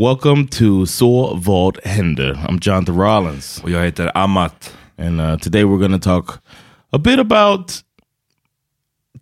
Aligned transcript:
Welcome 0.00 0.46
to 0.46 0.86
Så 0.86 1.34
vad 1.34 1.78
händer? 1.84 2.34
I'm 2.34 2.58
Jonathan 2.62 3.00
Rollins. 3.00 3.60
Och 3.62 3.70
jag 3.70 3.84
heter 3.84 4.16
Amat. 4.18 4.76
And 4.98 5.20
uh, 5.20 5.38
today 5.38 5.64
we're 5.64 5.78
going 5.78 6.00
to 6.00 6.08
talk 6.08 6.42
a 6.90 6.98
bit 6.98 7.18
about 7.18 7.72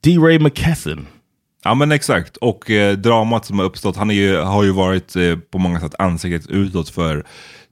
D-Ray 0.00 0.38
McKesson. 0.38 1.06
Ja 1.65 1.75
men 1.75 1.93
exakt, 1.93 2.37
och 2.37 2.71
eh, 2.71 2.97
dramat 2.97 3.44
som 3.44 3.59
har 3.59 3.67
uppstått, 3.67 3.97
han 3.97 4.11
ju, 4.11 4.37
har 4.37 4.65
ju 4.65 4.72
varit 4.72 5.17
eh, 5.17 5.37
på 5.37 5.59
många 5.59 5.81
sätt 5.81 5.94
ansiktet 5.99 6.50
utåt 6.50 6.88
för 6.88 7.27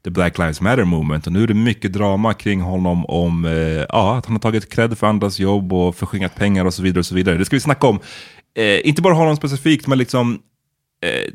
the 0.04 0.10
Black 0.10 0.38
Lives 0.38 0.60
Matter 0.60 0.84
movement. 0.84 1.26
Och 1.26 1.32
nu 1.32 1.42
är 1.42 1.46
det 1.46 1.54
mycket 1.54 1.92
drama 1.92 2.34
kring 2.34 2.60
honom 2.60 3.06
om 3.06 3.44
eh, 3.44 3.52
ja, 3.88 4.16
att 4.16 4.26
han 4.26 4.34
har 4.34 4.40
tagit 4.40 4.72
cred 4.72 4.98
för 4.98 5.06
andras 5.06 5.38
jobb 5.38 5.72
och 5.72 5.96
förskingrat 5.96 6.34
pengar 6.34 6.64
och 6.64 6.74
så 6.74 6.82
vidare. 6.82 6.98
och 6.98 7.06
så 7.06 7.14
vidare. 7.14 7.38
Det 7.38 7.44
ska 7.44 7.56
vi 7.56 7.60
snacka 7.60 7.86
om. 7.86 8.00
Eh, 8.58 8.88
inte 8.88 9.02
bara 9.02 9.14
honom 9.14 9.36
specifikt, 9.36 9.86
men 9.86 9.98
liksom 9.98 10.40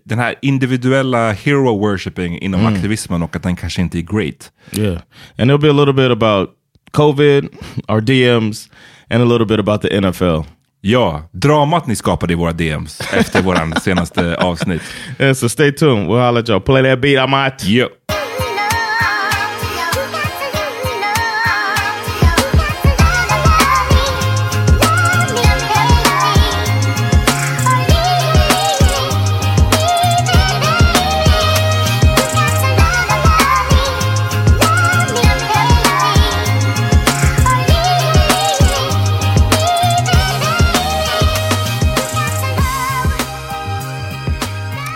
den 0.06 0.20
här 0.20 0.36
individuella 0.42 1.32
hero 1.32 1.80
worshipping 1.80 2.40
inom 2.40 2.62
mm. 2.62 2.74
aktivismen 2.74 3.24
och 3.24 3.36
att 3.36 3.44
den 3.44 3.56
kanske 3.56 3.82
inte 3.82 3.98
är 3.98 4.02
great. 4.02 4.52
Yeah, 4.72 5.02
and 5.38 5.52
it'll 5.52 5.62
be 5.62 5.70
a 5.70 5.74
little 5.74 5.94
bit 5.94 6.12
about 6.12 6.50
COVID, 6.92 7.50
our 7.88 8.02
DMs, 8.02 8.70
and 9.10 9.22
a 9.22 9.26
little 9.26 9.46
bit 9.46 9.60
about 9.60 9.82
the 9.82 10.02
NFL. 10.02 10.42
Ja, 10.82 11.30
dramat 11.32 11.88
ni 11.88 11.96
skapade 11.96 12.34
i 12.34 12.36
våra 12.36 12.52
DMs 12.52 13.02
efter 13.14 13.42
våran 13.42 13.74
senaste 13.82 14.36
avsnitt. 14.36 14.82
Yeah, 15.20 15.34
so 15.34 15.50
stay 15.50 15.72
tuned. 15.72 16.08
We'll 16.08 16.26
holla 16.26 16.40
at 16.40 16.50
y'all. 16.50 16.62
Play 16.62 16.84
that 16.84 17.02
beat, 17.02 17.18
I'm 17.18 17.46
out. 17.46 17.64
Yep. 17.66 17.92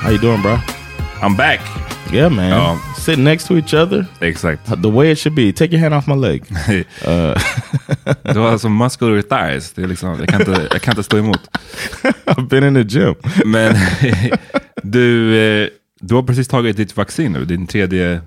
How 0.06 0.12
you 0.12 0.20
doing 0.20 0.42
bro? 0.44 0.60
I'm 1.20 1.36
back. 1.36 1.62
Yeah 2.14 2.30
man. 2.30 2.54
Um, 2.54 2.80
Sitting 2.96 3.24
next 3.24 3.48
to 3.48 3.58
each 3.58 3.74
other. 3.74 4.08
Exakt. 4.22 4.82
The 4.82 4.90
way 4.90 5.10
it 5.10 5.18
should 5.18 5.34
be. 5.34 5.52
Take 5.52 5.72
your 5.72 5.80
hand 5.80 5.96
off 5.96 6.08
my 6.08 6.14
leg. 6.14 6.46
uh. 7.08 7.34
du 8.34 8.40
har 8.40 8.52
alltså 8.52 8.70
muscular 8.70 9.22
thighs. 9.22 9.74
Det 9.74 9.84
är 9.84 9.88
liksom, 9.88 10.20
jag, 10.20 10.30
kan 10.30 10.42
inte, 10.42 10.68
jag 10.72 10.82
kan 10.82 10.92
inte 10.92 11.04
stå 11.04 11.18
emot. 11.18 11.50
I've 12.26 12.48
been 12.48 12.64
in 12.64 12.74
the 12.74 13.00
gym. 13.00 13.16
Men 13.46 13.76
du, 14.84 15.38
eh, 15.38 15.70
du 16.02 16.16
har 16.16 16.24
precis 16.24 16.48
tagit 16.48 16.78
ditt 16.78 16.98
vaccin 16.98 17.34
nu. 17.34 17.46
Din 17.46 17.68
tredje 17.68 18.22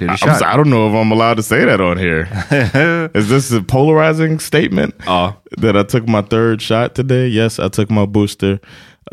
I, 0.00 0.04
I 0.04 0.56
don't 0.56 0.70
know 0.70 0.88
if 0.88 0.94
I'm 0.94 1.12
allowed 1.12 1.36
to 1.36 1.42
say 1.42 1.64
that 1.64 1.80
on 1.80 1.98
here. 1.98 2.28
Is 3.14 3.28
this 3.28 3.52
a 3.52 3.62
polarizing 3.62 4.40
statement? 4.40 4.94
Uh, 5.06 5.32
that 5.58 5.76
I 5.76 5.84
took 5.84 6.08
my 6.08 6.22
third 6.22 6.60
shot 6.60 6.96
today? 6.96 7.28
Yes, 7.28 7.60
I 7.60 7.68
took 7.68 7.90
my 7.90 8.04
booster. 8.04 8.58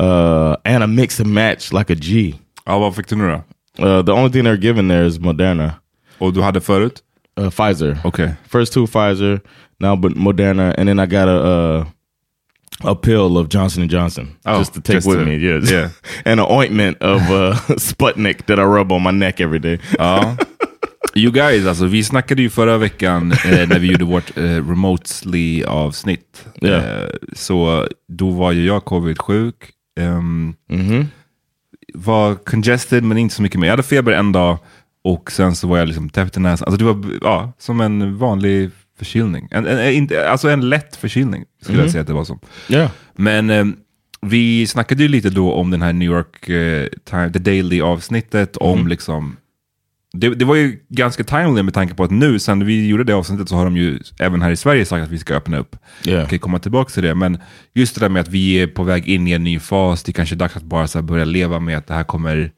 Uh, 0.00 0.54
and 0.64 0.82
a 0.84 0.86
mix 0.86 1.20
and 1.20 1.28
match 1.34 1.72
like 1.72 1.92
a 1.92 1.96
G. 1.96 2.34
Ja, 2.66 2.78
vad 2.78 2.96
fick 2.96 3.08
du 3.08 3.16
nu 3.16 3.28
då? 3.28 3.42
Uh, 3.86 4.04
the 4.04 4.12
only 4.12 4.30
thing 4.32 4.42
they're 4.44 4.60
giving 4.62 4.88
there 4.88 5.06
is 5.06 5.18
Moderna. 5.18 5.72
Och 6.18 6.32
du 6.32 6.42
hade 6.42 6.60
förut? 6.60 7.02
Uh, 7.40 7.50
Pfizer. 7.50 7.98
Okay. 8.04 8.28
First 8.48 8.72
two 8.72 8.86
Pfizer, 8.86 9.40
now 9.80 9.96
but 9.96 10.12
Moderna, 10.16 10.74
and 10.78 10.88
then 10.88 10.98
I 11.00 11.06
got 11.06 11.28
a 11.28 11.40
uh, 11.42 11.84
a 12.84 12.94
pill 12.94 13.38
of 13.38 13.48
Johnson 13.48 13.82
and 13.82 13.90
Johnson 13.90 14.28
Oh, 14.44 14.58
just 14.58 14.74
to 14.74 14.80
take 14.80 14.96
just 14.96 15.08
with 15.08 15.18
to- 15.18 15.24
me. 15.24 15.36
Yeah, 15.36 15.60
yeah. 15.70 15.88
and 16.24 16.40
an 16.40 16.46
ointment 16.50 16.98
of 17.02 17.20
uh, 17.30 17.54
Sputnik 17.78 18.46
that 18.46 18.58
I 18.58 18.62
rub 18.64 18.92
on 18.92 19.02
my 19.02 19.10
neck 19.12 19.40
every 19.40 19.58
day. 19.60 19.78
Ja. 19.98 20.36
You 21.14 21.30
guys, 21.32 21.66
alltså 21.66 21.86
vi 21.86 22.04
snackade 22.04 22.42
ju 22.42 22.50
förra 22.50 22.78
veckan 22.78 23.32
eh, 23.32 23.68
när 23.68 23.78
vi 23.78 23.86
gjorde 23.92 24.04
vårt 24.04 24.36
eh, 24.36 24.42
remotely 24.42 25.64
avsnitt. 25.64 26.44
Ja. 26.60 26.68
Eh, 26.68 27.08
så 27.32 27.86
då 28.08 28.30
var 28.30 28.52
ju 28.52 28.66
jag 28.66 28.84
covid-sjuk. 28.84 29.54
Ehm, 30.00 30.54
Mhm. 30.68 31.06
Var 31.94 32.34
congested 32.34 33.04
men 33.04 33.18
inte 33.18 33.34
så 33.34 33.42
mycket 33.42 33.60
mer. 33.60 33.66
Jag 33.66 33.72
hade 33.72 33.82
feber 33.82 34.12
en 34.12 34.32
dag 34.32 34.58
och 35.04 35.32
sen 35.32 35.56
så 35.56 35.68
var 35.68 35.78
jag 35.78 35.88
liksom 35.88 36.08
täppt 36.10 36.36
i 36.36 36.40
näsan. 36.40 36.66
Alltså 36.68 36.78
det 36.86 36.92
var 36.92 37.04
ja, 37.22 37.52
som 37.58 37.80
en 37.80 38.18
vanlig 38.18 38.70
förkylning. 38.98 39.48
En, 39.50 39.66
en, 39.66 39.78
en, 39.78 40.08
alltså 40.28 40.48
en 40.48 40.68
lätt 40.68 40.96
förkylning 40.96 41.44
skulle 41.62 41.78
jag 41.82 41.90
säga 41.90 42.00
att 42.00 42.06
det 42.06 42.12
var 42.12 42.24
som. 42.24 42.38
Yeah. 42.68 42.90
Men 43.14 43.50
eh, 43.50 43.64
vi 44.20 44.66
snackade 44.66 45.02
ju 45.02 45.08
lite 45.08 45.30
då 45.30 45.52
om 45.52 45.70
den 45.70 45.82
här 45.82 45.92
New 45.92 46.08
York 46.08 46.48
eh, 46.48 46.86
Time, 47.04 47.30
The 47.32 47.38
Daily 47.38 47.80
avsnittet, 47.80 48.56
om 48.56 48.88
liksom 48.88 49.36
det, 50.12 50.34
det 50.34 50.44
var 50.44 50.54
ju 50.54 50.78
ganska 50.88 51.24
timely 51.24 51.62
med 51.62 51.74
tanke 51.74 51.94
på 51.94 52.04
att 52.04 52.10
nu, 52.10 52.38
sen 52.38 52.66
vi 52.66 52.88
gjorde 52.88 53.04
det 53.04 53.12
avsnittet, 53.12 53.48
så 53.48 53.56
har 53.56 53.64
de 53.64 53.76
ju 53.76 53.98
även 54.18 54.42
här 54.42 54.50
i 54.50 54.56
Sverige 54.56 54.84
sagt 54.84 55.04
att 55.04 55.10
vi 55.10 55.18
ska 55.18 55.34
öppna 55.34 55.58
upp. 55.58 55.76
Yeah. 56.06 56.20
Jag 56.20 56.30
kan 56.30 56.38
komma 56.38 56.58
tillbaka 56.58 56.90
till 56.90 57.02
det, 57.02 57.14
men 57.14 57.38
just 57.74 57.94
det 57.94 58.00
där 58.00 58.08
med 58.08 58.20
att 58.20 58.28
vi 58.28 58.54
är 58.54 58.66
på 58.66 58.82
väg 58.82 59.08
in 59.08 59.28
i 59.28 59.32
en 59.32 59.44
ny 59.44 59.58
fas, 59.58 60.02
det 60.02 60.12
kanske 60.12 60.34
är 60.34 60.36
dags 60.36 60.56
att 60.56 60.62
bara 60.62 60.86
så 60.86 61.02
börja 61.02 61.24
leva 61.24 61.60
med 61.60 61.78
att 61.78 61.86
det 61.86 61.94
här 61.94 62.04
kommer, 62.04 62.50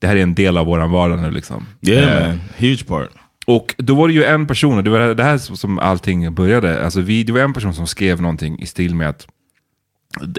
det 0.00 0.06
här 0.06 0.16
är 0.16 0.22
en 0.22 0.34
del 0.34 0.56
av 0.56 0.66
våran 0.66 0.90
vardag 0.90 1.18
nu 1.22 1.30
liksom. 1.30 1.66
Yeah, 1.86 2.28
man. 2.28 2.40
Huge 2.58 2.86
part. 2.86 3.10
och 3.46 3.74
då 3.78 3.94
var 3.94 4.08
det 4.08 4.14
ju 4.14 4.24
en 4.24 4.46
person, 4.46 4.78
och 4.78 4.84
det 4.84 4.90
var 4.90 5.14
det 5.14 5.24
här 5.24 5.38
som 5.38 5.78
allting 5.78 6.34
började, 6.34 6.84
alltså 6.84 7.00
vi, 7.00 7.24
det 7.24 7.32
var 7.32 7.40
en 7.40 7.52
person 7.52 7.74
som 7.74 7.86
skrev 7.86 8.20
någonting 8.20 8.58
i 8.58 8.66
stil 8.66 8.94
med 8.94 9.08
att 9.08 9.26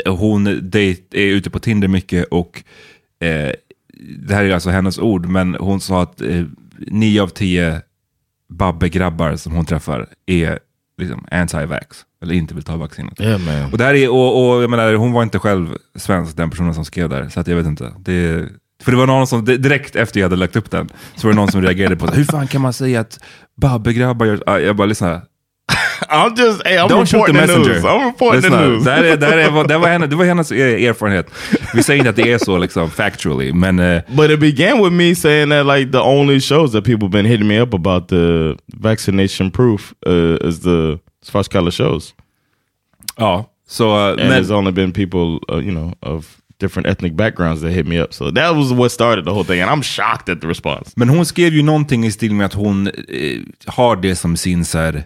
hon 0.06 0.48
är 0.48 0.96
ute 1.14 1.50
på 1.50 1.60
Tinder 1.60 1.88
mycket 1.88 2.26
och 2.26 2.64
eh, 3.20 3.52
det 4.28 4.36
här 4.36 4.44
är 4.44 4.54
alltså 4.54 4.70
hennes 4.70 5.00
ord, 5.00 5.26
men 5.26 5.56
hon 5.56 5.82
sa 5.82 6.04
att 6.04 6.22
eh, 6.22 6.44
nio 6.78 7.22
av 7.22 7.28
tio 7.28 7.82
babbegrabbar 8.50 9.36
som 9.36 9.54
hon 9.54 9.66
träffar 9.66 10.08
är 10.26 10.60
liksom 10.98 11.26
anti-vax, 11.32 11.86
eller 12.22 12.36
inte 12.36 12.56
vill 12.56 12.64
ta 12.64 12.78
vaccinet. 12.78 13.22
Yeah. 13.22 13.72
Och, 13.72 13.78
det 13.78 13.84
här 13.84 13.94
är, 13.94 14.10
och, 14.10 14.56
och 14.56 14.64
jag 14.64 14.70
menar, 14.70 14.94
hon 14.94 15.12
var 15.12 15.24
inte 15.24 15.40
själv 15.40 15.78
svensk, 15.96 16.38
den 16.38 16.50
personen 16.50 16.74
som 16.74 16.86
skrev 16.86 17.10
där, 17.10 17.30
så 17.30 17.40
att 17.40 17.48
jag 17.48 17.56
vet 17.56 17.66
inte. 17.66 17.94
Det, 18.00 18.50
för 18.84 18.92
det 18.92 18.98
var 18.98 19.08
någon 19.08 19.28
som, 19.28 19.46
direkt 19.46 19.96
efter 19.96 20.20
jag 20.20 20.26
hade 20.26 20.36
lagt 20.36 20.56
upp 20.56 20.72
den, 20.72 20.90
så 21.16 21.28
var 21.28 21.34
det 21.34 21.40
någon 21.40 21.52
som 21.52 21.62
reagerade 21.62 21.96
på 21.96 22.06
det. 22.06 22.16
Hur 22.16 22.24
fan 22.24 22.48
kan 22.48 22.62
man 22.62 22.74
säga 22.74 23.00
att 23.00 23.20
babbegrabbar 23.56 24.26
gör... 24.26 24.60
Jag 24.60 24.76
bara 24.76 24.88
lyssna. 24.88 25.22
I'm 26.10 26.36
just, 26.36 26.62
hey, 26.68 26.78
I'm 26.78 26.88
Don't 26.90 27.06
shoot 27.06 27.26
the 27.26 27.34
reporting 27.34 27.36
the, 27.36 27.42
messenger. 27.48 27.74
news. 27.74 27.84
I'm 27.86 28.06
reporting 28.06 28.42
Lyssna, 28.42 28.58
the 28.58 28.68
news. 28.70 28.84
Det, 28.84 28.92
här 28.92 29.04
är, 29.04 29.18
det, 29.18 29.26
här 29.26 29.38
är, 29.38 29.68
det, 29.68 29.78
var 29.78 29.88
henne, 29.88 30.08
det 30.08 30.16
var 30.16 30.26
hennes 30.26 30.52
erfarenhet. 30.52 31.28
Vi 31.74 31.84
säger 31.84 31.98
inte 32.00 32.10
att 32.10 32.16
det 32.16 32.32
är 32.32 32.38
så 32.38 32.58
liksom, 32.58 32.90
factually, 32.92 33.54
men... 33.54 33.80
eh, 33.80 34.02
But 34.08 34.32
it 34.32 34.40
began 34.40 34.84
with 34.84 34.92
me 34.92 35.16
saying 35.16 35.50
that 35.50 35.66
like 35.78 35.92
the 35.92 36.00
only 36.02 36.40
shows 36.42 36.72
that 36.72 36.84
people 36.84 37.10
been 37.10 37.26
hitting 37.26 37.48
me 37.48 37.62
up 37.62 37.74
about 37.74 38.08
the 38.08 38.56
vaccination 38.78 39.52
proof 39.52 39.94
uh, 40.08 40.48
is 40.50 40.60
the 40.60 40.98
Svartskala 41.26 41.72
shows. 41.72 42.14
ja, 43.18 43.46
so... 43.68 43.84
eh, 43.84 44.10
And 44.10 44.18
men, 44.18 44.30
there's 44.30 44.52
only 44.52 44.72
been 44.72 44.92
people, 44.92 45.40
uh, 45.52 45.58
you 45.66 45.72
know, 45.72 45.94
of 46.02 46.26
different 46.60 46.88
ethnic 46.88 47.14
backgrounds 47.16 47.62
that 47.62 47.72
hit 47.72 47.88
me 47.88 48.02
up. 48.04 48.14
So 48.14 48.32
that 48.32 48.56
was 48.56 48.72
what 48.72 48.92
started 48.92 49.26
the 49.26 49.32
whole 49.32 49.44
thing. 49.44 49.62
And 49.62 49.70
I'm 49.70 49.82
shocked 49.84 50.30
at 50.30 50.42
the 50.42 50.48
response. 50.48 50.94
Men 50.96 51.10
hon 51.10 51.26
skrev 51.26 51.54
ju 51.54 51.64
någonting 51.64 52.06
i 52.06 52.12
stil 52.12 52.34
med 52.34 52.46
att 52.46 52.54
hon 52.54 52.88
eh, 52.88 53.40
har 53.66 53.96
det 53.96 54.16
som 54.16 54.38
sin 54.38 54.66
så 54.66 54.78
här, 54.78 55.04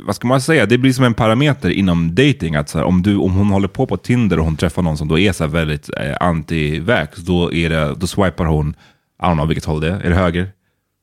vad 0.00 0.16
ska 0.16 0.28
man 0.28 0.40
säga, 0.40 0.66
det 0.66 0.78
blir 0.78 0.92
som 0.92 1.04
en 1.04 1.14
parameter 1.14 1.70
inom 1.70 2.14
dating 2.14 2.54
att 2.54 2.68
så 2.68 2.78
här, 2.78 2.84
om, 2.84 3.02
du, 3.02 3.16
om 3.16 3.32
hon 3.32 3.46
håller 3.46 3.68
på 3.68 3.86
på 3.86 3.96
Tinder 3.96 4.38
och 4.38 4.44
hon 4.44 4.56
träffar 4.56 4.82
någon 4.82 4.98
som 4.98 5.08
då 5.08 5.18
är 5.18 5.32
så 5.32 5.46
väldigt 5.46 5.90
eh, 6.00 6.16
anti-vax, 6.20 7.08
då, 7.16 7.52
är 7.52 7.70
det, 7.70 7.94
då 7.96 8.06
swipar 8.06 8.44
hon, 8.44 8.74
I 9.22 9.24
don't 9.24 9.34
know 9.34 9.48
vilket 9.48 9.64
håll 9.64 9.80
det 9.80 9.88
är, 9.88 10.00
är 10.00 10.10
det 10.10 10.16
höger? 10.16 10.48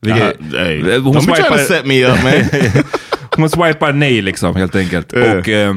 Vilket, 0.02 0.42
Uh, 0.42 0.60
hey, 0.60 1.00
hon, 1.00 1.16
don't 1.16 1.26
be 1.26 1.36
trying 1.36 1.36
to 1.36 1.36
swipar, 1.36 1.58
set 1.58 1.86
me 1.86 2.06
up, 2.06 2.24
man. 2.24 2.84
hon 3.38 3.50
swipar 3.50 3.94
nej 3.94 4.22
liksom 4.22 4.56
helt 4.56 4.76
enkelt. 4.76 5.14
Eh. 5.14 5.38
Och, 5.38 5.50
Eh, 5.50 5.76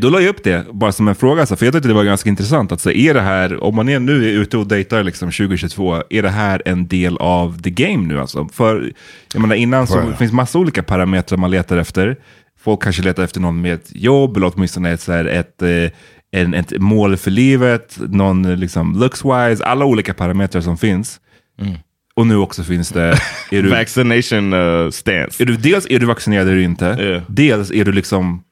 Då 0.00 0.10
la 0.10 0.20
jag 0.20 0.28
upp 0.28 0.44
det 0.44 0.66
bara 0.72 0.92
som 0.92 1.08
en 1.08 1.14
fråga, 1.14 1.46
så, 1.46 1.56
för 1.56 1.66
jag 1.66 1.74
tyckte 1.74 1.88
det 1.88 1.94
var 1.94 2.04
ganska 2.04 2.28
intressant. 2.28 2.72
att 2.72 2.80
så, 2.80 2.90
Är 2.90 3.14
det 3.14 3.20
här, 3.20 3.64
om 3.64 3.74
man 3.74 3.88
är 3.88 3.98
nu 4.00 4.24
är 4.28 4.40
ute 4.40 4.56
och 4.58 4.66
dejtar 4.66 5.02
liksom 5.02 5.30
2022, 5.30 6.02
är 6.10 6.22
det 6.22 6.28
här 6.30 6.62
en 6.64 6.88
del 6.88 7.16
av 7.16 7.62
the 7.62 7.70
game 7.70 8.06
nu? 8.08 8.20
Alltså? 8.20 8.48
För 8.52 8.92
jag 9.34 9.40
menar, 9.40 9.54
innan 9.54 9.86
så 9.86 10.12
finns 10.18 10.32
massa 10.32 10.58
olika 10.58 10.82
parametrar 10.82 11.38
man 11.38 11.50
letar 11.50 11.76
efter. 11.76 12.16
Folk 12.60 12.82
kanske 12.82 13.02
letar 13.02 13.22
efter 13.22 13.40
någon 13.40 13.60
med 13.60 13.74
ett 13.74 13.88
jobb, 13.94 14.36
eller 14.36 14.52
åtminstone 14.54 14.90
ett, 14.90 15.00
så 15.00 15.12
här, 15.12 15.24
ett, 15.24 15.62
eh, 15.62 16.40
en, 16.40 16.54
ett 16.54 16.72
mål 16.80 17.16
för 17.16 17.30
livet, 17.30 17.98
någon 18.08 18.54
liksom, 18.60 19.02
looks-wise, 19.02 19.62
alla 19.64 19.84
olika 19.84 20.14
parametrar 20.14 20.62
som 20.62 20.78
finns. 20.78 21.20
Och 22.14 22.26
nu 22.26 22.36
också 22.36 22.62
finns 22.62 22.88
det... 22.88 23.18
Är 23.50 23.62
du, 23.62 23.70
Vaccination 23.70 24.52
uh, 24.52 24.90
stance. 24.90 25.42
är 25.42 25.46
du, 25.46 25.56
dels 25.56 25.86
är 25.90 25.98
du 25.98 26.06
vaccinerad 26.06 26.48
eller 26.48 26.58
inte, 26.58 26.96
Yeah. 27.00 27.22
dels 27.28 27.70
är 27.70 27.84
du 27.84 27.92
liksom 27.92 28.42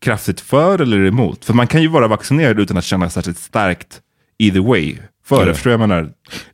kraftigt 0.00 0.40
för 0.40 0.80
eller 0.80 1.04
emot. 1.04 1.44
För 1.44 1.54
man 1.54 1.66
kan 1.66 1.82
ju 1.82 1.88
vara 1.88 2.08
vaccinerad 2.08 2.60
utan 2.60 2.76
att 2.76 2.84
känna 2.84 3.10
särskilt 3.10 3.38
starkt 3.38 4.00
either 4.38 4.60
way. 4.60 4.96
För 5.24 5.42
Yeah. 5.42 5.54
förstår 5.54 5.70
jag 5.70 5.80
menar? 5.80 6.10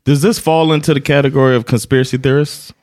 Does 0.06 0.22
this 0.22 0.40
fall 0.40 0.74
into 0.74 0.94
the 0.94 1.00
category 1.00 1.56
of 1.56 1.64
conspiracy 1.64 2.18
theorists? 2.18 2.74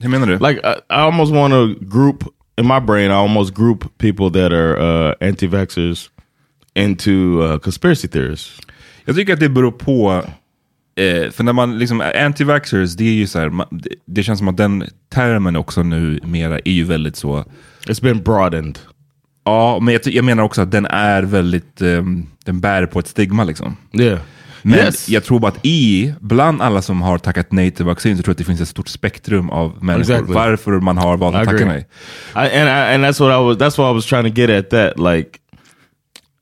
Hur 0.00 0.08
menar 0.08 0.26
du? 0.26 0.32
Like 0.32 0.60
I, 0.60 0.94
I 0.94 0.96
almost 0.96 1.32
want 1.32 1.52
to 1.52 1.84
group 1.84 2.24
in 2.60 2.66
my 2.66 2.80
brain. 2.80 3.10
I 3.10 3.14
almost 3.14 3.54
group 3.54 3.98
people 3.98 4.30
that 4.30 4.52
are 4.52 4.76
uh, 5.08 5.14
anti-vaxxers 5.20 6.10
into 6.74 7.10
uh, 7.42 7.58
conspiracy 7.58 8.08
theorists. 8.08 8.60
Jag 9.04 9.16
tycker 9.16 9.32
att 9.32 9.40
det 9.40 9.48
beror 9.48 9.70
på, 9.72 10.22
eh, 10.96 11.30
för 11.30 11.44
när 11.44 11.52
man 11.52 11.78
liksom, 11.78 12.00
anti-vaxxers, 12.00 12.96
det 12.96 13.04
är 13.04 13.12
ju 13.12 13.26
så 13.26 13.38
här, 13.38 13.48
man, 13.48 13.66
det, 13.70 13.90
det 14.06 14.22
känns 14.22 14.38
som 14.38 14.48
att 14.48 14.56
den 14.56 14.84
termen 15.14 15.56
också 15.56 15.82
nu 15.82 16.20
mera 16.24 16.58
är 16.58 16.72
ju 16.72 16.84
väldigt 16.84 17.16
så, 17.16 17.44
It's 17.86 18.02
been 18.02 18.22
broadened. 18.22 18.78
Ja, 19.46 19.78
men 19.80 19.94
jag, 19.94 20.06
jag 20.06 20.24
menar 20.24 20.42
också 20.42 20.62
att 20.62 20.70
den 20.70 20.86
är 20.86 21.22
väldigt, 21.22 21.82
ehm, 21.82 22.26
den 22.44 22.60
bär 22.60 22.86
på 22.86 22.98
ett 22.98 23.08
stigma 23.08 23.44
liksom. 23.44 23.76
Yeah. 23.92 24.18
Men 24.62 24.78
yes. 24.78 25.08
jag 25.08 25.24
tror 25.24 25.38
bara 25.38 25.52
att 25.52 25.66
i, 25.66 26.14
bland 26.20 26.62
alla 26.62 26.82
som 26.82 27.02
har 27.02 27.18
tackat 27.18 27.52
nej 27.52 27.70
till 27.70 27.84
vaccin, 27.84 28.16
så 28.16 28.22
tror 28.22 28.30
jag 28.30 28.34
att 28.34 28.38
det 28.38 28.44
finns 28.44 28.60
ett 28.60 28.68
stort 28.68 28.88
spektrum 28.88 29.50
av 29.50 29.84
människor. 29.84 30.14
Exactly. 30.14 30.34
Varför 30.34 30.80
man 30.80 30.98
har 30.98 31.16
valt 31.16 31.36
att 31.36 31.44
tacka 31.44 31.64
nej. 31.64 31.86
I, 32.34 32.38
and 32.38 32.68
I, 32.68 32.94
and 32.94 33.04
that's 33.04 33.20
what 33.20 33.30
I 33.30 33.44
was. 33.44 33.56
That's 33.56 33.78
what 33.78 33.92
I 33.92 33.94
was 33.94 34.06
trying 34.06 34.24
to 34.24 34.40
get 34.40 34.50
at. 34.50 34.70
That 34.70 34.98
like, 34.98 35.38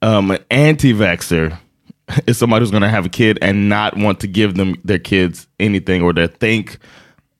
um, 0.03 0.31
an 0.31 0.39
anti-vaxxer 0.51 1.57
is 2.27 2.39
somebody 2.39 2.65
who's 2.65 2.71
going 2.71 2.83
to 2.83 2.89
have 2.89 3.07
a 3.07 3.11
kid 3.11 3.39
and 3.43 3.69
not 3.69 3.97
want 3.97 4.21
to 4.21 4.27
give 4.27 4.55
them 4.55 4.75
their 4.85 4.99
kids 4.99 5.47
anything, 5.59 6.03
or 6.03 6.15
they 6.15 6.27
think, 6.27 6.79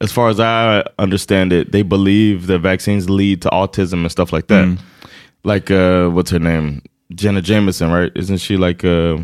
as 0.01 0.13
far 0.13 0.29
as 0.29 0.39
I 0.39 0.85
understand 0.99 1.53
it, 1.53 1.73
they 1.73 1.83
believe 1.83 2.47
that 2.49 2.59
vaccines 2.59 3.09
lead 3.09 3.41
to 3.43 3.49
autism 3.49 4.03
and 4.03 4.13
stuff 4.13 4.33
like 4.33 4.49
that. 4.49 4.79
Like, 5.45 5.71
uh, 5.71 6.09
what's 6.09 6.31
her 6.31 6.39
name? 6.39 6.83
Jenna 7.15 7.43
Jameson, 7.43 7.91
right? 7.91 8.11
Isn't 8.17 8.39
she 8.39 8.57
like? 8.57 8.85
Uh, 8.85 9.19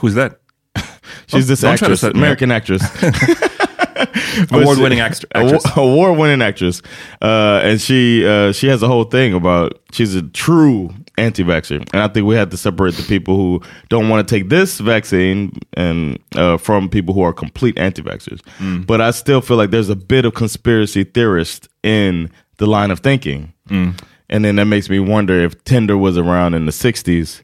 Who's 0.00 0.14
that? 0.14 0.40
she's 1.26 1.46
this 1.48 1.60
don't 1.60 1.76
try 1.76 1.86
to 1.88 1.92
actress, 1.92 2.00
set. 2.00 2.14
American 2.14 2.50
actress. 2.50 2.82
Award-winning 4.52 5.00
act- 5.00 5.24
actress. 5.34 5.64
award 5.76 6.16
winning 6.18 6.42
actress, 6.42 6.80
uh, 7.20 7.60
and 7.64 7.80
she 7.80 8.24
uh, 8.26 8.52
she 8.52 8.68
has 8.68 8.82
a 8.82 8.86
whole 8.86 9.04
thing 9.04 9.34
about 9.34 9.80
she's 9.92 10.14
a 10.14 10.22
true 10.22 10.90
anti-vaxxer, 11.16 11.78
and 11.92 12.02
I 12.02 12.06
think 12.06 12.24
we 12.26 12.36
have 12.36 12.50
to 12.50 12.56
separate 12.56 12.94
the 12.94 13.02
people 13.02 13.36
who 13.36 13.60
don't 13.88 14.08
want 14.08 14.26
to 14.26 14.32
take 14.34 14.48
this 14.48 14.78
vaccine 14.78 15.58
and 15.74 16.20
uh, 16.36 16.56
from 16.56 16.88
people 16.88 17.12
who 17.14 17.22
are 17.22 17.32
complete 17.32 17.76
anti-vaxxers. 17.78 18.40
Mm. 18.58 18.86
But 18.86 19.00
I 19.00 19.10
still 19.10 19.40
feel 19.40 19.56
like 19.56 19.70
there's 19.70 19.88
a 19.90 19.96
bit 19.96 20.24
of 20.24 20.34
conspiracy 20.34 21.02
theorist 21.02 21.68
in 21.82 22.30
the 22.58 22.66
line 22.66 22.92
of 22.92 23.00
thinking, 23.00 23.52
Mm. 23.68 24.00
And 24.30 24.44
then 24.44 24.56
that 24.56 24.66
makes 24.66 24.90
me 24.90 24.98
wonder 24.98 25.44
if 25.44 25.62
Tinder 25.64 25.96
was 25.96 26.16
around 26.16 26.54
in 26.54 26.66
the 26.66 26.72
'60s. 26.72 27.42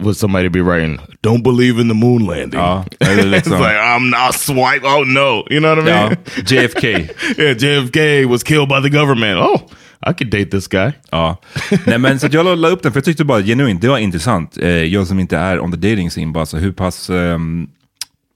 Would 0.00 0.16
somebody 0.16 0.48
be 0.48 0.60
writing, 0.60 0.98
"Don't 1.22 1.42
believe 1.42 1.78
in 1.78 1.88
the 1.88 1.94
moon 1.94 2.26
landing"? 2.26 2.60
Eller 3.00 3.38
it's 3.38 3.48
like 3.48 3.76
I'm 3.76 4.10
not 4.10 4.34
swipe. 4.34 4.82
Oh 4.84 5.04
no, 5.04 5.44
you 5.50 5.60
know 5.60 5.76
what 5.76 5.88
I 5.88 6.08
mean? 6.08 6.10
ja, 6.10 6.42
JFK. 6.42 6.84
yeah, 7.38 7.54
JFK 7.54 8.26
was 8.26 8.42
killed 8.42 8.68
by 8.68 8.80
the 8.80 8.90
government. 8.90 9.38
Oh, 9.38 9.68
I 10.06 10.12
could 10.12 10.30
date 10.30 10.50
this 10.50 10.66
guy. 10.66 10.92
Ja. 11.10 11.36
Nej, 11.86 11.98
men, 11.98 12.18
så 12.20 12.28
jag 12.30 12.58
la, 12.58 12.68
upp 12.68 12.82
den, 12.82 12.92
för 12.92 12.98
jag 12.98 13.04
tyckte 13.04 13.24
bara 13.24 13.42
genuint, 13.42 13.80
det 13.80 13.88
var 13.88 13.98
intressant. 13.98 14.58
Eh, 14.58 14.68
jag 14.68 15.06
som 15.06 15.20
inte 15.20 15.36
är 15.36 15.60
on 15.60 15.70
the 15.70 15.90
dating 15.90 16.10
scene, 16.10 16.32
bara 16.32 16.46
så 16.46 16.56
hur 16.56 16.72
pass 16.72 17.10
ehm, 17.10 17.68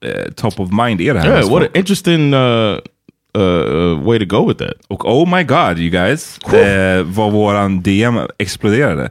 eh, 0.05 0.33
top 0.33 0.61
of 0.61 0.71
mind 0.73 1.01
är 1.01 1.15
det 1.15 1.21
här? 1.21 1.29
Yeah, 1.29 1.51
what 1.51 1.63
an 1.63 1.69
interesting 1.75 2.35
uh, 2.35 2.79
uh, 3.37 3.43
uh, 3.43 4.07
way 4.07 4.19
to 4.19 4.25
go 4.37 4.49
with 4.49 4.59
that. 4.59 4.75
Och 4.89 5.05
oh 5.05 5.37
my 5.37 5.43
god 5.45 5.79
you 5.79 5.91
guys, 5.91 6.39
eh, 6.53 7.03
vad 7.05 7.33
våran 7.33 7.83
DM 7.83 8.19
exploderade. 8.39 9.11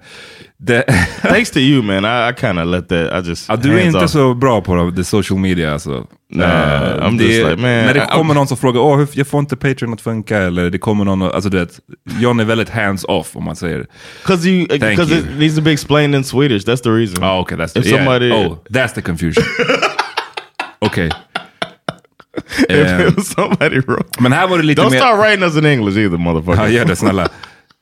Det, 0.60 0.84
Thanks 1.22 1.52
to 1.52 1.60
you 1.60 1.84
man, 1.84 2.06
I, 2.06 2.30
I 2.30 2.34
kind 2.42 2.60
of 2.60 2.66
let 2.66 2.90
that, 2.90 3.26
I 3.26 3.30
just... 3.30 3.50
ja, 3.50 3.56
du 3.56 3.80
är 3.80 3.86
inte 3.86 3.98
off. 3.98 4.10
så 4.12 4.34
bra 4.34 4.62
på 4.62 4.92
the 4.96 5.04
social 5.04 5.40
media 5.40 5.74
alltså. 5.74 6.06
Nah, 6.34 6.48
Eh, 6.84 7.08
I'm 7.08 7.18
det, 7.18 7.24
just 7.24 7.38
like, 7.50 7.62
man, 7.62 7.62
när 7.62 7.94
det 7.94 8.00
I- 8.04 8.16
kommer 8.16 8.34
någon 8.34 8.48
som 8.48 8.58
frågar, 8.58 8.98
hur, 8.98 9.08
jag 9.14 9.28
får 9.28 9.40
inte 9.40 9.56
Patreon 9.56 9.94
att 9.94 10.02
funka, 10.02 10.38
eller 10.38 10.70
det 10.70 10.78
kommer 10.78 11.06
någon, 11.06 11.22
alltså 11.22 11.50
du 11.50 11.58
vet, 11.60 11.80
John 12.20 12.40
är 12.40 12.46
väldigt 12.46 12.70
hands 12.70 13.04
off 13.04 13.36
om 13.36 13.44
man 13.44 13.56
säger. 13.56 13.86
Cause 14.24 14.50
you, 14.50 14.68
Thank 14.68 14.82
because 14.82 15.14
you. 15.14 15.20
it 15.24 15.40
needs 15.40 15.56
to 15.56 15.62
be 15.62 15.72
explained 15.72 16.16
in 16.16 16.24
Swedish. 16.24 16.66
That's 16.68 16.82
the 16.84 16.90
reason. 16.90 17.24
Oh, 17.24 17.40
okay, 17.42 17.58
that's 17.58 17.80
If 17.80 17.84
the, 17.84 17.90
yeah. 17.90 17.98
somebody- 18.06 18.32
Oh, 18.32 18.58
that's 18.70 18.94
the 18.94 19.02
confusion. 19.02 19.44
Okej. 20.80 21.12
if 22.70 23.08
it 23.10 23.16
was 23.18 23.28
somebody 23.28 23.80
wrote. 23.80 24.22
men 24.22 24.32
här 24.32 24.48
var 24.48 24.58
det 24.58 24.64
lite 24.64 24.82
Don't 24.82 24.92
mer... 24.92 24.98
start 24.98 25.20
writing 25.20 25.44
us 25.44 25.56
in 25.58 25.66
English 25.66 25.98
either, 25.98 26.18
motherfucker. 26.18 26.62
Ja, 26.64 26.70
gör 26.70 26.86
det 26.86 26.96
snälla. 26.96 27.30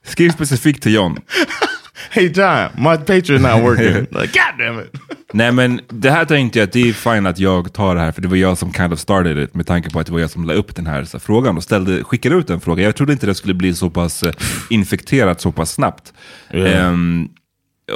Skriv 0.06 0.30
specifikt 0.30 0.84
till 0.84 0.94
John. 0.94 1.18
hey 2.10 2.32
John, 2.36 2.70
my 2.78 2.98
Patreon 2.98 3.42
not 3.42 3.62
working. 3.64 3.94
like, 4.22 4.28
God 4.40 4.66
damn 4.66 4.80
it. 4.80 4.92
Nej 5.34 5.52
men 5.52 5.82
det 5.88 6.12
här 6.12 6.26
tänkte 6.26 6.60
jag 6.60 6.64
att 6.68 6.72
det 6.74 6.90
är 6.90 6.94
fine 6.94 7.26
att 7.26 7.40
jag 7.40 7.74
tar 7.74 7.96
det 7.96 8.02
här 8.02 8.12
för 8.12 8.22
det 8.22 8.28
var 8.28 8.36
jag 8.36 8.58
som 8.58 8.74
kind 8.74 8.94
of 8.94 9.00
started 9.00 9.38
it 9.38 9.54
med 9.54 9.68
tanke 9.68 9.90
på 9.90 10.00
att 10.00 10.06
det 10.06 10.12
var 10.14 10.20
jag 10.20 10.30
som 10.30 10.44
la 10.44 10.54
upp 10.54 10.76
den 10.76 10.88
här, 10.88 11.08
här 11.14 11.20
frågan 11.20 11.58
och 11.58 11.64
ställde, 11.64 12.04
skickade 12.04 12.36
ut 12.36 12.48
den 12.48 12.60
frågan. 12.62 12.86
Jag 12.86 12.96
trodde 12.96 13.14
inte 13.14 13.26
det 13.26 13.36
skulle 13.36 13.54
bli 13.54 13.74
så 13.74 13.90
pass 13.90 14.24
eh, 14.24 14.34
infekterat 14.70 15.42
så 15.42 15.52
pass 15.52 15.72
snabbt. 15.72 16.14
Ehm, 16.50 17.30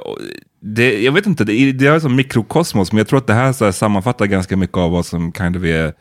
och 0.05 0.17
det, 0.61 1.01
jag 1.03 1.11
vet 1.11 1.25
inte, 1.25 1.43
det, 1.43 1.53
är- 1.53 1.73
det 1.73 1.87
är 1.87 1.99
som 1.99 2.15
mikrokosmos 2.15 2.91
men 2.91 2.97
jag 2.97 3.07
tror 3.07 3.19
att 3.19 3.27
det 3.27 3.33
här, 3.33 3.53
så 3.53 3.65
här 3.65 3.71
sammanfattar 3.71 4.25
ganska 4.25 4.57
mycket 4.57 4.77
av 4.77 4.91
vad 4.91 5.05
som 5.05 5.31
kind 5.33 5.57
of 5.57 5.63
är 5.63 5.93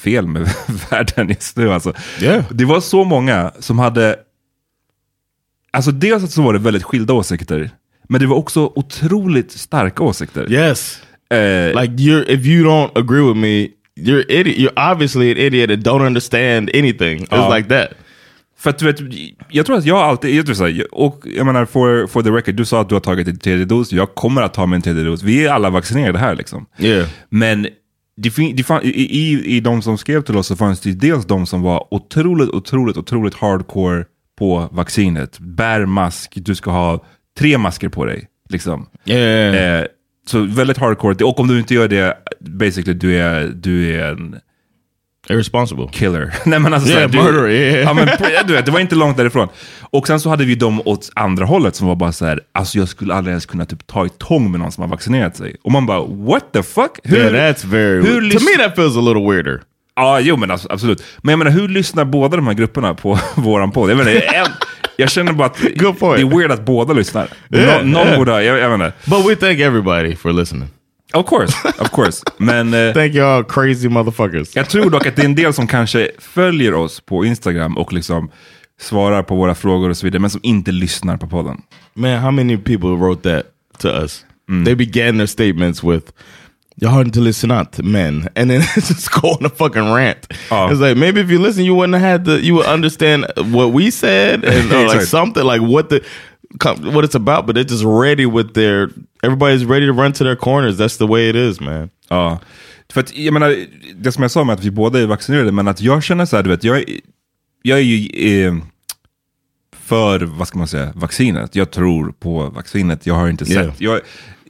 fel 0.00 0.26
med 0.26 0.42
världen 0.90 1.28
just 1.28 1.56
nu. 1.56 1.72
Alltså. 1.72 1.92
Yeah. 2.22 2.44
Det 2.50 2.64
var 2.64 2.80
så 2.80 3.04
många 3.04 3.52
som 3.58 3.78
hade 3.78 4.16
Alltså 5.72 5.90
dels 5.90 6.32
så 6.34 6.42
var 6.42 6.52
det 6.52 6.58
väldigt 6.58 6.82
skilda 6.82 7.14
åsikter, 7.14 7.70
men 8.08 8.20
det 8.20 8.26
var 8.26 8.36
också 8.36 8.72
otroligt 8.74 9.52
starka 9.52 10.02
åsikter. 10.02 10.52
Yes. 10.52 11.02
Eh, 11.30 11.80
Like 11.80 11.94
you're, 11.94 12.24
if 12.30 12.46
you 12.46 12.64
don't 12.66 12.90
agree 12.98 13.22
with 13.22 13.36
me, 13.36 13.68
you're 14.00 14.24
idiot. 14.32 14.56
You're 14.58 14.92
obviously 14.92 15.30
an 15.32 15.38
idiot 15.38 15.70
and 15.70 15.82
don't 15.86 16.06
understand 16.06 16.70
anything. 16.74 17.18
It's 17.20 17.26
Ja. 17.30 17.56
like 17.56 17.68
that. 17.68 17.88
för 18.58 18.70
att 18.70 18.78
du 18.78 18.84
vet, 18.92 18.96
jag 19.50 19.66
tror 19.66 19.76
att 19.78 19.84
jag 19.84 19.98
alltid, 19.98 20.34
jag 20.34 20.46
tror 20.46 20.54
så 20.54 20.66
här, 20.66 20.86
och 20.94 21.22
jag 21.36 21.46
menar 21.46 21.64
for, 21.64 22.06
for 22.06 22.22
the 22.22 22.30
record, 22.30 22.54
du 22.54 22.64
sa 22.64 22.80
att 22.80 22.88
du 22.88 22.94
har 22.94 23.00
tagit 23.00 23.26
din 23.26 23.38
tredje 23.38 23.64
dos, 23.64 23.92
jag 23.92 24.14
kommer 24.14 24.42
att 24.42 24.54
ta 24.54 24.66
min 24.66 24.82
tredje 24.82 25.04
dos. 25.04 25.22
Vi 25.22 25.46
är 25.46 25.50
alla 25.52 25.70
vaccinerade 25.70 26.18
här 26.18 26.34
liksom. 26.34 26.66
Yeah. 26.78 27.08
Men 27.28 27.66
det 28.22 28.30
fin, 28.30 28.56
det 28.56 28.62
fan, 28.62 28.82
i, 28.84 28.88
i, 28.88 29.56
i 29.56 29.60
de 29.60 29.82
som 29.82 29.98
skrev 29.98 30.22
till 30.22 30.36
oss 30.36 30.46
så 30.46 30.56
fanns 30.56 30.80
det 30.80 30.92
dels 30.92 31.26
de 31.26 31.46
som 31.46 31.62
var 31.62 31.94
otroligt, 31.94 32.48
otroligt, 32.48 32.96
otroligt 32.96 33.34
hardcore 33.34 34.04
på 34.38 34.68
vaccinet. 34.72 35.38
Bär 35.38 35.86
mask, 35.86 36.32
du 36.36 36.54
ska 36.54 36.70
ha 36.70 37.04
tre 37.38 37.58
masker 37.58 37.88
på 37.88 38.04
dig. 38.04 38.28
Liksom. 38.50 38.86
Yeah. 39.06 39.80
Eh, 39.80 39.86
så 40.26 40.46
väldigt 40.46 40.78
hardcore. 40.78 41.24
Och 41.24 41.40
om 41.40 41.48
du 41.48 41.58
inte 41.58 41.74
gör 41.74 41.88
det, 41.88 42.16
basically 42.40 42.98
du 42.98 43.16
är, 43.16 43.48
du 43.48 43.94
är 43.94 44.12
en 44.12 44.36
Irresponsible. 45.30 45.88
killer. 45.92 46.34
Nej 46.44 46.58
men 46.58 46.74
alltså 46.74 46.90
Yeah, 46.90 47.10
såhär, 47.10 47.24
du, 47.24 47.32
murderer, 47.32 47.50
yeah. 47.50 47.80
ja, 47.80 47.94
men, 47.94 48.08
du 48.46 48.52
vet, 48.52 48.66
det 48.66 48.70
var 48.72 48.80
inte 48.80 48.94
långt 48.94 49.16
därifrån. 49.16 49.48
Och 49.80 50.06
sen 50.06 50.20
så 50.20 50.28
hade 50.30 50.44
vi 50.44 50.54
dem 50.54 50.82
åt 50.84 51.10
andra 51.14 51.44
hållet 51.44 51.76
som 51.76 51.86
var 51.86 51.94
bara 51.96 52.12
så 52.12 52.26
här, 52.26 52.40
alltså 52.52 52.78
jag 52.78 52.88
skulle 52.88 53.14
aldrig 53.14 53.32
ens 53.32 53.46
kunna 53.46 53.64
typ 53.66 53.86
ta 53.86 54.06
i 54.06 54.08
tång 54.18 54.50
med 54.50 54.60
någon 54.60 54.72
som 54.72 54.82
har 54.82 54.88
vaccinerat 54.88 55.36
sig. 55.36 55.56
Och 55.64 55.72
man 55.72 55.86
bara, 55.86 56.02
what 56.06 56.52
the 56.52 56.62
fuck? 56.62 56.90
Hur, 57.04 57.16
yeah, 57.18 57.32
that's 57.54 57.66
very. 57.66 58.02
hur 58.02 58.30
to 58.30 58.38
me, 58.44 58.64
that 58.64 58.74
feels 58.76 58.96
a 58.96 59.00
little 59.00 59.30
weirder. 59.30 59.60
Ja, 59.96 60.20
jo 60.20 60.36
men 60.36 60.50
abs- 60.50 60.66
absolut. 60.70 61.02
Men 61.22 61.32
jag 61.32 61.38
menar, 61.38 61.50
hur 61.50 61.68
lyssnar 61.68 62.04
båda 62.04 62.36
de 62.36 62.46
här 62.46 62.54
grupperna 62.54 62.94
på 62.94 63.18
våran 63.34 63.70
podd? 63.70 63.90
Jag, 63.90 63.96
menar, 63.98 64.10
en, 64.10 64.46
jag 64.96 65.10
känner 65.10 65.32
bara 65.32 65.46
att 65.46 65.56
det 65.62 65.66
är 65.66 66.36
weird 66.38 66.52
att 66.52 66.64
båda 66.64 66.92
lyssnar. 66.94 67.28
Yeah, 67.54 67.84
Nå- 67.86 67.92
någon 67.98 68.06
yeah. 68.06 68.18
borde, 68.18 68.42
jag, 68.44 68.58
jag 68.58 68.70
menar. 68.70 68.92
But 69.04 69.30
we 69.30 69.36
thank 69.36 69.58
everybody 69.60 70.16
for 70.16 70.32
listening. 70.32 70.68
Of 71.12 71.26
course, 71.26 71.54
of 71.78 71.90
course. 71.90 72.22
Men 72.38 72.74
eh, 72.74 72.92
Thank 72.94 73.14
y'all 73.14 73.44
crazy 73.44 73.88
motherfuckers. 73.88 74.56
jag 74.56 74.68
tror 74.68 74.90
dock 74.90 75.06
att 75.06 75.16
det 75.16 75.22
är 75.22 75.26
en 75.26 75.34
del 75.34 75.52
som 75.52 75.66
kanske 75.66 76.10
följer 76.18 76.74
oss 76.74 77.00
på 77.00 77.24
Instagram 77.24 77.78
och 77.78 77.92
liksom 77.92 78.30
svarar 78.80 79.22
på 79.22 79.34
våra 79.34 79.54
frågor 79.54 79.90
och 79.90 79.96
så 79.96 80.06
vidare, 80.06 80.20
men 80.20 80.30
som 80.30 80.40
inte 80.42 80.72
lyssnar 80.72 81.16
på 81.16 81.26
podden. 81.26 81.62
Man, 81.94 82.10
how 82.18 82.30
many 82.30 82.56
people 82.56 82.88
wrote 82.88 83.22
that 83.30 83.44
to 83.78 83.88
us? 83.88 84.24
Mm. 84.48 84.64
They 84.64 84.74
began 84.74 85.16
their 85.18 85.26
statements 85.26 85.84
with, 85.84 86.06
"Jag 86.74 86.88
har 86.88 87.04
inte 87.04 87.20
lyssnat, 87.20 87.78
men," 87.78 88.28
and 88.36 88.50
then 88.50 88.62
just 88.76 89.08
go 89.08 89.28
on 89.28 89.46
a 89.46 89.50
fucking 89.58 89.82
rant. 89.94 90.26
Oh. 90.50 90.72
It's 90.72 90.88
like 90.88 90.94
maybe 90.98 91.20
if 91.20 91.30
you 91.30 91.42
listen, 91.42 91.64
you 91.64 91.74
wouldn't 91.76 91.98
have 92.00 92.10
had 92.12 92.24
the, 92.24 92.46
you 92.46 92.54
would 92.56 92.66
understand 92.74 93.24
what 93.36 93.74
we 93.74 93.90
said 93.90 94.44
and 94.44 94.72
or 94.72 94.76
like 94.76 94.84
Exactly. 94.84 95.06
something 95.06 95.44
like 95.44 95.62
what 95.62 95.88
the 95.88 96.00
what 96.92 97.04
it's 97.04 97.14
about. 97.14 97.46
But 97.46 97.54
they're 97.54 97.70
just 97.70 97.84
ready 97.84 98.26
with 98.26 98.54
their 98.54 98.90
everybody's 99.22 99.64
ready 99.64 99.86
to 99.86 99.92
run 99.92 100.12
to 100.12 100.24
their 100.24 100.36
corners. 100.36 100.76
That's 100.78 100.98
the 100.98 101.06
way 101.06 101.30
it 101.30 101.36
is, 101.36 101.60
man. 101.60 101.90
Ja, 102.08 102.38
för 102.92 103.00
att 103.00 103.16
jag 103.16 103.32
menar, 103.32 103.56
det 103.96 104.12
som 104.12 104.22
jag 104.22 104.30
sa 104.30 104.44
med 104.44 104.54
att 104.54 104.64
vi 104.64 104.70
båda 104.70 105.00
är 105.00 105.06
vaccinerade, 105.06 105.52
men 105.52 105.68
att 105.68 105.80
jag 105.80 106.02
känner 106.02 106.26
så 106.26 106.36
här, 106.36 106.42
du 106.42 106.50
vet, 106.50 106.64
jag, 106.64 106.84
jag 107.62 107.78
är 107.78 107.82
ju 107.82 108.46
eh, 108.46 108.54
för, 109.90 110.20
vad 110.20 110.48
ska 110.48 110.58
man 110.58 110.68
säga, 110.68 110.92
vaccinet. 110.94 111.56
Jag 111.56 111.70
tror 111.70 112.12
på 112.20 112.50
vaccinet. 112.50 113.06
Jag 113.06 113.14
har 113.14 113.28
inte 113.28 113.46
sett, 113.46 113.56
Yeah. 113.56 113.74
jag, 113.78 114.00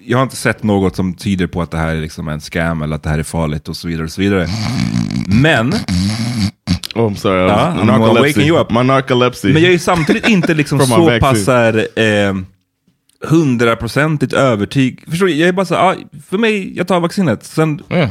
jag 0.04 0.18
har 0.18 0.22
inte 0.22 0.36
sett 0.36 0.62
något 0.62 0.96
som 0.96 1.14
tyder 1.14 1.46
på 1.46 1.62
att 1.62 1.70
det 1.70 1.78
här 1.78 1.96
är 1.96 2.00
liksom 2.00 2.28
en 2.28 2.40
scam 2.40 2.82
eller 2.82 2.96
att 2.96 3.02
det 3.02 3.10
här 3.10 3.18
är 3.18 3.22
farligt 3.22 3.68
och 3.68 3.76
så 3.76 3.88
vidare. 3.88 4.04
Och 4.04 4.12
så 4.12 4.20
vidare. 4.20 4.48
Men, 5.26 5.74
Oh, 6.94 7.10
I'm 7.10 7.16
sorry. 7.16 7.48
Ja, 7.48 7.74
I'm 7.76 7.86
narcolepsy. 7.86 8.28
waking 8.28 8.48
you 8.48 8.60
up. 8.60 8.70
My 8.70 8.82
narcolepsy. 8.82 9.52
men 9.52 9.62
jag 9.62 9.72
är 9.72 9.78
samtidigt 9.78 10.28
inte 10.28 10.54
liksom 10.54 10.80
så 10.86 11.18
pass 11.20 11.48
eh, 11.48 12.34
hundraprocentigt 13.24 14.32
övertyg. 14.32 15.04
Förstår 15.10 15.26
du? 15.26 15.32
Jag 15.34 15.48
är 15.48 15.52
bara 15.52 15.66
så 15.66 15.74
här, 15.74 15.82
ja, 15.82 15.94
för 16.30 16.38
mig, 16.38 16.76
jag 16.76 16.88
tar 16.88 17.00
vaccinet. 17.00 17.44
Sen 17.44 17.82
yeah. 17.90 18.10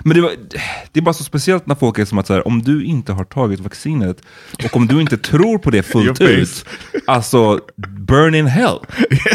Men 0.00 0.16
det, 0.16 0.22
var, 0.22 0.30
det 0.92 1.00
är 1.00 1.02
bara 1.02 1.14
så 1.14 1.24
speciellt 1.24 1.66
när 1.66 1.74
folk 1.74 1.98
är 1.98 2.04
som 2.04 2.18
att 2.18 2.26
så 2.26 2.34
här, 2.34 2.46
om 2.46 2.62
du 2.62 2.84
inte 2.84 3.12
har 3.12 3.24
tagit 3.24 3.60
vaccinet 3.60 4.22
och 4.64 4.76
om 4.76 4.86
du 4.86 5.00
inte 5.00 5.18
tror 5.18 5.58
på 5.58 5.70
det 5.70 5.82
fullt 5.92 6.20
ut, 6.20 6.64
alltså 7.06 7.60
burn 7.98 8.34
in 8.34 8.46
hell. 8.46 8.78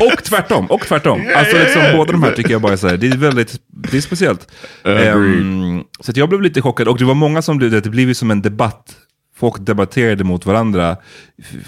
Och 0.02 0.24
tvärtom, 0.24 0.66
och 0.66 0.82
tvärtom. 0.82 1.22
Alltså 1.36 1.58
liksom 1.58 1.82
båda 1.96 2.12
de 2.12 2.24
här 2.24 2.32
tycker 2.32 2.52
jag 2.52 2.62
bara 2.62 2.74
är 2.74 2.78
så 2.78 2.88
här, 2.88 2.98
det 2.98 3.08
är 3.08 3.18
väldigt, 3.18 3.62
det 3.68 3.98
är 3.98 4.02
speciellt. 4.02 4.52
Ehm, 4.84 5.84
så 6.00 6.12
jag 6.16 6.30
blev 6.30 6.42
lite 6.42 6.62
chockad 6.62 6.88
och 6.88 6.98
det 6.98 7.06
var 7.06 7.14
många 7.14 7.42
som 7.42 7.58
blev, 7.58 7.72
det 7.72 7.90
blev 7.90 8.08
ju 8.08 8.14
som 8.14 8.32
en 8.32 8.42
debatt. 8.42 8.96
Folk 9.36 9.56
debatterade 9.60 10.24
mot 10.24 10.46
varandra. 10.46 10.98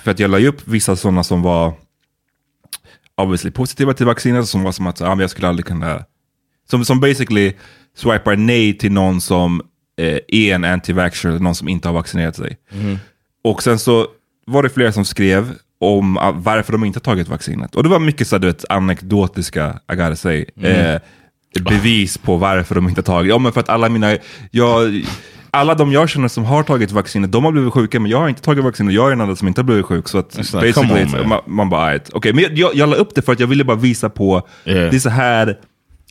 För 0.03 0.11
att 0.11 0.19
jag 0.19 0.31
la 0.31 0.39
ju 0.39 0.47
upp 0.47 0.67
vissa 0.67 0.95
sådana 0.95 1.23
som 1.23 1.41
var 1.41 1.73
obviously 3.17 3.51
positiva 3.51 3.93
till 3.93 4.05
vaccinet, 4.05 4.47
som 4.47 4.63
var 4.63 4.71
som 4.71 4.87
att 4.87 5.01
ah, 5.01 5.21
jag 5.21 5.29
skulle 5.29 5.47
aldrig 5.47 5.65
kunna 5.65 6.05
som, 6.71 6.85
som 6.85 6.99
basically 6.99 7.53
swipar 7.95 8.35
nej 8.35 8.77
till 8.77 8.91
någon 8.91 9.21
som 9.21 9.61
eh, 10.01 10.19
är 10.27 10.55
en 10.55 10.65
anti-vaxxer, 10.65 11.39
någon 11.39 11.55
som 11.55 11.67
inte 11.67 11.87
har 11.87 11.93
vaccinerat 11.93 12.35
sig. 12.35 12.57
Och 13.43 13.63
sen 13.63 13.79
så 13.79 14.07
var 14.45 14.63
det 14.63 14.69
flera 14.69 14.91
som 14.91 15.05
skrev 15.05 15.53
om 15.79 16.17
ah, 16.17 16.31
varför 16.31 16.71
de 16.71 16.83
inte 16.83 16.97
har 16.97 17.01
tagit 17.01 17.27
vaccinet. 17.27 17.75
Och 17.75 17.83
det 17.83 17.89
var 17.89 17.99
mycket 17.99 18.27
så 18.27 18.37
du 18.37 18.47
vet, 18.47 18.65
anekdotiska, 18.69 19.79
I 19.91 19.95
gotta 19.95 20.15
say, 20.15 20.45
eh, 20.61 21.01
bevis 21.69 22.17
på 22.17 22.37
varför 22.37 22.75
de 22.75 22.89
inte 22.89 22.99
har 22.99 23.03
tagit. 23.03 23.29
Ja 23.29 23.37
men 23.37 23.51
för 23.51 23.59
att 23.59 23.69
alla 23.69 23.89
mina, 23.89 24.17
jag, 24.51 25.01
alla 25.51 25.75
de 25.75 25.91
jag 25.91 26.09
känner 26.09 26.27
som 26.27 26.45
har 26.45 26.63
tagit 26.63 26.91
vaccinet, 26.91 27.31
de 27.31 27.45
har 27.45 27.51
blivit 27.51 27.73
sjuka, 27.73 27.99
men 27.99 28.11
jag 28.11 28.17
har 28.17 28.29
inte 28.29 28.41
tagit 28.41 28.63
vaccinet, 28.63 28.93
jag 28.93 29.05
är 29.05 29.09
den 29.09 29.21
enda 29.21 29.35
som 29.35 29.47
inte 29.47 29.61
har 29.61 29.65
blivit 29.65 29.85
sjuk. 29.85 30.07
Så 30.07 30.17
att 30.17 30.35
basically, 30.35 31.03
on, 31.03 31.29
man. 31.29 31.41
man, 31.45 31.69
bara, 31.69 31.91
right. 31.91 32.09
okej, 32.13 32.33
men 32.33 32.43
jag, 32.43 32.57
jag, 32.57 32.75
jag 32.75 32.89
la 32.89 32.95
upp 32.95 33.15
det 33.15 33.21
för 33.21 33.33
att 33.33 33.39
jag 33.39 33.47
ville 33.47 33.63
bara 33.63 33.77
visa 33.77 34.09
på, 34.09 34.47
Yeah. 34.65 34.89
det 34.89 34.97
är 34.97 34.99
så 34.99 35.09
här, 35.09 35.57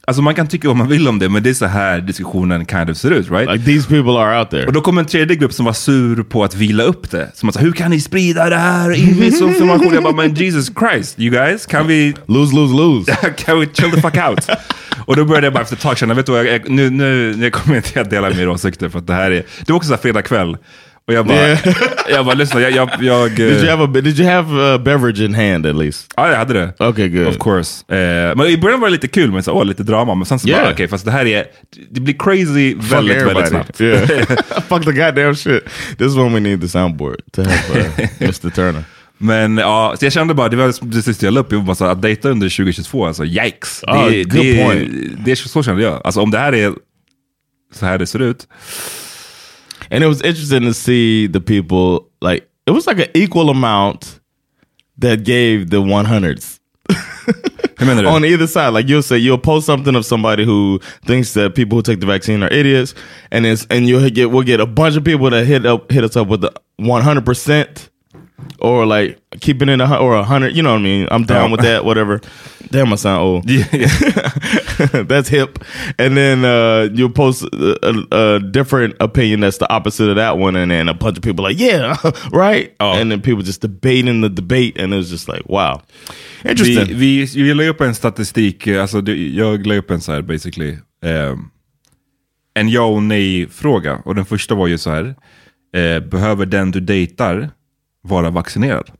alltså 0.08 0.22
man 0.22 0.34
kan 0.34 0.46
tycka 0.46 0.68
vad 0.68 0.76
man 0.76 0.88
vill 0.88 1.08
om 1.08 1.18
det, 1.18 1.28
men 1.28 1.42
det 1.42 1.50
är 1.50 1.54
så 1.54 1.66
här 1.66 2.00
diskussionen 2.00 2.66
kind 2.66 2.90
of 2.90 2.96
ser 2.96 3.10
ut, 3.10 3.30
right? 3.30 3.52
Like 3.52 3.64
these 3.64 3.88
people 3.88 4.12
are 4.12 4.38
out 4.38 4.50
there. 4.50 4.66
Och 4.66 4.72
då 4.72 4.80
kom 4.80 4.98
en 4.98 5.06
tredje 5.06 5.36
grupp 5.36 5.52
som 5.52 5.64
var 5.64 5.72
sur 5.72 6.22
på 6.22 6.44
att 6.44 6.54
vila 6.54 6.82
upp 6.82 7.10
det. 7.10 7.30
Som 7.34 7.52
säga, 7.52 7.64
hur 7.64 7.72
kan 7.72 7.90
ni 7.90 8.00
sprida 8.00 8.50
det 8.50 8.56
här? 8.56 8.88
Missinformation. 9.20 9.94
Jag 9.94 10.02
bara, 10.02 10.14
men 10.14 10.34
Jesus 10.34 10.70
Christ, 10.78 11.20
you 11.20 11.30
guys, 11.30 11.66
kan 11.66 11.86
vi, 11.86 12.14
lose, 12.26 12.56
lose, 12.56 12.74
lose. 12.74 13.12
kan 13.36 13.60
vi 13.60 13.66
chill 13.66 13.90
the 13.90 14.00
fuck 14.00 14.16
out? 14.28 14.48
Och 15.04 15.16
då 15.16 15.24
började 15.24 15.46
jag 15.46 15.54
bara 15.54 15.62
efter 15.62 15.76
ett 15.76 15.82
tag 15.82 15.98
känna, 15.98 16.14
vet 16.14 16.26
du 16.26 16.32
vad, 16.32 16.46
jag, 16.46 16.68
nu, 16.68 16.90
nu, 16.90 17.34
nu 17.36 17.50
kommer 17.50 17.74
jag 17.76 17.84
inte 17.84 18.00
att 18.00 18.10
dela 18.10 18.30
mina 18.30 18.50
åsikter 18.50 18.88
för 18.88 18.98
att 18.98 19.06
det 19.06 19.14
här 19.14 19.30
är, 19.30 19.44
det 19.66 19.72
var 19.72 19.76
också 19.76 19.88
så 19.88 19.94
här 19.94 20.00
fredag 20.00 20.22
kväll. 20.22 20.56
Och 21.08 21.14
jag 21.14 21.26
bara, 21.26 21.36
Yeah. 21.38 21.58
jag 22.10 22.24
bara 22.24 22.34
lyssna, 22.34 22.60
jag, 22.60 22.72
jag, 22.72 22.90
jag 23.00 23.30
Did 23.30 23.40
you 23.40 23.64
eh, 23.64 23.70
have 23.78 23.84
a 23.84 24.00
did 24.02 24.20
you 24.20 24.28
have 24.28 24.74
a 24.74 24.78
beverage 24.78 25.20
in 25.20 25.34
hand 25.34 25.66
at 25.66 25.76
least? 25.76 26.12
ja 26.16 26.30
jag 26.30 26.36
hade 26.36 26.52
det. 26.54 26.84
Okay, 26.84 27.08
good. 27.08 27.26
Of 27.26 27.38
course. 27.38 27.94
Eh, 27.94 28.36
men 28.36 28.46
i 28.46 28.56
början 28.58 28.80
var 28.80 28.88
det 28.88 28.92
lite 28.92 29.08
kul, 29.08 29.32
men 29.32 29.42
så, 29.42 29.52
åh, 29.52 29.64
lite 29.64 29.82
drama. 29.82 30.14
Men 30.14 30.26
sen 30.26 30.38
så 30.38 30.48
Yeah. 30.48 30.62
bara, 30.62 30.72
okej, 30.72 30.88
fast 30.88 31.04
det 31.04 31.10
här 31.10 31.26
är, 31.26 31.44
det 31.90 32.00
blir 32.00 32.14
crazy 32.18 32.74
Fuck 32.74 32.92
väldigt, 32.92 33.16
väldigt 33.16 33.22
everybody. 33.22 33.46
snabbt. 33.46 33.80
Yeah. 33.80 34.00
Fuck 34.68 34.84
the 34.84 34.92
goddamn 34.92 35.34
shit. 35.36 35.64
This 35.98 36.06
is 36.06 36.16
when 36.16 36.32
we 36.34 36.40
need 36.40 36.60
the 36.60 36.68
soundboard 36.68 37.16
to 37.32 37.42
have 37.42 37.80
uh, 37.80 38.08
Mr. 38.20 38.50
Turner. 38.50 38.84
Men 39.18 39.58
ja, 39.58 39.94
så 39.98 40.04
jag 40.06 40.12
kände 40.12 40.34
bara, 40.34 40.48
det 40.48 40.56
var 40.56 40.74
det 40.94 41.02
sista 41.02 41.26
jag 41.26 41.34
la 41.34 41.40
upp, 41.40 41.52
jag 41.52 41.64
bara 41.64 41.74
så 41.76 41.84
att 41.84 42.02
dejta 42.02 42.28
under 42.28 42.48
2022, 42.48 43.06
alltså 43.06 43.24
yikes. 43.24 43.84
Ah, 43.86 44.08
det, 44.08 44.24
good 44.24 44.42
det, 44.42 44.64
point. 44.64 44.90
det, 45.24 45.36
så 45.36 45.62
kände 45.62 45.82
jag. 45.82 46.00
Alltså 46.04 46.20
om 46.20 46.30
det 46.30 46.38
här 46.38 46.54
är 46.54 46.72
så 47.74 47.86
här 47.86 47.98
det 47.98 48.06
ser 48.06 48.22
ut. 48.22 48.46
And 49.90 50.04
it 50.04 50.06
was 50.06 50.22
interesting 50.22 50.62
to 50.62 50.74
see 50.74 51.26
the 51.26 51.40
people 51.40 52.08
like 52.20 52.48
it 52.66 52.72
was 52.72 52.86
like 52.86 52.98
an 52.98 53.10
equal 53.14 53.50
amount 53.50 54.20
that 54.98 55.24
gave 55.24 55.70
the 55.70 55.80
100s. 55.80 56.58
Hur 57.78 57.86
menar 57.86 58.10
on 58.10 58.24
either 58.24 58.46
side. 58.46 58.70
Like 58.70 58.88
you'll 58.88 59.02
say 59.02 59.18
you'll 59.18 59.38
post 59.38 59.66
something 59.66 59.94
of 59.94 60.04
somebody 60.04 60.44
who 60.44 60.80
thinks 61.04 61.34
that 61.34 61.54
people 61.54 61.78
who 61.78 61.82
take 61.82 62.00
the 62.00 62.06
vaccine 62.06 62.42
are 62.42 62.52
idiots, 62.52 62.94
and 63.30 63.46
it's 63.46 63.66
and 63.70 63.86
you'll 63.86 64.08
get 64.10 64.30
we'll 64.30 64.42
get 64.42 64.60
a 64.60 64.66
bunch 64.66 64.96
of 64.96 65.04
people 65.04 65.30
that 65.30 65.46
hit 65.46 65.64
up 65.64 65.90
hit 65.90 66.02
us 66.02 66.16
up 66.16 66.28
with 66.28 66.40
the 66.40 66.52
one 66.76 67.02
hundred 67.02 67.24
percent 67.24 67.90
or 68.60 68.86
like 68.86 69.18
keeping 69.40 69.68
it 69.68 69.80
a, 69.80 69.96
or 69.98 70.14
a 70.16 70.22
hundred. 70.24 70.56
You 70.56 70.62
know 70.62 70.72
what 70.72 70.80
I 70.80 70.82
mean? 70.82 71.08
I'm 71.10 71.24
down 71.24 71.48
Oh. 71.48 71.52
with 71.52 71.60
that. 71.62 71.84
Whatever. 71.84 72.20
Damn, 72.70 72.92
I 72.92 72.96
sound 72.96 73.22
old. 73.22 73.50
Yeah, 73.50 73.64
yeah. 73.72 75.02
that's 75.08 75.28
hip. 75.28 75.58
And 75.98 76.16
then 76.16 76.44
uh, 76.44 76.88
you'll 76.92 77.10
post 77.12 77.44
a, 77.44 77.78
a, 77.82 78.34
a 78.36 78.40
different 78.40 78.94
opinion 79.00 79.40
that's 79.40 79.58
the 79.58 79.72
opposite 79.72 80.10
of 80.10 80.16
that 80.16 80.36
one, 80.38 80.54
and 80.56 80.70
then 80.70 80.88
a 80.88 80.94
bunch 80.94 81.16
of 81.16 81.22
people 81.24 81.44
like, 81.44 81.58
yeah, 81.58 81.96
right. 82.32 82.74
Oh. 82.80 82.92
And 82.92 83.10
then 83.10 83.22
people 83.22 83.42
just 83.42 83.62
debating 83.62 84.20
the 84.20 84.28
debate, 84.28 84.76
and 84.78 84.92
it 84.92 84.96
was 84.96 85.08
just 85.10 85.28
like, 85.28 85.42
wow, 85.46 85.80
Vi, 86.42 86.50
interesting. 86.50 86.98
vi, 86.98 87.24
vi 87.24 87.54
la 87.54 87.64
upp 87.64 87.80
en 87.80 87.94
statistik, 87.94 88.66
eh, 88.66 88.82
alltså 88.82 89.00
jag 89.12 89.66
la 89.66 89.74
upp 89.74 89.90
en 89.90 90.00
så 90.00 90.12
här 90.12 90.22
basically, 90.22 90.76
eh, 91.04 91.34
en 92.54 92.68
ja 92.68 92.84
och 92.84 93.02
nej 93.02 93.48
fråga. 93.48 94.02
Och 94.04 94.14
den 94.14 94.24
första 94.24 94.54
var 94.54 94.66
ju 94.66 94.78
så 94.78 94.90
här, 94.90 95.14
eh, 95.76 96.00
behöver 96.08 96.46
den 96.46 96.70
du 96.70 96.80
dejtar 96.80 97.50
vara 98.08 98.30
vaccinerad? 98.30 98.90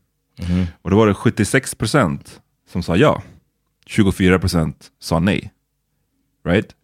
Och 0.81 0.89
då 0.89 0.97
var 0.97 1.07
det 1.07 1.13
76% 1.13 2.19
som 2.71 2.83
sa 2.83 2.95
ja, 2.95 3.23
24% 3.89 4.73
sa 4.99 5.19
nej. 5.19 5.51
Right? 6.45 6.75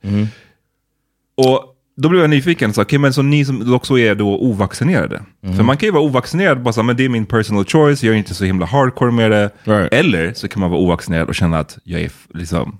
Och 1.38 1.76
då 1.98 2.10
blev 2.10 2.22
jag 2.22 2.30
nyfiken, 2.30 2.74
så, 2.74 2.82
okay, 2.82 3.00
men 3.00 3.14
så 3.14 3.22
ni 3.22 3.46
som 3.46 3.74
också 3.74 4.00
är 4.00 4.16
då 4.16 4.38
ovaccinerade. 4.40 5.24
För 5.42 5.64
man 5.64 5.78
kan 5.78 5.88
ju 5.88 5.92
vara 5.92 6.04
ovaccinerad, 6.04 6.62
bara 6.62 6.74
så, 6.74 6.84
men 6.84 6.98
det 6.98 7.06
är 7.06 7.10
min 7.10 7.26
personal 7.26 7.66
choice, 7.66 8.04
jag 8.04 8.14
är 8.14 8.18
inte 8.18 8.34
så 8.34 8.46
himla 8.46 8.66
hardcore 8.66 9.12
med 9.12 9.32
det. 9.32 9.50
Right. 9.64 9.94
Eller 9.94 10.34
så 10.34 10.48
kan 10.48 10.60
man 10.60 10.70
vara 10.70 10.82
ovaccinerad 10.82 11.28
och 11.28 11.36
känna 11.36 11.60
att 11.60 11.78
jag 11.84 12.02
är 12.02 12.12
liksom... 12.34 12.80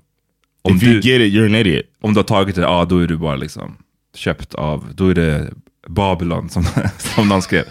Om 0.62 0.76
If 0.76 0.82
you 0.82 1.00
du, 1.00 1.10
get 1.10 1.20
it, 1.20 1.34
you're 1.34 1.46
an 1.46 1.54
idiot. 1.54 1.84
om 2.00 2.14
du 2.14 2.18
har 2.18 2.24
tagit 2.24 2.56
det, 2.56 2.62
ja 2.62 2.84
då 2.84 2.98
är 2.98 3.06
du 3.06 3.16
bara 3.16 3.36
liksom 3.36 3.76
köpt 4.14 4.54
av, 4.54 4.84
då 4.94 5.08
är 5.08 5.14
det 5.14 5.52
Babylon 5.88 6.48
som, 6.48 6.64
som 6.98 7.28
någon 7.28 7.42
skrev. 7.42 7.64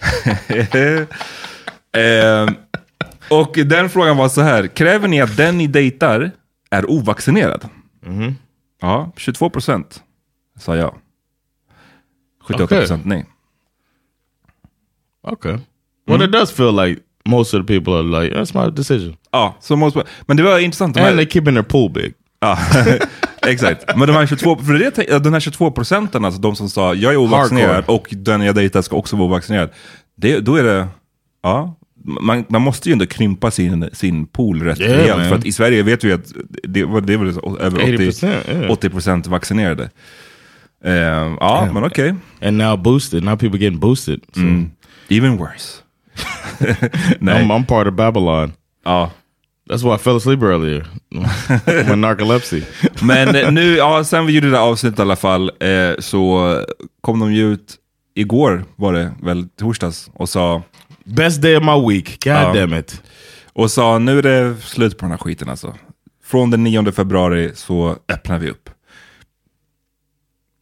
Ehm, 1.92 2.48
och 3.30 3.52
den 3.66 3.90
frågan 3.90 4.16
var 4.16 4.28
så 4.28 4.40
här, 4.40 4.66
kräver 4.66 5.08
ni 5.08 5.20
att 5.20 5.36
den 5.36 5.58
ni 5.58 5.66
dejtar 5.66 6.30
är 6.70 6.90
ovaccinerad? 6.90 7.68
Ja, 8.80 9.12
22% 9.16 9.84
sa 10.58 10.76
ja. 10.76 10.94
78% 12.48 13.00
nej. 13.04 13.26
Okay. 15.22 15.58
Well, 16.06 16.22
it 16.22 16.32
does 16.32 16.52
feel 16.52 16.72
like 16.86 17.00
most 17.24 17.54
of 17.54 17.66
the 17.66 17.74
people 17.80 17.92
are 17.94 18.02
like, 18.22 18.36
that's 18.36 18.64
my 18.64 18.70
decision. 18.70 19.16
Ja, 19.30 19.56
så 19.60 19.76
måste, 19.76 20.02
men 20.26 20.36
det 20.36 20.42
var 20.42 20.58
intressant. 20.58 20.94
De 20.94 21.00
här- 21.00 21.10
And 21.10 21.20
they're 21.20 21.30
keeping 21.32 21.54
their 21.54 21.62
pool 21.62 21.90
big. 21.90 22.14
Ja, 22.40 22.58
exakt. 23.46 23.96
Men 23.96 24.08
de 24.08 24.12
här 24.12 24.26
22, 24.26 24.56
för 24.56 24.72
det, 24.72 25.18
den 25.24 25.32
här 25.32 25.40
22 25.40 25.70
procenten, 25.70 26.24
alltså 26.24 26.40
de 26.40 26.56
som 26.56 26.68
sa 26.68 26.94
jag 26.94 27.12
är 27.12 27.16
ovaccinerad 27.16 27.74
Hardcore. 27.74 27.96
och 27.96 28.06
den 28.10 28.40
jag 28.40 28.54
dejtar 28.54 28.82
ska 28.82 28.96
också 28.96 29.16
vara 29.16 29.26
ovaccinerad. 29.26 29.70
Det, 30.16 30.40
då 30.40 30.56
är 30.56 30.64
det, 30.64 30.88
ja, 31.42 31.76
man, 32.20 32.44
man 32.48 32.62
måste 32.62 32.88
ju 32.88 32.92
ändå 32.92 33.06
krympa 33.06 33.50
sin, 33.50 33.90
sin 33.92 34.26
pool 34.26 34.62
rätt 34.62 34.80
Yeah, 34.80 34.96
rejält. 34.98 35.28
För 35.28 35.34
att 35.36 35.44
i 35.46 35.52
Sverige 35.52 35.82
vet 35.82 36.04
vi 36.04 36.12
att 36.12 36.32
det, 36.62 36.84
var- 36.84 37.00
det 37.00 37.12
är 37.12 37.16
väl 37.18 37.34
så- 37.34 37.58
över 37.60 37.78
80, 37.82 37.96
80%, 37.96 38.26
yeah. 38.60 38.70
80 38.70 38.90
procent 38.90 39.26
vaccinerade. 39.26 39.90
Eh, 40.84 40.92
ja, 41.40 41.68
men 41.74 41.84
okej. 41.84 42.14
And 42.42 42.56
now 42.58 42.76
boosted. 42.82 43.22
Now 43.24 43.36
people 43.36 43.58
getting 43.58 43.80
boosted. 43.80 44.20
So 44.34 44.40
Even 45.08 45.36
worse. 45.36 45.82
I'm, 47.20 47.50
I'm 47.50 47.66
part 47.66 47.86
of 47.88 47.94
Babylon. 47.94 48.52
ja. 48.84 49.10
That's 49.70 49.82
why 49.84 49.94
I 49.94 49.98
fell 49.98 50.16
asleep 50.16 50.42
earlier. 50.42 50.86
My 51.88 51.96
narcolepsy. 51.96 52.62
Men 53.02 53.36
eh, 53.36 53.50
nu, 53.52 53.76
ja, 53.76 54.04
sen 54.04 54.26
vi 54.26 54.32
gjorde 54.32 54.46
det 54.46 54.52
där 54.52 54.60
avsnittet 54.60 54.98
i 54.98 55.02
alla 55.02 55.16
fall, 55.16 55.50
eh, 55.60 55.90
så 55.98 56.56
kom 57.00 57.20
de 57.20 57.32
ju 57.32 57.52
ut, 57.52 57.76
igår 58.14 58.64
var 58.76 58.92
det 58.92 59.12
väl, 59.22 59.48
torsdags, 59.60 60.10
och 60.14 60.28
sa, 60.28 60.62
Best 61.04 61.42
day 61.42 61.56
of 61.56 61.62
my 61.64 61.88
week. 61.94 62.24
God 62.24 62.32
Ja. 62.32 62.52
damn 62.54 62.74
it. 62.74 63.02
och 63.52 63.70
sa 63.70 63.98
nu 63.98 64.18
är 64.18 64.22
det 64.22 64.56
slut 64.62 64.98
på 64.98 65.04
den 65.04 65.10
här 65.10 65.18
skiten 65.18 65.48
alltså. 65.48 65.74
Från 66.24 66.50
den 66.50 66.64
9 66.64 66.92
februari 66.92 67.50
så 67.54 67.96
öppnar 68.08 68.38
vi 68.38 68.50
upp. 68.50 68.70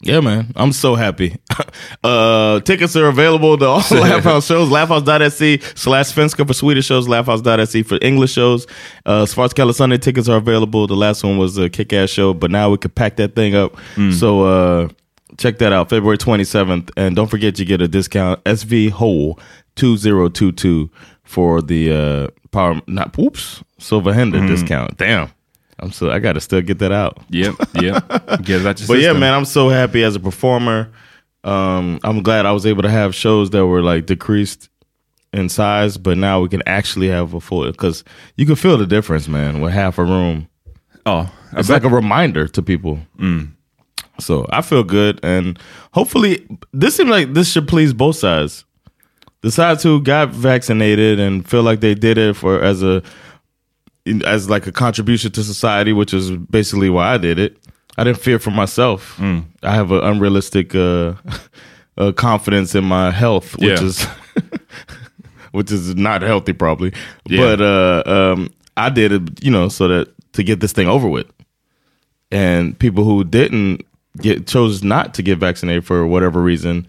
Yeah, 0.01 0.21
man. 0.21 0.53
I'm 0.55 0.71
so 0.73 0.95
happy. 0.95 1.37
uh, 2.05 2.61
tickets 2.61 2.95
are 2.95 3.07
available 3.07 3.59
to 3.59 3.67
all 3.67 3.83
Laugh 3.91 4.23
House 4.23 4.47
shows. 4.47 4.71
Laughhouse.se 4.71 5.59
slash 5.75 6.13
Svenska 6.13 6.47
for 6.47 6.55
Swedish 6.55 6.87
shows. 6.87 7.09
Laughhouse.se 7.09 7.83
for 7.83 7.99
English 8.01 8.33
shows. 8.33 8.67
Uh, 9.05 9.25
Svartskala 9.25 9.75
Sunday 9.75 9.99
tickets 9.99 10.29
are 10.29 10.37
available. 10.37 10.87
The 10.87 10.95
last 10.95 11.25
one 11.25 11.37
was 11.37 11.59
a 11.59 11.69
kick-ass 11.69 12.11
show, 12.11 12.33
but 12.33 12.51
now 12.53 12.71
we 12.71 12.77
could 12.79 12.95
pack 12.95 13.17
that 13.17 13.35
thing 13.35 13.57
up. 13.57 13.77
So 14.13 14.45
uh, 14.45 14.89
check 15.37 15.59
that 15.59 15.73
out, 15.73 15.91
February 15.91 16.17
27th. 16.19 16.91
And 16.97 17.17
don't 17.17 17.29
forget 17.29 17.59
you 17.59 17.65
get 17.65 17.83
a 17.83 17.89
discount, 17.89 18.43
SV 18.45 18.91
Whole 18.91 19.41
2022 19.75 20.91
for 21.25 21.61
the 21.61 21.93
uh, 21.93 22.29
Power, 22.51 22.81
not, 22.87 23.19
oops, 23.19 23.63
Silver 23.79 24.13
Hender 24.15 24.47
discount. 24.47 24.97
Damn. 24.97 25.31
I'm 25.81 25.93
so, 25.93 26.11
I 26.11 26.19
got 26.19 26.33
to 26.33 26.41
still 26.41 26.61
get 26.63 26.79
that 26.81 26.93
out. 26.93 27.19
Yep, 27.31 27.55
yep. 27.81 28.09
Get 28.43 28.59
that 28.65 28.85
But 28.89 29.01
yeah, 29.01 29.13
man, 29.13 29.35
I'm 29.35 29.45
so 29.45 29.69
happy 29.69 30.03
as 30.03 30.17
a 30.17 30.21
performer. 30.21 30.91
Um, 31.45 32.01
I'm 32.03 32.23
glad 32.23 32.47
I 32.47 32.53
was 32.53 32.67
able 32.67 32.83
to 32.83 32.91
have 32.91 33.15
shows 33.15 33.51
that 33.51 33.67
were 33.67 33.83
like 33.83 34.07
decreased 34.07 34.69
in 35.33 35.49
size, 35.49 35.97
but 35.97 36.19
now 36.19 36.41
we 36.41 36.49
can 36.49 36.63
actually 36.67 37.09
have 37.09 37.35
a 37.35 37.41
full 37.41 37.71
because 37.71 38.03
you 38.37 38.45
can 38.47 38.57
feel 38.57 38.77
the 38.77 38.87
difference, 38.87 39.29
man, 39.29 39.61
with 39.61 39.73
half 39.73 39.99
a 39.99 40.05
room. 40.05 40.49
Ja, 41.07 41.27
It's 41.53 41.69
like 41.71 41.85
a 41.85 41.89
reminder 41.89 42.49
to 42.49 42.63
people. 42.63 42.99
So 44.21 44.47
I 44.51 44.63
feel 44.63 44.83
good, 44.83 45.21
and 45.23 45.59
hopefully, 45.93 46.45
this 46.73 46.97
seems 46.97 47.09
like 47.11 47.35
this 47.35 47.51
should 47.53 47.69
please 47.69 47.93
both 47.95 48.17
sides. 48.17 48.65
The 49.43 49.53
sides 49.53 49.85
who 49.85 50.03
got 50.03 50.31
vaccinated 50.31 51.21
and 51.21 51.49
feel 51.49 51.63
like 51.63 51.79
they 51.81 51.95
did 51.95 52.19
it 52.19 52.35
for 52.35 52.61
as 52.61 52.83
a 52.83 53.01
as 54.25 54.49
like 54.51 54.67
a 54.67 54.73
contribution 54.73 55.31
to 55.33 55.43
society, 55.45 55.93
which 55.93 56.13
is 56.15 56.31
basically 56.31 56.91
why 56.91 57.15
I 57.15 57.19
did 57.19 57.39
it. 57.39 57.57
I 57.97 58.05
didn't 58.05 58.19
fear 58.21 58.39
for 58.39 58.51
myself. 58.53 59.19
I 59.21 59.43
have 59.75 59.91
an 59.91 60.05
unrealistic 60.05 60.75
uh, 60.75 61.15
uh, 61.99 62.13
confidence 62.13 62.75
in 62.75 62.85
my 62.85 63.11
health, 63.11 63.57
which 63.59 63.81
Yeah. 63.81 63.83
is 63.87 64.07
which 65.53 65.73
is 65.73 65.95
not 65.97 66.23
healthy, 66.23 66.53
probably. 66.53 66.93
Yeah. 67.27 67.41
But 67.57 67.61
uh, 67.61 68.03
um, 68.07 68.51
I 68.77 68.91
did 68.91 69.13
it, 69.13 69.43
you 69.45 69.51
know, 69.51 69.69
so 69.69 69.89
that 69.89 70.09
to 70.35 70.43
get 70.43 70.61
this 70.61 70.73
thing 70.73 70.89
over 70.89 71.09
with. 71.09 71.27
And 72.31 72.79
people 72.79 73.05
who 73.05 73.25
didn't 73.25 73.85
get 74.21 74.47
chose 74.47 74.83
not 74.85 75.15
to 75.15 75.23
get 75.23 75.39
vaccinated 75.39 75.85
for 75.87 76.07
whatever 76.07 76.41
reason, 76.43 76.87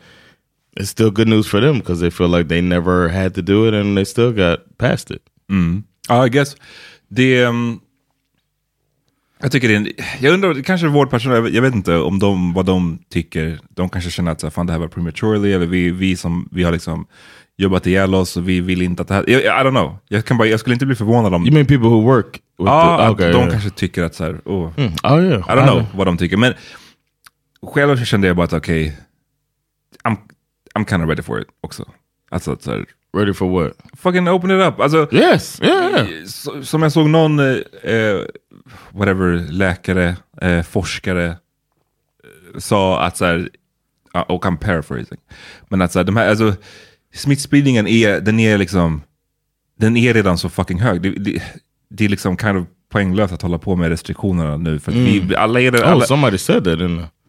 it's 0.78 0.90
still 0.90 1.10
good 1.12 1.28
news 1.28 1.48
for 1.48 1.60
them 1.60 1.80
because 1.80 2.02
they 2.02 2.10
feel 2.10 2.28
like 2.28 2.48
they 2.50 2.62
never 2.62 3.08
had 3.10 3.34
to 3.36 3.42
do 3.42 3.68
it 3.68 3.74
and 3.74 3.98
they 3.98 4.04
still 4.04 4.32
got 4.32 4.78
past 4.78 5.10
it. 5.12 5.22
Ja, 5.50 6.22
I 6.22 6.30
guess. 6.30 6.56
Det... 7.10 7.46
Um, 7.46 7.80
jag 9.42 9.52
tycker 9.52 9.68
det 9.68 9.76
en, 9.76 9.88
Jag 10.20 10.34
undrar, 10.34 10.64
kanske 10.64 10.88
vårdpersonal, 10.88 11.54
jag 11.54 11.62
vet- 11.62 11.76
inte 11.76 11.96
om 11.96 12.20
de, 12.20 12.54
vad 12.54 12.66
de 12.66 13.00
tycker. 13.10 13.60
De 13.70 13.90
kanske 13.90 14.12
känner 14.12 14.32
att 14.32 14.42
så 14.42 14.48
här, 14.48 14.52
fan, 14.52 14.66
det 14.66 14.74
här 14.74 14.80
var 14.80 14.88
prematurely, 14.88 15.54
eller 15.54 15.66
vi, 15.66 15.92
vi 15.92 16.16
som 16.16 16.50
vi 16.52 16.64
har 16.64 16.72
liksom 16.72 17.08
jobbat 17.58 17.88
ihjäl 17.88 18.16
oss 18.16 18.38
och 18.38 18.50
vi 18.50 18.62
vill 18.62 18.82
inte 18.82 19.02
att 19.02 19.08
det 19.08 19.14
här... 19.14 19.30
Jag, 19.30 19.42
I 19.42 19.68
don't 19.68 19.70
know. 19.70 19.98
Jag, 20.08 20.26
kan 20.26 20.38
bara, 20.38 20.48
jag 20.48 20.60
skulle 20.60 20.74
inte 20.74 20.86
bli 20.86 20.96
förvånad 20.96 21.34
om... 21.34 21.46
You 21.46 21.54
mean 21.54 21.66
people 21.66 21.88
who 21.88 22.02
work? 22.02 22.42
Ja, 22.58 23.02
att 23.02 23.12
okay, 23.12 23.32
de 23.32 23.38
yeah. 23.38 23.52
kanske 23.52 23.70
tycker 23.70 24.04
att 24.04 24.16
så 24.16 24.24
här, 24.24 24.42
oh, 24.46 24.72
Oh 25.04 25.24
yeah, 25.24 25.40
I 25.40 25.52
don't 25.52 25.68
know 25.68 25.86
vad 25.96 26.08
de 26.08 26.18
tycker. 26.18 26.38
Men 26.38 26.54
själv 27.62 28.06
kände 28.06 28.28
jag 28.28 28.36
bara 28.36 28.44
att 28.44 28.54
okej, 28.54 28.98
I'm, 30.04 30.18
I'm 30.76 30.90
kind 30.90 31.04
of 31.04 31.10
ready 31.10 31.22
for 31.22 31.42
it 31.42 31.48
också. 31.62 31.86
Alltså 32.30 32.52
att 32.52 32.62
så 32.62 32.72
här, 32.72 32.86
Ready 33.18 33.34
for 33.34 33.50
what? 33.50 33.74
fucking 33.98 34.28
open 34.28 34.52
it 34.52 34.68
up. 34.68 34.80
Alltså, 34.80 35.08
Yes, 35.12 35.62
yeah, 35.62 36.08
som 36.64 36.82
jag 36.84 36.92
såg 36.92 37.10
någon, 37.10 37.40
eh, 37.40 37.56
eh, 37.84 38.20
whatever, 38.92 39.52
läkare, 39.52 40.16
eh, 40.42 40.62
forskare 40.62 41.26
eh, 41.26 42.60
sa 42.60 43.02
att 43.02 43.18
så 43.18 43.26
här, 43.26 43.50
och 44.28 44.46
I'm 44.46 44.58
paraphrasing, 44.58 45.20
men 45.70 45.82
att 45.82 45.92
så 45.92 46.00
här, 46.00 46.04
de 46.04 46.18
här, 46.18 46.30
alltså, 46.30 46.54
smittspridningen 47.14 47.88
är, 47.88 48.20
den 48.22 48.40
är 48.40 48.58
liksom, 48.58 49.02
den 49.80 49.98
är 49.98 50.14
redan 50.14 50.38
så 50.38 50.50
fucking 50.50 50.80
hög. 50.80 51.02
Det, 51.02 51.10
det, 51.10 51.44
det 51.90 52.06
är 52.06 52.10
liksom 52.10 52.38
kind 52.38 52.58
of 52.58 52.68
poänglöst 52.92 53.34
att 53.34 53.42
hålla 53.42 53.58
på 53.58 53.76
med 53.76 53.90
restriktionerna 53.90 54.58
nu, 54.58 54.80
för 54.80 54.92
att 54.92 54.98
vi, 54.98 55.36
alla 55.36 55.62
är 55.62 55.72
det, 55.72 55.80
Oh, 55.84 55.92
alla, 55.92 56.06
somebody 56.06 56.38
said 56.38 56.64
that? 56.64 56.80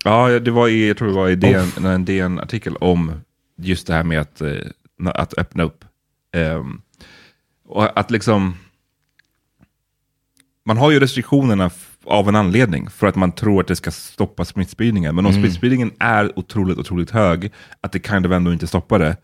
Ja, 0.05 0.29
det 0.29 0.51
var 0.51 0.69
i, 0.69 0.89
jag 0.89 0.97
tror 0.97 1.09
det 1.09 1.15
var 1.15 1.29
i 1.29 1.37
DN, 1.37 1.87
en 1.87 2.05
DN-artikel 2.05 2.77
om 2.77 3.13
just 3.57 3.87
det 3.87 3.95
här 3.95 4.05
med 4.05 4.21
att, 4.21 4.41
eh, 4.41 4.49
att 5.07 5.39
öppna 5.39 5.63
upp. 5.63 5.85
Ehm, 6.37 6.81
och 7.69 7.99
att 7.99 8.11
liksom, 8.11 8.55
man 10.67 10.77
har 10.77 10.91
ju 10.91 11.01
restriktionerna 11.01 11.71
av 12.05 12.29
en 12.29 12.37
anledning. 12.37 12.91
För 12.91 13.07
att 13.07 13.17
man 13.17 13.33
tror 13.33 13.61
att 13.61 13.67
det 13.69 13.77
ska 13.77 13.91
stoppa 13.91 14.45
smittspridningen. 14.45 15.15
Men 15.15 15.27
om 15.27 15.33
Mm. 15.33 15.43
smittspridningen 15.43 15.91
är 15.99 16.39
otroligt, 16.39 16.79
otroligt 16.79 17.11
hög, 17.11 17.53
att 17.81 17.93
det 17.93 18.07
kind 18.07 18.27
of 18.27 18.33
ändå 18.33 18.53
inte 18.53 18.67
stoppar 18.67 18.99
det, 18.99 19.17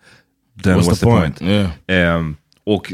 then 0.62 0.78
what's, 0.80 0.94
the, 1.00 1.04
point? 1.06 1.42
Yeah. 1.42 1.70
Ehm, 1.86 2.36
och 2.64 2.92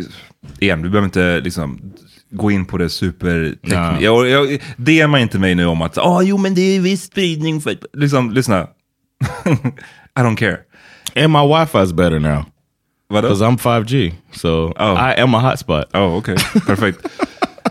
igen, 0.58 0.82
vi 0.82 0.88
behöver 0.88 1.04
inte 1.06 1.40
liksom 1.40 1.92
gå 2.30 2.50
in 2.50 2.64
på 2.64 2.78
det 2.78 2.88
supertekniska. 2.88 3.90
Nej. 3.92 4.04
Jag, 4.04 4.28
jag, 4.28 4.60
DMa 4.76 5.20
inte 5.20 5.38
mig 5.38 5.54
nu 5.54 5.66
om 5.66 5.82
att 5.82 5.98
ah, 5.98 6.22
jo 6.22 6.38
men 6.38 6.54
det 6.54 6.62
är 6.76 6.80
viss 6.80 7.04
spridning. 7.04 7.60
För... 7.60 7.76
Liksom, 7.92 8.30
lyssna. 8.30 8.62
I 10.18 10.20
don't 10.20 10.36
care. 10.36 10.58
And 11.16 11.32
my 11.32 11.38
Wi-Fi 11.38 11.82
is 11.84 11.92
better 11.92 12.18
now? 12.18 12.44
Because 13.20 13.44
I'm 13.44 13.58
5G, 13.58 14.12
so 14.32 14.72
Oh. 14.78 15.10
I 15.10 15.20
am 15.20 15.34
a 15.34 15.38
hotspot. 15.40 15.84
Ja, 15.92 16.16
okej. 16.16 16.36
Perfekt. 16.66 16.98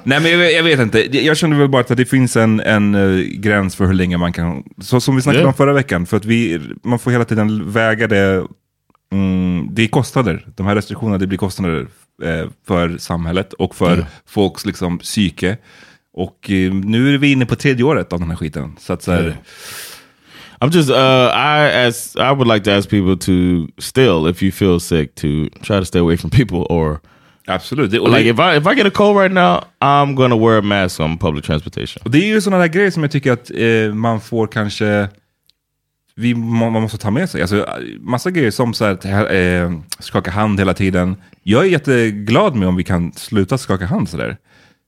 Nej, 0.03 0.19
men 0.21 0.31
jag, 0.31 0.53
jag 0.53 0.63
vet 0.63 0.79
inte. 0.79 1.17
Jag 1.17 1.37
känner 1.37 1.57
väl 1.57 1.69
bara 1.69 1.81
att 1.81 1.97
det 1.97 2.05
finns 2.05 2.35
en, 2.37 2.59
en 2.59 2.95
eh, 2.95 3.19
gräns 3.25 3.75
för 3.75 3.85
hur 3.85 3.93
länge 3.93 4.17
man 4.17 4.33
kan... 4.33 4.63
Så 4.81 5.01
som 5.01 5.15
vi 5.15 5.21
snackade 5.21 5.43
Ja. 5.43 5.47
om 5.47 5.53
förra 5.53 5.73
veckan, 5.73 6.05
för 6.05 6.17
att 6.17 6.25
vi, 6.25 6.61
man 6.83 6.99
får 6.99 7.11
hela 7.11 7.25
tiden 7.25 7.71
väga 7.71 8.07
det... 8.07 8.43
Mm, 9.13 9.67
det 9.71 9.83
är 9.83 9.87
kostnader. 9.87 10.45
De 10.55 10.65
här 10.65 10.75
restriktionerna, 10.75 11.17
det 11.17 11.27
blir 11.27 11.37
kostnader 11.37 11.87
eh, 12.23 12.45
för 12.67 12.97
samhället 12.97 13.53
och 13.53 13.75
för 13.75 13.97
Ja. 13.97 14.05
folks 14.27 14.65
liksom, 14.65 14.99
psyke. 14.99 15.57
Och 16.13 16.51
eh, 16.51 16.73
nu 16.73 17.13
är 17.13 17.17
vi 17.17 17.31
inne 17.31 17.45
på 17.45 17.55
tredje 17.55 17.83
året 17.85 18.13
av 18.13 18.19
den 18.19 18.29
här 18.29 18.37
skiten. 18.37 18.75
Så 18.79 18.93
att 18.93 19.03
så 19.03 19.11
här, 19.11 19.35
I'm 20.63 20.69
just 20.71 20.89
uh 20.89 20.95
I 21.33 21.87
as 21.87 22.15
I 22.15 22.31
would 22.31 22.47
like 22.53 22.63
to 22.63 22.71
ask 22.77 22.89
people 22.89 23.17
to 23.17 23.67
still 23.79 24.29
if 24.29 24.43
you 24.43 24.51
feel 24.51 24.79
sick 24.79 25.15
to 25.15 25.27
try 25.63 25.79
to 25.79 25.85
stay 25.85 25.99
away 25.99 26.17
from 26.17 26.29
people 26.29 26.57
or 26.69 26.99
Absolut. 27.47 27.91
Det, 27.91 27.99
och 27.99 28.09
like 28.09 28.23
det, 28.23 28.29
if 28.29 28.39
I 28.39 28.57
if 28.57 28.67
I 28.73 28.75
get 28.75 28.87
a 28.87 28.89
cold 28.93 29.17
right 29.17 29.33
now, 29.33 29.59
I'm 29.81 30.15
gonna 30.15 30.35
wear 30.37 30.57
a 30.57 30.61
mask 30.61 30.99
on 30.99 31.17
public 31.17 31.45
transportation. 31.45 32.11
det 32.11 32.17
är 32.17 32.27
ju 32.27 32.41
sådana 32.41 32.61
där 32.63 32.67
grejer 32.73 32.91
som 32.91 33.03
jag 33.03 33.11
tycker 33.11 33.31
att 33.31 33.51
eh, 33.55 33.93
man 33.93 34.21
får 34.21 34.47
kanske... 34.47 35.09
Vi, 36.15 36.35
må- 36.35 36.69
man 36.69 36.81
måste 36.81 36.97
ta 36.97 37.11
med 37.11 37.29
sig. 37.29 37.41
Alltså, 37.41 37.65
massa 37.99 38.31
grejer 38.31 38.51
som 38.51 38.73
så 38.73 38.85
här, 38.85 38.91
att, 38.91 39.05
eh, 39.05 39.79
skaka 39.99 40.31
hand 40.31 40.59
hela 40.59 40.73
tiden. 40.73 41.15
Jag 41.43 41.61
är 41.65 41.69
jätteglad 41.69 42.55
med 42.55 42.67
om 42.67 42.75
vi 42.75 42.83
kan 42.83 43.13
sluta 43.13 43.57
skaka 43.57 43.85
hand 43.85 44.09
sådär. 44.09 44.37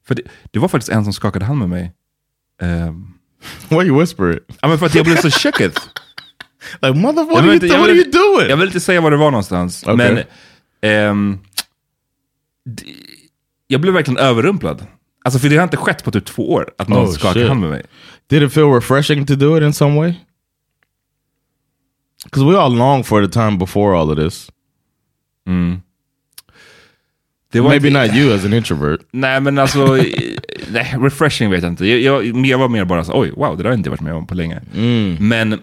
För 0.07 0.15
det, 0.15 0.21
det 0.51 0.59
var 0.59 0.67
faktiskt 0.67 0.91
en 0.91 1.03
som 1.03 1.13
skakade 1.13 1.45
hand 1.45 1.59
med 1.59 1.69
mig. 1.69 1.91
Eh, 2.61 2.93
Why 3.69 3.83
you 3.87 3.99
whisper 3.99 4.37
it? 4.37 4.43
ja, 4.61 4.67
men 4.67 4.77
för 4.79 4.85
att 4.85 4.95
jag 4.95 5.05
blev 5.05 5.15
så 5.17 5.29
shooked. 5.31 5.71
Like 6.81 6.93
mother, 6.99 7.23
what, 7.23 7.43
are 7.43 7.47
you, 7.55 7.59
what 7.79 7.89
are 7.89 7.93
you 7.95 8.11
doing? 8.11 8.49
Jag 8.49 8.57
vill 8.57 8.67
inte 8.67 8.79
säga 8.79 9.01
var 9.01 9.11
det 9.11 9.17
var 9.17 9.31
någonstans. 9.31 9.83
Okej. 9.87 10.25
Men 10.81 11.39
d- 12.65 12.83
jag 13.67 13.81
blev 13.81 13.93
verkligen 13.93 14.17
överrumplad. 14.17 14.85
Alltså 15.25 15.39
för 15.39 15.49
det 15.49 15.55
har 15.57 15.63
inte 15.63 15.77
skett 15.77 16.03
på 16.03 16.11
typ 16.11 16.25
två 16.25 16.51
år 16.51 16.73
att 16.77 16.87
någon 16.87 17.05
Oh, 17.07 17.11
skakar 17.11 17.47
hand 17.47 17.59
med 17.61 17.69
mig. 17.69 17.83
Did 18.29 18.43
it 18.43 18.53
feel 18.53 18.65
refreshing 18.73 19.25
to 19.25 19.35
do 19.35 19.57
it 19.57 19.63
in 19.63 19.73
some 19.73 19.95
way? 19.99 20.13
Because 22.23 22.45
we 22.51 22.57
all 22.57 22.75
long 22.77 23.03
for 23.03 23.27
the 23.27 23.31
time 23.33 23.57
before 23.57 23.97
all 23.97 24.09
of 24.11 24.17
this. 24.17 24.49
Var 25.45 25.79
Maybe 27.61 27.87
inte- 27.87 28.07
not 28.07 28.15
you 28.15 28.35
as 28.35 28.45
an 28.45 28.53
introvert. 28.53 28.97
Nej 29.11 29.41
men 29.41 29.57
alltså, 29.59 29.85
nej, 30.71 30.95
refreshing 31.01 31.49
vet 31.51 31.63
jag 31.63 31.71
inte. 31.71 31.85
Jag, 31.87 31.99
jag, 31.99 32.45
jag 32.45 32.57
var 32.57 32.69
mer 32.69 32.85
bara 32.85 33.03
så 33.03 33.19
oj 33.19 33.31
wow, 33.37 33.57
det 33.57 33.63
där 33.63 33.63
har 33.63 33.71
jag 33.71 33.79
inte 33.79 33.89
varit 33.89 34.01
med 34.01 34.13
om 34.13 34.27
på 34.27 34.35
länge. 34.35 34.61
Men 35.19 35.59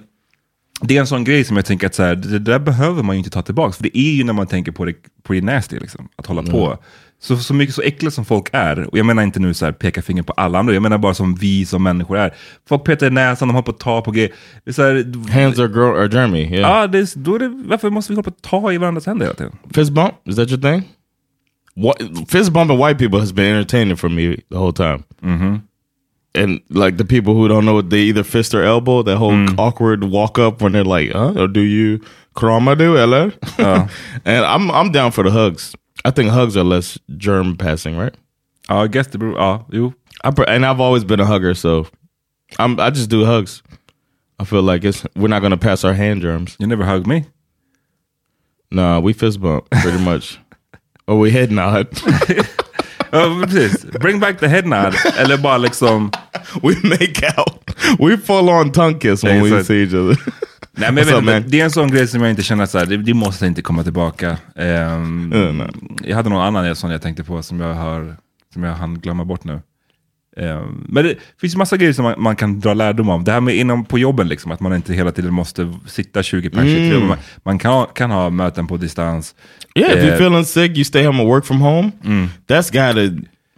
det 0.83 0.97
är 0.97 1.01
en 1.01 1.07
sån 1.07 1.25
grej 1.25 1.45
som 1.45 1.57
jag 1.57 1.65
tänker 1.67 1.87
att 1.87 1.95
så 1.95 2.03
här, 2.03 2.15
det 2.15 2.39
där 2.39 2.59
behöver 2.59 3.03
man 3.03 3.17
ju 3.17 3.19
inte 3.19 3.31
ta 3.31 3.43
tillbaka. 3.43 3.73
För 3.73 3.83
det 3.83 3.99
är 3.99 4.13
ju 4.13 4.25
när 4.25 4.33
man 4.33 4.47
tänker 4.47 4.73
på 4.73 4.85
det 4.85 4.95
pretty 5.27 5.47
nasty, 5.47 5.79
liksom, 5.79 6.09
att 6.17 6.27
hålla 6.27 6.43
på. 6.43 6.79
Så, 7.23 7.37
så 7.37 7.55
mycket 7.55 7.75
så 7.75 7.83
äckliga 7.83 8.11
som 8.11 8.25
folk 8.25 8.49
är, 8.53 8.87
och 8.91 8.99
jag 8.99 9.07
menar 9.07 9.23
inte 9.23 9.41
nu 9.41 9.55
så 9.55 9.65
här 9.65 9.73
peka 9.73 10.03
finger 10.03 10.23
på 10.23 10.33
alla 10.33 10.59
andra, 10.59 10.75
jag 10.75 10.83
menar 10.83 10.99
bara 10.99 11.15
som 11.15 11.35
vi 11.35 11.67
som 11.67 11.83
människor 11.83 12.19
är. 12.19 12.35
Folk 12.69 12.85
petar 12.85 13.07
i 13.07 13.11
näsan, 13.11 13.49
de 13.49 13.55
håller 13.55 13.65
på 13.65 13.71
att 13.71 13.79
ta 13.79 14.01
på 14.03 14.11
grejer. 14.11 14.31
Det 14.65 14.71
är 14.71 14.73
så 14.75 14.83
här, 14.83 15.31
Hands 15.43 15.59
are 15.59 15.69
grow 15.69 15.97
are 15.97 16.09
germy. 16.13 16.41
Yeah. 16.41 16.61
Ja, 16.81 16.87
det 16.87 16.99
är, 16.99 17.19
då 17.19 17.35
är 17.35 17.39
det, 17.39 17.63
varför 17.67 17.91
måste 17.91 18.13
vi 18.13 18.17
hålla 18.17 18.23
på 18.23 18.31
att 18.31 18.43
ta 18.43 18.73
i 18.73 18.79
varandras 18.79 19.07
händer 19.07 19.27
hela 19.27 19.35
tiden? 19.37 19.53
Fist 19.75 19.91
bump? 19.93 20.13
Is 20.29 20.37
that 20.37 20.51
your 20.51 20.63
thing? 20.63 20.83
What, 21.75 22.01
fist 22.29 22.53
bumping 22.53 22.79
white 22.79 22.99
people 22.99 23.21
has 23.21 23.33
been 23.33 23.55
entertaining 23.55 23.97
for 23.97 24.09
me 24.09 24.43
the 24.51 24.59
whole 24.59 24.73
time. 24.73 25.05
Mm-hmm. 25.23 25.57
And 26.35 26.61
like 26.71 26.97
the 26.97 27.05
people 27.05 27.35
who 27.35 27.49
don't 27.49 27.65
know, 27.65 27.83
they 27.83 28.01
either 28.01 28.23
fist 28.23 28.55
or 28.55 28.63
elbow. 28.63 29.03
That 29.03 29.17
whole 29.17 29.33
mm. 29.33 29.59
awkward 29.59 30.05
walk 30.05 30.39
up 30.39 30.63
when 30.63 30.73
they're 30.73 30.85
like, 30.85 31.11
"Huh? 31.11 31.33
Or 31.37 31.49
do 31.49 31.61
you 31.61 32.01
krama 32.37 32.79
do 32.79 32.97
eller?" 32.97 33.33
and 34.25 34.45
I'm 34.45 34.71
I'm 34.71 34.93
down 34.93 35.11
for 35.11 35.25
the 35.25 35.33
hugs. 35.33 35.75
I 36.05 36.13
think 36.13 36.31
hugs 36.31 36.57
are 36.57 36.63
less 36.63 36.99
germ 37.17 37.57
passing, 37.57 37.97
right? 37.97 38.15
Ja, 38.69 38.83
I 38.83 38.87
guess 38.87 39.09
the 39.09 39.19
ja, 39.19 39.65
jo. 39.73 39.93
Oh, 40.23 40.33
I 40.39 40.43
and 40.45 40.65
I've 40.65 40.81
always 40.81 41.03
been 41.03 41.19
a 41.19 41.27
hugger, 41.27 41.55
so 41.55 41.89
I'm 42.61 42.79
I 42.79 42.91
just 42.91 43.11
do 43.11 43.25
hugs. 43.25 43.63
I 44.39 44.45
feel 44.45 44.63
like 44.63 44.85
it's 44.85 45.05
we're 45.17 45.29
not 45.29 45.43
gonna 45.43 45.59
pass 45.59 45.83
our 45.83 45.95
hand 45.95 46.23
germs. 46.23 46.57
You 46.61 46.69
never 46.69 46.85
hug 46.85 47.09
me. 47.09 47.25
Nah, 48.71 49.01
we 49.01 49.13
fist 49.13 49.41
bump 49.41 49.69
pretty 49.71 49.99
much. 50.05 50.39
Or 51.11 51.25
we 51.25 51.31
head 51.31 51.51
nod. 51.51 51.87
Ja, 53.13 53.43
precis. 53.45 53.85
Bring 54.01 54.21
back 54.21 54.39
the 54.39 54.47
head 54.47 54.67
nod. 54.67 54.95
Eller 55.19 55.37
bara 55.37 55.59
liksom... 55.59 56.11
we 56.63 56.75
make 56.83 57.33
out. 57.37 57.71
We 57.99 58.19
full 58.19 58.49
on 58.49 58.73
tongue 58.73 58.99
kiss 58.99 59.25
when 59.25 59.43
we 59.43 59.65
see 59.65 59.83
each 59.83 59.95
other. 59.95 60.17
Nej, 60.73 60.93
men 60.93 61.09
inte, 61.09 61.21
man? 61.21 61.45
det 61.47 61.61
är 61.61 61.65
en 61.65 61.71
sån 61.71 61.91
grej 61.91 62.09
som 62.09 62.21
jag 62.21 62.31
inte 62.31 62.43
känner 62.43 62.65
att 62.65 62.71
så 62.71 62.79
här, 62.79 62.87
det, 62.87 62.97
det 62.97 63.15
måste 63.15 63.47
inte 63.47 63.63
komma 63.63 63.83
tillbaka. 63.83 64.39
Ja, 64.55 64.99
nej. 64.99 65.69
jag 66.03 66.17
hade 66.17 66.29
någon 66.29 66.43
annan 66.43 66.77
sån 66.77 66.91
jag 66.91 67.03
tänkte 67.03 67.25
på 67.25 67.43
som 67.43 67.61
jag 67.61 67.75
har 67.75 68.17
som 68.53 68.63
jag 68.63 68.75
hann 68.75 68.99
glömma 68.99 69.25
bort 69.25 69.45
nu. 69.45 69.61
Ehm, 70.37 70.85
men 70.89 71.05
det 71.05 71.17
finns 71.41 71.57
massa 71.57 71.77
grejer 71.77 71.93
som 71.93 72.05
man, 72.05 72.15
man 72.23 72.37
kan 72.37 72.61
dra 72.61 72.75
lärdom 72.75 73.11
av. 73.11 73.25
Det 73.25 73.33
här 73.33 73.41
med 73.41 73.57
inom 73.57 73.85
på 73.85 73.99
jobben, 73.99 74.29
liksom, 74.29 74.53
att 74.53 74.61
man 74.61 74.75
inte 74.75 74.95
hela 74.95 75.13
tiden 75.13 75.33
måste 75.33 75.79
sitta 75.87 76.23
20 76.23 76.51
pers 76.51 76.65
i 76.65 76.87
ett 76.87 76.93
rum. 76.93 77.07
Man, 77.09 77.19
man 77.43 77.59
kan, 77.59 77.73
ha- 77.73 77.87
kan 77.87 78.11
ha 78.11 78.31
möten 78.31 78.67
på 78.67 78.77
distans. 78.77 79.35
Yeah, 79.75 79.93
if 79.93 80.05
you're 80.05 80.19
feeling 80.19 80.45
sick, 80.45 80.77
you 80.77 80.85
stay 80.85 81.05
home 81.05 81.21
and 81.21 81.29
work 81.29 81.45
from 81.45 81.61
home. 81.61 81.93
That's 82.47 82.71
got 82.71 82.97
to 82.97 83.11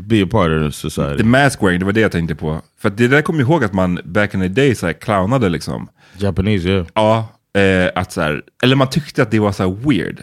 be 0.03 0.22
a 0.22 0.27
part 0.27 0.53
of 0.53 0.75
society. 0.75 1.16
The 1.16 1.25
mask 1.25 1.62
wearing, 1.62 1.79
det 1.79 1.85
var 1.85 1.92
det 1.92 2.01
jag 2.01 2.12
tänkte 2.12 2.35
på. 2.35 2.61
För 2.79 2.90
det 2.90 3.09
där 3.09 3.22
kommer 3.22 3.40
jag 3.40 3.48
ihåg 3.48 3.64
att 3.64 3.72
man 3.72 4.01
back 4.05 4.35
in 4.35 4.40
the 4.40 4.48
day 4.48 4.75
så 4.75 4.87
här, 4.87 4.92
clownade 4.92 5.48
liksom. 5.48 5.88
Japanese, 6.18 6.68
yeah. 6.68 6.87
Ja, 6.94 7.29
eh, 7.61 7.90
att 7.94 8.12
så 8.12 8.20
här, 8.20 8.42
eller 8.62 8.77
man 8.77 8.90
tyckte 8.90 9.22
att 9.22 9.31
det 9.31 9.38
var 9.38 9.53
så 9.53 9.62
här 9.62 9.88
weird. 9.88 10.22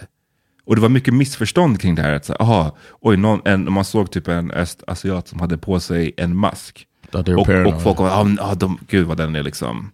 Och 0.65 0.75
det 0.75 0.82
var 0.82 0.89
mycket 0.89 1.13
missförstånd 1.13 1.82
kring 1.82 1.95
det 1.95 2.02
här. 2.02 2.13
Att 2.13 2.25
så 2.25 2.34
här, 2.34 2.41
aha, 2.41 2.78
oj, 3.02 3.17
någon, 3.17 3.41
en, 3.45 3.73
man 3.73 3.86
såg 3.86 4.12
typ 4.12 4.28
en 4.28 4.52
östasiat 4.52 5.28
som 5.28 5.39
hade 5.39 5.58
på 5.58 5.80
sig 5.80 6.13
en 6.17 6.36
mask. 6.36 6.86
Och, 7.13 7.49
och 7.49 7.82
folk 7.84 7.99
var, 7.99 8.10
ah, 8.10 8.28
ah, 8.39 8.56
de, 8.56 8.80
gud 8.88 9.08
vad 9.08 9.17
den 9.17 9.36
är 9.36 9.43
liksom... 9.43 9.91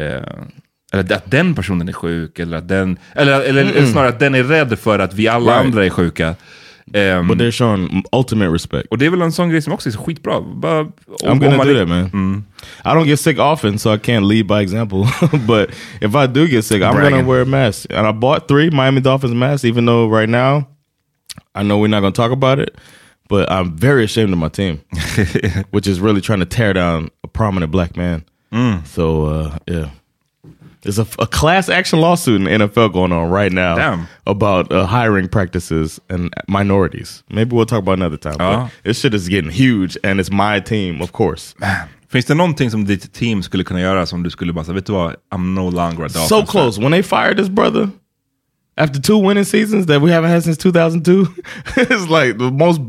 Eh, 0.00 0.22
eller 0.92 1.14
att 1.16 1.30
den 1.30 1.54
personen 1.54 1.88
är 1.88 1.92
sjuk, 1.92 2.38
eller 2.38 2.56
att 2.56 2.68
den... 2.68 2.98
Eller, 3.14 3.40
eller 3.40 3.86
snarare 3.86 4.08
att 4.08 4.18
den 4.20 4.34
är 4.34 4.42
rädd 4.42 4.78
för 4.78 4.98
att 4.98 5.14
vi 5.14 5.28
alla 5.28 5.52
Right. 5.52 5.66
andra 5.66 5.84
är 5.84 5.90
sjuka. 5.90 6.34
Ehm, 6.94 7.28
But 7.28 7.38
they're 7.38 7.50
showing 7.50 8.04
ultimate 8.12 8.50
respect. 8.50 8.86
och 8.90 8.98
det 8.98 9.06
är 9.06 9.10
väl 9.10 9.22
en 9.22 9.32
sån 9.32 9.50
grej 9.50 9.62
som 9.62 9.72
också 9.72 9.88
är 9.88 9.92
skitbra. 9.92 10.40
Bara, 10.40 10.80
om- 10.80 10.92
I'm 11.22 11.38
gonna 11.40 11.64
do 11.64 11.74
that, 11.78 11.88
man. 11.88 12.44
I 12.84 12.88
don't 12.88 13.06
get 13.06 13.20
sick 13.20 13.38
often, 13.38 13.78
so 13.78 13.94
I 13.94 13.98
can't 13.98 14.28
lead 14.28 14.46
by 14.46 14.54
example. 14.62 14.98
but 15.46 15.70
if 16.00 16.14
I 16.14 16.26
do 16.26 16.46
get 16.46 16.64
sick, 16.64 16.82
I'm 16.82 17.10
gonna 17.10 17.22
wear 17.28 17.42
a 17.42 17.44
mask. 17.44 17.86
And 17.92 18.06
I 18.06 18.12
bought 18.12 18.48
three 18.48 18.70
Miami 18.70 19.00
Dolphins 19.00 19.34
masks, 19.34 19.64
even 19.64 19.86
though 19.86 20.06
right 20.20 20.28
now 20.28 20.66
I 21.54 21.62
know 21.62 21.78
we're 21.80 21.88
not 21.90 22.00
gonna 22.02 22.12
talk 22.12 22.32
about 22.32 22.58
it. 22.60 22.76
But 23.28 23.50
I'm 23.50 23.76
very 23.76 24.04
ashamed 24.04 24.32
of 24.32 24.38
my 24.38 24.48
team, 24.48 24.78
which 25.72 25.88
is 25.88 25.98
really 26.00 26.20
trying 26.20 26.40
to 26.40 26.46
tear 26.46 26.72
down 26.72 27.08
a 27.24 27.28
prominent 27.28 27.72
black 27.72 27.96
man. 27.96 28.22
So 28.84 29.24
uh, 29.26 29.58
yeah. 29.66 29.88
There's 30.86 31.00
a, 31.00 31.06
a 31.18 31.26
class 31.26 31.68
action 31.68 32.00
lawsuit 32.00 32.40
in 32.40 32.44
the 32.44 32.66
NFL 32.66 32.92
going 32.92 33.10
on 33.10 33.28
right 33.28 33.52
now 33.52 33.74
Damn. 33.74 34.06
about 34.24 34.70
uh, 34.70 34.86
hiring 34.86 35.28
practices 35.28 36.00
and 36.08 36.32
minorities. 36.46 37.24
Maybe 37.28 37.56
we'll 37.56 37.66
talk 37.66 37.80
about 37.80 37.98
another 37.98 38.16
time. 38.16 38.36
Ja. 38.38 38.62
But 38.62 38.70
this 38.84 39.00
shit 39.00 39.12
is 39.12 39.28
getting 39.28 39.50
huge, 39.50 39.98
and 40.04 40.20
it's 40.20 40.30
my 40.30 40.60
team, 40.60 41.02
of 41.02 41.10
course. 41.12 41.54
Finns 42.08 42.24
det 42.26 42.34
någonting 42.34 42.70
som 42.70 42.84
ditt 42.84 43.12
team 43.12 43.42
skulle 43.42 43.64
kunna 43.64 43.80
göra 43.80 44.06
som 44.06 44.22
du 44.22 44.30
skulle 44.30 44.52
bara 44.52 44.64
säga, 44.64 44.74
vet 44.74 44.86
du 44.86 44.92
vad, 44.92 45.16
I'm 45.34 45.54
no 45.54 45.70
longer 45.70 46.04
a 46.04 46.08
Dolphins 46.08 46.28
so 46.28 46.36
fan." 46.36 46.46
close. 46.46 46.80
When 46.80 46.92
they 46.92 47.02
fired 47.02 47.36
this 47.36 47.48
brother 47.48 47.90
after 48.78 49.00
two 49.00 49.16
winning 49.16 49.44
seasons 49.44 49.86
that 49.86 50.00
we 50.00 50.10
haven't 50.10 50.30
had 50.30 50.42
since 50.42 50.58
2002, 50.58 51.34
it's 51.76 52.08
like 52.08 52.36
the 52.36 52.50
most, 52.50 52.80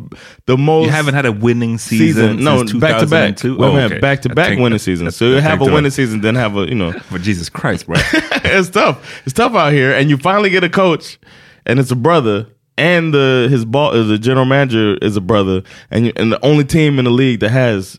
the 0.45 0.58
most. 0.58 0.86
You 0.86 0.91
haven't 0.91 1.13
had 1.13 1.26
a 1.26 1.32
winning 1.32 1.78
season, 1.78 2.08
season. 2.08 2.43
No, 2.43 2.58
since 2.60 2.73
back 2.73 3.00
to 3.00 3.08
back. 3.08 3.38
2002? 3.38 3.58
We 3.58 3.65
Oh, 3.65 3.86
okay. 3.86 4.00
back 4.00 4.21
to 4.23 4.30
back 4.30 4.58
winning 4.60 4.80
seasons. 4.80 5.15
So 5.15 5.26
you 5.26 5.36
have 5.36 5.62
a 5.62 5.65
winning 5.65 5.91
season, 5.91 6.21
then 6.21 6.36
have 6.36 6.58
a 6.58 6.67
you 6.67 6.76
know. 6.76 6.93
But 7.10 7.21
Jesus 7.21 7.50
Christ 7.50 7.88
bro. 7.88 7.95
it's 8.13 8.69
tough. 8.69 9.21
It's 9.26 9.34
tough 9.34 9.54
out 9.56 9.71
here, 9.71 9.93
and 9.93 10.10
you 10.10 10.17
finally 10.17 10.50
get 10.50 10.63
a 10.63 10.69
coach, 10.69 11.17
and 11.65 11.80
it's 11.80 11.91
a 11.91 11.95
brother, 11.95 12.47
and 12.78 13.13
the 13.13 13.47
his 13.50 13.63
ball, 13.63 13.93
is 13.93 14.10
the 14.10 14.17
general 14.17 14.45
manager 14.45 14.97
is 15.02 15.15
a 15.15 15.21
brother, 15.21 15.63
and 15.89 16.08
you, 16.08 16.13
and 16.17 16.32
the 16.32 16.45
only 16.45 16.65
team 16.65 17.00
in 17.00 17.06
the 17.06 17.12
league 17.12 17.39
that 17.39 17.50
has 17.50 17.97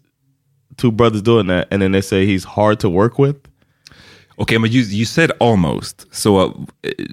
two 0.76 0.92
brothers 0.92 1.22
doing 1.22 1.46
that, 1.46 1.68
and 1.70 1.80
then 1.80 1.92
they 1.92 2.00
say 2.02 2.26
he's 2.26 2.44
hard 2.44 2.80
to 2.80 2.90
work 2.90 3.18
with. 3.18 3.36
Okej, 4.38 4.60
but 4.60 4.70
you, 4.70 4.82
you 4.82 5.04
said 5.04 5.30
almost. 5.40 6.06
Så 6.10 6.46
uh, 6.46 6.52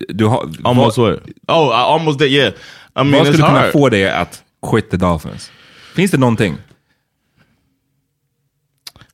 du 0.09 0.27
har... 0.27 0.51
Almost 0.63 0.97
what? 0.97 1.19
Oh, 1.47 1.69
I 1.69 1.81
almost 1.93 2.19
did. 2.19 2.31
Yeah, 2.31 2.53
I 2.95 3.03
mean 3.03 3.11
Vad 3.11 3.27
skulle 3.27 3.43
kunna 3.43 3.59
hard. 3.59 3.71
få 3.71 3.89
dig 3.89 4.09
att 4.09 4.43
quit 4.61 4.89
the 4.89 4.97
Dolphins? 4.97 5.51
Finns 5.95 6.11
det 6.11 6.17
någonting? 6.17 6.57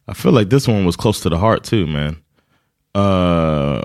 I 0.08 0.14
feel 0.14 0.34
like 0.34 0.50
this 0.50 0.68
one 0.68 0.86
was 0.86 0.96
close 0.96 1.24
to 1.24 1.30
the 1.30 1.38
heart 1.38 1.64
too, 1.64 1.88
man. 1.88 2.18
Uh, 2.96 3.82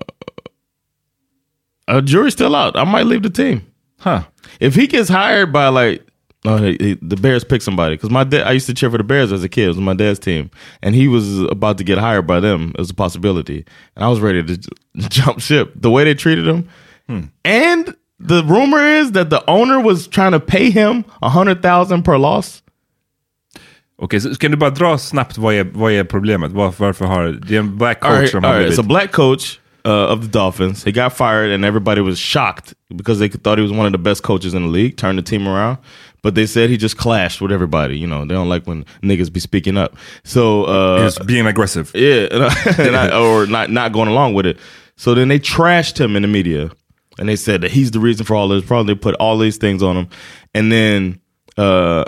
a 1.87 2.01
jury's 2.03 2.33
still 2.33 2.57
out. 2.57 2.77
I 2.77 2.85
might 2.85 3.07
leave 3.07 3.23
the 3.23 3.31
team. 3.31 3.61
Huh. 4.01 4.23
If 4.61 4.75
he 4.75 4.87
gets 4.87 5.09
hired 5.09 5.53
by 5.53 5.69
like 5.69 6.06
no, 6.47 6.57
he, 6.59 6.77
he- 6.81 6.99
the 7.09 7.17
Bears 7.17 7.45
pick 7.45 7.63
somebody 7.63 7.95
because 7.97 8.11
my 8.11 8.25
dad. 8.25 8.47
I 8.51 8.53
used 8.53 8.67
to 8.67 8.75
cheer 8.75 8.91
for 8.91 8.99
the 8.99 9.05
Bears 9.05 9.33
as 9.33 9.45
a 9.45 9.49
kid. 9.49 9.65
It 9.65 9.69
was 9.69 9.77
my 9.79 9.95
dad's 9.95 10.19
team, 10.19 10.51
and 10.83 10.95
he 10.95 11.09
was 11.09 11.41
about 11.51 11.79
to 11.79 11.85
get 11.85 11.99
hired 11.99 12.27
by 12.27 12.41
them 12.41 12.73
as 12.79 12.91
a 12.91 12.95
possibility, 12.95 13.65
and 13.97 14.05
I 14.05 14.09
was 14.09 14.21
ready 14.21 14.43
to 14.43 14.57
j- 14.57 14.69
jump 15.09 15.41
ship. 15.41 15.73
The 15.83 15.91
way 15.91 16.05
they 16.05 16.15
treated 16.15 16.47
him, 16.47 16.69
and 17.45 17.95
the 18.29 18.43
rumor 18.45 18.81
is 19.01 19.13
that 19.13 19.29
the 19.31 19.43
owner 19.47 19.81
was 19.81 20.09
trying 20.09 20.33
to 20.33 20.41
pay 20.41 20.71
him 20.71 21.05
a 21.23 21.29
hundred 21.29 21.63
thousand 21.63 22.03
per 22.05 22.17
loss. 22.19 22.63
Okej, 23.99 24.21
så 24.21 24.35
kan 24.39 24.51
du 24.51 24.57
bara 24.57 24.71
dra 24.71 24.99
snabbt 24.99 25.39
vad 25.39 25.55
är, 25.55 25.65
vad 25.73 25.93
är 25.93 26.05
problemet? 26.05 26.53
Var, 26.53 26.75
varför 26.79 27.05
har 27.05 27.23
det 27.49 27.55
är 27.57 27.61
en 27.61 27.77
black 27.79 28.01
coach 28.01 28.11
All 28.13 28.19
right, 28.21 28.31
som 28.31 28.45
all 28.45 28.53
right. 28.55 28.73
It's 28.73 28.81
a 28.81 28.83
black 28.83 29.13
coach 29.13 29.59
uh, 29.87 30.13
of 30.13 30.21
the 30.21 30.29
Dolphins. 30.39 30.85
He 30.85 30.93
got 30.93 31.13
fired, 31.17 31.51
and 31.55 31.65
everybody 31.65 32.01
was 32.03 32.19
shocked 32.19 32.75
because 32.95 33.19
they 33.21 33.29
thought 33.29 33.59
he 33.59 33.63
was 33.63 33.73
one 33.73 33.87
of 33.87 33.93
the 33.93 33.99
best 34.11 34.23
coaches 34.23 34.55
in 34.55 34.63
the 34.63 34.69
league. 34.69 34.97
Turned 34.97 35.19
the 35.19 35.23
team 35.23 35.49
around, 35.49 35.79
but 36.23 36.35
they 36.35 36.47
said 36.47 36.71
he 36.71 36.77
just 36.77 36.97
clashed 36.97 37.41
with 37.41 37.53
everybody. 37.53 37.99
You 37.99 38.07
know, 38.07 38.25
they 38.25 38.35
don't 38.35 38.49
like 38.49 38.67
when 38.67 38.85
niggas 39.03 39.33
be 39.33 39.41
speaking 39.41 39.77
up. 39.77 39.97
So 40.25 40.65
uh, 40.65 41.03
He's 41.05 41.19
being 41.21 41.47
aggressive. 41.47 41.91
yeah, 41.95 42.29
and 42.31 42.43
I, 42.45 42.55
and 42.79 42.97
I, 42.97 43.19
or 43.19 43.47
not 43.47 43.71
not 43.71 43.93
going 43.93 44.09
along 44.09 44.35
with 44.35 44.47
it. 44.47 44.59
So 44.97 45.15
then 45.15 45.29
they 45.29 45.39
trashed 45.39 45.99
him 45.99 46.17
in 46.17 46.23
the 46.23 46.29
media, 46.29 46.71
and 47.19 47.29
they 47.29 47.37
said 47.37 47.61
that 47.61 47.71
he's 47.71 47.91
the 47.91 48.01
reason 48.01 48.25
for 48.27 48.35
all 48.35 48.49
this. 48.49 48.65
Probably 48.65 48.95
put 48.95 49.15
all 49.17 49.39
these 49.39 49.57
things 49.59 49.83
on 49.83 49.97
him, 49.97 50.09
and 50.55 50.73
then 50.73 51.21
uh, 51.59 52.05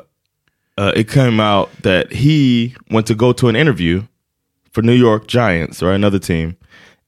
uh, 0.76 0.92
it 0.96 1.08
came 1.08 1.38
out 1.40 1.70
that 1.82 2.12
he 2.12 2.74
went 2.90 3.06
to 3.08 3.14
go 3.14 3.32
to 3.32 3.48
an 3.48 3.56
interview 3.56 4.02
for 4.72 4.82
New 4.82 4.92
York 4.94 5.26
Giants 5.26 5.82
or 5.82 5.92
another 5.92 6.18
team, 6.18 6.56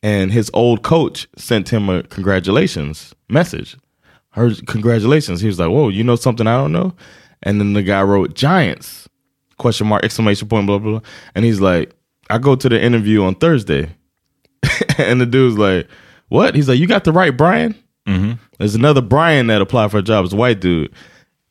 and 0.03 0.33
his 0.33 0.51
old 0.55 0.83
coach 0.83 1.27
sent 1.37 1.69
him 1.71 1.89
a 1.89 2.03
congratulations 2.05 3.15
message. 3.29 3.77
Her 4.31 4.51
congratulations. 4.67 5.41
He 5.41 5.47
was 5.47 5.59
like, 5.59 5.71
"Whoa, 5.71 5.89
you 5.89 6.05
know 6.05 6.17
something 6.17 6.47
I 6.47 6.57
don't 6.57 6.73
know?" 6.73 6.95
And 7.43 7.61
then 7.61 7.73
the 7.73 7.83
guy 7.83 8.03
wrote 8.03 8.35
Giants 8.35 9.09
question 9.59 9.87
mark 9.87 10.05
exclamation 10.05 10.49
point 10.49 10.67
blah 10.67 10.79
blah, 10.79 10.91
blah. 10.93 11.09
and 11.35 11.45
he's 11.45 11.61
like, 11.61 11.95
"I 12.29 12.39
go 12.39 12.57
to 12.57 12.69
the 12.69 12.81
interview 12.81 13.23
on 13.25 13.35
Thursday," 13.35 13.91
and 14.99 15.21
the 15.21 15.27
dude's 15.27 15.59
like, 15.59 15.89
"What?" 16.29 16.55
He's 16.55 16.69
like, 16.69 16.79
"You 16.79 16.87
got 16.87 17.05
the 17.05 17.13
right 17.13 17.37
Brian." 17.37 17.75
Mm-hmm. 18.07 18.33
There's 18.59 18.75
another 18.75 19.03
Brian 19.03 19.49
that 19.49 19.61
applied 19.61 19.91
for 19.91 19.99
a 19.99 20.03
job. 20.03 20.25
It's 20.25 20.35
a 20.35 20.37
white 20.37 20.61
dude. 20.61 20.93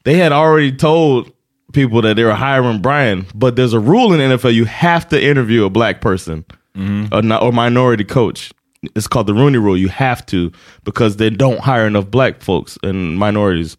They 0.03 0.17
had 0.17 0.31
already 0.31 0.71
told 0.71 1.31
people 1.73 2.01
that 2.01 2.15
they 2.15 2.23
were 2.23 2.33
hiring 2.33 2.81
Brian, 2.81 3.25
but 3.35 3.55
there's 3.55 3.73
a 3.73 3.79
rule 3.79 4.13
in 4.13 4.19
the 4.19 4.35
NFL 4.35 4.53
you 4.53 4.65
have 4.65 5.07
to 5.09 5.23
interview 5.23 5.65
a 5.65 5.69
black 5.69 6.01
person 6.01 6.45
mm-hmm. 6.75 7.13
or, 7.13 7.21
not, 7.21 7.43
or 7.43 7.51
minority 7.51 8.03
coach. 8.03 8.51
It's 8.95 9.07
called 9.07 9.27
the 9.27 9.33
Rooney 9.33 9.57
Rule. 9.57 9.77
You 9.77 9.89
have 9.89 10.25
to 10.27 10.51
because 10.83 11.17
they 11.17 11.29
don't 11.29 11.59
hire 11.59 11.85
enough 11.85 12.09
black 12.09 12.41
folks 12.41 12.77
and 12.83 13.17
minorities. 13.17 13.77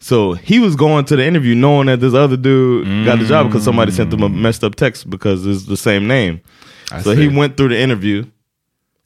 So 0.00 0.32
he 0.32 0.58
was 0.58 0.76
going 0.76 1.04
to 1.06 1.16
the 1.16 1.24
interview 1.24 1.54
knowing 1.54 1.86
that 1.86 2.00
this 2.00 2.14
other 2.14 2.36
dude 2.36 2.86
got 3.04 3.18
the 3.18 3.26
job 3.26 3.46
because 3.46 3.64
somebody 3.64 3.92
sent 3.92 4.12
him 4.12 4.22
a 4.22 4.28
mm. 4.28 4.34
messed 4.34 4.64
up 4.64 4.74
text 4.74 5.10
because 5.10 5.46
it's 5.46 5.66
the 5.66 5.76
same 5.76 6.08
name. 6.08 6.40
so 7.02 7.14
he 7.14 7.28
went 7.28 7.56
through 7.56 7.68
the 7.68 7.78
interview. 7.78 8.24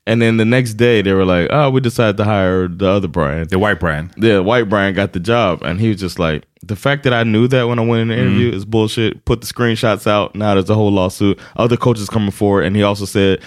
And 0.07 0.21
then 0.21 0.37
the 0.37 0.45
next 0.45 0.75
day 0.75 1.01
they 1.01 1.15
were 1.15 1.25
like, 1.25 1.49
"Oh, 1.51 1.71
we 1.71 1.81
decided 1.81 2.19
to 2.19 2.25
hire 2.25 2.69
the 2.69 2.87
other 2.87 3.09
Brian." 3.09 3.49
The 3.49 3.59
white 3.59 3.81
brand. 3.81 4.13
The 4.19 4.43
white 4.43 4.69
Brian 4.69 4.95
got 4.95 5.15
the 5.15 5.21
job, 5.21 5.63
and 5.63 5.81
he 5.81 5.89
was 5.89 5.99
just 5.99 6.19
like, 6.19 6.45
the 6.63 6.77
fact 6.77 7.05
that 7.05 7.13
I 7.13 7.25
knew 7.25 7.49
that 7.49 7.69
when 7.69 7.79
I 7.79 7.85
went 7.85 8.03
in 8.03 8.09
the 8.09 8.19
interview 8.19 8.53
mm. 8.53 8.55
is 8.55 8.65
bullshit. 8.65 9.25
Put 9.25 9.41
the 9.41 9.47
screenshots 9.47 10.07
out. 10.07 10.35
Now 10.35 10.55
there's 10.55 10.71
a 10.71 10.75
whole 10.75 10.93
lawsuit. 10.93 11.39
Other 11.57 11.77
coaches 11.77 12.09
coming 12.09 12.31
forward, 12.31 12.65
and 12.65 12.77
he 12.77 12.83
also 12.83 13.05
said 13.05 13.41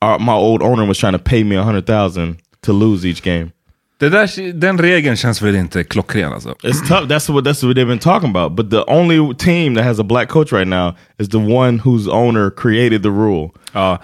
uh, 0.00 0.18
my 0.18 0.34
old 0.34 0.62
owner 0.62 0.84
was 0.84 0.98
trying 0.98 1.12
to 1.12 1.18
pay 1.18 1.44
me 1.44 1.56
a 1.56 1.62
hundred 1.62 1.86
thousand 1.86 2.36
to 2.62 2.72
lose 2.72 3.04
each 3.04 3.22
game. 3.22 3.52
Det 3.98 4.08
där, 4.08 4.52
den 4.52 4.78
regeln 4.78 5.16
känns 5.16 5.42
väl 5.42 5.56
inte 5.56 5.84
klockren 5.84 6.32
alltså. 6.32 6.54
It's 6.62 6.88
tough. 6.88 7.08
That's 7.08 7.30
what 7.32 7.44
that's 7.44 7.62
what 7.64 7.76
they've 7.76 7.86
been 7.88 7.98
talking 7.98 8.28
about. 8.30 8.54
But 8.56 8.70
the 8.70 8.84
only 8.86 9.34
team 9.34 9.74
that 9.74 9.84
has 9.84 9.98
a 9.98 10.02
black 10.04 10.28
coach 10.28 10.52
right 10.52 10.68
now 10.68 10.94
is 11.18 11.28
the 11.28 11.38
one 11.38 11.78
whose 11.78 12.06
owner 12.10 12.50
created 12.50 13.02
the 13.02 13.10
rule. 13.10 13.54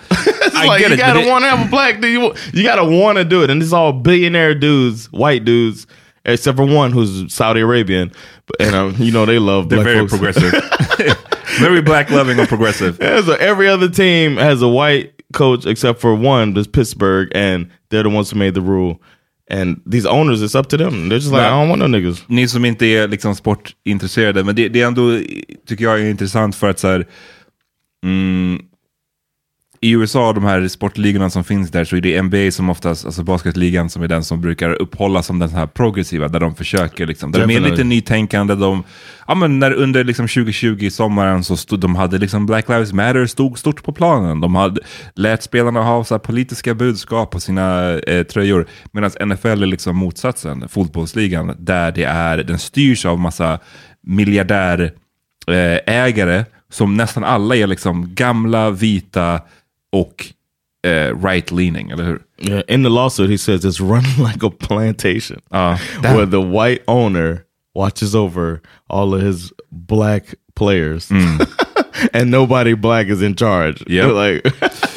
It's 0.45 0.57
I 0.57 0.67
like 0.67 0.81
get 0.81 0.89
you 0.89 0.95
it, 0.95 0.99
gotta 0.99 1.29
want 1.29 1.45
to 1.45 1.51
have 1.51 1.67
a 1.67 1.71
black 1.71 2.01
dude. 2.01 2.13
You, 2.13 2.35
you 2.53 2.63
gotta 2.63 2.85
want 2.85 3.19
to 3.19 3.25
do 3.25 3.43
it, 3.43 3.51
and 3.51 3.63
it's 3.63 3.73
all 3.73 3.93
billionaire 3.93 4.55
dudes, 4.55 5.07
white 5.13 5.45
dudes, 5.45 5.87
except 6.25 6.57
for 6.57 6.67
one 6.67 6.93
who's 6.93 7.33
Saudi 7.33 7.61
Arabian. 7.61 8.13
And 8.61 8.75
um, 8.75 8.95
you 8.99 9.13
know 9.13 9.27
they 9.27 9.39
love 9.39 9.69
They're 9.69 9.85
very 9.85 10.07
folks. 10.09 10.13
progressive. 10.13 10.53
very 11.59 11.83
black 11.83 12.11
loving 12.11 12.39
and 12.39 12.49
progressive. 12.49 12.99
Yeah, 13.01 13.23
so 13.23 13.35
every 13.35 13.69
other 13.69 13.89
team 13.89 14.37
has 14.37 14.63
a 14.63 14.69
white 14.69 15.12
coach 15.33 15.67
except 15.67 16.01
for 16.01 16.15
one, 16.15 16.55
that's 16.55 16.67
Pittsburgh, 16.67 17.29
and 17.35 17.71
they're 17.91 18.03
the 18.03 18.11
ones 18.11 18.31
who 18.31 18.39
made 18.39 18.55
the 18.55 18.61
rule. 18.61 19.01
And 19.51 19.83
these 19.85 20.07
owners, 20.07 20.41
it's 20.41 20.55
up 20.55 20.69
to 20.69 20.77
them. 20.77 21.09
They're 21.09 21.19
just 21.19 21.33
like, 21.33 21.43
I 21.43 21.51
don't 21.51 21.69
want 21.69 21.81
no 21.81 21.87
niggas. 21.87 22.25
Ni 22.29 22.49
som 22.49 22.65
inte 22.65 22.87
är 22.87 23.09
liksom 23.09 23.35
sportintresserade, 23.35 24.45
men 24.45 24.55
det, 24.55 24.69
det 24.69 24.81
är 24.81 24.87
ändå, 24.87 25.19
tycker 25.67 25.85
jag 25.85 26.01
är 26.01 26.11
intressant 26.11 26.57
för 26.57 26.71
att 26.71 26.79
så 26.79 26.89
här, 26.89 27.07
mm, 28.05 28.61
i 29.85 29.91
USA, 29.91 30.33
de 30.33 30.45
här 30.45 30.69
sportligorna 30.69 31.31
som 31.31 31.45
finns 31.45 31.71
där, 31.71 31.85
så 31.85 31.97
är 31.97 32.01
det 32.01 32.23
NBA 32.23 32.51
som 32.51 32.71
oftast, 32.71 33.05
alltså 33.05 33.23
basketligan 33.23 33.91
som 33.91 34.03
är 34.03 34.09
den 34.09 34.25
som 34.25 34.41
brukar 34.41 34.71
upphållas 34.71 35.27
som 35.27 35.39
den 35.39 35.51
här 35.51 35.67
progressiva, 35.67 36.29
där 36.29 36.41
de 36.41 36.55
försöker 36.55 37.07
liksom, 37.07 37.33
där 37.33 37.47
de 37.47 37.57
är 37.57 37.61
lite 37.61 37.85
nytänkande, 37.85 38.55
de, 38.55 38.85
ja 39.27 39.35
men 39.35 39.59
när 39.59 39.73
under 39.73 40.05
liksom 40.05 40.29
2020 40.29 40.79
i 40.81 40.91
sommaren 40.91 41.45
så 41.45 41.57
stod, 41.57 41.81
de 41.81 41.97
hade 41.97 42.19
liksom 42.19 42.47
Black 42.47 42.69
Lives 42.69 42.93
Matter 42.93 43.27
stod 43.27 43.59
stort 43.59 43.83
på 43.83 43.93
planen, 43.93 44.41
de 44.41 44.55
hade 44.55 44.81
lät 45.15 45.43
spelarna 45.43 45.83
ha 45.83 46.05
så 46.05 46.19
politiska 46.19 46.75
budskap 46.75 47.31
på 47.31 47.41
sina 47.41 47.99
eh, 47.99 48.23
tröjor, 48.23 48.67
medan 48.93 49.11
NFL 49.21 49.63
är 49.63 49.67
liksom 49.67 49.97
motsatsen, 49.97 50.69
fotbollsligan, 50.69 51.57
där 51.59 51.93
det 51.93 52.05
är, 52.05 52.39
den 52.39 52.59
styrs 52.59 53.07
av 53.07 53.21
massa 53.21 53.59
miljardärägare 54.03 56.37
eh, 56.37 56.45
som 56.73 56.97
nästan 56.97 57.25
alla 57.25 57.57
är 57.57 57.67
liksom 57.67 58.15
gamla, 58.15 58.71
vita 58.71 59.41
och 59.93 60.27
eh, 60.87 61.15
right-leaning, 61.25 61.91
eller 61.91 62.05
hur? 62.05 62.23
Yeah, 62.39 62.63
in 62.69 62.83
the 62.83 62.89
lawsuit, 62.91 63.31
he 63.31 63.39
says 63.39 63.65
it's 63.65 63.81
running 63.81 64.19
like 64.25 64.43
a 64.47 64.51
plantation 64.51 65.41
Ja, 65.51 65.77
where 66.03 66.27
the 66.27 66.41
white 66.41 66.83
owner 66.87 67.45
watches 67.75 68.15
over 68.15 68.61
all 68.89 69.15
of 69.15 69.23
his 69.23 69.53
black 69.71 70.35
players. 70.55 71.11
and 72.13 72.31
nobody 72.31 72.75
black 72.75 73.07
is 73.09 73.23
in 73.23 73.35
charge. 73.35 73.83
Yep. 73.87 74.11
Like 74.15 74.43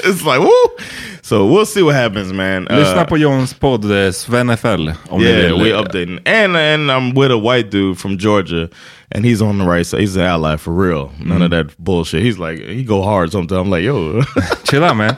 it's 0.03 0.23
like 0.25 0.39
woo. 0.39 0.77
So 1.21 1.45
we'll 1.47 1.65
see 1.65 1.81
what 1.81 1.95
happens, 1.95 2.31
man. 2.33 2.67
Uh, 2.67 2.77
Lyssna 2.77 3.05
på 3.05 3.17
Johns 3.17 3.53
podd 3.53 3.85
eh, 3.85 4.11
Sven-FL. 4.11 4.89
Om 5.09 5.19
ni 5.21 5.25
Yeah, 5.27 5.41
vill. 5.47 5.59
we 5.59 5.71
updating, 5.71 6.19
and 6.25 6.55
and 6.55 6.91
I'm 6.91 7.13
with 7.15 7.31
a 7.31 7.37
white 7.37 7.69
dude 7.71 7.97
from 7.97 8.17
Georgia, 8.17 8.69
and 9.11 9.25
he's 9.25 9.41
on 9.41 9.59
the 9.59 9.65
right 9.65 9.87
side. 9.87 10.01
He's 10.01 10.15
an 10.15 10.25
ally 10.25 10.57
for 10.57 10.73
real. 10.73 11.11
None 11.23 11.41
of 11.41 11.51
that 11.51 11.77
bullshit. 11.77 12.23
He's 12.23 12.39
like 12.39 12.59
he 12.59 12.83
go 12.83 13.01
hard 13.01 13.31
sometimes. 13.31 13.61
I'm 13.61 13.69
like 13.69 13.83
yo, 13.83 14.21
Chilla 14.63 14.93
man. 14.93 15.15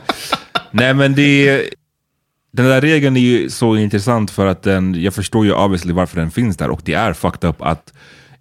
Nej 0.71 0.93
men 0.93 1.15
det... 1.15 1.69
Den 2.51 2.65
där 2.65 2.81
regeln 2.81 3.17
är 3.17 3.21
ju 3.21 3.49
så 3.49 3.75
intressant 3.75 4.31
för 4.31 4.45
att 4.45 4.63
den, 4.63 5.01
jag 5.01 5.13
förstår 5.13 5.45
ju 5.45 5.53
obviously 5.53 5.93
varför 5.93 6.19
den 6.19 6.31
finns 6.31 6.57
där 6.57 6.69
och 6.69 6.81
det 6.85 6.93
är 6.93 7.13
fucked 7.13 7.49
up 7.49 7.61
att 7.61 7.93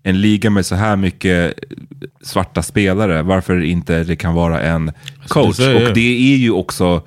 en 0.03 0.21
liga 0.21 0.51
med 0.51 0.67
så 0.67 0.75
här 0.75 0.97
mycket 0.97 1.55
svarta 2.21 2.63
spelare, 2.63 3.23
varför 3.23 3.63
inte 3.63 4.05
det 4.05 4.17
kan 4.17 4.35
vara 4.35 4.61
en 4.61 4.93
coach. 5.29 5.57
säger, 5.57 5.81
ja. 5.81 5.89
och 5.89 5.95
det 5.95 6.33
är 6.33 6.37
ju 6.37 6.51
också 6.51 7.03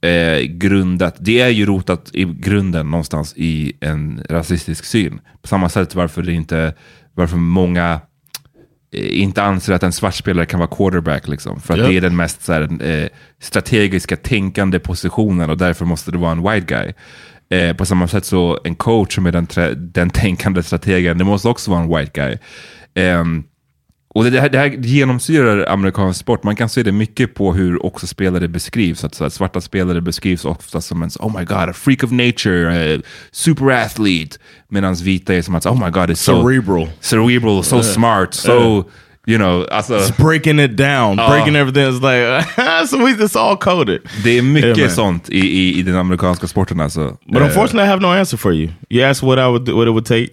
eh, 0.00 0.38
grundat, 0.38 1.16
det 1.18 1.40
är 1.40 1.48
ju 1.48 1.66
rotat 1.66 2.10
i 2.12 2.24
grunden 2.24 2.90
någonstans 2.90 3.34
i 3.36 3.72
en 3.80 4.22
rasistisk 4.28 4.84
syn. 4.84 5.20
På 5.42 5.48
samma 5.48 5.68
sätt 5.68 5.94
varför 5.94 6.22
det 6.22 6.32
inte, 6.32 6.74
varför 7.14 7.36
många 7.36 8.00
eh, 8.94 9.20
inte 9.22 9.42
anser 9.42 9.72
att 9.72 9.82
en 9.82 9.92
svart 9.92 10.14
spelare 10.14 10.46
kan 10.46 10.60
vara 10.60 10.70
quarterback. 10.70 11.28
Liksom, 11.28 11.60
för 11.60 11.74
att 11.74 11.80
Ja. 11.80 11.86
det 11.86 11.96
är 11.96 12.00
den 12.00 12.16
mest 12.16 12.42
så 12.44 12.52
här, 12.52 12.82
eh, 12.82 13.08
strategiska 13.40 14.16
tänkande 14.16 14.78
positionen 14.78 15.50
och 15.50 15.56
därför 15.58 15.84
måste 15.84 16.10
det 16.10 16.18
vara 16.18 16.32
en 16.32 16.42
white 16.42 16.66
guy. 16.66 16.92
Eh, 17.58 17.76
på 17.76 17.84
samma 17.84 18.08
sätt 18.08 18.24
så 18.24 18.58
en 18.64 18.74
coach 18.74 19.14
som 19.14 19.26
är 19.26 19.32
den, 19.32 19.46
den 19.76 20.10
tänkande 20.10 20.62
strategen, 20.62 21.18
det 21.18 21.24
måste 21.24 21.48
också 21.48 21.70
vara 21.70 21.82
en 21.82 21.96
white 21.96 22.10
guy. 22.14 22.38
Ehm, 22.94 23.44
och 24.14 24.24
det 24.24 24.40
här, 24.40 24.48
det 24.48 24.58
här 24.58 24.68
genomsyrar 24.68 25.66
amerikansk 25.68 26.20
sport. 26.20 26.42
Man 26.44 26.56
kan 26.56 26.68
se 26.68 26.82
det 26.82 26.92
mycket 26.92 27.34
på 27.34 27.52
hur 27.54 27.86
också 27.86 28.06
spelare 28.06 28.48
beskrivs. 28.48 29.04
Att 29.04 29.14
så 29.14 29.24
här, 29.24 29.28
svarta 29.30 29.60
spelare 29.60 30.00
beskrivs 30.00 30.44
ofta 30.44 30.80
som 30.80 31.02
en 31.02 31.10
oh 31.20 31.38
my 31.38 31.44
god, 31.44 31.56
a 31.68 31.72
freak 31.72 32.04
of 32.04 32.10
nature, 32.10 32.96
a 32.96 33.00
super 33.30 33.70
athlete. 33.70 34.38
Medan 34.68 34.94
vita 34.94 35.34
är 35.34 35.42
som 35.42 35.54
att 35.54 35.66
oh 35.66 35.84
my 35.84 35.90
god, 35.90 36.10
it's 36.10 36.14
so 36.14 36.42
Cerebral. 36.42 36.88
cerebral, 37.00 37.62
so 37.64 37.82
smart, 37.82 38.34
so 38.34 38.84
you 39.26 39.38
know, 39.38 39.66
alltså, 39.70 39.98
breaking 40.18 40.60
it 40.60 40.76
down, 40.76 41.16
breaking 41.16 41.56
everything. 41.56 41.84
It's 41.84 42.00
like 42.02 42.86
so 42.88 43.22
just 43.22 43.36
all 43.36 43.56
coded. 43.56 44.00
det 44.24 44.38
är 44.38 44.42
mycket 44.42 44.78
Yeah, 44.78 44.90
sånt 44.90 45.28
i, 45.28 45.38
i, 45.38 45.78
i 45.78 45.82
den 45.82 45.96
amerikanska 45.96 46.46
sporten 46.46 46.80
alltså. 46.80 47.16
But 47.26 47.36
Eh, 47.36 47.46
unfortunately, 47.46 47.82
I 47.84 47.86
have 47.90 48.02
no 48.02 48.08
answer 48.08 48.36
for 48.38 48.52
you. 48.52 48.68
You 48.90 49.04
asked 49.10 49.28
what 49.28 49.38
I 49.38 49.42
would 49.46 49.68
what 49.68 49.86
it 49.88 49.92
would 49.92 50.06
take 50.06 50.28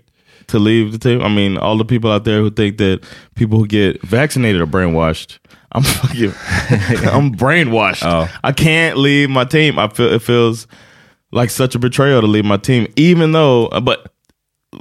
to 0.50 0.60
leave 0.60 0.92
the 0.92 0.98
team. 0.98 1.22
I 1.22 1.30
mean, 1.30 1.58
all 1.58 1.78
the 1.78 1.86
people 1.86 2.12
out 2.12 2.24
there 2.26 2.40
who 2.40 2.50
think 2.50 2.78
that 2.78 3.02
people 3.36 3.58
who 3.60 3.68
get 3.68 4.02
vaccinated 4.04 4.62
are 4.62 4.68
brainwashed. 4.68 5.40
I'm 5.72 5.84
fucking, 5.84 6.30
I'm 7.10 7.34
brainwashed. 7.36 8.04
Oh. 8.04 8.30
I 8.44 8.52
can't 8.52 8.98
leave 8.98 9.30
my 9.30 9.46
team. 9.46 9.80
I 9.80 9.88
feel 9.88 10.12
it 10.12 10.22
feels 10.22 10.68
like 11.32 11.50
such 11.50 11.76
a 11.76 11.80
betrayal 11.80 12.22
to 12.22 12.28
leave 12.28 12.46
my 12.46 12.58
team, 12.58 12.92
even 12.96 13.32
though. 13.32 13.70
But 13.70 14.14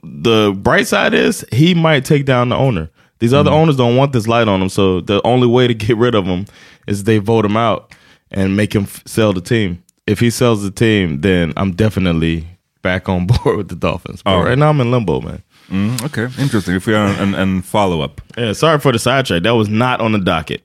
the 0.02 0.52
bright 0.56 0.86
side 0.86 1.14
is 1.14 1.44
he 1.52 1.74
might 1.74 2.04
take 2.04 2.24
down 2.24 2.48
the 2.48 2.56
owner. 2.56 2.90
These 3.20 3.34
other 3.34 3.50
mm-hmm. 3.50 3.58
owners 3.58 3.76
don't 3.76 3.96
want 3.96 4.12
this 4.12 4.28
light 4.28 4.48
on 4.48 4.60
them, 4.60 4.68
so 4.68 5.00
the 5.00 5.20
only 5.26 5.46
way 5.48 5.66
to 5.66 5.74
get 5.74 5.96
rid 5.96 6.14
of 6.14 6.24
him 6.24 6.46
is 6.86 7.04
they 7.04 7.18
vote 7.18 7.44
him 7.44 7.56
out 7.56 7.92
and 8.30 8.56
make 8.56 8.74
him 8.74 8.84
f- 8.84 9.02
sell 9.06 9.32
the 9.32 9.40
team. 9.40 9.82
If 10.06 10.20
he 10.20 10.30
sells 10.30 10.62
the 10.62 10.70
team, 10.70 11.20
then 11.20 11.52
I'm 11.56 11.72
definitely 11.72 12.46
back 12.82 13.08
on 13.08 13.26
board 13.44 13.56
with 13.56 13.68
the 13.68 13.74
Dolphins. 13.74 14.22
But 14.22 14.34
Oh. 14.36 14.42
right 14.44 14.56
now 14.56 14.70
I'm 14.70 14.80
in 14.80 14.90
limbo, 14.90 15.20
man. 15.20 15.42
Mm, 15.70 15.96
Okej, 16.04 16.30
interesting. 16.40 16.76
If 16.76 16.82
får 16.84 16.92
göra 16.92 17.14
en, 17.22 17.34
en 17.34 17.62
follow-up. 17.62 18.20
Yeah, 18.36 18.54
sorry 18.54 18.78
for 18.78 18.92
the 18.92 18.98
sidetrack. 18.98 19.42
That 19.42 19.54
was 19.56 19.68
not 19.68 20.00
on 20.00 20.12
the 20.12 20.18
docket. 20.18 20.62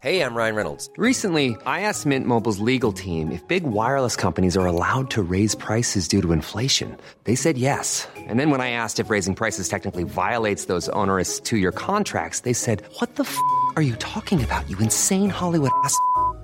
Hey, 0.00 0.20
I'm 0.22 0.36
Ryan 0.36 0.54
Reynolds. 0.54 0.88
Recently, 0.98 1.56
I 1.66 1.80
asked 1.80 2.06
Mint 2.06 2.26
Mobile's 2.26 2.60
legal 2.60 2.92
team 2.92 3.32
if 3.32 3.46
big 3.48 3.64
wireless 3.64 4.14
companies 4.14 4.56
are 4.56 4.66
allowed 4.66 5.10
to 5.10 5.22
raise 5.22 5.56
prices 5.56 6.06
due 6.06 6.22
to 6.22 6.30
inflation. 6.32 6.96
They 7.24 7.34
said 7.34 7.58
yes. 7.58 8.06
And 8.16 8.38
then 8.38 8.50
when 8.50 8.60
I 8.60 8.70
asked 8.70 9.00
if 9.00 9.10
raising 9.10 9.34
prices 9.34 9.68
technically 9.68 10.04
violates 10.04 10.66
those 10.66 10.88
onerous 10.90 11.40
two 11.40 11.56
year 11.56 11.72
contracts, 11.72 12.40
they 12.40 12.52
said, 12.52 12.82
What 13.00 13.16
the 13.16 13.24
f 13.24 13.36
are 13.74 13.82
you 13.82 13.96
talking 13.96 14.44
about, 14.44 14.68
you 14.70 14.78
insane 14.78 15.30
Hollywood 15.30 15.72
ass? 15.82 15.98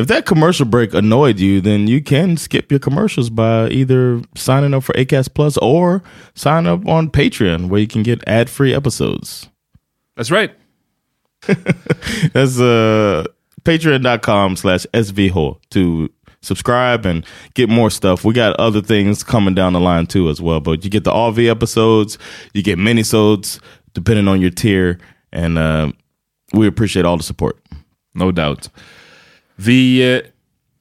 If 0.00 0.06
that 0.06 0.24
commercial 0.24 0.64
break 0.64 0.94
annoyed 0.94 1.38
you, 1.38 1.60
then 1.60 1.86
you 1.86 2.02
can 2.02 2.38
skip 2.38 2.70
your 2.70 2.80
commercials 2.80 3.28
by 3.28 3.68
either 3.68 4.22
signing 4.34 4.72
up 4.72 4.82
for 4.82 4.94
ACAST 4.94 5.34
Plus 5.34 5.58
or 5.58 6.02
sign 6.34 6.66
up 6.66 6.86
on 6.88 7.10
Patreon 7.10 7.68
where 7.68 7.80
you 7.80 7.86
can 7.86 8.02
get 8.02 8.26
ad-free 8.26 8.72
episodes. 8.72 9.50
That's 10.16 10.30
right. 10.30 10.54
That's 12.32 12.58
uh 12.58 13.26
patreon.com 13.62 14.56
slash 14.56 14.86
svho 14.94 15.60
to 15.68 16.10
subscribe 16.40 17.04
and 17.04 17.26
get 17.52 17.68
more 17.68 17.90
stuff. 17.90 18.24
We 18.24 18.32
got 18.32 18.58
other 18.58 18.80
things 18.80 19.22
coming 19.22 19.54
down 19.54 19.74
the 19.74 19.80
line 19.80 20.06
too 20.06 20.30
as 20.30 20.40
well. 20.40 20.60
But 20.60 20.82
you 20.82 20.88
get 20.88 21.04
the 21.04 21.12
all 21.12 21.30
V 21.30 21.46
episodes, 21.50 22.16
you 22.54 22.62
get 22.62 22.78
minisodes 22.78 23.60
depending 23.92 24.28
on 24.28 24.40
your 24.40 24.50
tier, 24.50 24.98
and 25.30 25.58
uh, 25.58 25.92
we 26.54 26.66
appreciate 26.66 27.04
all 27.04 27.18
the 27.18 27.22
support. 27.22 27.58
No 28.14 28.32
doubt. 28.32 28.68
Vi 29.64 30.14
eh, 30.14 30.20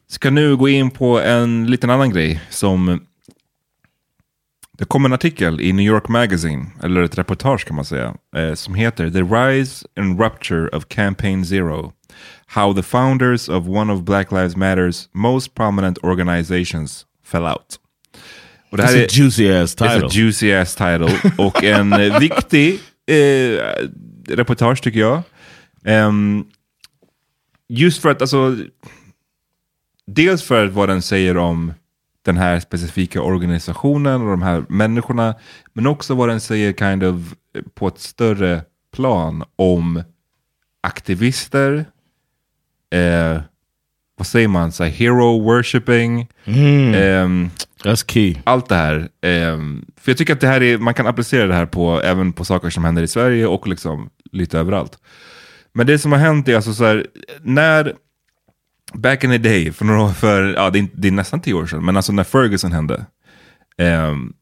ska 0.08 0.30
nu 0.30 0.56
gå 0.58 0.70
in 0.70 0.92
på 0.92 1.20
en 1.20 1.68
liten 1.68 1.90
annan 1.90 2.10
grej 2.10 2.42
som 2.50 3.02
det 4.78 4.86
kom 4.86 5.06
en 5.06 5.14
artikel 5.14 5.62
i 5.62 5.74
New 5.74 5.86
York 5.86 6.08
Magazine, 6.08 6.66
eller 6.84 7.02
ett 7.02 7.18
reportage 7.18 7.66
kan 7.66 7.76
man 7.76 7.86
säga, 7.86 8.16
eh, 8.36 8.54
som 8.54 8.76
heter 8.76 9.10
The 9.10 9.22
Rise 9.22 9.86
and 10.00 10.22
Rupture 10.22 10.68
of 10.68 10.86
Campaign 10.88 11.46
Zero. 11.46 11.94
How 12.46 12.74
the 12.74 12.84
founders 12.84 13.50
of 13.50 13.68
one 13.68 13.94
of 13.94 14.02
Black 14.02 14.32
Lives 14.32 14.56
Matters 14.56 15.10
most 15.14 15.56
prominent 15.56 15.98
organizations 16.04 17.06
fell 17.26 17.44
out. 17.44 17.80
Och 18.72 18.78
det 18.78 18.84
här 18.84 19.04
a 19.04 19.08
juicy 19.10 19.52
ass 19.52 19.76
It's 19.76 19.88
title. 19.88 20.06
a 20.06 20.10
juicy 20.12 20.54
ass 20.54 20.76
title. 20.76 21.12
Och 21.38 21.64
en 21.64 21.94
eh, 21.94 22.20
viktig 22.20 22.80
eh, 23.08 23.60
reportage 24.28 24.84
tycker 24.84 25.00
jag. 25.00 25.22
Ehm, 25.86 26.46
just 27.70 28.02
för 28.02 28.10
att 28.10 28.22
alltså, 28.22 28.58
dels 30.08 30.44
för 30.44 30.68
vad 30.68 30.90
den 30.90 31.02
säger 31.02 31.38
om 31.38 31.74
den 32.22 32.38
här 32.38 32.60
specifika 32.60 33.22
organisationen 33.22 34.22
och 34.22 34.30
de 34.30 34.42
här 34.42 34.66
människorna, 34.70 35.36
men 35.74 35.88
också 35.88 36.16
vad 36.16 36.30
den 36.30 36.42
säger 36.42 36.74
kind 36.74 37.04
of 37.04 37.16
eh, 37.56 37.62
på 37.74 37.88
ett 37.88 38.00
större 38.00 38.62
plan 38.96 39.44
om 39.56 40.04
aktivister, 40.82 41.86
eh, 42.96 43.42
vad 44.18 44.28
säger 44.28 44.48
man, 44.48 44.72
så 44.72 44.84
hero 44.84 45.40
worshipping, 45.40 46.28
ehm, 46.46 47.50
That's 47.84 48.12
key. 48.12 48.36
allt 48.44 48.70
det 48.70 48.76
här. 48.76 49.10
ehm, 49.22 49.86
för 49.98 50.12
jag 50.12 50.18
tycker 50.18 50.34
att 50.34 50.42
det 50.42 50.48
här 50.48 50.64
är, 50.64 50.78
man 50.78 50.94
kan 50.94 51.08
applicera 51.08 51.48
det 51.48 51.54
här 51.54 51.66
på, 51.66 52.02
även 52.02 52.34
på 52.34 52.46
saker 52.46 52.70
som 52.70 52.84
händer 52.84 53.04
i 53.04 53.08
Sverige 53.08 53.48
och 53.48 53.68
liksom 53.68 54.10
lite 54.32 54.60
överallt. 54.60 54.98
Men 55.74 55.88
det 55.88 56.00
som 56.00 56.12
har 56.12 56.20
hänt 56.20 56.48
är 56.48 56.56
alltså 56.56 56.74
så 56.74 56.86
här, 56.86 57.06
när, 57.42 57.94
back 58.94 59.24
in 59.24 59.30
the 59.30 59.38
day, 59.38 59.72
för 59.72 59.86
några 59.86 60.14
för, 60.14 60.54
ja 60.54 60.70
det 60.70 60.80
är, 60.80 60.88
det 60.94 61.08
är 61.08 61.12
nästan 61.12 61.42
tio 61.42 61.54
år 61.54 61.66
sedan, 61.66 61.86
men 61.86 61.96
alltså 61.96 62.12
när 62.12 62.24
Ferguson 62.24 62.72
hände, 62.72 63.06
ehm, 63.78 64.34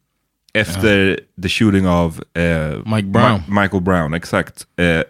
efter 0.53 1.19
the 1.43 1.49
shooting 1.49 1.87
of 1.89 2.19
eh, 2.37 2.77
Mike 2.95 3.07
Brown. 3.07 3.41
Ma- 3.47 3.61
Michael 3.61 3.83
Brown, 3.83 4.13
exakt, 4.13 4.65
eh, 4.79 5.01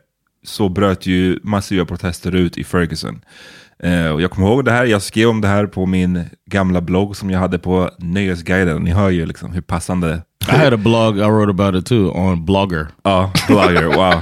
så 0.45 0.69
bröt 0.69 1.05
ju 1.05 1.39
massiva 1.43 1.85
protester 1.85 2.35
ut 2.35 2.57
i 2.57 2.63
Ferguson. 2.63 3.21
Eh, 3.83 4.07
och 4.09 4.21
jag 4.21 4.31
kommer 4.31 4.47
ihåg 4.47 4.65
det 4.65 4.71
här, 4.71 4.85
jag 4.85 5.01
skrev 5.01 5.29
om 5.29 5.41
det 5.41 5.47
här 5.47 5.65
på 5.65 5.85
min 5.85 6.23
gamla 6.45 6.81
blogg 6.81 7.15
som 7.15 7.29
jag 7.29 7.39
hade 7.39 7.59
på 7.59 7.89
Nöjesguiden. 7.99 8.81
Ni 8.83 8.91
hör 8.91 9.09
ju 9.09 9.25
liksom 9.25 9.51
hur 9.51 9.61
passande. 9.61 10.21
I 10.51 10.55
had 10.55 10.73
a 10.73 10.77
blog 10.77 11.17
I 11.17 11.21
wrote 11.21 11.49
about 11.49 11.75
it 11.75 11.85
too 11.85 12.09
on 12.11 12.45
Blogger. 12.45 12.87
Ja, 13.03 13.31
blogger, 13.47 13.83
wow. 13.83 14.21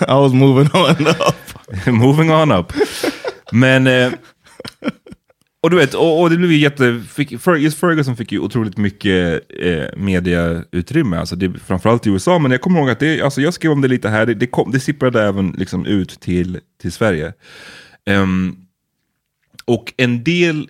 I 0.00 0.14
was 0.14 0.32
moving 0.32 0.70
on 0.72 1.06
up. 1.06 1.34
Moving 1.86 2.30
on 2.30 2.52
up. 2.52 2.72
Men, 3.52 3.86
eh, 3.86 4.12
och 5.62 5.70
du 5.70 5.76
vet, 5.76 5.94
och, 5.94 6.20
och 6.20 6.30
det 6.30 6.36
blev 6.36 6.52
ju 6.52 6.58
jätte, 6.58 7.02
fick, 7.08 7.32
just 7.58 7.78
Ferguson 7.78 8.16
fick 8.16 8.32
ju 8.32 8.38
otroligt 8.38 8.76
mycket 8.76 9.40
eh, 9.60 9.84
mediautrymme, 9.96 11.16
alltså 11.16 11.36
det, 11.36 11.52
framförallt 11.58 12.06
i 12.06 12.10
USA, 12.10 12.38
men 12.38 12.50
jag 12.50 12.60
kommer 12.60 12.80
ihåg 12.80 12.90
att 12.90 13.00
det, 13.00 13.20
alltså 13.20 13.40
jag 13.40 13.54
skrev 13.54 13.72
om 13.72 13.80
det 13.80 13.88
lite 13.88 14.08
här, 14.08 14.26
det, 14.26 14.34
det, 14.34 14.46
kom, 14.46 14.70
det 14.70 14.80
sipprade 14.80 15.22
även 15.22 15.54
liksom 15.58 15.86
ut 15.86 16.20
till, 16.20 16.60
till 16.80 16.92
Sverige. 16.92 17.32
Um, 18.10 18.56
och 19.64 19.92
en 19.96 20.24
del 20.24 20.68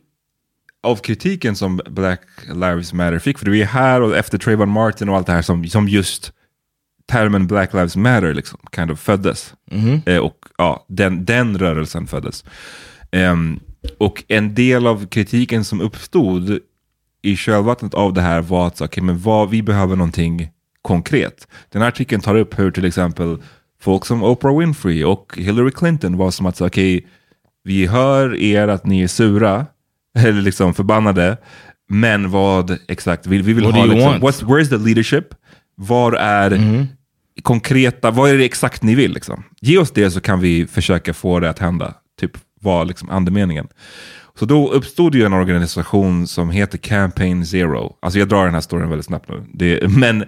av 0.82 0.96
kritiken 0.96 1.56
som 1.56 1.80
Black 1.90 2.20
Lives 2.54 2.92
Matter 2.92 3.18
fick, 3.18 3.38
för 3.38 3.50
det 3.50 3.62
är 3.62 3.66
här 3.66 4.02
och 4.02 4.16
efter 4.16 4.38
Trayvon 4.38 4.68
Martin 4.68 5.08
och 5.08 5.16
allt 5.16 5.26
det 5.26 5.32
här 5.32 5.42
som, 5.42 5.68
som 5.68 5.88
just 5.88 6.32
termen 7.06 7.46
Black 7.46 7.72
Lives 7.72 7.96
Matter 7.96 8.34
liksom 8.34 8.58
kind 8.76 8.90
of 8.90 9.00
föddes. 9.00 9.54
Eh, 10.06 10.18
och 10.18 10.38
ja, 10.58 10.86
den, 10.88 11.24
den 11.24 11.58
rörelsen 11.58 12.06
föddes. 12.06 12.44
Ehm, 13.10 13.60
och 13.98 14.24
en 14.28 14.54
del 14.54 14.86
av 14.86 15.06
kritiken 15.06 15.64
som 15.64 15.80
uppstod 15.80 16.58
i 17.22 17.36
kölvattnet 17.36 17.94
av 17.94 18.12
det 18.12 18.20
här 18.20 18.40
var 18.40 18.66
att 18.66 18.80
okay, 18.80 19.04
men 19.04 19.18
vad, 19.18 19.50
vi 19.50 19.62
behöver 19.62 19.96
någonting 19.96 20.48
konkret. 20.82 21.48
Den 21.68 21.82
här 21.82 21.88
artikeln 21.88 22.22
tar 22.22 22.34
upp 22.34 22.58
hur 22.58 22.70
till 22.70 22.84
exempel 22.84 23.38
folk 23.80 24.04
som 24.04 24.22
Oprah 24.22 24.58
Winfrey 24.58 25.04
och 25.04 25.32
Hillary 25.36 25.70
Clinton 25.70 26.16
var 26.16 26.30
som 26.30 26.46
att 26.46 26.60
okej, 26.60 26.96
okay, 26.98 27.10
vi 27.64 27.86
hör 27.86 28.34
er 28.34 28.68
att 28.68 28.86
ni 28.86 29.02
är 29.02 29.08
sura, 29.08 29.66
eller 30.18 30.42
liksom 30.42 30.74
förbannade, 30.74 31.36
men 31.88 32.30
vad 32.30 32.78
exakt, 32.88 33.26
vi, 33.26 33.38
vi 33.38 33.52
vill 33.52 33.64
What 33.64 33.74
ha 33.74 33.84
liksom, 33.84 34.12
what's, 34.12 34.44
where's 34.44 34.68
the 34.68 34.78
leadership? 34.78 35.34
Var 35.76 36.12
är 36.12 36.50
Mm-hmm. 36.50 36.86
konkreta, 37.42 38.10
vad 38.10 38.30
är 38.30 38.38
det 38.38 38.44
exakt 38.44 38.82
ni 38.82 38.94
vill? 38.94 39.12
Liksom? 39.12 39.44
Ge 39.60 39.78
oss 39.78 39.90
det 39.90 40.10
så 40.10 40.20
kan 40.20 40.40
vi 40.40 40.66
försöka 40.66 41.14
få 41.14 41.40
det 41.40 41.50
att 41.50 41.58
hända. 41.58 41.94
Typ 42.20 42.30
vad 42.60 42.88
liksom 42.88 43.10
andemeningen. 43.10 43.68
Så 44.38 44.44
då 44.44 44.72
uppstod 44.72 45.14
ju 45.14 45.24
en 45.24 45.32
organisation 45.32 46.26
som 46.26 46.50
heter 46.50 46.78
Campaign 46.78 47.46
Zero. 47.46 47.96
Alltså 48.02 48.18
jag 48.18 48.28
drar 48.28 48.44
den 48.44 48.54
här 48.54 48.60
storyn 48.60 48.88
väldigt 48.88 49.06
snabbt 49.06 49.28
nu. 49.28 49.44
Det, 49.52 49.88
men 49.98 50.24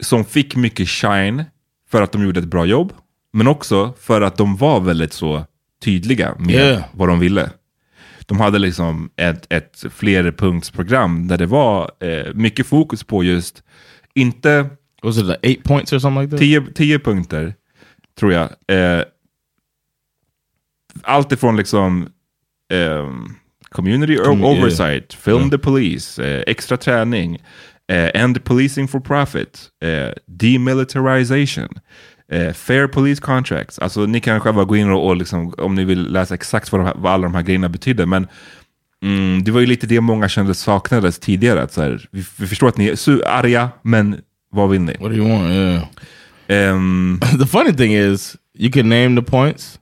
som 0.00 0.24
fick 0.24 0.56
mycket 0.56 0.88
shine 0.88 1.44
för 1.90 2.02
att 2.02 2.12
de 2.12 2.24
gjorde 2.24 2.40
ett 2.40 2.46
bra 2.46 2.64
jobb. 2.66 2.92
Men 3.32 3.46
också 3.48 3.94
för 4.00 4.20
att 4.20 4.36
de 4.36 4.56
var 4.56 4.80
väldigt 4.80 5.12
så 5.12 5.44
tydliga 5.84 6.34
med 6.38 6.54
Yeah. 6.54 6.82
vad 6.92 7.08
de 7.08 7.18
ville. 7.18 7.50
De 8.26 8.40
hade 8.40 8.58
liksom 8.58 9.10
ett, 9.16 9.52
ett 9.52 9.84
flerpunktsprogram 9.94 11.28
där 11.28 11.38
det 11.38 11.46
var 11.46 11.90
eh, 12.00 12.34
mycket 12.34 12.66
fokus 12.66 13.04
på 13.04 13.24
just, 13.24 13.62
inte 14.20 14.66
Was 15.02 15.18
it 15.18 15.24
like 15.24 15.38
eight 15.42 15.64
points 15.64 15.92
or 15.92 15.98
something 15.98 16.22
like 16.22 16.30
that? 16.30 16.40
tio, 16.40 16.62
tio 16.74 16.98
punkter, 16.98 17.54
tror 18.20 18.32
jag. 18.32 18.48
Eh, 18.68 19.04
allt 21.02 21.32
ifrån 21.32 21.56
liksom 21.56 22.08
ehm, 22.72 23.34
community 23.68 24.16
Com- 24.16 24.38
yeah. 24.40 24.50
oversight, 24.58 25.12
film 25.14 25.38
Yeah. 25.38 25.50
the 25.50 25.58
police, 25.58 26.22
eh, 26.26 26.42
extra 26.46 26.76
träning, 26.76 27.34
eh, 27.88 28.10
end 28.22 28.44
policing 28.44 28.88
for 28.88 29.00
profit, 29.00 29.70
eh, 29.84 30.12
demilitarization, 30.26 31.68
eh, 32.32 32.52
fair 32.52 32.86
police 32.86 33.20
contracts. 33.22 33.78
Alltså 33.78 34.06
ni 34.06 34.20
kan 34.20 34.40
själva 34.40 34.64
gå 34.64 34.76
in 34.76 34.90
och, 34.90 35.06
och 35.06 35.16
liksom, 35.16 35.54
om 35.58 35.74
ni 35.74 35.84
vill 35.84 36.12
läsa 36.12 36.34
exakt 36.34 36.72
vad, 36.72 36.84
här, 36.84 36.94
vad 36.96 37.12
alla 37.12 37.22
de 37.22 37.34
här 37.34 37.42
grejerna 37.42 37.68
betyder. 37.68 38.06
Men 38.06 38.26
mm, 39.02 39.44
det 39.44 39.50
var 39.50 39.60
ju 39.60 39.66
lite 39.66 39.86
det 39.86 40.00
många 40.00 40.28
kände 40.28 40.54
saknades 40.54 41.18
tidigare. 41.18 41.62
Att 41.62 41.72
så 41.72 41.82
här, 41.82 42.08
vi, 42.10 42.24
vi 42.36 42.46
förstår 42.46 42.68
att 42.68 42.76
ni 42.76 42.88
är 42.88 43.28
arga, 43.28 43.70
men 43.82 44.20
vad 44.50 44.70
vill 44.70 44.80
ni? 44.80 44.92
What 45.00 45.10
do 45.10 45.16
you 45.16 45.28
want? 45.28 45.50
Yeah. 45.50 45.82
Ehm, 46.48 47.20
the 47.38 47.46
funny 47.46 47.72
thing 47.72 47.92
is, 47.92 48.36
you 48.54 48.70
can 48.70 48.88
name 48.88 49.14
the 49.22 49.30
points, 49.30 49.78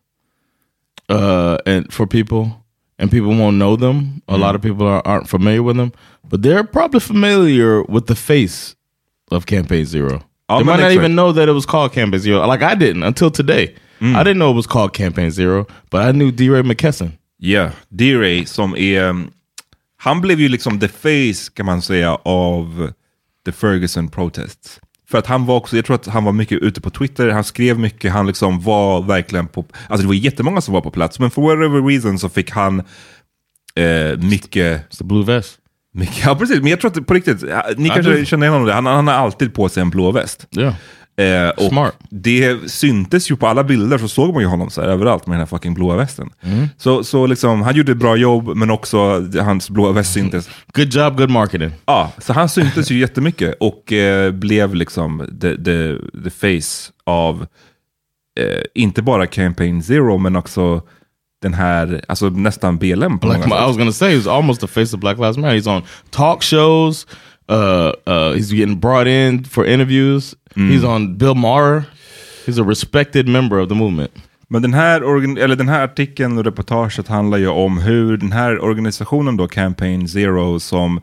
uh, 1.09 1.59
and 1.67 1.93
for 1.93 2.07
people, 2.07 2.51
and 2.99 3.11
people 3.11 3.33
won't 3.35 3.57
know 3.57 3.77
them. 3.77 4.23
A 4.29 4.37
lot 4.37 4.55
of 4.55 4.63
people 4.63 4.87
are, 4.87 5.03
aren't 5.05 5.29
familiar 5.29 5.63
with 5.63 5.77
them, 5.77 5.93
but 6.29 6.43
they're 6.43 6.65
probably 6.65 7.01
familiar 7.01 7.83
with 7.89 8.07
the 8.07 8.17
face 8.17 8.75
of 9.31 9.47
Campaign 9.47 9.85
Zero. 9.85 10.23
Ja, 10.49 10.59
they 10.59 10.65
might 10.65 10.81
not 10.81 10.93
even 10.93 11.15
know 11.15 11.33
that 11.33 11.49
it 11.49 11.53
was 11.53 11.67
called 11.67 11.93
Campaign 11.93 12.21
Zero. 12.21 12.47
Like 12.47 12.63
I 12.63 12.75
didn't 12.75 13.03
until 13.03 13.31
today. 13.31 13.75
I 13.99 14.23
didn't 14.23 14.39
know 14.39 14.51
it 14.51 14.57
was 14.57 14.67
called 14.67 14.93
Campaign 14.93 15.31
Zero, 15.31 15.67
but 15.91 16.03
I 16.03 16.13
knew 16.13 16.31
D. 16.31 16.51
Ray 16.51 16.61
McKesson. 16.61 17.17
Ja, 17.39 17.71
D-Ray 17.89 18.45
som 18.45 18.77
är... 18.77 19.27
Han 19.97 20.21
blev 20.21 20.41
ju 20.41 20.49
liksom 20.49 20.81
the 20.81 20.89
face 20.89 21.53
kan 21.55 21.67
man 21.67 21.83
säga 21.83 22.15
av 22.15 22.93
the 23.47 23.53
Ferguson 23.53 24.09
protests. 24.09 24.81
För 25.09 25.19
att 25.19 25.27
han 25.27 25.47
var 25.47 25.57
också, 25.57 25.77
jag 25.77 25.85
tror 25.85 25.95
att 25.95 26.07
han 26.07 26.25
var 26.25 26.33
mycket 26.33 26.63
ute 26.63 26.81
på 26.81 26.91
Twitter, 26.91 27.29
han 27.29 27.45
skrev 27.45 27.79
mycket, 27.79 28.13
han 28.13 28.27
liksom 28.27 28.61
var 28.61 29.03
verkligen 29.03 29.47
på... 29.47 29.65
Alltså 29.89 30.03
det 30.03 30.09
var 30.09 30.15
jättemånga 30.15 30.61
som 30.61 30.75
var 30.75 30.81
på 30.81 30.91
plats, 30.91 31.19
men 31.19 31.31
for 31.31 31.43
whatever 31.43 31.89
reason 31.89 32.19
så 32.19 32.29
fick 32.29 32.51
han 32.51 32.81
eh, 33.75 34.19
mycket... 34.19 34.91
It's 34.91 34.99
the 34.99 35.05
blue 35.05 35.25
vest. 35.25 35.59
mycket 35.95 36.25
ja 36.25 36.37
precis, 36.37 36.61
men 36.61 36.67
jag 36.67 36.81
tror 36.81 36.91
att 36.91 37.07
på 37.07 37.15
riktigt, 37.15 37.43
ni 37.77 37.89
kanske 37.89 38.25
känner 38.25 38.47
igen 38.47 38.53
honom, 38.53 38.67
det. 38.67 38.75
Han, 38.75 38.87
han 38.87 39.07
har 39.07 39.15
alltid 39.15 39.55
på 39.55 39.69
sig 39.69 39.81
en 39.81 39.91
blå 39.91 40.11
väst. 40.11 40.47
Yeah. 40.57 40.75
Eh, 41.17 41.49
och 41.49 41.63
Smart. 41.63 41.97
Det 42.11 42.71
syntes 42.71 43.31
ju 43.31 43.37
på 43.37 43.47
alla 43.47 43.65
bilder, 43.65 43.99
så 43.99 44.09
såg 44.09 44.33
man 44.35 44.43
ju 44.43 44.49
honom 44.49 44.71
så 44.71 44.81
här, 44.81 44.89
överallt 44.89 45.27
med 45.27 45.35
den 45.35 45.41
här 45.41 45.47
fucking 45.47 45.75
blåa 45.75 45.97
västen. 45.97 46.31
Mm. 46.41 46.69
Så, 46.77 47.05
så 47.05 47.27
liksom, 47.27 47.63
han 47.63 47.75
gjorde 47.75 47.93
ett 47.93 47.99
bra 47.99 48.17
jobb, 48.17 48.57
men 48.57 48.71
också 48.71 49.27
hans 49.41 49.71
blåa 49.71 49.93
väst 49.93 50.13
syntes. 50.13 50.49
Good 50.75 50.95
job, 50.95 51.17
good 51.19 51.31
marketing. 51.31 51.71
Ja, 51.87 52.13
så 52.19 52.33
han 52.33 52.49
syntes 52.49 52.91
ju 52.91 52.99
jättemycket 52.99 53.55
och 53.61 53.93
eh, 53.93 54.33
blev 54.33 54.75
liksom 54.75 55.39
the, 55.41 55.57
the, 55.65 55.95
the 56.25 56.31
face 56.31 56.93
av 57.05 57.47
eh, 58.41 58.63
inte 58.75 59.03
bara 59.03 59.27
Campaign 59.27 59.83
Zero, 59.83 60.19
men 60.19 60.37
också 60.37 60.83
den 61.43 61.55
här, 61.55 62.05
alltså 62.09 62.29
nästan 62.29 62.79
BLM 62.79 63.19
på 63.19 63.27
Black, 63.27 63.47
många 63.47 63.57
I 63.57 63.59
sätt. 63.59 63.69
was 63.69 63.77
gonna 63.77 63.93
say 63.93 64.17
he's 64.17 64.37
almost 64.37 64.61
the 64.61 64.67
face 64.67 64.97
of 64.97 65.01
Black 65.01 65.19
Lives 65.19 65.37
Matter. 65.37 65.57
He's 65.57 65.77
on 65.77 65.83
talk 66.11 66.43
shows. 66.43 67.07
Uh, 67.49 67.93
uh, 68.07 68.33
he's 68.33 68.53
getting 68.53 68.81
brought 68.81 69.07
in 69.07 69.45
for 69.45 69.67
interviews. 69.67 70.35
He's 70.55 70.85
on 70.85 71.17
Bill 71.17 71.35
Maher. 71.35 71.85
He's 72.47 72.59
a 72.59 72.65
respected 72.65 73.29
member 73.29 73.59
of 73.59 73.69
the 73.69 73.75
movement. 73.75 74.11
Men 74.49 74.63
den 74.63 74.75
här, 74.75 75.05
organ- 75.05 75.39
eller 75.39 75.57
den 75.57 75.69
här 75.69 75.85
artikeln 75.85 76.39
och 76.39 76.45
reportaget 76.45 77.09
handlar 77.09 77.39
ju 77.39 77.49
om 77.49 77.79
hur 77.79 78.17
den 78.17 78.33
här 78.33 78.59
organisationen 78.65 79.37
då, 79.37 79.49
Campaign 79.49 80.09
Zero, 80.09 80.61
som 80.61 81.01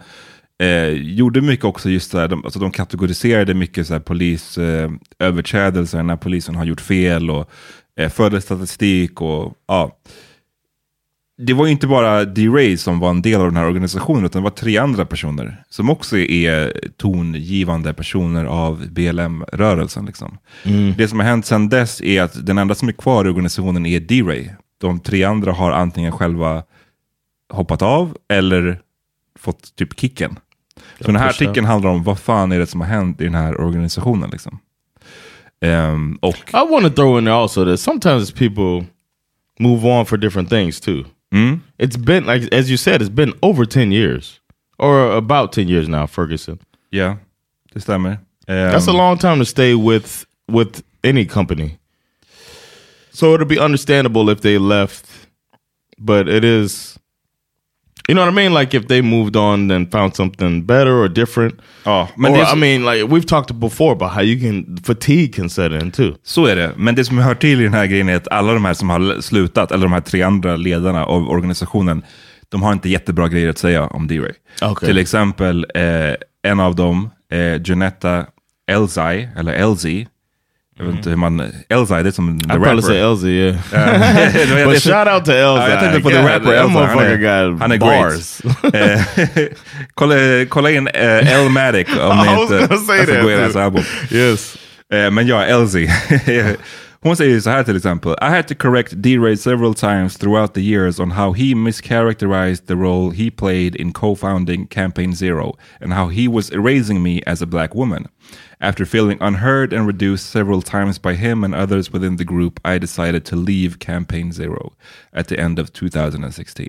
eh, 0.62 0.88
gjorde 0.88 1.42
mycket 1.42 1.66
också 1.66 1.90
just 1.90 2.12
där, 2.12 2.28
de, 2.28 2.46
alltså 2.46 2.60
de 2.60 2.72
kategoriserade 2.72 3.54
mycket 3.54 3.88
så 3.88 3.94
här 3.94 4.00
polisöverträdelser 4.00 5.98
eh, 5.98 6.04
när 6.04 6.16
polisen 6.16 6.56
har 6.56 6.66
gjort 6.66 6.82
fel 6.82 7.30
och 7.30 7.50
eh, 8.00 8.10
förde 8.10 8.42
statistik 8.42 9.22
och 9.22 9.54
ja. 9.68 9.98
Det 11.38 11.54
var 11.54 11.66
ju 11.66 11.72
inte 11.72 11.88
bara 11.88 12.26
D-Ray 12.26 12.78
som 12.78 13.00
var 13.00 13.10
en 13.10 13.22
del 13.22 13.40
av 13.40 13.46
den 13.46 13.56
här 13.56 13.66
organisationen, 13.66 14.26
utan 14.26 14.42
det 14.42 14.44
var 14.44 14.56
tre 14.56 14.78
andra 14.78 15.06
personer 15.06 15.64
som 15.70 15.90
också 15.90 16.18
är 16.18 16.90
tongivande 16.98 17.94
personer 17.94 18.46
av 18.46 18.88
BLM-rörelsen. 18.90 20.06
Liksom. 20.06 20.38
Det 20.98 21.08
som 21.08 21.20
har 21.20 21.26
hänt 21.26 21.46
sedan 21.46 21.70
dess 21.70 22.02
är 22.02 22.22
att 22.22 22.46
den 22.46 22.58
enda 22.58 22.76
som 22.76 22.88
är 22.88 22.94
kvar 22.94 23.26
i 23.26 23.30
organisationen 23.30 23.86
är 23.86 24.00
D-Ray. 24.00 24.50
De 24.78 25.00
tre 25.00 25.24
andra 25.24 25.52
har 25.52 25.72
antingen 25.72 26.12
själva 26.12 26.64
hoppat 27.54 27.82
av 27.82 28.18
eller 28.30 28.80
fått 29.40 29.76
typ 29.76 30.00
kicken. 30.00 30.40
Så 31.00 31.04
den 31.04 31.16
här 31.16 31.30
artikeln 31.30 31.66
handlar 31.66 31.90
om 31.90 32.04
vad 32.04 32.20
fan 32.20 32.52
är 32.52 32.60
det 32.60 32.68
som 32.68 32.82
har 32.82 32.88
hänt 32.88 33.22
i 33.22 33.24
den 33.24 33.36
här 33.36 33.62
organisationen. 33.62 34.30
Liksom. 34.30 34.60
Ehm, 35.62 36.18
och 36.22 36.36
I 36.36 36.72
want 36.72 36.86
to 36.86 36.90
throw 36.90 37.20
in 37.20 37.26
there 37.26 37.36
also 37.36 37.66
that 37.66 37.80
sometimes 37.80 38.32
people 38.32 38.86
move 39.60 39.88
on 39.88 40.06
for 40.06 40.18
different 40.18 40.50
things 40.50 40.82
too. 40.82 41.04
Mm. 41.34 41.60
It's 41.80 41.98
been 41.98 42.26
like 42.26 42.44
as 42.54 42.70
you 42.70 42.78
said, 42.78 43.02
it's 43.02 43.10
been 43.16 43.34
over 43.42 43.66
ten 43.66 43.92
years, 43.92 44.40
or 44.78 45.18
about 45.18 45.52
ten 45.52 45.68
years 45.68 45.88
now. 45.88 46.06
Ferguson. 46.08 46.60
ja, 46.92 47.18
det 47.74 47.80
stämmer. 47.82 48.18
That's 48.48 48.88
a 48.88 48.92
Ehm, 48.92 48.98
long 48.98 49.18
time 49.18 49.40
to 49.40 49.46
stay 49.46 49.74
with 49.76 50.26
with 50.48 50.84
any 51.04 51.26
company. 51.26 51.78
So 53.12 53.34
it'll 53.34 53.48
be 53.48 53.60
understandable 53.60 54.30
if 54.30 54.42
they 54.42 54.58
left, 54.58 55.06
but 55.98 56.28
it 56.28 56.44
is, 56.44 57.00
you 58.10 58.16
know 58.16 58.26
what 58.26 58.34
I 58.34 58.36
mean? 58.36 58.54
Like 58.62 58.78
if 58.78 58.88
they 58.88 59.02
moved 59.02 59.36
on 59.36 59.72
and 59.72 59.92
found 59.92 60.16
something 60.16 60.66
better 60.66 60.92
or 61.04 61.08
different. 61.08 61.56
Ja, 61.84 62.10
men 62.18 62.32
or, 62.32 62.46
så- 62.46 62.56
I 62.56 62.60
mean, 62.60 62.86
like 62.86 63.04
we've 63.06 63.26
talked 63.28 63.56
before 63.56 63.92
about 63.92 64.12
how 64.12 64.22
you 64.22 64.40
can 64.42 64.78
fatigue 64.86 65.34
can 65.36 65.50
set 65.50 65.72
in 65.72 65.92
too. 65.92 66.14
Så 66.24 66.46
är 66.46 66.56
det. 66.56 66.72
Men 66.78 66.96
det 66.96 67.06
som 67.06 67.18
hör 67.18 67.36
till 67.36 67.62
i 67.62 67.64
den 67.64 67.74
här 67.74 67.86
grejen 67.86 68.10
är 68.10 68.16
att 68.16 68.28
alla 68.28 68.54
de 68.54 68.66
här 68.66 68.74
som 68.74 68.90
har 68.90 69.22
slutat, 69.22 69.72
eller 69.72 69.84
de 69.86 69.94
här 69.94 70.02
tre 70.02 70.22
andra 70.22 70.56
ledarna 70.56 71.06
av 71.06 71.30
organisationen, 71.30 72.04
de 72.50 72.64
har 72.64 72.74
inte 72.74 72.90
jättebra 72.90 73.28
grejer 73.28 73.50
att 73.50 73.58
säga 73.58 73.86
om 73.88 74.08
D-Ray. 74.08 74.34
Okej. 74.62 74.88
Till 74.88 74.98
exempel 74.98 75.66
eh, 75.76 76.52
en 76.52 76.60
av 76.60 76.76
dem, 76.76 77.10
eh, 77.32 77.62
Janetta 77.66 78.26
Elzai, 78.72 79.30
eller 79.38 79.54
Elzi. 79.54 80.08
Jag 80.78 80.86
vet 80.86 80.96
inte 80.96 81.10
hur 81.10 81.18
man... 81.18 81.52
Elzai, 81.70 82.04
det 82.04 82.10
är 82.10 82.12
som 82.12 82.40
the 82.40 82.46
I 82.46 82.58
probably 82.58 82.82
say 82.82 83.02
rapper. 83.02 83.28
Yeah. 83.28 84.66
But 84.68 84.84
shout 84.84 85.08
out 85.08 85.26
to. 85.26 85.32
Ja, 85.32 85.70
jag 85.70 85.80
tänkte 85.80 86.02
på 86.02 86.10
the 86.10 86.22
rapper 86.22 86.54
Elzai. 86.54 86.74
Motherfucker 86.74 87.28
är, 87.28 87.50
got 87.50 87.60
han 87.62 87.72
är 87.72 87.78
bars. 87.78 88.42
Eh, 88.74 89.48
kolla, 89.94 90.16
kolla 90.50 90.72
in 90.72 90.88
eh, 90.88 91.34
Elmatic 91.34 91.88
om 92.00 92.20
I 92.20 92.24
ni 92.30 92.36
was 92.36 92.52
inte... 92.52 92.68
gonna 92.68 92.82
say 92.82 92.98
jag 92.98 93.08
får 93.08 93.14
that, 93.14 93.24
gå 93.24 93.32
in 93.32 93.38
i 93.38 93.42
hans 93.42 93.54
too. 93.54 93.62
album. 93.62 93.84
yes. 94.12 94.58
Eh, 94.94 95.12
men 95.12 95.28
ja, 95.28 95.44
Elsie. 95.46 95.90
Hon 97.04 97.18
säger 97.18 97.40
så 97.40 97.50
här 97.50 97.64
till 97.64 97.78
exempel. 97.78 98.16
I 98.22 98.26
had 98.26 98.48
to 98.48 98.56
correct 98.56 98.94
D-Ray 98.96 99.38
several 99.38 99.74
times 99.74 100.18
throughout 100.18 100.54
the 100.54 100.62
years 100.62 101.00
on 101.00 101.12
how 101.12 101.34
he 101.34 101.56
mischaracterized 101.56 102.68
the 102.68 102.76
role 102.76 103.12
he 103.12 103.32
played 103.32 103.76
in 103.76 103.92
co-founding 103.92 104.68
Campaign 104.68 105.16
Zero 105.16 105.58
and 105.82 105.94
how 105.94 106.10
he 106.10 106.28
was 106.30 106.52
erasing 106.52 107.04
me 107.04 107.22
as 107.28 107.42
a 107.42 107.46
black 107.46 107.76
woman. 107.76 108.08
After 108.60 108.86
feeling 108.86 109.18
unheard 109.22 109.74
and 109.74 109.88
reduced 109.88 110.32
several 110.32 110.62
times 110.62 111.02
by 111.02 111.14
him 111.14 111.44
and 111.44 111.56
others 111.56 111.94
within 111.94 112.18
the 112.18 112.24
group, 112.24 112.60
I 112.68 112.80
decided 112.80 113.26
to 113.26 113.36
leave 113.36 113.76
Campaign 113.80 114.32
Zero 114.34 114.74
at 115.16 115.28
the 115.28 115.36
end 115.42 115.60
of 115.60 115.70
2016. 115.72 116.68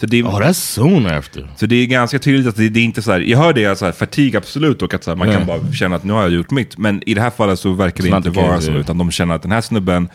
Så 0.00 0.06
det, 0.06 0.22
Oh, 0.22 0.40
that's 0.40 0.52
soon 0.52 1.06
after. 1.06 1.48
så 1.56 1.66
det 1.66 1.76
är 1.76 1.86
ganska 1.86 2.18
tydligt 2.18 2.46
att 2.46 2.56
det, 2.56 2.68
det 2.68 2.80
är 2.80 2.84
inte 2.84 3.02
så 3.02 3.12
här, 3.12 3.20
jag 3.20 3.38
hör 3.38 3.52
det, 3.52 3.78
så 3.78 3.84
här, 3.84 3.92
fatig 3.92 4.36
absolut 4.36 4.82
och 4.82 4.94
att 4.94 5.04
så 5.04 5.10
här, 5.10 5.16
man 5.16 5.28
Ja. 5.28 5.34
kan 5.38 5.46
bara 5.46 5.72
känna 5.72 5.96
att 5.96 6.04
nu 6.04 6.12
har 6.12 6.22
jag 6.22 6.30
gjort 6.30 6.50
mitt. 6.50 6.78
Men 6.78 7.02
i 7.08 7.14
det 7.14 7.20
här 7.20 7.30
fallet 7.30 7.58
så 7.58 7.72
verkar 7.72 8.04
det 8.04 8.10
It's 8.10 8.16
inte 8.16 8.30
vara 8.30 8.60
så, 8.60 8.68
yeah. 8.70 8.80
utan 8.80 8.98
de 8.98 9.10
känner 9.10 9.34
att 9.34 9.42
den 9.42 9.52
här 9.52 9.60
snubben, 9.60 10.08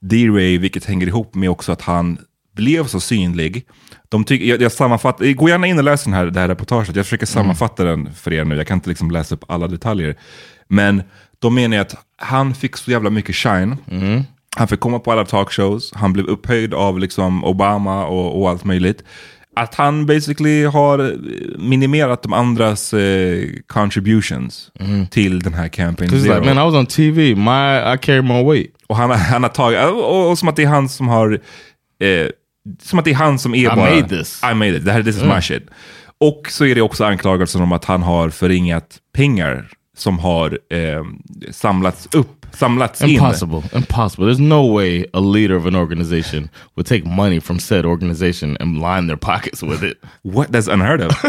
D-Ray, 0.00 0.58
vilket 0.58 0.84
hänger 0.84 1.06
ihop 1.06 1.34
med 1.34 1.50
också 1.50 1.72
att 1.72 1.82
han 1.82 2.18
blev 2.58 2.86
så 2.86 3.00
synlig. 3.00 3.64
De 4.08 4.24
tyck, 4.24 4.42
jag, 4.42 4.62
jag 4.62 4.72
sammanfattar, 4.72 5.32
gå 5.32 5.48
gärna 5.48 5.66
in 5.66 5.78
och 5.78 5.84
läs 5.84 6.04
den 6.04 6.12
här, 6.12 6.26
det 6.26 6.40
här 6.40 6.48
reportaget. 6.48 6.96
Jag 6.96 7.04
försöker 7.06 7.26
sammanfatta 7.26 7.84
den 7.84 8.14
för 8.14 8.32
er 8.32 8.44
nu. 8.44 8.56
Jag 8.56 8.66
kan 8.66 8.76
inte 8.76 8.88
liksom 8.88 9.10
läsa 9.10 9.34
upp 9.34 9.44
alla 9.48 9.66
detaljer. 9.68 10.16
Men 10.68 11.02
de 11.38 11.54
menar 11.54 11.78
att 11.78 11.94
han 12.16 12.54
fick 12.54 12.76
så 12.76 12.90
jävla 12.90 13.10
mycket 13.10 13.34
shine. 13.34 13.76
Han 14.56 14.68
fick 14.68 14.80
komma 14.80 14.98
på 14.98 15.12
alla 15.12 15.24
talkshows. 15.24 15.92
Han 15.94 16.12
blev 16.12 16.26
upphöjd 16.26 16.74
av 16.74 16.98
liksom 16.98 17.44
Obama 17.44 18.06
och, 18.06 18.40
och 18.40 18.50
allt 18.50 18.64
möjligt. 18.64 19.04
Att 19.56 19.74
han 19.74 20.06
basically 20.06 20.64
har 20.64 21.16
minimerat 21.58 22.22
de 22.22 22.32
andras 22.32 22.94
eh, 22.94 23.44
contributions 23.66 24.70
till 25.10 25.40
den 25.40 25.54
här 25.54 25.68
campaign 25.68 26.10
zero. 26.10 26.34
like, 26.40 26.54
man, 26.54 26.58
I 26.58 26.70
was 26.70 26.74
on 26.74 26.86
TV. 26.86 27.34
My 27.34 27.94
I 27.94 27.98
carry 27.98 28.22
more 28.22 28.44
weight. 28.52 28.70
Och 28.86 28.96
han, 28.96 29.10
han 29.10 29.42
har 29.42 29.50
tagit, 29.50 29.80
och, 29.90 30.30
och 30.30 30.38
som 30.38 30.48
att 30.48 30.56
det 30.56 30.62
är 30.62 30.66
han 30.66 30.88
som 30.88 31.08
har, 31.08 31.32
eh, 32.02 32.26
som 32.82 32.98
att 32.98 33.04
det 33.04 33.10
är 33.10 33.14
han 33.14 33.38
som 33.38 33.54
är 33.54 33.58
I 33.58 33.66
bara... 33.66 33.76
made 33.76 34.08
this. 34.08 34.42
I 34.52 34.54
made 34.54 34.76
it. 34.76 34.84
Det 34.84 34.92
här, 34.92 35.02
this 35.02 35.16
is 35.16 35.22
my 35.22 35.40
shit. 35.40 35.66
Och 36.20 36.46
så 36.50 36.64
är 36.64 36.74
det 36.74 36.82
också 36.82 37.04
anklagelser 37.04 37.62
om 37.62 37.72
att 37.72 37.84
han 37.84 38.02
har 38.02 38.30
förringat 38.30 38.98
pengar 39.14 39.68
som 39.96 40.18
har 40.18 40.58
eh, 40.70 41.04
samlats 41.50 42.08
upp, 42.12 42.46
samlats 42.52 43.02
in. 43.02 43.08
Impossible. 43.08 43.62
Impossible. 43.72 44.26
There's 44.26 44.48
no 44.48 44.76
way 44.76 45.04
a 45.12 45.20
leader 45.20 45.56
of 45.56 45.66
an 45.66 45.76
organization 45.76 46.48
would 46.76 46.86
take 46.86 47.04
money 47.04 47.40
from 47.40 47.58
said 47.58 47.84
organization 47.84 48.56
and 48.60 48.80
line 48.80 49.06
their 49.06 49.16
pockets 49.16 49.62
with 49.62 49.82
it. 49.84 49.96
What? 50.22 50.52
That's 50.52 50.68
unheard 50.68 51.00
of. 51.00 51.12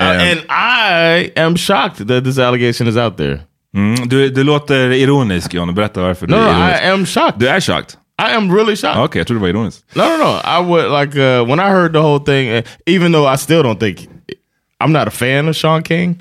Uh, 0.00 0.04
and 0.04 0.40
I 0.48 1.32
am 1.36 1.56
shocked 1.56 2.06
that 2.06 2.24
this 2.24 2.38
allegation 2.38 2.88
is 2.88 2.96
out 2.96 3.16
there. 3.16 3.40
Mm, 3.76 4.08
du, 4.08 4.28
du 4.28 4.44
låter 4.44 4.92
ironisk 4.92 5.54
John, 5.54 5.74
berätta 5.74 6.02
varför 6.02 6.26
No, 6.26 6.36
du 6.36 6.42
är 6.42 6.84
ironisk. 6.84 6.84
I 6.84 6.86
am 6.88 7.06
shocked. 7.06 7.40
Du 7.40 7.48
är 7.48 7.60
shocked? 7.60 7.96
I 8.18 8.34
am 8.34 8.50
really 8.52 8.76
shocked. 8.76 8.98
Okej, 8.98 9.20
jag 9.20 9.26
trodde 9.26 9.38
du 9.38 9.40
var 9.40 9.48
ironisk. 9.48 9.84
No, 9.94 10.02
no, 10.04 10.16
no. 10.18 10.40
I 10.44 10.60
would 10.60 10.90
like 11.00 11.16
uh, 11.18 11.44
when 11.48 11.60
I 11.60 11.70
heard 11.70 11.92
the 11.92 12.00
whole 12.00 12.18
thing. 12.24 12.50
uh, 12.56 12.62
Even 12.86 13.12
though 13.12 13.34
I 13.34 13.36
still 13.36 13.62
don't 13.62 13.78
think 13.80 13.98
I'm 14.80 14.92
not 14.92 15.06
a 15.08 15.10
fan 15.10 15.48
of 15.48 15.56
Sean 15.56 15.82
King, 15.82 16.20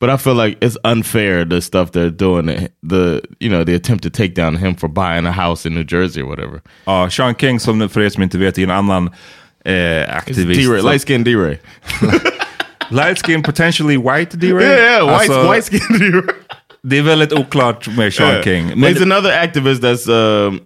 but 0.00 0.10
I 0.10 0.16
feel 0.16 0.34
like 0.34 0.56
it's 0.60 0.76
unfair 0.84 1.44
the 1.44 1.60
stuff 1.60 1.90
they're 1.92 2.10
doing. 2.10 2.48
uh, 2.50 2.66
The 2.88 3.20
you 3.40 3.48
know 3.50 3.64
the 3.64 3.74
attempt 3.74 4.02
to 4.02 4.10
take 4.10 4.34
down 4.34 4.56
him 4.56 4.74
for 4.74 4.88
buying 4.88 5.26
a 5.26 5.32
house 5.32 5.68
in 5.68 5.74
New 5.74 5.84
Jersey 5.84 6.20
or 6.22 6.26
whatever. 6.28 6.60
Ja, 6.86 7.08
Sean 7.10 7.34
King, 7.34 7.60
som 7.60 7.88
för 7.88 8.00
er 8.02 8.08
som 8.08 8.22
inte 8.22 8.38
vet, 8.38 8.58
är 8.58 8.62
en 8.62 8.70
annan 8.70 9.10
eh, 9.64 10.16
aktivist. 10.16 10.82
Light 10.84 11.02
skin 11.02 11.24
D-Ray. 11.24 11.56
Light 12.90 13.18
skin, 13.18 13.42
potentially 13.50 13.96
white 13.96 14.36
D-Ray? 14.38 14.64
Yeah, 14.64 14.78
yeah, 14.78 15.04
white 15.06 15.32
Alltså, 15.32 15.52
white 15.52 15.62
skin 15.62 15.98
D-Ray. 15.98 16.22
Det 16.82 16.98
är 16.98 17.02
väldigt 17.02 17.32
oklart 17.32 17.88
med 17.96 18.12
Sean 18.12 18.28
Yeah. 18.28 18.42
King. 18.44 18.66
Men, 18.80 18.94
he's 18.94 19.02
another 19.02 19.30
activist 19.30 19.80
that's 19.82 20.06
um, 20.08 20.60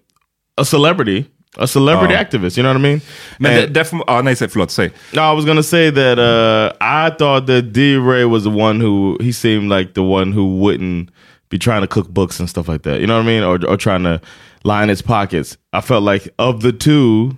a 0.60 0.64
celebrity, 0.64 1.24
a 1.56 1.66
celebrity 1.66 2.14
Oh. 2.14 2.18
activist. 2.22 2.56
You 2.56 2.62
know 2.62 2.70
what 2.72 2.80
I 2.80 2.82
mean? 2.82 3.00
men 3.38 3.72
därför, 3.72 4.00
ah, 4.06 4.22
nej, 4.22 4.34
säg- 4.36 4.48
förlåt, 4.50 4.70
säg. 4.70 4.90
No, 5.14 5.22
I 5.32 5.34
was 5.36 5.44
gonna 5.44 5.62
say 5.62 5.90
that 5.90 6.18
uh, 6.18 6.72
I 6.80 7.10
thought 7.18 7.46
that 7.46 7.72
D. 7.72 7.96
Ray 7.96 8.24
was 8.24 8.42
the 8.44 8.50
one 8.50 8.80
who 8.84 9.16
he 9.20 9.32
seemed 9.32 9.70
like 9.78 9.92
the 9.94 10.02
one 10.02 10.32
who 10.32 10.44
wouldn't 10.58 11.10
be 11.50 11.58
trying 11.58 11.80
to 11.80 11.86
cook 11.86 12.08
books 12.08 12.40
and 12.40 12.48
stuff 12.50 12.68
like 12.68 12.82
that. 12.82 13.00
You 13.00 13.06
know 13.06 13.16
what 13.16 13.24
I 13.24 13.40
mean? 13.40 13.42
Or 13.44 13.58
or 13.66 13.76
trying 13.76 14.04
to 14.04 14.20
line 14.64 14.88
his 14.90 15.02
pockets. 15.02 15.56
I 15.72 15.80
felt 15.80 16.02
like 16.02 16.28
of 16.38 16.60
the 16.60 16.72
two 16.72 17.36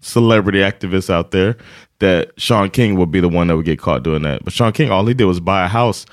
celebrity 0.00 0.60
activists 0.60 1.10
out 1.10 1.30
there, 1.30 1.56
that 1.98 2.28
Sean 2.38 2.70
King 2.70 2.96
would 2.96 3.10
be 3.10 3.20
the 3.20 3.28
one 3.28 3.48
that 3.48 3.56
would 3.56 3.66
get 3.66 3.78
caught 3.78 4.02
doing 4.02 4.22
that. 4.22 4.42
But 4.44 4.52
Sean 4.54 4.72
King, 4.72 4.90
all 4.90 5.04
he 5.06 5.14
did 5.14 5.26
was 5.26 5.40
buy 5.40 5.64
a 5.64 5.68
house 5.68 6.06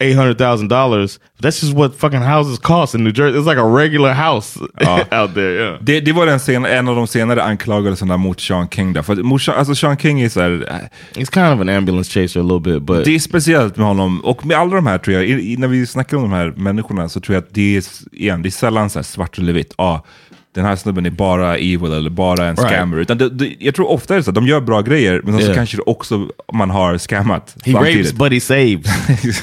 eight 0.00 0.16
hundred 0.16 0.38
thousand 0.38 0.68
dollars. 0.68 1.20
That's 1.40 1.60
just 1.62 1.74
what 1.74 1.94
fucking 1.98 2.20
houses 2.22 2.58
cost 2.58 2.94
in 2.94 3.04
New 3.04 3.12
Jersey. 3.12 3.38
It's 3.38 3.46
like 3.46 3.60
a 3.60 3.64
regular 3.68 4.12
house 4.12 4.56
out 5.12 5.34
there. 5.34 5.54
Yeah. 5.54 5.78
Det, 5.80 6.00
det 6.00 6.12
var 6.12 6.26
den 6.26 6.40
sen, 6.40 6.64
en 6.66 6.88
av 6.88 6.96
de 6.96 7.06
senare 7.06 7.42
anklagelserna 7.42 8.16
mot 8.16 8.40
Sean 8.40 8.68
King. 8.68 8.92
Där. 8.92 9.02
För 9.02 9.14
mot, 9.16 9.40
Sean- 9.40 9.54
alltså 9.58 9.74
Sean 9.74 9.96
King 9.96 10.20
är 10.20 10.28
så 10.28 10.40
här, 10.40 10.66
eh, 10.68 11.20
He's 11.20 11.34
kind 11.34 11.54
of 11.54 11.60
an 11.60 11.68
ambulance 11.68 12.10
chaser 12.20 12.40
a 12.40 12.42
little 12.42 12.60
bit, 12.72 12.82
but 12.82 13.04
Det 13.04 13.14
är 13.14 13.18
speciellt 13.18 13.76
med 13.76 13.86
honom, 13.86 14.20
och 14.24 14.46
med 14.46 14.56
alla 14.58 14.74
de 14.76 14.86
här 14.86 14.98
tror 14.98 15.16
jag, 15.16 15.24
i, 15.28 15.56
när 15.56 15.68
vi 15.68 15.86
snackar 15.86 16.16
om 16.16 16.22
de 16.22 16.32
här 16.32 16.52
människorna 16.56 17.08
så 17.08 17.20
tror 17.20 17.34
jag 17.34 17.42
att 17.42 17.54
det 17.54 17.76
är, 17.76 17.84
igen, 18.12 18.42
det 18.42 18.48
är 18.48 18.50
sällan 18.50 18.90
så 18.90 18.98
här 18.98 19.04
svart 19.04 19.38
eller 19.38 19.52
vitt. 19.52 19.72
Ah, 19.76 19.98
den 20.58 20.66
här 20.66 20.76
snubben 20.76 21.06
är 21.06 21.10
bara 21.10 21.56
evil 21.56 21.92
eller 21.92 22.10
bara 22.10 22.46
en 22.46 22.56
Right. 22.56 22.68
scammer. 22.70 22.96
Utan 22.98 23.18
det, 23.18 23.28
det, 23.30 23.54
jag 23.58 23.74
tror 23.74 23.90
ofta 23.90 24.14
är 24.14 24.18
det 24.18 24.24
så 24.24 24.30
att 24.30 24.34
de 24.34 24.46
gör 24.46 24.60
bra 24.60 24.80
grejer, 24.82 25.20
men 25.24 25.34
så 25.34 25.40
Yeah. 25.40 25.54
kanske 25.54 25.76
det 25.76 25.82
också 25.82 26.28
man 26.52 26.70
har 26.70 26.98
scammat 26.98 27.56
he 27.64 27.72
rapes 27.72 28.12
but 28.12 28.32
he 28.32 28.40
saves. 28.40 28.86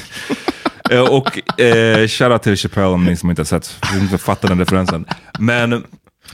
Eh, 0.90 1.00
och 1.00 1.60
eh, 1.60 2.06
shoutout 2.08 2.42
till 2.42 2.56
Chappelle 2.56 2.86
om 2.86 3.04
ni 3.04 3.16
som 3.16 3.30
inte 3.30 3.40
har 3.40 3.44
sett, 3.46 3.76
inte 4.00 4.18
fattar 4.18 4.48
den 4.48 4.58
referensen. 4.58 5.04
Men 5.38 5.84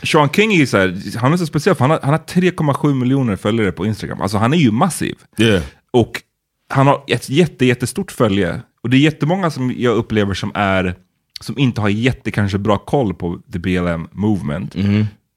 Sean 0.02 0.28
King 0.28 0.54
är 0.54 0.66
så 0.66 0.76
här, 0.78 1.18
han 1.18 1.32
är 1.32 1.36
så 1.36 1.46
speciell 1.46 1.76
för 1.76 1.84
han 1.84 1.90
har, 1.90 2.00
han 2.02 2.10
har 2.10 2.18
3,7 2.18 2.94
miljoner 2.94 3.36
följare 3.36 3.72
på 3.72 3.86
Instagram. 3.86 4.20
Alltså 4.20 4.38
han 4.38 4.52
är 4.52 4.56
ju 4.56 4.70
massiv. 4.70 5.14
yeah. 5.38 5.62
Och 5.92 6.22
han 6.74 6.86
har 6.86 7.04
ett 7.08 7.28
jätte, 7.28 7.66
jättestort 7.66 8.12
följe. 8.12 8.60
Och 8.82 8.90
det 8.90 8.96
är 8.96 8.98
jättemånga 9.00 9.50
som 9.50 9.74
jag 9.76 9.94
upplever 9.96 10.34
som 10.34 10.52
är 10.54 10.94
som 11.42 11.58
inte 11.58 11.80
har 11.80 11.88
jätte 11.88 12.30
kanske 12.30 12.58
bra 12.58 12.78
koll 12.78 13.14
på 13.14 13.38
the 13.52 13.58
BLM 13.58 14.08
movement. 14.12 14.74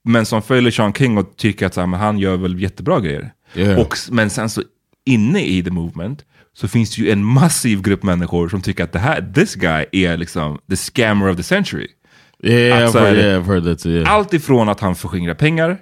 Men 0.07 0.25
som 0.25 0.41
följer 0.41 0.71
Sean 0.71 0.93
King 0.93 1.17
och 1.17 1.37
tycker 1.37 1.65
att 1.65 1.75
här, 1.75 1.87
men 1.87 1.99
han 1.99 2.19
gör 2.19 2.37
väl 2.37 2.61
jättebra 2.61 2.99
grejer. 2.99 3.31
Yeah. 3.55 3.79
Och, 3.79 3.95
men 4.11 4.29
sen 4.29 4.49
så 4.49 4.61
inne 5.05 5.41
i 5.45 5.63
the 5.63 5.71
movement 5.71 6.25
så 6.53 6.67
finns 6.67 6.95
det 6.95 7.01
ju 7.01 7.11
en 7.11 7.23
massiv 7.23 7.81
grupp 7.81 8.03
människor 8.03 8.49
som 8.49 8.61
tycker 8.61 8.83
att 8.83 8.91
det 8.91 8.99
här, 8.99 9.31
this 9.35 9.55
guy 9.55 9.85
är 9.91 10.17
liksom 10.17 10.59
the 10.69 10.75
scammer 10.75 11.29
of 11.29 11.37
the 11.37 11.43
century. 11.43 11.87
Yeah, 12.43 12.83
Alltså, 12.83 12.99
I've 12.99 13.01
heard, 13.01 13.17
yeah, 13.17 13.41
I've 13.41 13.45
heard 13.45 13.63
that 13.63 13.79
too. 13.79 13.91
Yeah. 13.91 14.13
Allt 14.13 14.33
ifrån 14.33 14.69
att 14.69 14.79
han 14.79 14.95
förskingrar 14.95 15.33
pengar 15.33 15.77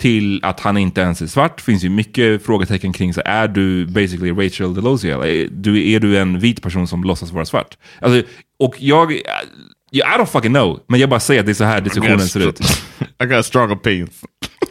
till 0.00 0.40
att 0.42 0.60
han 0.60 0.76
inte 0.78 1.00
ens 1.00 1.22
är 1.22 1.26
svart. 1.26 1.60
finns 1.60 1.84
ju 1.84 1.88
mycket 1.88 2.44
frågetecken 2.44 2.92
kring, 2.92 3.14
så 3.14 3.22
är 3.24 3.48
du 3.48 3.86
basically 3.86 4.32
Rachel 4.32 4.74
Delosiel? 4.74 5.20
Är 5.20 5.48
du, 5.50 5.90
är 5.90 6.00
du 6.00 6.18
en 6.18 6.38
vit 6.38 6.62
person 6.62 6.88
som 6.88 7.04
låtsas 7.04 7.32
vara 7.32 7.44
svart? 7.44 7.78
Alltså, 8.00 8.22
och 8.58 8.74
jag, 8.78 9.12
jag, 9.90 10.08
I 10.14 10.18
don't 10.18 10.26
fucking 10.26 10.52
know, 10.52 10.80
men 10.86 11.00
jag 11.00 11.08
bara 11.08 11.20
säger 11.20 11.40
att 11.40 11.46
det 11.46 11.52
är 11.52 11.54
så 11.54 11.64
här 11.64 11.80
diskussionen 11.80 12.20
ser 12.20 12.48
ut. 12.48 12.60
I 13.22 13.26
got 13.26 13.46
strong 13.46 13.72
opinions. 13.72 14.20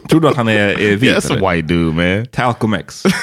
Tror 0.08 0.20
du 0.20 0.28
att 0.28 0.36
han 0.36 0.48
är, 0.48 0.80
är 0.80 0.96
vit? 0.96 1.02
Yeah, 1.02 1.18
that's 1.18 1.32
eller? 1.32 1.48
a 1.48 1.52
white 1.52 1.68
dude, 1.74 2.16
man. 2.16 2.26
Talcum 2.26 2.74
X. 2.74 3.04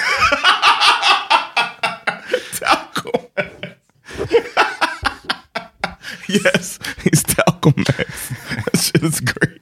yes, 6.30 6.80
he's 7.04 7.24
Talcum 7.24 7.74
Max. 7.78 8.30
that 8.66 8.78
shit 8.78 9.04
is 9.04 9.20
great. 9.22 9.57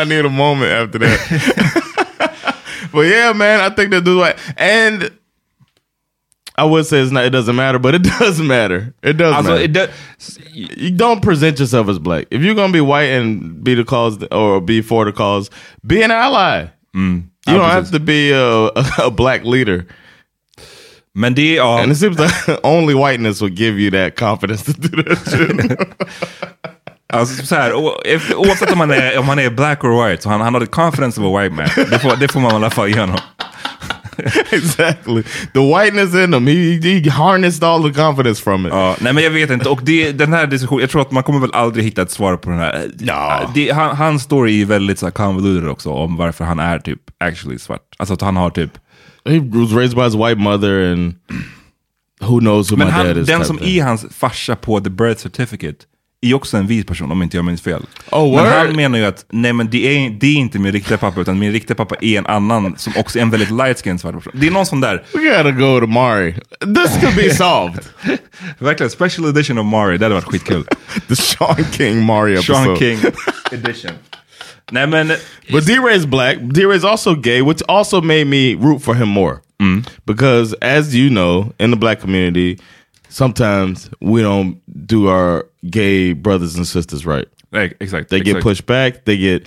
I 0.00 0.04
need 0.04 0.24
a 0.24 0.30
moment 0.30 0.70
after 0.72 0.98
that. 0.98 2.88
but 2.92 3.00
yeah, 3.02 3.32
man, 3.32 3.60
I 3.60 3.70
think 3.74 3.90
that 3.90 4.04
dude's 4.04 4.18
white. 4.20 4.38
And 4.56 5.10
I 6.58 6.64
would 6.64 6.86
say 6.86 7.00
it's 7.00 7.12
not, 7.12 7.24
it 7.24 7.30
doesn't 7.30 7.54
matter, 7.56 7.78
but 7.78 7.94
it 7.94 8.02
does 8.18 8.40
matter. 8.40 8.94
It 9.02 9.14
does 9.18 9.34
Alltså, 9.34 9.56
matter. 9.56 9.68
det, 9.68 9.90
you 10.78 10.90
don't 10.90 11.20
present 11.20 11.58
yourself 11.58 11.88
as 11.88 11.98
black. 11.98 12.26
If 12.30 12.42
you're 12.42 12.54
gonna 12.54 12.72
be 12.72 12.80
white 12.80 13.10
and 13.10 13.62
be 13.62 13.74
the 13.74 13.84
cause 13.84 14.22
or 14.30 14.60
be 14.60 14.80
for 14.82 15.04
the 15.04 15.12
cause, 15.12 15.50
be 15.86 16.02
an 16.02 16.10
ally. 16.10 16.68
Mm, 16.94 17.24
you 17.46 17.54
don't 17.54 17.70
have 17.70 17.90
to 17.90 18.00
be 18.00 18.30
a, 18.32 18.68
a, 18.68 18.84
a 19.04 19.10
black 19.10 19.44
leader. 19.44 19.86
men 21.14 21.34
det. 21.34 21.56
Ja, 21.56 21.78
And 21.82 21.92
it 21.92 21.96
seems 21.96 22.18
like 22.18 22.32
only 22.64 22.94
whiteness 22.94 23.40
will 23.42 23.50
give 23.54 23.78
you 23.78 23.90
that 23.90 24.16
confidence 24.16 24.64
to 24.64 24.72
do 24.72 25.02
that. 25.02 25.96
Alltså 27.18 27.46
så 27.46 27.54
här, 27.54 27.74
o- 27.74 28.02
oavsett 28.36 28.72
om 28.72 28.80
han 28.80 28.90
är, 28.90 29.18
om 29.18 29.28
han 29.28 29.38
är 29.38 29.50
black 29.50 29.84
or 29.84 30.08
white, 30.08 30.22
så 30.22 30.28
han, 30.30 30.40
han 30.40 30.54
har 30.54 30.60
the 30.60 30.66
confidence 30.66 31.20
of 31.20 31.26
a 31.36 31.40
white 31.40 31.54
man. 31.54 31.68
Det 31.90 31.98
får, 31.98 32.16
det 32.16 32.28
får 32.32 32.40
man 32.40 32.52
i 32.52 32.54
alla 32.54 32.70
fall 32.70 32.88
ge 32.88 33.00
honom. 33.00 33.18
exactly. 34.50 35.22
The 35.52 35.60
whiteness 35.60 36.14
in 36.14 36.34
him, 36.34 36.46
he, 36.46 36.80
he 36.80 37.10
harnessed 37.10 37.64
all 37.64 37.82
the 37.82 37.92
confidence 37.92 38.42
from 38.42 38.66
it. 38.66 38.72
Ja, 38.72 38.96
nej 39.00 39.12
men 39.12 39.24
jag 39.24 39.30
vet 39.30 39.50
inte, 39.50 39.68
och 39.68 39.80
det, 39.82 40.12
den 40.12 40.32
här 40.32 40.46
diskussionen, 40.46 40.80
jag 40.80 40.90
tror 40.90 41.02
att 41.02 41.10
man 41.10 41.22
kommer 41.22 41.40
väl 41.40 41.50
aldrig 41.52 41.84
hitta 41.84 42.02
ett 42.02 42.10
svar 42.10 42.36
på 42.36 42.50
den 42.50 42.58
här. 42.58 42.90
Ja. 42.98 43.50
Det, 43.54 43.70
han, 43.70 43.96
hans 43.96 44.22
story 44.22 44.62
är 44.62 44.66
väldigt 44.66 44.98
så 44.98 45.10
convoluted 45.10 45.68
också, 45.68 45.90
om 45.90 46.16
varför 46.16 46.44
han 46.44 46.58
är 46.58 46.78
typ 46.78 47.00
actually 47.24 47.58
svart. 47.58 47.80
Alltså 47.98 48.14
att 48.14 48.20
han 48.20 48.36
har 48.36 48.50
typ... 48.50 48.70
He 49.28 49.40
was 49.40 49.72
raised 49.72 49.96
by 49.96 50.02
his 50.02 50.14
white 50.14 50.34
mother 50.36 50.92
and 50.92 51.14
who 52.20 52.38
knows 52.40 52.70
who 52.72 52.76
Men 52.76 52.86
my 52.86 52.92
han, 52.92 53.06
dad 53.06 53.18
is. 53.18 53.26
den 53.26 53.36
type 53.40 53.46
som 53.46 53.58
är 53.62 53.82
hans 53.82 54.06
farsa 54.10 54.56
på 54.56 54.80
the 54.80 54.90
birth 54.90 55.20
certificate 55.22 55.76
är 56.20 56.34
också 56.34 56.56
en 56.56 56.66
vit 56.66 56.86
person 56.86 57.12
om 57.12 57.22
inte 57.22 57.36
jag 57.36 57.44
minns 57.44 57.62
fel. 57.62 57.82
Oh, 58.10 58.36
men 58.42 58.52
han 58.52 58.76
menar 58.76 58.98
ju 58.98 59.04
att 59.04 59.24
nej 59.32 59.52
men 59.52 59.70
det 59.70 59.86
är, 59.96 60.10
det 60.10 60.26
är 60.26 60.34
inte 60.34 60.58
min 60.58 60.72
riktiga 60.72 60.98
pappa, 60.98 61.20
utan 61.20 61.38
min 61.38 61.52
riktiga 61.52 61.74
pappa 61.74 61.94
är 62.00 62.18
en 62.18 62.26
annan 62.26 62.78
som 62.78 62.92
också 62.96 63.18
är 63.18 63.22
en 63.22 63.30
väldigt 63.30 63.50
light 63.50 63.82
skinned 63.82 64.00
svart 64.00 64.14
person. 64.14 64.32
Det 64.36 64.46
är 64.46 64.50
någon 64.50 64.66
sån 64.66 64.80
där, 64.80 65.04
We 65.14 65.36
gotta 65.36 65.50
go 65.50 65.80
to 65.80 65.86
Mari. 65.86 66.32
This 66.60 67.00
could 67.00 67.16
be 67.16 67.34
solved. 67.34 67.84
verkligen 68.58 68.90
special 68.90 69.28
edition 69.28 69.58
of 69.58 69.66
Mari, 69.66 69.98
det 69.98 70.04
hade 70.04 70.14
varit 70.14 70.24
skitkul. 70.24 70.64
the 71.08 71.16
Sean 71.16 71.64
King 71.72 72.04
Mari 72.04 72.34
episode. 72.34 72.64
Sean 72.64 72.76
King 72.76 72.98
edition. 73.52 73.92
Nej 74.72 74.86
men, 74.86 75.08
But 75.52 75.66
D-Ray's 75.66 76.06
black. 76.06 76.38
D-Ray's 76.40 76.84
also 76.84 77.14
gay, 77.14 77.42
which 77.42 77.62
also 77.68 78.00
made 78.00 78.24
me 78.24 78.54
root 78.54 78.82
for 78.82 78.94
him 78.94 79.08
more. 79.08 79.40
Because 80.04 80.54
as 80.60 80.94
you 80.94 81.08
know, 81.08 81.52
in 81.58 81.70
the 81.70 81.76
black 81.76 82.00
community, 82.00 82.58
sometimes 83.16 83.88
we 84.02 84.20
don't 84.20 84.60
do 84.86 85.08
our 85.08 85.48
gay 85.70 86.12
brothers 86.12 86.54
and 86.54 86.66
sisters 86.66 87.06
right. 87.06 87.26
nej, 87.50 87.74
exakt. 87.80 88.10
They 88.10 88.20
get 88.20 88.36
exakt. 88.36 88.42
pushed 88.42 88.66
back. 88.66 89.04
They 89.06 89.16
get 89.16 89.46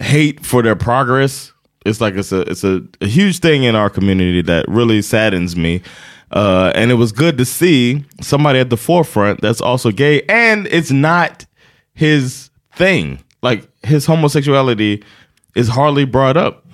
hate 0.00 0.46
for 0.46 0.62
their 0.62 0.76
progress. 0.76 1.52
It's 1.84 2.00
like 2.00 2.14
it's 2.14 2.30
a 2.30 2.42
it's 2.42 2.62
a, 2.62 2.82
a 3.00 3.06
huge 3.06 3.40
thing 3.40 3.64
in 3.64 3.74
our 3.74 3.90
community 3.90 4.42
that 4.42 4.66
really 4.68 5.02
saddens 5.02 5.56
me. 5.56 5.82
Uh, 6.30 6.70
and 6.74 6.90
it 6.90 6.94
was 6.94 7.10
good 7.10 7.38
to 7.38 7.44
see 7.44 8.04
somebody 8.20 8.60
at 8.60 8.70
the 8.70 8.76
forefront 8.76 9.40
that's 9.40 9.60
also 9.60 9.90
gay, 9.90 10.22
and 10.28 10.68
it's 10.68 10.92
not 10.92 11.44
his 11.94 12.50
thing. 12.76 13.18
Like 13.42 13.68
his 13.84 14.06
homosexuality 14.06 15.02
is 15.56 15.68
hardly 15.68 16.04
brought 16.04 16.36
up. 16.36 16.67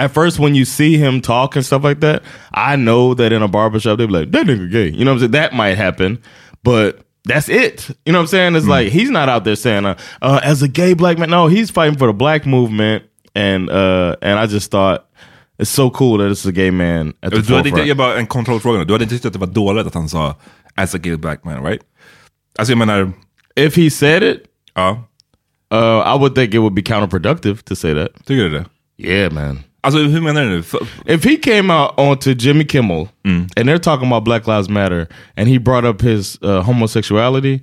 At 0.00 0.12
first, 0.12 0.38
when 0.38 0.54
you 0.54 0.64
see 0.64 0.96
him 0.96 1.20
talk 1.20 1.56
and 1.56 1.64
stuff 1.64 1.84
like 1.84 2.00
that, 2.00 2.22
I 2.54 2.76
know 2.76 3.14
that 3.14 3.32
in 3.32 3.42
a 3.42 3.48
barbershop 3.48 3.98
they'd 3.98 4.06
be 4.06 4.12
like, 4.12 4.32
"That 4.32 4.46
nigga 4.46 4.70
gay," 4.70 4.88
you 4.88 5.04
know 5.04 5.12
what 5.12 5.16
I'm 5.16 5.18
saying? 5.20 5.32
That 5.32 5.52
might 5.52 5.76
happen, 5.76 6.18
but 6.64 7.00
that's 7.24 7.48
it. 7.48 7.90
You 8.06 8.12
know 8.12 8.18
what 8.18 8.22
I'm 8.22 8.28
saying? 8.28 8.56
It's 8.56 8.66
like 8.66 8.88
he's 8.88 9.10
not 9.10 9.28
out 9.28 9.44
there 9.44 9.56
saying, 9.56 9.84
uh, 9.84 9.96
uh, 10.22 10.40
"As 10.42 10.62
a 10.62 10.68
gay 10.68 10.94
black 10.94 11.18
man," 11.18 11.28
no, 11.30 11.48
he's 11.48 11.70
fighting 11.70 11.98
for 11.98 12.06
the 12.06 12.14
black 12.14 12.46
movement, 12.46 13.04
and 13.34 13.68
uh, 13.70 14.16
and 14.22 14.38
I 14.38 14.46
just 14.46 14.70
thought 14.70 15.06
it's 15.58 15.70
so 15.70 15.90
cool 15.90 16.16
that 16.18 16.30
it's 16.30 16.46
a 16.46 16.52
gay 16.52 16.70
man 16.70 17.12
at 17.22 17.32
the 17.32 17.42
Du 17.42 17.54
hade 17.54 17.68
inte, 17.68 17.82
jag 17.82 17.96
bara 17.96 18.16
en 18.16 18.26
kontrollfråga. 18.26 18.84
Du 18.84 18.92
hade 18.92 19.04
inte 19.04 19.14
tyckt 19.14 19.26
att 19.26 19.32
det 19.32 19.38
var 19.38 19.46
dåligt 19.46 19.86
att 19.86 19.94
han 19.94 20.08
sa 20.08 20.34
as 20.76 20.94
a 20.94 20.98
gay 20.98 21.16
black 21.16 21.44
man, 21.44 21.62
right? 21.62 21.82
Alltså 22.58 22.72
jag 22.72 22.78
menar, 22.78 23.12
If 23.56 23.76
he 23.76 23.90
said 23.90 24.22
it, 24.22 24.44
ja. 24.74 25.04
uh, 25.70 26.02
I 26.06 26.16
would 26.16 26.34
think 26.34 26.54
it 26.54 26.58
would 26.58 26.74
be 26.74 26.82
counterproductive 26.82 27.62
to 27.64 27.76
say 27.76 27.94
that. 27.94 28.10
Tycker 28.24 28.48
du 28.48 28.50
det? 28.50 28.64
Yeah, 28.98 29.32
man. 29.32 29.64
Alltså 29.82 30.00
hur 30.00 30.20
menar 30.20 30.42
du 30.42 30.48
nu? 30.48 30.62
If 31.06 31.24
he 31.24 31.36
came 31.36 31.70
out 31.70 31.98
onto 31.98 32.34
Jimmy 32.34 32.64
Kimmel 32.64 33.08
and 33.56 33.68
they're 33.68 33.78
talking 33.78 34.06
about 34.06 34.24
Black 34.24 34.46
Lives 34.46 34.68
Matter 34.68 35.06
and 35.36 35.48
he 35.48 35.58
brought 35.58 35.84
up 35.84 36.02
his 36.02 36.38
uh, 36.42 36.62
homosexuality, 36.62 37.60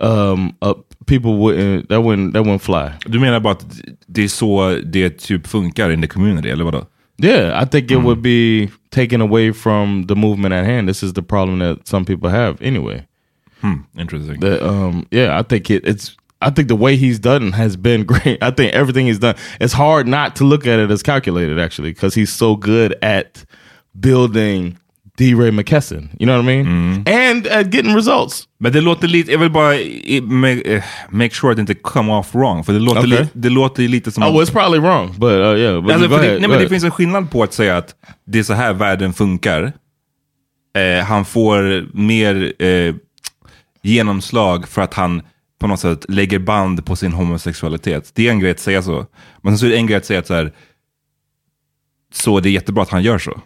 um, 0.00 0.52
uh, 0.62 0.74
people 1.06 1.30
wouldn't 1.38 1.88
that 1.88 2.00
wouldn't 2.02 2.32
that 2.32 2.42
wouldn't 2.42 2.62
fly. 2.62 2.92
Du 3.06 3.18
menar 3.18 3.40
bara 3.40 3.52
att 3.52 3.66
det 4.06 4.24
är 4.24 4.28
så 4.28 4.78
det 4.84 5.10
typ 5.18 5.46
funkar 5.46 5.90
in 5.90 6.00
the 6.00 6.08
community, 6.08 6.50
eller 6.50 6.64
vadå? 6.64 6.86
Yeah, 7.22 7.62
I 7.62 7.66
think 7.66 7.90
it 7.90 7.98
would 8.02 8.22
be 8.22 8.68
taken 8.90 9.20
away 9.20 9.52
from 9.52 10.06
the 10.06 10.14
movement 10.14 10.52
at 10.54 10.66
hand. 10.66 10.88
This 10.88 11.02
is 11.02 11.12
the 11.12 11.22
problem 11.22 11.60
that 11.60 11.86
some 11.88 12.04
people 12.04 12.28
have 12.28 12.56
anyway. 12.60 13.06
Interesting. 13.98 14.40
That 14.40 14.62
um, 14.62 15.06
yeah, 15.10 15.38
I 15.38 15.42
think 15.42 15.70
it, 15.70 15.86
it's. 15.86 16.16
I 16.46 16.50
think 16.50 16.68
the 16.68 16.76
way 16.76 16.96
he's 16.96 17.18
done 17.18 17.52
has 17.52 17.76
been 17.76 18.04
great. 18.12 18.38
I 18.42 18.50
think 18.50 18.72
everything 18.72 19.06
he's 19.06 19.18
done. 19.20 19.34
It's 19.60 19.74
hard 19.74 20.06
not 20.08 20.36
to 20.36 20.44
look 20.44 20.66
at 20.66 20.78
it 20.80 20.90
as 20.90 21.02
calculated, 21.02 21.58
actually, 21.58 21.90
because 21.94 22.20
he's 22.20 22.32
so 22.32 22.56
good 22.56 22.94
at 23.02 23.44
building 24.00 24.76
D. 25.16 25.34
Ray 25.34 25.50
McKesson. 25.50 26.08
You 26.18 26.26
know 26.26 26.36
what 26.36 26.44
I 26.44 26.62
mean? 26.62 27.04
And 27.06 27.46
at 27.46 27.70
getting 27.74 27.94
results. 27.94 28.48
Men 28.58 28.72
det 28.72 28.80
låter 28.80 29.08
lite, 29.08 29.32
jag 29.32 29.38
vill 29.38 29.50
bara 29.50 29.76
i- 29.76 30.20
make, 30.20 30.60
eh, 30.74 30.82
make 31.10 31.34
sure 31.34 31.50
att 31.50 31.56
det 31.56 31.60
inte 31.60 31.74
come 31.74 32.12
off 32.12 32.34
wrong. 32.34 32.64
För 32.64 32.72
det 32.72 32.78
låter, 32.78 33.00
Okej. 33.00 33.10
li, 33.10 33.26
det 33.32 33.48
låter 33.50 33.88
lite 33.88 34.10
som 34.12 34.22
Oh, 34.22 34.32
well, 34.32 34.42
it's 34.46 34.52
probably 34.52 34.78
wrong, 34.80 35.14
but 35.18 35.30
uh, 35.30 35.58
yeah. 35.58 35.82
But 35.82 35.92
Alltså, 35.92 36.08
go 36.08 36.14
för 36.14 36.22
det, 36.22 36.28
ahead, 36.28 36.32
nej, 36.32 36.40
men 36.40 36.50
det 36.50 36.56
ahead. 36.56 36.68
finns 36.68 36.84
en 36.84 36.90
skillnad 36.90 37.30
på 37.30 37.42
att 37.42 37.52
säga 37.52 37.76
att 37.76 37.94
det 38.26 38.38
är 38.38 38.42
så 38.42 38.54
här 38.54 38.72
världen 38.72 39.12
funkar. 39.12 39.72
Eh, 40.76 41.04
han 41.04 41.24
får 41.24 41.86
mer 41.96 42.52
eh, 42.62 42.94
genomslag 43.82 44.68
för 44.68 44.82
att 44.82 44.94
han 44.94 45.22
på 45.64 45.68
något 45.68 45.80
sätt 45.80 46.04
lägger 46.08 46.38
band 46.38 46.86
på 46.86 46.96
sin 46.96 47.12
homosexualitet. 47.12 48.10
Det 48.14 48.26
är 48.26 48.30
en 48.30 48.38
grej 48.40 48.50
att 48.50 48.60
säga 48.60 48.82
så. 48.82 49.06
Men 49.42 49.52
sen 49.52 49.58
så 49.58 49.66
är 49.66 49.70
det 49.70 49.76
en 49.76 49.86
grej 49.86 49.96
att 49.96 50.04
säga 50.04 50.18
att 50.18 50.26
så 50.26 50.34
här, 50.34 50.52
så 52.12 52.40
det 52.40 52.48
är 52.48 52.50
jättebra 52.50 52.82
att 52.82 52.90
han 52.90 53.02
gör 53.02 53.18
så. 53.18 53.40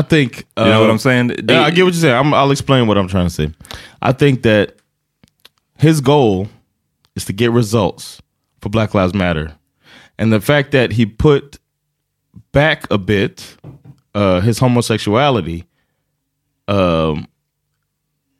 I 0.00 0.02
think 0.08 0.32
uh, 0.32 0.66
You 0.66 0.72
know 0.72 0.86
what 0.86 0.94
I'm 0.94 0.98
saying? 0.98 1.28
Det- 1.28 1.52
yeah, 1.54 1.68
I 1.68 1.70
get 1.76 1.84
what 1.84 1.94
you're 1.94 2.00
saying. 2.00 2.16
I'm, 2.16 2.34
I'll 2.34 2.52
explain 2.52 2.86
what 2.86 2.96
I'm 2.96 3.08
trying 3.08 3.26
to 3.26 3.30
say. 3.30 3.50
I 4.10 4.12
think 4.12 4.42
that 4.42 4.68
his 5.78 6.00
goal 6.00 6.48
is 7.16 7.24
to 7.24 7.32
get 7.32 7.50
results 7.52 8.20
for 8.62 8.68
Black 8.70 8.94
Lives 8.94 9.14
Matter, 9.14 9.52
and 10.18 10.32
the 10.32 10.40
fact 10.40 10.70
that 10.72 10.92
he 10.92 11.06
put 11.06 11.58
back 12.52 12.86
a 12.90 12.98
bit 12.98 13.56
uh, 14.14 14.40
his 14.40 14.58
homosexuality, 14.58 15.64
um, 16.68 17.26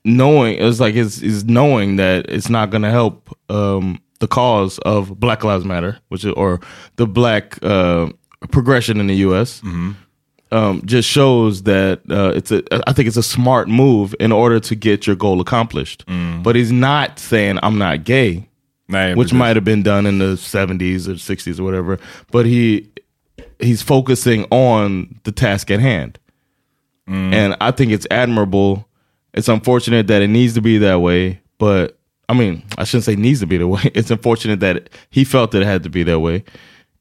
knowing 0.05 0.59
it's 0.59 0.81
like 0.81 0.95
his 0.95 1.23
is 1.23 1.45
knowing 1.45 1.97
that 1.97 2.29
it's 2.29 2.49
not 2.49 2.71
going 2.71 2.83
to 2.83 2.91
help 2.91 3.37
um, 3.49 4.01
the 4.19 4.29
cause 4.29 4.79
of 4.81 5.19
Black 5.19 5.45
Lives 5.45 5.65
Matter, 5.65 5.99
which 6.09 6.25
is, 6.25 6.33
or 6.33 6.61
the 6.97 7.07
black 7.07 7.63
uh, 7.63 8.09
progression 8.51 9.01
in 9.01 9.07
the 9.07 9.17
U.S 9.17 9.63
um, 10.53 10.83
just 10.85 11.09
shows 11.09 11.63
that 11.65 12.01
uh, 12.11 12.33
it's 12.35 12.51
a. 12.51 12.63
I 12.89 12.93
think 12.93 13.07
it's 13.09 13.17
a 13.17 13.23
smart 13.23 13.69
move 13.69 14.15
in 14.19 14.33
order 14.33 14.59
to 14.61 14.75
get 14.75 15.07
your 15.07 15.17
goal 15.17 15.41
accomplished. 15.41 16.05
But 16.43 16.57
he's 16.57 16.73
not 16.73 17.19
saying 17.19 17.59
I'm 17.63 17.79
not 17.79 18.05
gay, 18.05 18.49
Nej, 18.89 19.17
which 19.17 19.33
might 19.33 19.57
have 19.57 19.65
been 19.65 19.83
done 19.83 20.07
in 20.07 20.19
the 20.19 20.35
70s 20.35 21.07
or 21.07 21.15
60s 21.15 21.61
or 21.61 21.65
whatever. 21.65 21.99
But 22.31 22.47
he 22.47 22.91
he's 23.61 23.83
focusing 23.83 24.45
on 24.51 25.21
the 25.25 25.33
task 25.33 25.71
at 25.71 25.81
hand, 25.81 26.19
and 27.07 27.57
I 27.61 27.71
think 27.71 27.93
it's 27.93 28.07
admirable. 28.11 28.87
It's 29.33 29.49
unfortunate 29.49 30.07
that 30.09 30.23
it 30.23 30.29
needs 30.29 30.55
to 30.55 30.61
be 30.61 30.79
that 30.79 31.01
way, 31.01 31.41
but 31.59 31.99
I 32.29 32.35
mean, 32.35 32.63
I 32.79 32.85
shouldn't 32.85 33.05
say 33.05 33.17
needs 33.17 33.41
to 33.41 33.47
be 33.47 33.59
that 33.59 33.69
way. 33.69 33.91
It's 33.95 34.11
unfortunate 34.11 34.61
that 34.61 34.89
he 35.11 35.25
felt 35.25 35.51
that 35.53 35.63
it 35.63 35.67
had 35.67 35.83
to 35.83 35.91
be 35.91 36.05
that 36.05 36.21
way, 36.21 36.45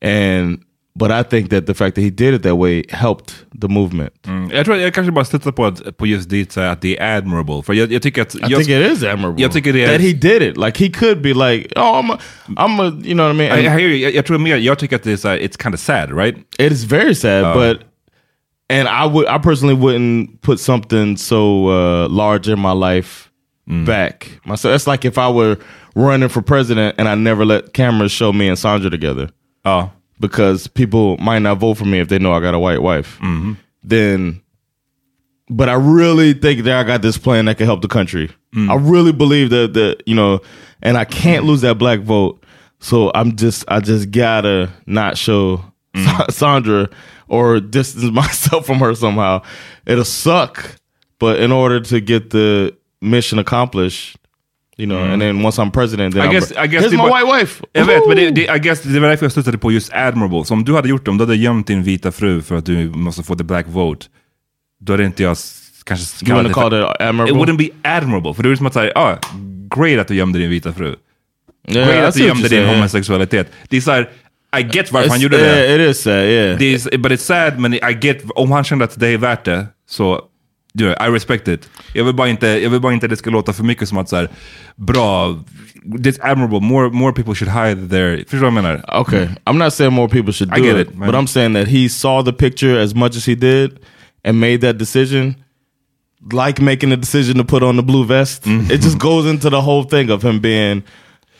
and 0.01 0.63
but 0.99 1.11
I 1.11 1.23
think 1.23 1.49
that 1.49 1.65
the 1.65 1.73
fact 1.73 1.95
that 1.95 2.01
he 2.01 2.09
did 2.09 2.33
it 2.33 2.43
that 2.43 2.55
way 2.55 2.83
helped 2.89 3.45
the 3.61 3.67
movement. 3.67 4.13
Mm. 4.27 4.51
Jag 4.51 4.65
tror 4.65 4.77
jag 4.77 4.93
kanske 4.93 5.11
bara 5.11 5.25
stöttar 5.25 5.51
på, 5.51 5.65
att, 5.65 5.97
på 5.97 6.07
just 6.07 6.29
dit 6.29 6.51
så 6.51 6.61
att 6.61 6.81
det 6.81 6.99
är 6.99 7.17
admirable. 7.17 7.63
För 7.63 7.73
jag, 7.73 7.91
jag 7.91 8.01
tycker 8.01 8.21
att... 8.21 8.35
I 8.35 8.39
think 8.39 8.69
it 8.69 8.91
is 8.91 9.03
admirable. 9.03 9.43
Jag 9.43 9.51
tycker 9.51 9.73
det 9.73 9.83
är... 9.83 9.91
that 9.91 10.01
he 10.01 10.13
did 10.13 10.41
it. 10.41 10.57
Like 10.57 10.83
he 10.83 10.89
could 10.89 11.21
be 11.21 11.33
like, 11.33 11.73
oh, 11.75 12.01
I'm, 12.01 12.11
a, 12.11 12.19
I'm 12.47 12.81
a, 12.81 13.01
you 13.03 13.13
know 13.13 13.27
what 13.27 13.35
I 13.35 13.37
mean. 13.37 13.59
I, 13.59 13.65
I 13.65 13.69
hear 13.69 13.89
you. 13.89 13.97
Jag, 13.97 14.15
jag 14.15 14.25
tror 14.25 14.37
mer, 14.37 14.57
jag 14.57 14.79
tycker 14.79 14.95
att 14.95 15.03
det 15.03 15.11
är 15.11 15.17
så 15.17 15.27
här, 15.27 15.37
it's 15.37 15.63
kind 15.63 15.75
of 15.75 15.81
sad, 15.81 16.17
right? 16.17 16.37
it 16.59 16.71
is 16.71 16.83
very 16.83 17.15
sad, 17.15 17.55
but 17.55 17.88
and 18.69 18.87
I 18.87 19.05
would, 19.05 19.27
I 19.27 19.37
personally 19.39 19.73
wouldn't 19.73 20.41
put 20.41 20.59
something 20.59 21.17
so 21.17 21.67
uh, 21.69 22.07
large 22.07 22.47
in 22.47 22.59
my 22.59 22.71
life 22.71 23.31
mm. 23.67 23.85
back 23.85 24.39
myself. 24.45 24.75
It's 24.75 24.87
like 24.87 25.05
if 25.05 25.17
I 25.17 25.29
were 25.29 25.57
running 25.95 26.29
for 26.29 26.41
president 26.41 26.95
and 26.97 27.07
I 27.07 27.15
never 27.15 27.45
let 27.45 27.73
cameras 27.73 28.11
show 28.11 28.31
me 28.31 28.47
and 28.47 28.57
Sandra 28.57 28.89
together 28.89 29.29
Ja. 29.65 29.89
because 30.19 30.67
people 30.67 31.17
might 31.17 31.39
not 31.39 31.57
vote 31.57 31.75
for 31.75 31.85
me 31.85 31.99
if 31.99 32.09
they 32.09 32.19
know 32.19 32.31
I 32.31 32.39
got 32.39 32.53
a 32.53 32.59
white 32.59 32.81
wife. 32.81 33.17
Mm-hmm. 33.19 33.53
Then, 33.83 34.41
but 35.49 35.67
I 35.67 35.73
really 35.73 36.33
think 36.33 36.63
that 36.63 36.77
I 36.77 36.83
got 36.83 37.01
this 37.01 37.17
plan 37.17 37.45
that 37.45 37.57
can 37.57 37.65
help 37.65 37.81
the 37.81 37.87
country. 37.87 38.29
Mm. 38.55 38.69
I 38.69 38.75
really 38.75 39.11
believe 39.11 39.49
that 39.49 39.73
that 39.73 40.03
you 40.05 40.15
know, 40.15 40.41
and 40.81 40.97
I 40.97 41.05
can't 41.05 41.45
lose 41.45 41.61
that 41.61 41.77
black 41.77 42.01
vote. 42.01 42.43
So 42.81 43.11
I'm 43.13 43.35
just, 43.35 43.65
I 43.67 43.79
just 43.79 44.11
gotta 44.11 44.69
not 44.85 45.17
show 45.17 45.63
mm. 45.95 46.05
Sa- 46.05 46.27
Sandra 46.29 46.89
or 47.29 47.59
distance 47.59 48.11
myself 48.21 48.65
from 48.65 48.79
her 48.79 48.95
somehow. 48.95 49.41
It'll 49.85 50.03
suck, 50.05 50.57
but 51.19 51.39
in 51.39 51.51
order 51.51 51.79
to 51.83 51.99
get 51.99 52.29
the 52.29 52.71
mission 53.01 53.39
accomplished. 53.39 54.15
You 54.77 54.85
know, 54.87 54.99
and 55.03 55.21
then 55.21 55.43
once 55.45 55.61
I'm 55.61 55.71
president, 55.71 56.13
then 56.15 56.23
I 56.23 56.27
I'm 56.27 56.31
guess- 56.31 56.53
I 56.57 56.67
guess 56.67 56.83
here's 56.85 56.93
my 56.97 57.09
white 57.09 57.25
wife. 57.39 57.63
Jag 57.73 57.85
vet, 57.85 58.07
men 58.07 58.17
det, 58.17 58.31
det, 58.31 58.55
I 58.55 58.59
guess, 58.59 58.81
det 58.81 58.99
var 58.99 59.09
därför 59.09 59.25
jag 59.25 59.31
stöttade 59.31 59.57
på 59.57 59.71
just 59.71 59.93
admirable. 59.93 60.45
Så 60.45 60.53
om 60.53 60.63
du 60.65 60.73
hade 60.75 60.89
gjort 60.89 61.05
det, 61.05 61.11
om 61.11 61.17
du 61.17 61.23
hade 61.23 61.35
gömt 61.35 61.67
din 61.67 61.83
vita 61.83 62.11
fru 62.11 62.41
för 62.41 62.55
att 62.55 62.65
du 62.65 62.89
måste 62.89 63.23
få 63.23 63.35
the 63.35 63.43
black 63.43 63.65
vote, 63.69 64.05
då 64.81 64.93
hade 64.93 65.05
inte 65.05 65.23
jag 65.23 65.37
kanske 65.83 66.25
wanna 66.33 66.47
det 66.47 66.53
call 66.53 66.73
it 66.79 66.85
admirable? 66.99 67.33
It 67.33 67.39
wouldn't 67.49 67.57
be 67.57 67.89
admirable. 67.89 68.33
För 68.33 68.43
det 68.43 68.49
är 68.51 68.55
som 68.55 68.65
att 68.65 68.73
säga, 68.73 68.91
ah, 68.95 69.17
great 69.75 69.99
att 70.01 70.07
du 70.07 70.15
gömde 70.15 70.39
din 70.39 70.49
vita 70.49 70.73
fru. 70.73 70.95
Yeah, 71.67 71.87
great 71.87 72.07
att 72.07 72.13
du 72.13 72.23
gömde 72.23 72.47
din 72.49 72.65
homosexualitet. 72.65 73.51
Det 73.69 73.77
är 73.77 73.81
såhär, 73.81 74.09
I 74.57 74.63
get 74.63 74.91
varför 74.91 75.09
han 75.09 75.19
gjorde 75.21 75.37
yeah, 75.37 75.55
det. 75.55 75.75
It 75.75 75.91
is 75.91 76.01
sad, 76.01 76.13
yeah. 76.13 76.57
det 76.59 76.73
är, 76.73 76.97
but 76.97 77.11
it's 77.11 77.17
sad, 77.17 77.59
men 77.59 77.73
I 77.73 77.97
get, 78.01 78.23
om 78.35 78.51
han 78.51 78.63
kände 78.63 78.85
att 78.85 78.99
det 78.99 79.07
är 79.07 79.17
värt 79.17 79.45
det, 79.45 79.67
så 79.89 80.21
du 80.73 80.87
vet, 80.87 80.97
I 81.01 81.11
respect 81.11 81.47
it. 81.47 81.69
Jag 81.93 82.03
vill 82.03 82.15
bara 82.15 82.29
inte, 82.29 82.47
jag 82.47 82.69
vill 82.69 82.81
bara 82.81 82.93
inte 82.93 83.05
att 83.05 83.09
det 83.09 83.17
ska 83.17 83.29
låta 83.29 83.53
för 83.53 83.63
mycket 83.63 83.89
som 83.89 83.97
att 83.97 84.09
så 84.09 84.15
här, 84.15 84.29
bra, 84.75 85.39
it's 85.85 86.19
admirable, 86.21 86.59
more, 86.59 86.89
more 86.89 87.13
people 87.13 87.35
should 87.35 87.51
hide 87.53 87.89
their, 87.89 88.17
förstår 88.17 88.37
du 88.37 88.39
vad 88.39 88.47
jag 88.47 88.53
menar? 88.53 88.99
Okay, 89.01 89.27
I'm 89.45 89.57
not 89.63 89.73
saying 89.73 89.93
more 89.93 90.09
people 90.09 90.33
should 90.33 90.57
I 90.57 90.61
do 90.61 90.65
get 90.67 90.75
it, 90.77 90.87
it, 90.87 90.97
man. 90.97 91.11
but 91.11 91.15
I'm 91.15 91.27
saying 91.27 91.53
that 91.53 91.67
he 91.67 91.89
saw 91.89 92.23
the 92.23 92.33
picture 92.33 92.83
as 92.83 92.95
much 92.95 93.15
as 93.17 93.27
he 93.27 93.35
did 93.35 93.71
and 94.23 94.39
made 94.39 94.57
that 94.57 94.79
decision. 94.79 95.35
Like 96.33 96.61
making 96.61 96.91
a 96.91 96.97
decision 96.97 97.37
to 97.37 97.43
put 97.45 97.63
on 97.63 97.75
the 97.77 97.81
blue 97.83 98.05
vest, 98.05 98.43
Mm-hmm. 98.43 98.71
it 98.71 98.81
just 98.81 98.97
goes 98.99 99.25
into 99.25 99.49
the 99.49 99.61
whole 99.61 99.83
thing 99.83 100.11
of 100.11 100.21
him 100.23 100.39
being 100.41 100.83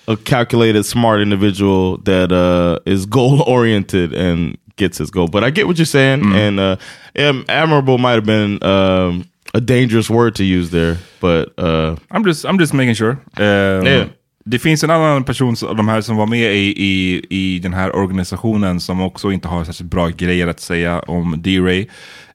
a 0.10 0.16
calculated, 0.18 0.84
smart 0.86 1.22
individual 1.22 1.98
that 2.04 2.32
uh, 2.32 2.80
is 2.92 3.06
goal 3.06 3.42
oriented 3.48 4.14
and 4.14 4.58
gets 4.76 4.98
his 4.98 5.12
goal. 5.12 5.28
But 5.28 5.44
I 5.44 5.52
get 5.52 5.68
what 5.68 5.78
you're 5.78 5.86
saying, 5.86 6.22
Mm-hmm. 6.22 6.36
and 6.36 6.60
uh, 6.60 6.76
am- 7.16 7.46
admirable 7.48 7.98
might 7.98 8.16
have 8.16 8.26
been 8.26 8.64
um, 8.64 9.24
a 9.54 9.62
dangerous 9.62 10.10
word 10.10 10.36
to 10.36 10.44
use 10.44 10.70
there, 10.72 10.98
but 11.22 11.54
uh, 11.58 11.96
I'm 12.12 12.24
just, 12.26 12.46
I'm 12.46 12.58
just 12.60 12.74
making 12.74 12.96
sure. 12.96 13.12
Um, 13.38 13.86
Yeah. 13.86 14.06
Det 14.46 14.60
finns 14.60 14.84
en 14.84 14.90
annan 14.90 15.24
person, 15.24 15.56
som- 15.56 15.78
de 15.78 15.88
här 15.88 16.02
som 16.02 16.18
var 16.18 16.26
med 16.28 16.56
i, 16.56 16.74
i, 16.78 17.22
i 17.30 17.60
den 17.60 17.74
här 17.74 17.96
organisationen 17.96 18.80
som 18.80 19.02
också 19.02 19.32
inte 19.32 19.48
har 19.48 19.64
särskilt 19.64 19.90
bra 19.92 20.08
grejer 20.10 20.48
att 20.48 20.60
säga 20.60 21.00
om 21.00 21.36
D-Ray. 21.42 21.82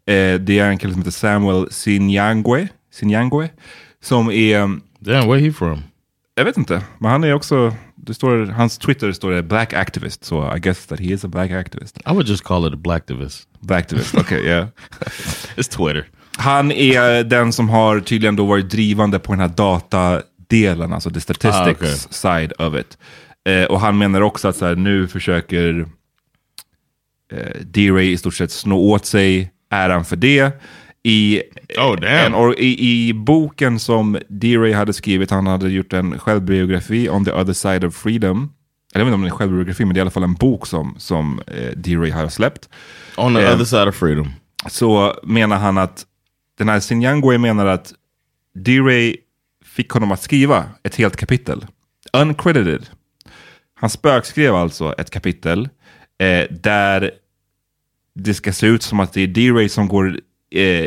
Eh, 0.07 0.41
det 0.41 0.59
är 0.59 0.69
en 0.69 0.79
kille 0.79 0.93
som 0.93 1.03
heter 1.03 1.11
Samuel 1.11 1.67
Sinyangwe, 1.71 2.69
Sinyangwe 2.93 3.49
som 4.03 4.31
är, 4.31 4.59
damn, 5.01 5.29
where 5.29 5.41
he 5.41 5.53
from? 5.53 5.83
Jag 6.35 6.45
vet 6.45 6.57
inte, 6.57 6.83
men 6.99 7.11
han 7.11 7.25
är 7.25 7.35
också 7.35 7.75
det 8.07 8.15
står, 8.15 8.47
hans 8.47 8.79
Twitter 8.79 9.13
står 9.13 9.31
det 9.31 9.43
black 9.43 9.73
activist, 9.73 10.25
så 10.25 10.57
I 10.57 10.61
guess 10.61 10.87
that 10.87 11.01
he 11.01 11.07
is 11.07 11.25
a 11.25 11.29
black 11.29 11.51
activist. 11.51 11.99
I 11.99 12.11
would 12.11 12.29
just 12.29 12.45
call 12.45 12.67
it 12.67 12.75
a 12.75 12.77
blacktivist. 12.77 13.49
Blacktivist, 13.61 14.15
okej, 14.15 14.23
okay, 14.39 14.51
yeah. 14.51 14.69
It's 15.57 15.77
Twitter. 15.77 16.09
Han 16.37 16.73
är 16.73 17.25
den 17.25 17.53
som 17.53 17.69
har 17.69 18.01
tydligen 18.01 18.37
då 18.37 18.45
varit 18.45 18.71
drivande 18.71 19.19
på 19.19 19.33
den 19.33 19.41
här 19.41 19.49
datadelen, 19.49 20.93
alltså 20.93 21.11
the 21.11 21.21
statistics 21.21 21.57
Ah, 21.57 21.71
okay. 21.71 21.97
side 22.11 22.53
of 22.59 22.75
it. 22.75 22.99
Eh, 23.49 23.65
och 23.65 23.81
han 23.81 23.99
menar 23.99 24.21
också 24.21 24.49
att 24.49 24.57
så 24.57 24.67
här, 24.67 24.77
nu 24.77 25.09
försöker 25.09 25.87
eh, 27.33 27.61
D-Ray 27.61 28.13
i 28.13 28.17
stort 28.17 28.35
sett 28.35 28.51
snå 28.51 28.79
åt 28.79 29.07
sig 29.07 29.51
äran 29.71 30.05
för 30.05 30.17
det. 30.17 30.63
I, 31.07 31.43
Oh, 31.79 31.99
en, 32.03 32.35
or, 32.35 32.55
i, 32.59 33.09
I 33.09 33.13
boken 33.13 33.79
som 33.79 34.19
D-Ray 34.29 34.73
hade 34.73 34.93
skrivit, 34.93 35.31
han 35.31 35.47
hade 35.47 35.71
gjort 35.71 35.93
en 35.93 36.19
självbiografi, 36.19 37.09
On 37.09 37.25
the 37.25 37.33
other 37.33 37.53
side 37.53 37.85
of 37.85 37.95
freedom. 37.95 38.53
Jag 38.93 39.01
vet 39.01 39.07
inte 39.07 39.15
om 39.15 39.21
det 39.21 39.27
är 39.27 39.31
en 39.31 39.37
självbiografi, 39.39 39.85
men 39.85 39.95
det 39.95 39.99
är 39.99 40.01
i 40.01 40.03
alla 40.03 40.11
fall 40.11 40.23
en 40.23 40.35
bok 40.35 40.67
som, 40.67 40.95
som 40.99 41.41
eh, 41.47 41.71
D-Ray 41.77 42.11
har 42.11 42.29
släppt. 42.29 42.69
On 43.17 43.35
the 43.35 43.41
Eh, 43.41 43.55
other 43.55 43.65
side 43.65 43.89
of 43.89 43.95
freedom. 43.95 44.31
så 44.69 45.15
menar 45.23 45.57
han 45.59 45.79
att 45.79 46.07
den 46.59 46.69
här 46.69 46.81
Sinyangwe 46.81 47.39
menar 47.39 47.67
att 47.67 47.93
D-Ray 48.55 49.17
fick 49.65 49.91
honom 49.91 50.13
att 50.13 50.23
skriva 50.23 50.65
ett 50.83 50.95
helt 50.97 51.17
kapitel. 51.17 51.67
Uncredited. 52.13 52.87
Han 53.75 53.91
spökskrev 53.91 54.55
alltså 54.55 54.93
ett 54.99 55.11
kapitel 55.11 55.69
eh, 56.19 56.45
där 56.51 57.11
det 58.15 58.35
ska 58.35 58.53
se 58.53 58.67
ut 58.67 58.83
som 58.83 59.01
att 59.01 59.13
det 59.13 59.21
är 59.21 59.27
D-Ray 59.27 59.69
som 59.69 59.89
går 59.89 60.21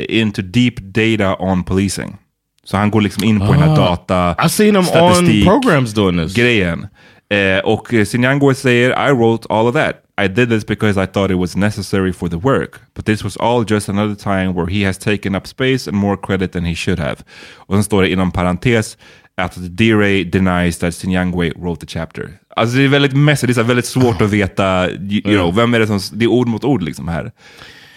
into 0.10 0.42
deep 0.42 0.76
data 0.82 1.36
on 1.40 1.64
policing. 1.64 2.18
Så 2.64 2.78
han 2.78 2.92
går 2.92 3.02
liksom 3.02 3.24
in 3.24 3.40
på 3.40 3.46
den 3.46 3.62
här 3.62 3.76
data, 3.76 4.34
I've 4.34 4.48
seen 4.48 4.76
him 4.76 4.78
on 4.78 4.84
statistik, 4.84 5.46
programs 5.46 5.94
doing 5.94 6.18
this. 6.18 6.36
grejen. 6.36 6.88
Eh, 7.30 7.60
och 7.60 7.94
eh, 7.94 8.06
Sinyangwe 8.06 8.56
säger 8.56 9.10
I 9.10 9.12
wrote 9.12 9.48
all 9.50 9.68
of 9.68 9.76
that. 9.76 9.96
I 10.22 10.28
did 10.28 10.50
this 10.50 10.66
because 10.66 11.04
I 11.04 11.06
thought 11.06 11.32
it 11.32 11.38
was 11.38 11.56
necessary 11.56 12.14
for 12.14 12.30
the 12.30 12.38
work. 12.38 12.80
But 12.96 13.06
this 13.06 13.24
was 13.24 13.38
all 13.38 13.66
just 13.72 13.90
another 13.90 14.16
time 14.16 14.54
where 14.54 14.68
he 14.68 14.86
has 14.86 14.98
taken 14.98 15.36
up 15.36 15.48
space 15.48 15.90
and 15.90 15.98
more 15.98 16.18
credit 16.18 16.52
than 16.52 16.66
he 16.66 16.76
should 16.76 17.00
have. 17.00 17.16
Och 17.56 17.76
sen 17.76 17.84
står 17.84 18.02
det 18.02 18.10
inom 18.10 18.32
parentes 18.32 18.98
att 19.38 19.56
D-Ray 19.78 20.24
denies 20.24 20.78
that 20.78 20.96
Sinyangwe 20.96 21.52
wrote 21.56 21.86
the 21.86 22.00
chapter. 22.00 22.30
Alltså 22.56 22.78
det 22.78 22.84
är 22.84 22.88
väldigt 22.88 23.14
messy, 23.14 23.48
det 23.48 23.58
är 23.58 23.64
väldigt 23.64 23.86
svårt 23.86 24.22
att 24.22 24.30
veta, 24.30 24.90
you, 24.90 25.22
you 25.26 25.38
know, 25.38 25.56
vem 25.56 25.74
är 25.74 25.80
det 25.80 25.88
som, 25.88 26.00
det 26.14 26.26
är 26.26 26.30
ord 26.30 26.48
mot 26.48 26.64
ord 26.64 26.84
liksom 26.84 27.08
här. 27.08 27.32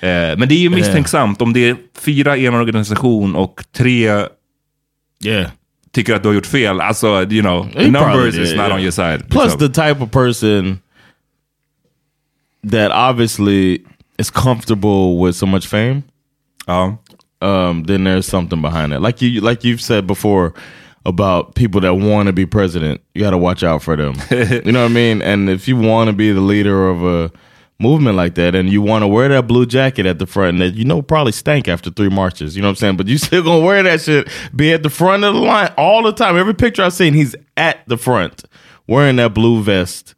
Eh, 0.00 0.38
men 0.38 0.48
det 0.48 0.54
är 0.54 0.58
ju 0.58 0.70
misstänksamt 0.70 1.42
om 1.42 1.52
det 1.52 1.68
är 1.68 1.76
fyra 1.98 2.36
i 2.36 2.46
en 2.46 2.54
organisation 2.54 3.36
och 3.36 3.64
tre 3.76 4.26
Yeah. 5.24 5.50
tycker 5.92 6.14
att 6.14 6.22
du 6.22 6.28
har 6.28 6.34
gjort 6.34 6.46
fel. 6.46 6.80
Alltså, 6.80 7.06
you 7.30 7.42
know, 7.42 7.64
He 7.64 7.72
the 7.72 7.90
numbers 7.90 8.34
did, 8.34 8.42
is 8.42 8.50
not 8.54 8.66
yeah. 8.66 8.74
on 8.74 8.80
your 8.80 8.90
side. 8.90 9.28
Plus 9.28 9.44
liksom. 9.52 9.58
the 9.58 9.82
type 9.82 10.02
of 10.02 10.10
person 10.10 10.78
that 12.70 12.90
obviously 12.92 13.82
is 14.18 14.30
comfortable 14.30 15.18
with 15.24 15.36
so 15.36 15.46
much 15.46 15.66
fame. 15.66 16.02
Ja. 16.66 16.96
Um, 17.42 17.84
then 17.84 18.04
there's 18.04 18.26
something 18.26 18.62
behind 18.62 18.92
it. 18.92 19.00
Like 19.00 19.22
you 19.22 19.40
like 19.40 19.64
you've 19.68 19.80
said 19.80 20.06
before 20.06 20.52
about 21.04 21.54
people 21.54 21.80
that 21.80 21.94
want 21.94 22.26
to 22.26 22.32
be 22.32 22.46
president. 22.46 23.00
You 23.14 23.24
got 23.24 23.30
to 23.30 23.38
watch 23.38 23.62
out 23.62 23.82
for 23.82 23.96
them. 23.96 24.14
you 24.30 24.72
know 24.72 24.82
what 24.82 24.90
I 24.90 24.94
mean? 24.94 25.22
And 25.22 25.48
if 25.48 25.66
you 25.66 25.76
want 25.76 26.08
to 26.10 26.12
be 26.16 26.32
the 26.32 26.40
leader 26.42 26.88
of 26.88 27.02
a 27.02 27.30
movement 27.80 28.16
like 28.16 28.34
that 28.34 28.54
and 28.54 28.68
you 28.70 28.82
want 28.82 29.02
to 29.02 29.08
wear 29.08 29.28
that 29.28 29.46
blue 29.46 29.66
jacket 29.66 30.06
at 30.06 30.18
the 30.18 30.26
front 30.26 30.58
that 30.58 30.74
you 30.74 30.84
know 30.84 31.02
probably 31.02 31.32
stank 31.32 31.68
after 31.68 31.90
three 31.90 32.08
marches, 32.10 32.56
you 32.56 32.62
know 32.62 32.68
what 32.68 32.72
I'm 32.72 32.76
saying? 32.76 32.96
But 32.96 33.08
you 33.08 33.18
still 33.28 33.42
to 33.44 33.58
wear 33.64 33.82
that 33.82 34.00
shit, 34.02 34.28
be 34.54 34.72
at 34.72 34.82
the 34.82 34.90
front 34.90 35.24
of 35.24 35.34
the 35.34 35.40
line 35.40 35.72
all 35.76 36.02
the 36.02 36.12
time. 36.12 36.36
Every 36.36 36.54
picture 36.54 36.82
I've 36.82 36.92
seen, 36.92 37.14
he's 37.14 37.34
at 37.56 37.78
the 37.88 37.96
front 37.96 38.44
wearing 38.86 39.16
that 39.16 39.34
blue 39.34 39.62
vest. 39.62 40.14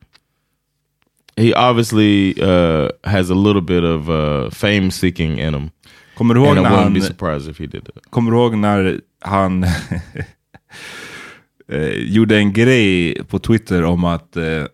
He 1.36 1.54
obviously 1.54 2.34
uh, 2.42 2.88
has 3.04 3.30
a 3.30 3.34
little 3.34 3.62
bit 3.62 3.84
of 3.84 4.10
uh, 4.10 4.50
fame 4.50 4.90
seeking 4.90 5.38
in 5.38 5.54
him. 5.54 5.70
Kommer 6.14 6.34
du 6.34 6.40
ihåg 6.40 6.50
And 6.50 6.58
I 6.58 6.62
när 6.62 6.70
wouldn't 6.70 6.82
han, 6.82 6.94
be 6.94 7.00
surprised 7.00 7.48
if 7.48 7.58
he 7.58 7.66
did 7.66 7.84
that. 7.84 8.10
kommer 8.10 8.30
du 8.30 8.36
ihåg 8.36 8.56
när 8.56 9.00
han 9.20 9.64
eh, 11.68 11.88
gjorde 11.94 12.36
en 12.36 12.52
grej 12.52 13.14
på 13.28 13.38
Twitter 13.38 13.84
om 13.84 14.04
att 14.04 14.36
eh, 14.36 14.64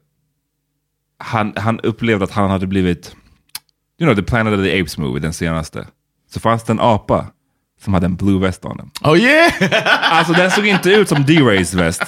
han, 1.24 1.52
han 1.56 1.80
upplevde 1.80 2.24
att 2.24 2.30
han 2.30 2.50
hade 2.50 2.66
blivit, 2.66 3.12
you 4.00 4.06
know, 4.06 4.16
the 4.16 4.22
Planet 4.30 4.52
of 4.58 4.64
the 4.64 4.80
Apes 4.80 4.98
movie, 4.98 5.20
den 5.20 5.32
senaste. 5.32 5.86
Så 6.34 6.40
fanns 6.40 6.64
det 6.64 6.72
en 6.72 6.80
apa 6.80 7.26
som 7.84 7.94
hade 7.94 8.06
en 8.06 8.16
blue 8.16 8.40
vest 8.40 8.64
on 8.64 8.76
den. 8.76 8.90
Oh 9.04 9.18
yeah, 9.18 9.52
Alltså 10.18 10.32
den 10.32 10.50
såg 10.50 10.66
inte 10.66 10.90
ut 10.90 11.08
som 11.08 11.24
D-Rays 11.26 11.74
väst. 11.74 12.02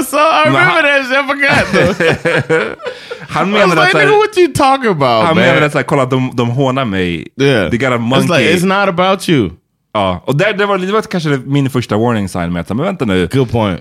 I 0.00 0.04
saw. 0.04 0.22
I 0.22 0.44
remember 0.46 1.02
shit. 1.02 1.12
I 1.12 1.22
forgot. 1.28 2.78
Han 3.28 3.48
I 3.48 3.52
was 3.52 3.60
menade 3.60 3.80
att, 3.82 3.86
like, 3.88 3.92
så 3.92 3.98
nigga, 3.98 4.10
här, 4.10 4.18
what 4.26 4.38
you 4.38 4.52
talking 4.54 4.90
about, 4.90 5.26
han 5.26 5.36
man? 5.36 5.44
menade 5.44 5.66
att 5.66 5.72
så 5.72 5.78
här, 5.78 5.82
kolla 5.84 6.06
de, 6.06 6.30
de 6.34 6.48
hånar 6.50 6.84
mig. 6.84 7.28
yeah, 7.40 7.70
They 7.70 7.78
got 7.78 7.88
a 7.88 7.94
It's 7.96 7.98
monkey. 7.98 8.38
like 8.38 8.52
it's 8.56 8.64
not 8.66 8.88
about 8.88 9.28
you. 9.28 9.50
Ja, 9.92 10.22
och 10.26 10.36
där, 10.36 10.52
det, 10.52 10.66
var, 10.66 10.78
det 10.78 10.92
var 10.92 11.02
kanske 11.02 11.28
min 11.28 11.70
första 11.70 11.96
warning 11.96 12.28
sign 12.28 12.52
med 12.52 12.60
att, 12.60 12.68
men 12.68 12.78
vänta 12.78 13.04
nu. 13.04 13.28
Good 13.32 13.50
point. 13.50 13.80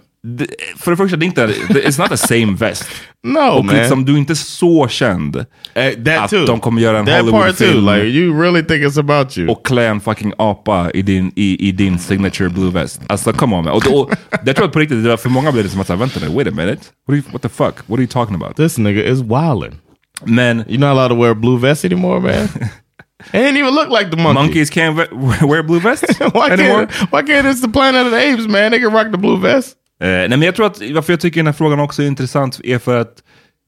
För 0.78 0.92
det 0.92 0.98
första, 0.98 1.18
det 1.18 1.26
är 1.26 1.28
inte, 1.28 1.48
it's 1.48 2.00
not 2.02 2.10
the 2.10 2.18
same 2.18 2.54
vest. 2.58 2.86
No, 3.24 3.40
och 3.40 3.66
man. 3.66 3.76
liksom, 3.76 4.06
du 4.06 4.14
är 4.14 4.18
inte 4.18 4.36
så 4.36 4.88
känd 4.88 5.36
Eh, 5.74 5.92
that 5.94 6.18
att 6.24 6.30
too. 6.30 6.46
de 6.46 6.60
kommer 6.60 6.82
göra 6.82 7.00
en. 7.00 7.08
Hollywood-film 7.08 7.86
Like 7.86 8.06
you 8.08 8.42
really 8.42 8.64
think 8.64 8.84
it's 8.84 9.00
about 9.00 9.38
you? 9.38 9.50
och 9.50 9.66
klä 9.66 9.88
en 9.88 10.00
fucking 10.02 10.34
apa 10.38 10.92
i 10.94 11.02
din, 11.02 11.32
i, 11.36 11.68
i 11.68 11.72
din 11.72 12.00
signature 12.00 12.50
blue 12.50 12.72
vest. 12.72 13.02
Alltså 13.08 13.34
come 13.34 13.56
on 13.56 13.64
man. 13.64 13.74
Och, 13.74 13.88
och, 14.02 14.12
jag 14.46 14.56
tror 14.56 14.68
på 14.68 14.80
riktigt, 14.80 15.20
för 15.22 15.30
många 15.30 15.52
blev 15.52 15.64
det 15.64 15.70
som 15.70 15.82
att, 15.82 15.90
vänta 15.90 16.20
nu, 16.20 16.28
wait 16.36 16.48
a 16.48 16.52
minute. 16.52 16.82
What, 17.08 17.16
you, 17.16 17.24
what 17.32 17.42
the 17.42 17.50
fuck? 17.50 17.76
What 17.88 17.98
are 17.98 18.02
you 18.02 18.08
talking 18.08 18.36
about? 18.36 18.56
This 18.56 18.78
nigga 18.78 19.04
is 19.04 19.20
wilding. 19.22 19.80
Men 20.26 20.64
You're 20.68 20.80
not 20.80 20.90
allowed 20.98 21.10
to 21.10 21.16
wear 21.16 21.34
blue 21.34 21.60
vest 21.60 21.86
anymore, 21.86 22.20
man. 22.22 22.44
it 23.34 23.38
ain't 23.38 23.58
even 23.58 23.74
look 23.76 23.90
like 23.90 24.10
the 24.10 24.18
monkey. 24.18 24.42
monkeys 24.42 24.70
can't 24.70 24.96
wear 25.42 25.64
blue 25.64 25.80
vests 25.80 26.20
why 26.34 26.50
anymore. 26.52 26.86
can't 26.88 27.12
Why 27.12 27.22
can't 27.24 27.48
it's 27.48 27.62
the 27.62 27.72
planet 27.72 28.06
of 28.06 28.12
the 28.12 28.20
apes, 28.20 28.48
man? 28.48 28.72
They 28.72 28.80
can 28.80 28.94
rock 28.94 29.12
the 29.12 29.18
blue 29.18 29.40
vest. 29.40 29.76
Eh, 30.00 30.08
nej, 30.08 30.30
men 30.30 30.42
jag 30.42 30.56
tror 30.56 30.66
att 30.66 30.82
varför 30.92 31.14
jag 31.14 31.20
tycker 31.20 31.40
den 31.40 31.46
här 31.46 31.54
frågan 31.54 31.80
också 31.80 32.04
är 32.04 32.08
intressant 32.08 32.60
är 32.64 32.80
för 32.80 32.98
att 32.98 33.24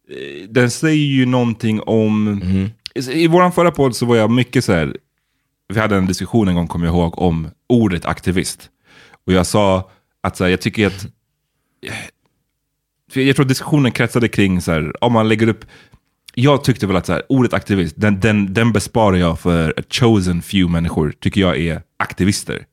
eh, 0.10 0.50
den 0.50 0.72
säger 0.72 1.06
ju 1.06 1.26
någonting 1.26 1.82
om... 1.82 2.42
I, 2.96 3.24
I 3.24 3.28
vår 3.28 3.52
förra 3.52 3.72
podd 3.72 3.96
så 3.96 4.06
var 4.06 4.16
jag 4.16 4.32
mycket 4.32 4.66
så 4.66 4.74
här... 4.74 4.98
Vi 5.74 5.80
hade 5.80 5.96
en 5.96 6.06
diskussion 6.06 6.48
en 6.48 6.56
gång, 6.56 6.68
kommer 6.68 6.86
jag 6.86 6.96
ihåg, 6.96 7.20
om 7.20 7.50
ordet 7.70 8.06
aktivist. 8.06 8.70
Och 9.28 9.34
jag 9.34 9.46
sa 9.46 9.92
att 10.24 10.38
så 10.38 10.44
här, 10.44 10.52
jag 10.52 10.62
tycker 10.62 10.88
att... 10.88 11.08
Jag 13.14 13.36
tror 13.36 13.44
att 13.44 13.50
diskussionen 13.50 13.92
kretsade 13.92 14.28
kring 14.28 14.62
så 14.62 14.72
här, 14.72 15.04
om 15.04 15.14
man 15.14 15.30
lägger 15.30 15.48
upp... 15.48 15.66
Jag 16.34 16.64
tyckte 16.64 16.88
väl 16.88 16.96
att 16.96 17.06
så 17.06 17.14
här, 17.14 17.24
ordet 17.30 17.54
aktivist, 17.54 17.96
den, 17.98 18.20
den, 18.20 18.54
den 18.54 18.72
besparar 18.72 19.18
jag 19.18 19.40
för 19.40 19.74
a 19.78 19.84
chosen 19.90 20.42
few 20.42 20.72
människor, 20.72 21.14
tycker 21.20 21.42
jag 21.42 21.58
är 21.58 21.82
aktivister. 21.98 22.66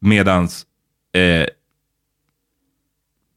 Medans 0.00 0.66
eh, 1.14 1.46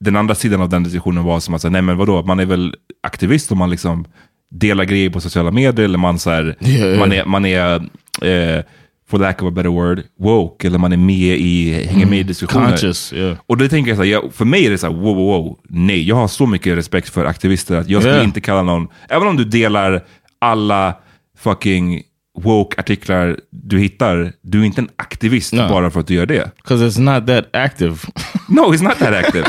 den 0.04 0.16
andra 0.16 0.36
sidan 0.36 0.62
av 0.62 0.70
den 0.70 0.84
diskussionen 0.84 1.24
var 1.24 1.40
som 1.40 1.54
att 1.54 1.64
nej 1.72 1.82
men 1.82 1.98
vadå, 1.98 2.24
man 2.24 2.40
är 2.40 2.46
väl 2.46 2.76
aktivist 3.04 3.52
om 3.52 3.58
man 3.58 3.70
liksom 3.70 4.06
delar 4.52 4.84
grejer 4.84 5.10
på 5.10 5.22
sociala 5.22 5.52
medier, 5.52 5.86
eller 5.86 5.98
man, 5.98 6.20
så 6.20 6.30
här, 6.30 6.56
ja. 6.60 7.00
man 7.00 7.12
är, 7.14 7.26
man 7.26 7.46
är 7.46 7.76
eh, 8.22 8.64
for 9.10 9.20
lack 9.20 9.42
of 9.42 9.48
a 9.48 9.52
better 9.52 9.70
word, 9.70 10.02
woke, 10.20 10.68
eller 10.68 10.78
man 10.80 10.94
är 10.94 10.98
med 10.98 11.38
i, 11.38 11.74
hänger 11.90 12.06
med 12.06 12.20
i 12.20 12.24
diskussioner. 12.24 12.68
Conscious, 12.70 13.14
yeah. 13.14 13.38
Och 13.48 13.58
då 13.58 13.68
tänker 13.68 13.92
jag 13.92 13.98
så 13.98 14.04
här, 14.04 14.12
jag, 14.12 14.34
för 14.34 14.46
mig 14.46 14.66
är 14.66 14.70
det 14.72 14.78
så 14.78 14.88
här, 14.88 14.94
wow, 14.94 15.16
wow, 15.16 15.44
wow, 15.44 15.60
nej, 15.70 16.08
jag 16.08 16.16
har 16.16 16.28
så 16.28 16.46
mycket 16.46 16.78
respekt 16.78 17.10
för 17.10 17.26
aktivister 17.26 17.76
att 17.76 17.90
jag 17.90 18.02
skulle 18.02 18.16
Yeah. 18.16 18.28
inte 18.28 18.42
kalla 18.42 18.64
någon, 18.64 18.88
även 19.10 19.28
om 19.28 19.38
du 19.38 19.46
delar 19.46 20.04
alla 20.40 20.96
fucking 21.38 22.02
woke-artiklar 22.40 23.38
du 23.52 23.80
hittar, 23.80 24.34
du 24.42 24.62
är 24.62 24.66
inte 24.66 24.82
en 24.82 24.90
aktivist 24.96 25.54
No. 25.54 25.70
bara 25.70 25.92
för 25.92 26.00
att 26.00 26.08
du 26.08 26.14
gör 26.14 26.26
det. 26.26 26.52
Because 26.56 26.86
it's 26.86 27.00
not 27.16 27.28
that 27.28 27.56
active. 27.56 27.96
No, 28.48 28.62
it's 28.74 28.84
not 28.84 29.00
that 29.00 29.14
active. 29.26 29.46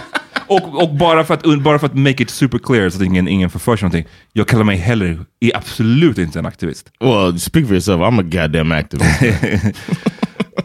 Och, 0.46 0.82
och 0.82 0.94
bara, 0.94 1.24
för 1.24 1.34
att, 1.34 1.62
bara 1.62 1.78
för 1.78 1.86
att 1.86 1.94
make 1.94 2.22
it 2.22 2.30
super 2.30 2.58
clear 2.58 2.90
så 2.90 2.96
att 2.96 3.04
ingen, 3.04 3.28
ingen 3.28 3.50
förför 3.50 3.76
sig 3.76 3.86
någonting. 3.86 4.12
Jag 4.32 4.48
kallar 4.48 4.64
mig 4.64 4.76
heller 4.76 5.24
är 5.40 5.56
absolut 5.56 6.18
inte 6.18 6.38
en 6.38 6.46
aktivist. 6.46 6.90
well, 7.00 7.40
speak 7.40 7.66
for 7.66 7.74
yourself. 7.74 8.00
I'm 8.00 8.20
a 8.20 8.22
goddamn 8.22 8.72
activist. 8.72 9.22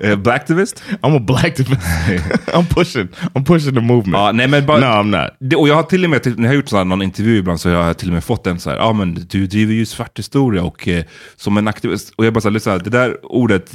Uh, 0.03 0.15
blacktivist? 0.15 0.83
I'm 1.01 1.15
a 1.15 1.19
black 1.19 1.45
activist. 1.45 1.81
I'm 2.53 2.65
pushing. 2.65 3.09
I'm 3.35 3.43
pushing 3.43 3.73
the 3.73 3.81
movement. 3.81 4.13
Ja, 4.13 4.31
nej, 4.31 4.47
men 4.47 4.65
bara, 4.65 4.79
no, 4.79 4.85
I'm 4.85 5.21
not. 5.21 5.31
Det, 5.39 5.55
och 5.55 5.67
jag 5.67 5.75
har 5.75 5.83
till 5.83 6.03
och 6.03 6.09
med, 6.09 6.25
när 6.25 6.43
jag 6.43 6.49
har 6.49 6.55
gjort 6.55 6.69
så 6.69 6.77
här, 6.77 6.83
någon 6.83 7.01
intervju 7.01 7.37
ibland 7.37 7.61
så 7.61 7.69
har 7.69 7.87
jag 7.87 7.97
till 7.97 8.09
och 8.09 8.13
med 8.13 8.23
fått 8.23 8.47
en 8.47 8.59
så 8.59 8.69
här, 8.69 8.77
ja 8.77 8.83
ah, 8.83 8.93
men 8.93 9.27
du 9.29 9.47
driver 9.47 9.73
ju 9.73 9.85
svart 9.85 10.19
historia 10.19 10.63
och 10.63 10.87
eh, 10.87 11.03
som 11.35 11.57
en 11.57 11.67
aktivist. 11.67 12.13
Och 12.15 12.25
jag 12.25 12.33
bara 12.33 12.59
så 12.59 12.69
här, 12.69 12.79
det 12.79 12.89
där 12.89 13.25
ordet, 13.25 13.73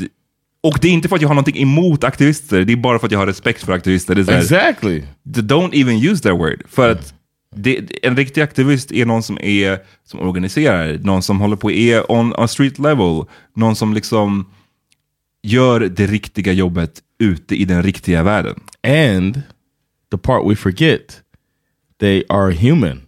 och 0.65 0.79
det 0.81 0.89
är 0.89 0.93
inte 0.93 1.09
för 1.09 1.17
att 1.17 1.23
jag 1.23 1.29
har 1.29 1.35
någonting 1.35 1.63
emot 1.63 2.05
aktivister, 2.05 2.65
det 2.65 2.73
är 2.73 2.77
bara 2.77 2.99
för 2.99 3.07
att 3.07 3.13
jag 3.13 3.19
har 3.19 3.27
respekt 3.27 3.65
för 3.65 3.73
aktivister. 3.73 4.15
Det 4.15 4.29
är 4.33 4.39
Exactly. 4.39 5.03
don't 5.25 5.75
even 5.75 5.97
use 6.11 6.23
that 6.23 6.33
word. 6.33 6.63
För 6.69 6.91
att 6.91 7.15
det, 7.57 7.91
en 8.03 8.17
riktig 8.17 8.41
aktivist 8.41 8.93
är 8.93 9.07
någon 9.07 9.23
som 9.23 9.39
är 9.41 9.79
som 10.05 10.21
organiserar, 10.21 10.99
någon 10.99 11.23
som 11.23 11.41
håller 11.41 11.57
på 11.57 11.71
är 11.71 12.13
on, 12.13 12.35
on 12.37 12.49
street 12.49 12.79
level, 12.79 13.25
någon 13.57 13.77
som 13.77 13.95
liksom 13.95 14.51
gör 15.43 15.81
det 15.81 16.07
riktiga 16.07 16.53
jobbet 16.53 17.01
ute 17.19 17.57
i 17.57 17.65
den 17.65 17.83
riktiga 17.83 18.23
världen. 18.23 18.61
And 18.83 19.43
the 20.11 20.19
part 20.19 20.51
we 20.51 20.57
forget, 20.57 21.21
they 22.01 22.25
are 22.29 22.53
human. 22.53 23.01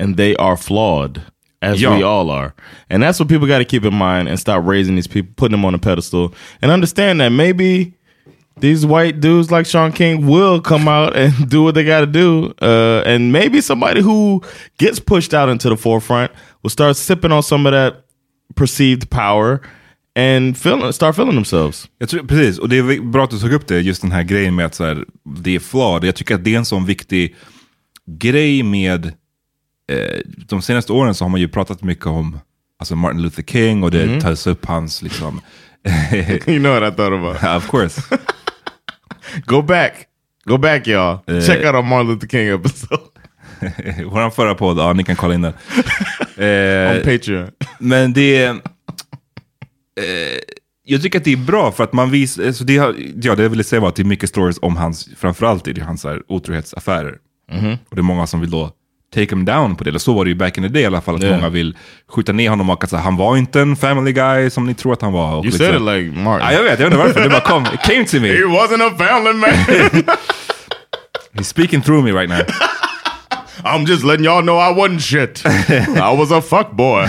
and 0.00 0.16
they 0.16 0.36
are 0.38 0.56
flawed, 0.56 1.20
as 1.60 1.80
we 1.82 2.02
all 2.02 2.30
are. 2.30 2.54
And 2.88 3.02
that's 3.02 3.18
what 3.18 3.28
people 3.28 3.46
got 3.46 3.58
to 3.58 3.64
keep 3.64 3.84
in 3.84 3.94
mind 3.94 4.28
and 4.28 4.38
stop 4.38 4.64
raising 4.64 4.94
these 4.94 5.06
people, 5.06 5.32
putting 5.36 5.52
them 5.52 5.64
on 5.64 5.74
a 5.74 5.78
pedestal, 5.78 6.34
and 6.62 6.70
understand 6.70 7.20
that 7.20 7.30
maybe 7.30 7.94
these 8.60 8.84
white 8.84 9.20
dudes 9.20 9.50
like 9.50 9.66
Sean 9.66 9.92
King 9.92 10.26
will 10.26 10.60
come 10.60 10.88
out 10.88 11.16
and 11.16 11.48
do 11.48 11.62
what 11.62 11.74
they 11.74 11.84
got 11.84 12.00
to 12.00 12.06
do. 12.06 12.54
Uh, 12.60 13.02
and 13.06 13.32
maybe 13.32 13.60
somebody 13.60 14.00
who 14.00 14.42
gets 14.78 15.00
pushed 15.00 15.34
out 15.34 15.48
into 15.48 15.68
the 15.68 15.76
forefront 15.76 16.32
will 16.62 16.70
start 16.70 16.96
sipping 16.96 17.32
on 17.32 17.42
some 17.42 17.66
of 17.66 17.72
that 17.72 18.04
perceived 18.54 19.10
power 19.10 19.60
and 20.16 20.58
feeling, 20.58 20.92
start 20.92 21.16
feeling 21.16 21.34
themselves. 21.34 21.88
Jag 21.98 22.08
tror, 22.08 22.22
precis, 22.22 22.58
och 22.58 22.68
det 22.68 22.78
är 22.78 23.00
bra 23.00 23.24
att 23.24 23.30
du 23.30 23.38
tog 23.38 23.52
upp 23.52 23.66
det, 23.66 23.80
just 23.80 24.02
den 24.02 24.12
här 24.12 24.22
grejen 24.22 24.54
med 24.54 24.66
att 24.66 24.74
så 24.74 24.84
här, 24.84 25.04
det 25.24 25.54
är 25.54 25.60
flawed. 25.60 26.04
Jag 26.04 26.14
tycker 26.14 26.34
att 26.34 26.44
det 26.44 26.54
är 26.54 26.58
en 26.58 26.64
sån 26.64 26.86
viktig 26.86 27.36
grej 28.06 28.62
med, 28.62 29.12
de 30.48 30.62
senaste 30.62 30.92
åren 30.92 31.14
så 31.14 31.24
har 31.24 31.28
man 31.30 31.40
ju 31.40 31.48
pratat 31.48 31.82
mycket 31.82 32.06
om 32.06 32.40
alltså 32.78 32.96
Martin 32.96 33.22
Luther 33.22 33.42
King 33.42 33.82
och 33.82 33.90
det 33.90 34.20
tas 34.20 34.46
upp 34.46 34.66
hans 34.66 35.02
liksom, 35.02 35.40
you 36.46 36.58
know 36.58 36.80
what 36.80 36.92
I 36.92 36.96
thought 36.96 37.12
about. 37.42 37.56
of 37.62 37.70
course. 37.70 38.02
Go 39.46 39.62
back. 39.62 39.92
Go 40.44 40.56
back 40.58 40.86
y'all. 40.86 41.18
Check 41.46 41.64
out 41.66 41.74
our 41.74 41.82
Martin 41.82 42.08
Luther 42.08 42.28
King 42.28 42.48
episode 42.48 43.02
Vår 44.04 44.30
förra 44.30 44.54
podd, 44.54 44.78
ja 44.78 44.92
ni 44.92 45.04
kan 45.04 45.16
kolla 45.16 45.34
in 45.34 45.42
den. 45.42 45.52
Eh, 46.36 46.96
on 46.96 47.02
Patreon. 47.04 47.50
Men 47.78 48.12
det. 48.12 48.44
Eh, 48.46 48.54
jag 50.84 51.02
tycker 51.02 51.18
att 51.18 51.24
det 51.24 51.32
är 51.32 51.36
bra 51.36 51.72
för 51.72 51.84
att 51.84 51.92
man 51.92 52.10
visar... 52.10 52.46
Alltså 52.46 52.64
det, 52.64 52.76
har- 52.76 52.94
ja, 53.22 53.34
det 53.34 53.42
jag 53.42 53.50
ville 53.50 53.64
säga 53.64 53.80
var 53.80 53.88
att 53.88 53.96
det 53.96 54.02
är 54.02 54.04
mycket 54.04 54.28
stories 54.28 54.58
om 54.62 54.76
hans, 54.76 55.08
framförallt 55.16 55.68
i 55.68 55.80
hans 55.80 56.04
här, 56.04 56.22
otrohetsaffärer. 56.28 57.18
Och 57.88 57.96
det 57.96 58.00
är 58.00 58.02
många 58.02 58.26
som 58.26 58.40
vill 58.40 58.50
då 58.50 58.70
take 59.14 59.30
him 59.34 59.44
down 59.44 59.76
på 59.76 59.84
det. 59.84 59.90
Eller 59.90 59.98
så 59.98 60.12
var 60.14 60.24
det 60.24 60.28
ju 60.28 60.34
back 60.34 60.58
in 60.58 60.62
the 60.64 60.68
day 60.68 60.82
i 60.82 60.86
alla 60.86 61.00
fall. 61.00 61.14
Att 61.14 61.22
Yeah. 61.22 61.36
många 61.36 61.48
vill 61.48 61.76
skjuta 62.08 62.32
ner 62.32 62.50
honom 62.50 62.70
och 62.70 62.84
att 62.84 62.92
han 62.92 63.16
var 63.16 63.36
inte 63.36 63.60
en 63.60 63.76
family 63.76 64.12
guy 64.12 64.50
som 64.50 64.66
ni 64.66 64.74
tror 64.74 64.92
att 64.92 65.02
han 65.02 65.12
var. 65.12 65.28
Och 65.36 65.44
You 65.44 65.50
liksom- 65.52 65.66
said 65.66 65.74
it 65.76 65.82
like 65.82 66.20
Martin. 66.20 66.46
Ja, 66.46 66.52
jag 66.52 66.62
vet, 66.62 66.70
jag 66.80 66.86
vet 66.90 66.94
inte 66.94 66.96
varför. 66.96 67.20
Det 67.22 67.28
bara 67.28 67.40
kom. 67.40 67.66
It 67.74 67.82
came 67.82 68.04
to 68.04 68.16
me. 68.20 68.28
He 68.36 68.44
wasn't 68.44 68.82
a 68.86 68.94
family 68.98 69.32
man. 69.32 69.52
He's 71.34 71.46
speaking 71.48 71.82
through 71.82 72.04
me 72.04 72.12
right 72.20 72.28
now. 72.28 72.40
I'm 73.64 73.86
just 73.86 74.04
letting 74.04 74.24
y'all 74.24 74.42
know 74.42 74.56
I 74.58 74.72
wasn't 74.74 75.00
shit. 75.02 75.42
I 75.46 76.16
was 76.16 76.30
a 76.32 76.40
fuck 76.42 76.70
boy. 76.72 77.06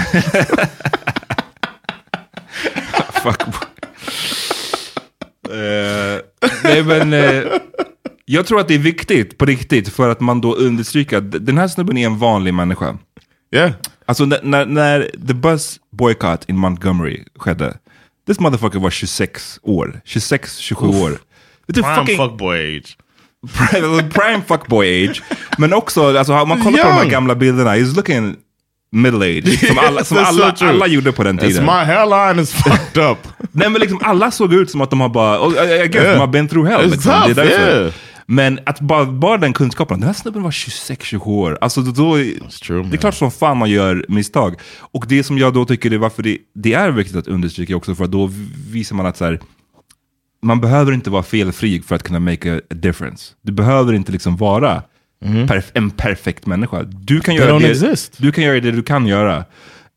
Fuck. 3.24 3.42
Eh, 5.50 6.20
nej 6.64 6.84
men, 6.84 7.14
eh, 7.14 7.44
jag 8.32 8.46
tror 8.46 8.60
att 8.60 8.68
det 8.68 8.74
är 8.76 8.80
viktigt 8.80 9.38
på 9.38 9.46
riktigt 9.46 9.90
för 9.90 10.10
att 10.10 10.20
man 10.20 10.42
då 10.42 10.54
understryker 10.56 11.18
att 11.18 11.46
den 11.46 11.58
här 11.58 11.68
snubben 11.68 11.98
är 11.98 12.06
en 12.06 12.18
vanlig 12.18 12.54
människa. 12.54 12.98
Yeah. 13.56 13.72
Alltså 14.06 14.26
när, 14.26 14.66
när, 14.66 15.12
the 15.28 15.34
bus 15.34 15.80
boycott 15.92 16.50
in 16.50 16.58
Montgomery 16.58 17.24
skedde, 17.40 17.78
this 18.28 18.40
motherfucker 18.40 18.80
var 18.80 18.90
26 18.90 19.60
år. 19.64 20.02
26-27 20.06 21.02
år. 21.04 21.10
Vet 21.10 21.20
du, 21.68 21.82
Prime 21.82 21.96
fucking- 21.96 22.18
fuckboy 22.18 22.78
age. 22.78 22.98
prime, 24.14 24.42
fuckboy 24.48 25.10
age. 25.10 25.22
Men 25.58 25.74
också, 25.74 26.18
alltså, 26.18 26.34
om 26.34 26.50
man 26.50 26.62
kollar 26.64 26.78
på 26.84 26.88
de 26.90 26.94
här 26.94 27.06
gamla 27.10 27.36
bilderna, 27.36 27.76
he's 27.76 27.96
looking 27.96 28.36
middle 28.92 29.26
age. 29.38 29.68
Som 29.68 29.78
alla, 29.80 30.04
som 30.04 30.18
That's 30.18 30.32
so 30.34 30.44
alla, 30.66 30.74
alla 30.74 30.88
gjorde 30.88 31.12
på 31.12 31.24
den 31.24 31.40
It's 31.40 31.42
tiden. 31.48 31.66
my 31.66 31.72
hairline 31.72 32.40
is 32.44 32.54
fucked 32.54 33.04
up. 33.12 33.18
Nej 33.52 33.70
men 33.70 33.82
liksom 33.82 34.00
alla 34.04 34.32
såg 34.32 34.54
ut 34.54 34.72
som 34.72 34.82
att 34.82 34.90
de 34.90 35.02
har 35.02 35.10
bara, 35.10 35.38
I, 35.38 35.88
guess, 35.88 35.96
Yeah. 36.04 36.14
de 36.14 36.20
har 36.20 36.28
been 36.28 36.48
through 36.48 36.70
hell. 36.70 36.82
It's 36.82 36.92
Liksom. 36.92 37.12
tough, 37.36 37.46
yeah. 37.48 37.92
Men 38.32 38.60
att 38.66 38.80
bara, 38.80 39.06
bara 39.06 39.38
den 39.38 39.54
kunskapen, 39.54 40.00
den 40.00 40.08
här 40.08 40.14
snubben 40.14 40.44
var 40.44 40.52
26-27 40.52 41.28
år. 41.28 41.58
Alltså 41.62 41.82
då, 41.82 41.92
då, 41.92 42.18
true, 42.64 42.84
det 42.84 42.96
är 42.96 42.98
klart 42.98 43.16
som 43.16 43.32
fan 43.32 43.58
man 43.58 43.70
gör 43.70 44.06
misstag. 44.08 44.56
Och 44.80 45.06
det 45.08 45.24
som 45.24 45.38
jag 45.38 45.54
då 45.54 45.66
tycker 45.66 45.94
är 45.94 45.98
varför 45.98 46.24
det, 46.24 46.38
det 46.56 46.74
är 46.74 46.92
viktigt 46.92 47.16
att 47.16 47.28
understryka 47.28 47.76
också, 47.76 47.96
för 47.96 48.08
då 48.08 48.30
visar 48.72 48.96
man 48.96 49.06
att 49.06 49.18
så 49.18 49.26
här, 49.26 49.40
man 50.42 50.62
behöver 50.62 50.92
inte 50.92 51.10
vara 51.10 51.24
felfri 51.24 51.82
för 51.82 51.96
att 51.96 52.04
kunna 52.04 52.20
make 52.20 52.58
a, 52.58 52.62
difference. 52.70 53.34
Du 53.42 53.52
behöver 53.52 53.94
inte 53.94 54.12
liksom 54.12 54.38
vara 54.38 54.84
perf 55.48 55.72
en 55.74 55.92
perfekt 55.92 56.46
människa. 56.46 56.84
Du 56.84 57.20
kan, 57.20 57.36
göra 57.36 57.60
det, 57.60 57.70
exist. 57.70 58.16
du 58.18 58.32
kan 58.32 58.44
göra 58.44 58.60
det 58.60 58.72
du 58.72 58.84
kan 58.84 59.08
göra. 59.08 59.46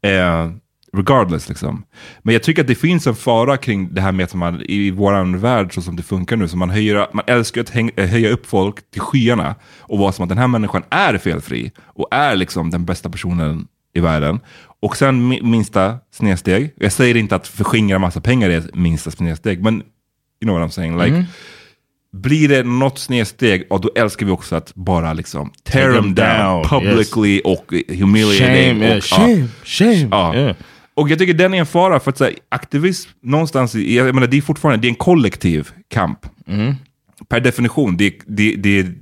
Eh, 0.02 0.50
regardless 0.97 1.49
liksom. 1.49 1.84
Men 2.22 2.32
jag 2.32 2.43
tycker 2.43 2.62
att 2.62 2.68
det 2.68 2.74
finns 2.74 3.07
en 3.07 3.14
fara 3.14 3.57
kring 3.57 3.95
det 3.95 4.01
här 4.01 4.12
med 4.12 4.24
att 4.24 4.34
man 4.34 4.62
i 4.68 4.90
våran 4.90 5.38
värld 5.38 5.74
så 5.74 5.82
som 5.82 5.97
det 5.97 6.03
funkar 6.03 6.36
nu, 6.36 6.49
så 6.49 6.57
man, 6.57 6.70
höjer, 6.70 7.07
man 7.12 7.24
älskar 7.26 7.61
att 7.61 7.70
häng, 7.70 7.90
eh, 7.97 8.07
höja 8.09 8.30
upp 8.30 8.47
folk 8.47 8.90
till 8.90 9.01
skyarna 9.01 9.55
och 9.80 9.99
vara 9.99 10.12
som 10.12 10.22
att 10.22 10.28
den 10.28 10.38
här 10.38 10.49
människan 10.49 10.82
är 10.90 11.18
felfri 11.18 11.70
och 11.86 12.09
är 12.11 12.36
liksom 12.36 12.70
den 12.70 12.84
bästa 12.84 13.11
personen 13.11 13.66
i 13.95 14.01
världen. 14.01 14.40
Och 14.80 14.97
sen 14.97 15.32
mi- 15.32 15.43
minsta 15.43 15.99
snedsteg, 16.12 16.74
jag 16.76 16.93
säger 16.93 17.16
inte 17.16 17.36
att 17.36 17.49
förskingra 17.49 17.99
massa 17.99 18.20
pengar 18.20 18.51
är 18.51 18.62
minsta 18.74 19.11
snedsteg, 19.11 19.62
men 19.62 19.74
you 19.74 19.82
know 20.40 20.59
what 20.61 20.68
I'm 20.68 20.72
saying? 20.72 20.99
Like, 20.99 21.24
Blir 22.12 22.49
det 22.49 22.62
något 22.62 22.99
snedsteg, 22.99 23.66
och 23.70 23.80
då 23.80 23.90
älskar 23.97 24.26
vi 24.26 24.32
också 24.32 24.57
att 24.57 24.74
bara 24.74 25.12
liksom 25.12 25.51
tear 25.64 25.93
them 25.93 26.14
down, 26.14 26.62
down, 26.62 26.64
publicly 26.68 27.40
och 27.45 27.72
humiliate 27.88 28.45
Shame, 28.45 28.64
them. 28.68 28.82
yeah, 28.82 28.97
och, 28.97 29.03
shame, 29.05 29.49
shame. 29.64 30.09
Ja. 30.11 30.34
Yeah. 30.36 30.57
Och 30.95 31.11
jag 31.11 31.18
tycker 31.18 31.34
den 31.34 31.55
är 31.55 31.59
en 31.59 31.66
fara, 31.66 32.01
för 32.01 32.11
att 32.11 32.18
så 32.18 32.24
här, 32.24 32.34
aktivism 32.49 33.11
någonstans, 33.22 33.74
jag 33.74 34.14
menar 34.14 34.26
det 34.26 34.36
är 34.36 34.43
fortfarande 34.43 34.82
det 34.82 34.86
är 34.86 34.90
en 34.90 34.95
kollektiv 34.95 35.70
kamp. 35.88 36.18
Per 37.28 37.40
definition, 37.40 37.97
det, 37.97 38.14
det, 38.26 38.57
det 38.57 38.78
är 38.78 38.95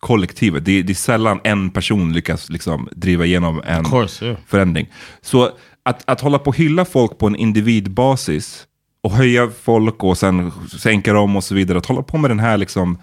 kollektivet. 0.00 0.64
Det, 0.64 0.82
det 0.82 0.92
är 0.92 0.94
sällan 0.94 1.40
en 1.44 1.70
person 1.70 2.12
lyckas 2.12 2.50
liksom 2.50 2.88
driva 2.92 3.24
igenom 3.24 3.62
en 3.66 3.84
course, 3.84 4.24
yeah. 4.24 4.38
förändring. 4.46 4.88
Så 5.20 5.50
att, 5.82 6.10
att 6.10 6.20
hålla 6.20 6.38
på 6.38 6.48
och 6.48 6.56
hylla 6.56 6.84
folk 6.84 7.18
på 7.18 7.26
en 7.26 7.36
individbasis 7.36 8.66
och 9.02 9.12
höja 9.12 9.50
folk 9.62 10.04
och 10.04 10.18
sen 10.18 10.52
sänka 10.78 11.12
dem 11.12 11.36
och 11.36 11.44
så 11.44 11.54
vidare. 11.54 11.78
Att 11.78 11.86
hålla 11.86 12.02
på 12.02 12.18
med 12.18 12.30
den 12.30 12.40
här 12.40 12.58
liksom 12.58 12.98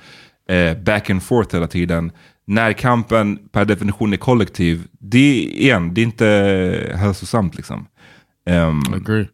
eh, 0.50 0.78
back 0.78 1.10
and 1.10 1.24
forth 1.24 1.56
hela 1.56 1.68
tiden. 1.68 2.12
När 2.48 2.74
kampen 2.74 3.40
per 3.52 3.66
definition 3.66 4.14
är 4.14 4.18
kollektiv, 4.18 4.84
det 5.00 5.18
är, 5.18 5.48
igen, 5.48 5.94
det 5.94 6.02
är 6.02 6.04
inte 6.04 6.94
hälsosamt 6.96 7.56
liksom. 7.56 7.88
Ehm, 8.48 8.82
Agree. 8.94 9.28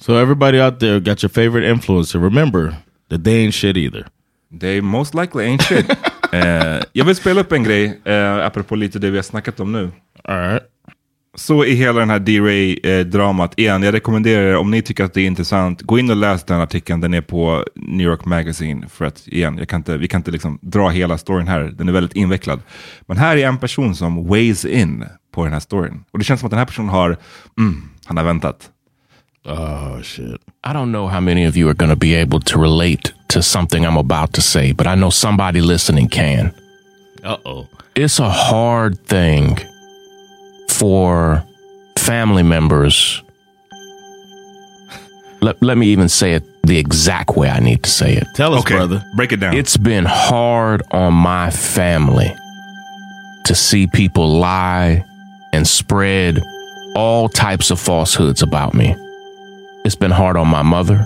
So 0.00 0.16
everybody 0.16 0.60
out 0.60 0.80
there 0.80 1.00
got 1.00 1.22
your 1.22 1.30
favorite 1.30 1.70
influencer. 1.70 2.20
Remember 2.20 2.74
that 3.10 3.24
they 3.24 3.44
ain't 3.44 3.54
shit 3.54 3.76
either. 3.76 4.06
They 4.60 4.80
most 4.80 5.14
likely 5.14 5.44
ain't 5.44 5.62
shit. 5.62 5.90
eh, 6.32 6.82
jag 6.92 7.04
vill 7.04 7.16
spela 7.16 7.40
upp 7.40 7.52
en 7.52 7.64
grej, 7.64 8.00
eh, 8.04 8.46
apropå 8.46 8.76
lite 8.76 8.98
det 8.98 9.10
vi 9.10 9.16
har 9.18 9.22
snackat 9.22 9.60
om 9.60 9.72
nu. 9.72 9.90
All 10.24 10.38
right. 10.38 10.62
Så 11.34 11.64
i 11.64 11.74
hela 11.74 12.00
den 12.00 12.10
här 12.10 12.18
D-Ray-dramat, 12.18 13.52
igen, 13.56 13.82
jag 13.82 13.94
rekommenderar 13.94 14.42
er, 14.42 14.56
om 14.56 14.70
ni 14.70 14.82
tycker 14.82 15.04
att 15.04 15.14
det 15.14 15.20
är 15.20 15.26
intressant, 15.26 15.82
gå 15.82 15.98
in 15.98 16.10
och 16.10 16.16
läs 16.16 16.44
den 16.44 16.60
artikeln, 16.60 17.00
den 17.00 17.14
är 17.14 17.20
på 17.20 17.64
New 17.74 18.06
York 18.06 18.24
Magazine. 18.24 18.88
För 18.88 19.04
att, 19.04 19.28
igen, 19.28 19.66
kan 19.66 19.80
inte, 19.80 19.96
vi 19.96 20.08
kan 20.08 20.20
inte 20.20 20.30
liksom 20.30 20.58
dra 20.62 20.88
hela 20.88 21.18
storyn 21.18 21.48
här, 21.48 21.60
den 21.60 21.88
är 21.88 21.92
väldigt 21.92 22.16
invecklad. 22.16 22.60
Men 23.06 23.16
här 23.16 23.36
är 23.36 23.46
en 23.46 23.58
person 23.58 23.94
som 23.94 24.28
weighs 24.28 24.64
in 24.64 25.04
på 25.34 25.44
den 25.44 25.52
här 25.52 25.60
storyn. 25.60 26.04
Och 26.10 26.18
det 26.18 26.24
känns 26.24 26.40
som 26.40 26.46
att 26.46 26.50
den 26.50 26.58
här 26.58 26.66
personen 26.66 26.88
har, 26.88 27.16
mm, 27.58 27.82
han 28.08 28.16
har 28.16 28.24
väntat. 28.24 28.70
Oh 29.44 30.02
shit. 30.02 30.40
I 30.64 30.72
don't 30.72 30.90
know 30.92 31.08
how 31.08 31.20
many 31.20 31.46
of 31.48 31.56
you 31.56 31.68
are 31.68 31.74
going 31.74 31.90
to 31.90 31.96
be 31.96 32.14
able 32.22 32.40
to 32.40 32.58
relate 32.58 33.12
to 33.28 33.42
something 33.42 33.84
I'm 33.86 33.96
about 33.96 34.32
to 34.32 34.40
say, 34.42 34.72
but 34.72 34.86
I 34.86 34.94
know 34.94 35.10
somebody 35.10 35.60
listening 35.60 36.08
can. 36.08 36.50
Uh 37.24 37.36
oh. 37.44 37.66
It's 37.94 38.20
a 38.20 38.28
hard 38.30 38.98
thing 39.06 39.58
for 40.70 41.42
family 41.96 42.42
members. 42.42 43.22
Let, 45.40 45.62
let 45.62 45.78
me 45.78 45.86
even 45.92 46.08
say 46.08 46.32
it 46.34 46.42
the 46.62 46.78
exact 46.78 47.36
way 47.36 47.48
I 47.48 47.60
need 47.60 47.82
to 47.84 47.90
say 47.90 48.14
it. 48.16 48.26
Tell 48.34 48.54
us, 48.54 48.60
Okay, 48.60 48.74
brother. 48.74 49.02
break 49.16 49.32
it 49.32 49.40
down. 49.40 49.54
It's 49.54 49.76
been 49.76 50.04
hard 50.04 50.82
on 50.90 51.14
my 51.14 51.50
family 51.50 52.34
to 53.44 53.54
see 53.54 53.86
people 53.86 54.38
lie 54.40 55.04
and 55.52 55.66
spread 55.66 56.42
all 56.98 57.28
types 57.28 57.70
of 57.70 57.78
falsehoods 57.78 58.42
about 58.42 58.74
me. 58.74 58.94
It's 59.84 59.94
been 59.94 60.10
hard 60.10 60.36
on 60.36 60.48
my 60.48 60.62
mother. 60.62 60.98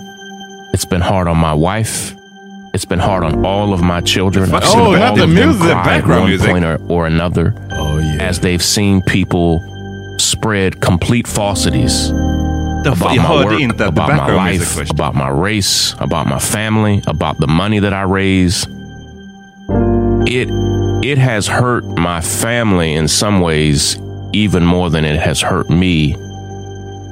It's 0.73 0.85
been 0.85 1.01
hard 1.01 1.27
on 1.27 1.37
my 1.37 1.53
wife. 1.53 2.15
It's 2.73 2.85
been 2.85 2.99
hard 2.99 3.23
on 3.23 3.45
all 3.45 3.73
of 3.73 3.81
my 3.81 4.01
children. 4.01 4.51
I've 4.51 4.63
Oh, 4.63 4.73
seen 4.73 4.93
not 4.99 5.09
all 5.11 5.15
the 5.15 5.23
of 5.23 5.29
them 5.29 5.47
music, 5.49 5.67
at 5.75 5.85
background 5.85 6.21
one 6.21 6.29
music. 6.29 6.49
point 6.49 6.65
or, 6.65 6.77
or 6.89 7.05
another 7.05 7.53
Oh 7.71 7.99
yeah. 7.99 8.27
as 8.29 8.39
they've 8.39 8.63
seen 8.63 9.01
people 9.03 9.61
spread 10.17 10.81
complete 10.81 11.27
falsities 11.27 12.09
jag 12.83 12.93
about 12.97 13.15
my 13.15 13.27
oh, 13.27 13.45
work, 13.45 13.59
inte 13.61 13.77
the 13.77 13.87
about 13.87 14.09
my 14.09 14.17
background 14.17 14.49
music 14.49 14.77
life, 14.77 14.89
about 14.89 15.13
my 15.15 15.29
race, 15.29 15.93
about 15.99 16.25
my 16.27 16.39
family, 16.39 17.01
about 17.07 17.37
the 17.39 17.47
money 17.47 17.79
that 17.79 17.93
I 17.93 18.01
raise. 18.03 18.65
It 20.25 20.49
it 21.03 21.17
has 21.19 21.47
hurt 21.47 21.83
my 21.85 22.21
family 22.21 22.93
in 22.99 23.07
some 23.07 23.39
ways 23.41 23.97
even 24.33 24.65
more 24.65 24.89
than 24.89 25.05
it 25.05 25.19
has 25.19 25.41
hurt 25.41 25.69
me. 25.69 26.13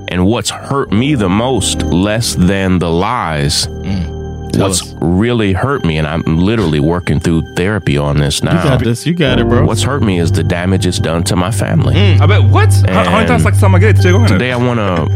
And 0.09 0.25
what's 0.25 0.49
hurt 0.49 0.91
me 0.91 1.15
the 1.15 1.29
most, 1.29 1.83
less 1.83 2.35
than 2.35 2.79
the 2.79 2.89
lies, 2.89 3.67
mm. 3.67 4.21
Tell 4.51 4.67
what's 4.67 4.81
us. 4.81 4.93
really 4.99 5.53
hurt 5.53 5.85
me, 5.85 5.97
and 5.97 6.05
I'm 6.05 6.23
literally 6.37 6.79
working 6.79 7.19
through 7.19 7.53
therapy 7.55 7.97
on 7.97 8.17
this 8.17 8.43
now. 8.43 8.61
You 8.61 8.69
got 8.69 8.83
this. 8.83 9.05
You 9.05 9.13
got 9.13 9.39
it, 9.39 9.47
bro. 9.47 9.65
What's 9.65 9.83
hurt 9.83 10.03
me 10.03 10.19
is 10.19 10.31
the 10.31 10.43
damage 10.43 10.85
it's 10.85 10.99
done 10.99 11.23
to 11.25 11.35
my 11.35 11.51
family. 11.51 11.95
Mm. 11.95 12.19
I 12.19 12.25
bet 12.25 12.43
what? 12.43 12.73
Har, 12.89 13.05
har 13.05 13.21
inte 13.21 13.31
han 13.31 13.41
sagt 13.41 13.57
samma 13.57 13.79
grej 13.79 13.93
tre? 13.93 14.11
Today, 14.27 14.51
I 14.51 14.57
want 14.57 14.79
to 14.79 15.07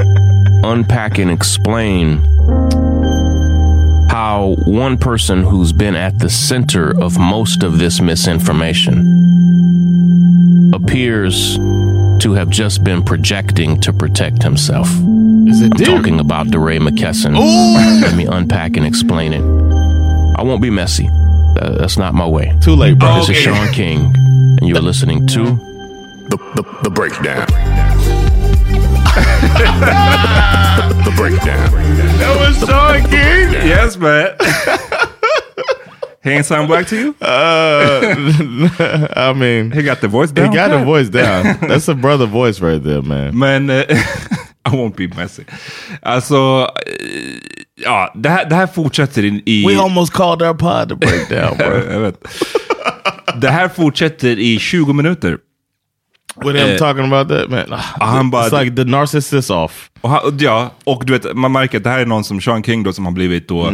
unpack 0.64 1.20
and 1.20 1.30
explain 1.32 2.22
how 4.10 4.56
one 4.66 4.98
person 4.98 5.44
who's 5.44 5.74
been 5.74 5.96
at 5.96 6.20
the 6.20 6.30
center 6.30 6.94
of 7.02 7.18
most 7.20 7.64
of 7.64 7.78
this 7.78 8.00
misinformation 8.00 9.04
appears 10.74 11.58
to 12.20 12.34
have 12.34 12.50
just 12.50 12.84
been 12.84 13.04
projecting 13.04 13.80
to 13.82 13.94
protect 13.94 14.44
himself. 14.44 14.88
Is 15.48 15.62
it 15.62 15.72
I'm 15.74 15.78
deer? 15.78 15.88
talking 15.88 16.20
about 16.20 16.48
DeRay 16.48 16.80
McKesson. 16.80 17.36
Let 18.02 18.16
me 18.16 18.26
unpack 18.26 18.78
and 18.78 18.86
explain 18.86 19.34
it. 19.34 19.42
I 20.38 20.44
won't 20.44 20.62
be 20.62 20.70
messy. 20.70 21.08
Uh, 21.08 21.78
that's 21.78 21.98
not 21.98 22.14
my 22.14 22.28
way. 22.28 22.54
Too 22.62 22.76
late, 22.76 22.98
bro. 23.00 23.20
This 23.20 23.30
is 23.30 23.38
Sean 23.38 23.72
King, 23.74 24.12
and 24.16 24.68
you're 24.68 24.82
listening 24.82 25.26
to 25.28 25.44
The, 26.30 26.38
the, 26.56 26.64
the 26.84 26.90
breakdown. 26.90 27.46
the 31.06 31.14
breakdown. 31.16 31.72
That 32.20 32.36
was 32.40 32.58
Sean 32.68 33.02
King. 33.04 33.54
Yes 33.68 33.96
man. 33.98 34.36
he 36.26 36.32
ain't 36.32 36.46
sound 36.46 36.68
black 36.68 36.88
to 36.88 36.96
you? 36.96 37.14
Uh, 37.22 37.30
I 39.30 39.34
mean, 39.34 39.72
He 39.72 39.82
got 39.84 40.02
the 40.02 40.08
voice 40.08 40.30
he 40.30 40.36
down? 40.36 40.54
got 40.54 40.70
the 40.72 40.84
voice 40.86 41.10
down. 41.10 41.44
That's 41.62 41.88
a 41.92 41.94
brother 41.96 42.26
voice 42.28 42.60
right 42.62 42.84
there, 42.84 43.02
man. 43.02 43.38
Men, 43.38 43.70
eh, 43.70 43.84
I 44.66 44.70
won't 44.70 44.96
be 44.96 45.08
messy. 45.16 45.44
Alltså, 46.02 46.36
eh, 46.88 47.38
ja, 47.84 48.12
det 48.16 48.30
här, 48.30 48.46
det 48.50 48.56
här 48.56 48.68
fortsätter 48.68 49.24
i... 49.26 49.42
i 49.46 49.66
We 49.68 49.78
almost 49.82 50.14
called 50.14 50.42
our 50.42 50.54
pod 50.54 50.90
the 50.90 50.96
breakdown, 50.96 51.58
bro. 51.58 51.82
jag 51.94 52.00
vet. 52.00 52.26
Det 53.42 53.50
här 53.50 53.68
fortsätter 53.70 54.40
i 54.40 54.60
20 54.60 54.94
minuter. 54.94 55.38
With 56.46 56.56
him 56.58 56.70
Eh, 56.72 56.78
talking 56.78 57.06
about 57.14 57.30
that, 57.30 57.50
man. 57.50 57.80
han 58.00 58.30
bara- 58.32 58.48
it's 58.50 58.64
like 58.64 58.76
the 58.76 58.84
narcissist 58.84 59.50
off. 59.52 59.90
Och, 60.02 60.10
han, 60.10 60.38
ja, 60.40 60.72
och 60.84 61.04
du 61.06 61.14
vet, 61.14 61.36
man 61.38 61.52
märker 61.52 61.78
att 61.78 61.84
det 61.84 61.90
här 61.90 62.00
är 62.00 62.06
någon 62.06 62.24
som 62.24 62.42
Sean 62.42 62.64
King 62.64 62.84
då, 62.84 62.94
som 62.94 63.06
har 63.06 63.12
blivit 63.12 63.48
då, 63.48 63.72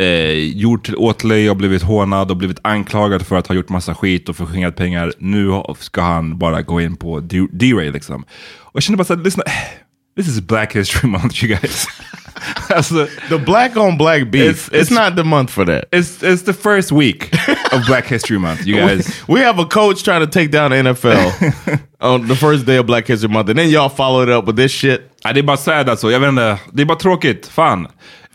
eh, 0.00 0.30
gjort 0.32 0.84
till 0.84 0.96
åtlöje 0.96 1.50
och 1.50 1.56
blivit 1.56 1.82
hånad 1.82 2.30
och 2.30 2.36
blivit 2.36 2.58
anklagad 2.62 3.26
för 3.26 3.36
att 3.36 3.46
ha 3.46 3.54
gjort 3.54 3.68
massa 3.68 3.94
skit 3.94 4.28
och 4.28 4.36
förskingrat 4.36 4.76
pengar. 4.76 5.12
Nu 5.18 5.62
ska 5.78 6.00
han 6.02 6.38
bara 6.38 6.62
gå 6.62 6.80
in 6.80 6.96
på 6.96 7.20
D-Ray 7.52 7.90
liksom. 7.90 8.22
Och 8.58 8.70
jag 8.76 8.82
känner 8.82 8.96
bara 8.96 9.04
såhär, 9.04 9.22
lyssna, 9.22 9.42
this 10.16 10.28
is 10.28 10.40
Black 10.40 10.76
History 10.76 11.10
Month 11.10 11.44
you 11.44 11.56
guys. 11.60 11.86
alltså, 12.68 13.06
The 13.28 13.38
black 13.38 13.76
on 13.76 13.98
black 13.98 14.30
beef. 14.30 14.68
It's- 14.70 14.80
It's, 14.80 14.90
it's- 14.90 15.04
not 15.06 15.16
the 15.16 15.22
month 15.24 15.52
for 15.52 15.64
that. 15.66 15.84
it's, 15.92 16.22
it's 16.22 16.44
the 16.44 16.52
first 16.52 16.92
week 16.92 17.30
of 17.72 17.86
Black 17.86 18.06
History 18.06 18.38
Month 18.38 18.66
you 18.66 18.76
guys. 18.88 19.22
We 19.28 19.44
have 19.44 19.62
a 19.62 19.66
coach 19.70 20.04
trying 20.04 20.26
to 20.26 20.32
take 20.32 20.48
down 20.50 20.70
the 20.70 20.76
NFL 20.76 21.78
on 22.00 22.28
the 22.28 22.34
first 22.36 22.66
day 22.66 22.78
of 22.78 22.86
Black 22.86 23.08
History 23.08 23.28
Month, 23.32 23.48
and 23.50 23.58
then 23.58 23.70
y'all 23.70 23.88
followed 23.90 24.28
it 24.28 24.34
up 24.38 24.46
with 24.46 24.56
this 24.56 24.72
shit. 24.72 25.00
Ja, 25.24 25.32
det 25.32 25.40
är 25.40 25.42
bara 25.42 25.56
sad 25.56 25.88
alltså, 25.88 26.10
jag 26.10 26.20
vet 26.20 26.28
inte, 26.28 26.58
det 26.72 26.82
är 26.82 26.86
bara 26.86 26.98
tråkigt, 26.98 27.46
fan. 27.46 27.86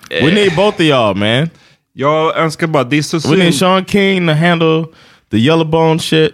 We 0.10 0.32
need 0.32 0.56
both 0.56 0.76
of 0.76 0.82
y'all, 0.82 1.16
man. 1.16 1.50
Jag 1.94 2.38
önskar 2.38 2.68
bara, 2.68 2.84
det 2.84 2.98
är 2.98 3.02
så 3.02 3.30
We 3.30 3.38
need 3.38 3.44
synd. 3.44 3.56
Sean 3.56 3.86
King 3.86 4.28
to 4.28 4.34
handle 4.34 4.86
the 5.32 5.38
yellow 5.38 5.68
bone 5.68 6.00
shit. 6.00 6.32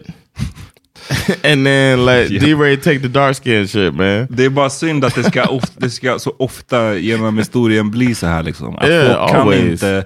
and 1.43 1.65
then 1.65 2.05
let 2.05 2.31
Yeah. 2.31 2.45
D-Ray 2.45 2.77
take 2.77 2.99
the 2.99 3.07
dark 3.07 3.43
skin 3.43 3.67
shit, 3.67 3.93
man. 3.93 4.27
Det 4.29 4.45
är 4.45 4.49
bara 4.49 4.69
synd 4.69 5.05
att 5.05 5.15
det 5.15 5.23
ska, 5.23 5.43
of, 5.45 5.63
det 5.77 5.89
ska 5.89 6.19
så 6.19 6.35
ofta 6.39 6.95
genom 6.97 7.37
historien 7.37 7.91
bli 7.91 8.15
så 8.15 8.27
här. 8.27 8.43
Liksom. 8.43 8.75
Att 8.75 8.87
Yeah, 8.87 9.17
folk 9.19 9.31
kan 9.31 9.41
always. 9.41 9.71
inte... 9.71 10.05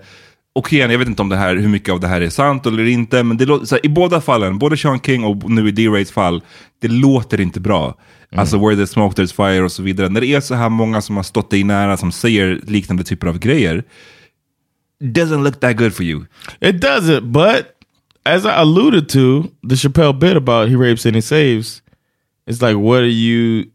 Och 0.55 0.73
igen, 0.73 0.91
jag 0.91 0.99
vet 0.99 1.07
inte 1.07 1.21
om 1.21 1.29
det 1.29 1.35
här, 1.35 1.55
hur 1.55 1.67
mycket 1.67 1.93
av 1.93 1.99
det 1.99 2.07
här 2.07 2.21
är 2.21 2.29
sant 2.29 2.65
eller 2.65 2.87
inte, 2.87 3.23
men 3.23 3.37
det 3.37 3.45
låter, 3.45 3.71
här, 3.71 3.85
i 3.85 3.89
båda 3.89 4.21
fallen, 4.21 4.59
både 4.59 4.77
Sean 4.77 4.99
King 4.99 5.23
och 5.23 5.49
nu 5.49 5.67
i 5.67 5.71
D-Rays 5.71 6.11
fall, 6.11 6.41
det 6.81 6.87
låter 6.87 7.41
inte 7.41 7.59
bra. 7.59 7.95
Alltså 8.31 8.57
where 8.57 8.75
there's 8.75 8.91
smoke 8.91 9.21
there's 9.21 9.33
fire 9.33 9.63
och 9.63 9.71
så 9.71 9.83
vidare. 9.83 10.09
När 10.09 10.21
det 10.21 10.27
är 10.27 10.41
så 10.41 10.55
här 10.55 10.69
många 10.69 11.01
som 11.01 11.15
har 11.15 11.23
stått 11.23 11.49
dig 11.49 11.63
nära 11.63 11.97
som 11.97 12.11
säger 12.11 12.61
liknande 12.67 13.03
typer 13.03 13.27
av 13.27 13.39
grejer, 13.39 13.83
doesn't 15.01 15.43
look 15.43 15.59
that 15.59 15.77
good 15.77 15.93
for 15.93 16.03
you. 16.03 16.25
It 16.61 16.75
doesn't, 16.75 17.21
but 17.31 17.65
as 18.25 18.45
I 18.45 18.49
alluded 18.49 19.09
to, 19.09 19.51
the 19.69 19.75
Chappelle 19.75 20.13
bit 20.13 20.35
about 20.35 20.69
he 20.69 20.75
rapes 20.75 21.05
and 21.05 21.15
he 21.15 21.21
saves, 21.21 21.81
it's 22.47 22.61
like, 22.61 22.75
what 22.75 23.01
are 23.01 23.07
you, 23.07 23.65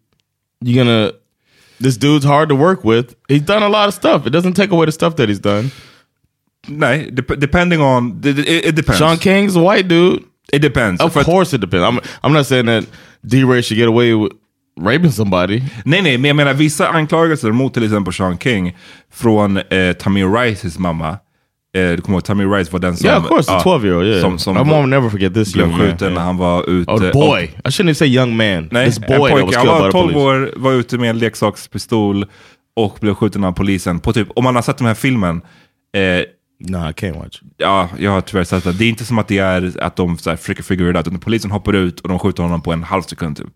you 0.60 0.74
gonna, 0.74 1.12
this 1.78 1.96
dude's 1.96 2.24
hard 2.24 2.48
to 2.48 2.56
work 2.56 2.84
with. 2.84 3.14
He's 3.28 3.42
done 3.42 3.62
a 3.62 3.68
lot 3.68 3.88
of 3.88 3.94
stuff. 3.94 4.26
It 4.26 4.30
doesn't 4.30 4.54
take 4.54 4.70
away 4.72 4.86
the 4.86 4.92
stuff 4.92 5.16
that 5.16 5.28
he's 5.28 5.40
done. 5.40 5.70
Nej, 6.68 7.10
dep 7.14 7.38
depending 7.38 7.80
on, 7.80 8.20
it, 8.22 8.38
it 8.38 8.76
depends. 8.76 8.98
Sean 8.98 9.16
King's 9.16 9.56
a 9.56 9.60
white 9.60 9.88
dude. 9.88 10.24
It 10.52 10.62
depends. 10.62 11.02
Of 11.02 11.24
course 11.24 11.56
it 11.56 11.60
depends. 11.60 11.84
I'm, 11.88 12.00
I'm 12.22 12.32
not 12.32 12.46
saying 12.46 12.66
that 12.66 12.84
D-Ray 13.22 13.62
should 13.62 13.78
get 13.78 13.88
away 13.88 14.14
with 14.14 14.32
raping 14.80 15.12
somebody. 15.12 15.62
Nej, 15.84 16.02
nej, 16.02 16.18
men 16.18 16.28
jag 16.28 16.36
menar 16.36 16.54
vissa 16.54 16.88
anklagelser 16.88 17.52
mot 17.52 17.74
till 17.74 17.84
exempel 17.84 18.12
Sean 18.12 18.38
King 18.38 18.76
från 19.12 19.56
eh, 19.56 19.92
Tamir 19.92 20.28
Rices 20.28 20.78
mamma. 20.78 21.18
Eh, 21.76 21.90
du 21.90 22.00
kommer 22.00 22.18
ihåg 22.18 22.24
Tamir 22.24 22.48
Rice 22.48 22.72
var 22.72 22.78
den 22.80 22.96
som... 22.96 23.06
yeah, 23.06 23.22
of 23.24 23.28
course, 23.28 23.46
the 23.46 23.52
ja, 23.52 23.60
12 23.62 23.84
year 23.86 23.96
old. 23.96 24.06
Yeah, 24.06 24.20
Som, 24.20 24.38
som 24.38 24.54
my 24.56 24.64
mom 24.64 24.80
will 24.80 24.90
never 24.90 25.10
forget 25.10 25.34
this 25.34 25.52
blev 25.52 25.66
young 25.66 25.78
man. 25.78 25.86
skjuten 25.86 26.14
när 26.14 26.20
han 26.20 26.36
var 26.36 26.70
ute. 26.70 26.92
Oh, 26.92 27.12
boy. 27.12 27.42
I 27.64 27.68
shouldn't 27.68 27.94
say 27.94 28.08
young 28.08 28.36
man. 28.36 28.68
Nej, 28.70 28.86
this 28.86 28.98
en 28.98 29.18
boy 29.18 29.30
was 29.30 29.40
pojke. 29.42 29.58
Han 29.58 29.66
var 29.66 29.86
the 29.86 29.92
12 29.92 30.12
police. 30.12 30.18
år, 30.18 30.52
var 30.56 30.72
ute 30.72 30.98
med 30.98 31.10
en 31.10 31.18
leksakspistol 31.18 32.26
och 32.76 32.98
blev 33.00 33.14
skjuten 33.14 33.44
av 33.44 33.52
polisen. 33.52 34.00
På 34.00 34.12
typ, 34.12 34.28
om 34.36 34.44
man 34.44 34.54
har 34.54 34.62
sett 34.62 34.78
den 34.78 34.86
här 34.86 34.94
filmen, 34.94 35.40
eh, 35.96 36.00
Nah, 36.60 36.90
I 36.90 36.92
can't 36.92 37.18
watch. 37.18 37.40
ja, 37.56 37.88
jag 37.98 38.10
har 38.10 38.20
tyvärr 38.20 38.44
sett 38.44 38.64
det. 38.64 38.72
Det 38.72 38.84
är 38.84 38.88
inte 38.88 39.04
som 39.04 39.18
att 39.18 39.28
det 39.28 39.38
är 39.38 39.82
att 39.82 39.96
de 39.96 40.18
så 40.18 40.30
här, 40.30 40.36
försöker 40.36 40.62
figure 40.62 40.90
it 40.90 40.96
out, 40.96 41.06
utan 41.06 41.20
polisen 41.20 41.50
hoppar 41.50 41.72
ut 41.72 42.00
och 42.00 42.08
de 42.08 42.18
skjuter 42.18 42.42
honom 42.42 42.62
på 42.62 42.72
en 42.72 42.82
halv 42.82 43.02
sekund 43.02 43.36
typ. 43.36 43.46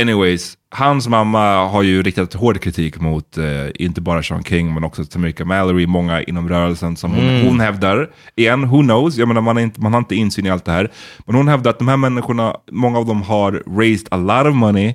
Anyways, 0.00 0.54
hans 0.70 1.08
mamma 1.08 1.66
har 1.66 1.82
ju 1.82 2.02
riktat 2.02 2.34
hård 2.34 2.60
kritik 2.60 3.00
mot 3.00 3.38
eh, 3.38 3.44
inte 3.74 4.00
bara 4.00 4.22
Sean 4.22 4.44
King 4.44 4.74
men 4.74 4.84
också 4.84 5.04
Tamika 5.04 5.44
Mallory, 5.44 5.86
många 5.86 6.22
inom 6.22 6.48
rörelsen 6.48 6.96
som 6.96 7.10
hon, 7.10 7.24
Mm. 7.28 7.46
hon 7.46 7.60
hävdar, 7.60 8.10
igen, 8.36 8.68
who 8.68 8.82
knows, 8.82 9.16
jag 9.16 9.28
menar 9.28 9.40
man, 9.40 9.58
är 9.58 9.62
inte, 9.62 9.80
man 9.80 9.92
har 9.92 9.98
inte 9.98 10.14
insyn 10.14 10.46
i 10.46 10.50
allt 10.50 10.64
det 10.64 10.72
här, 10.72 10.90
men 11.26 11.34
hon 11.34 11.48
hävdar 11.48 11.70
att 11.70 11.78
de 11.78 11.88
här 11.88 11.96
människorna, 11.96 12.56
många 12.70 12.98
av 12.98 13.06
dem 13.06 13.22
har 13.22 13.62
raised 13.78 14.08
a 14.10 14.16
lot 14.16 14.46
of 14.50 14.54
money 14.54 14.94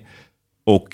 och 0.65 0.87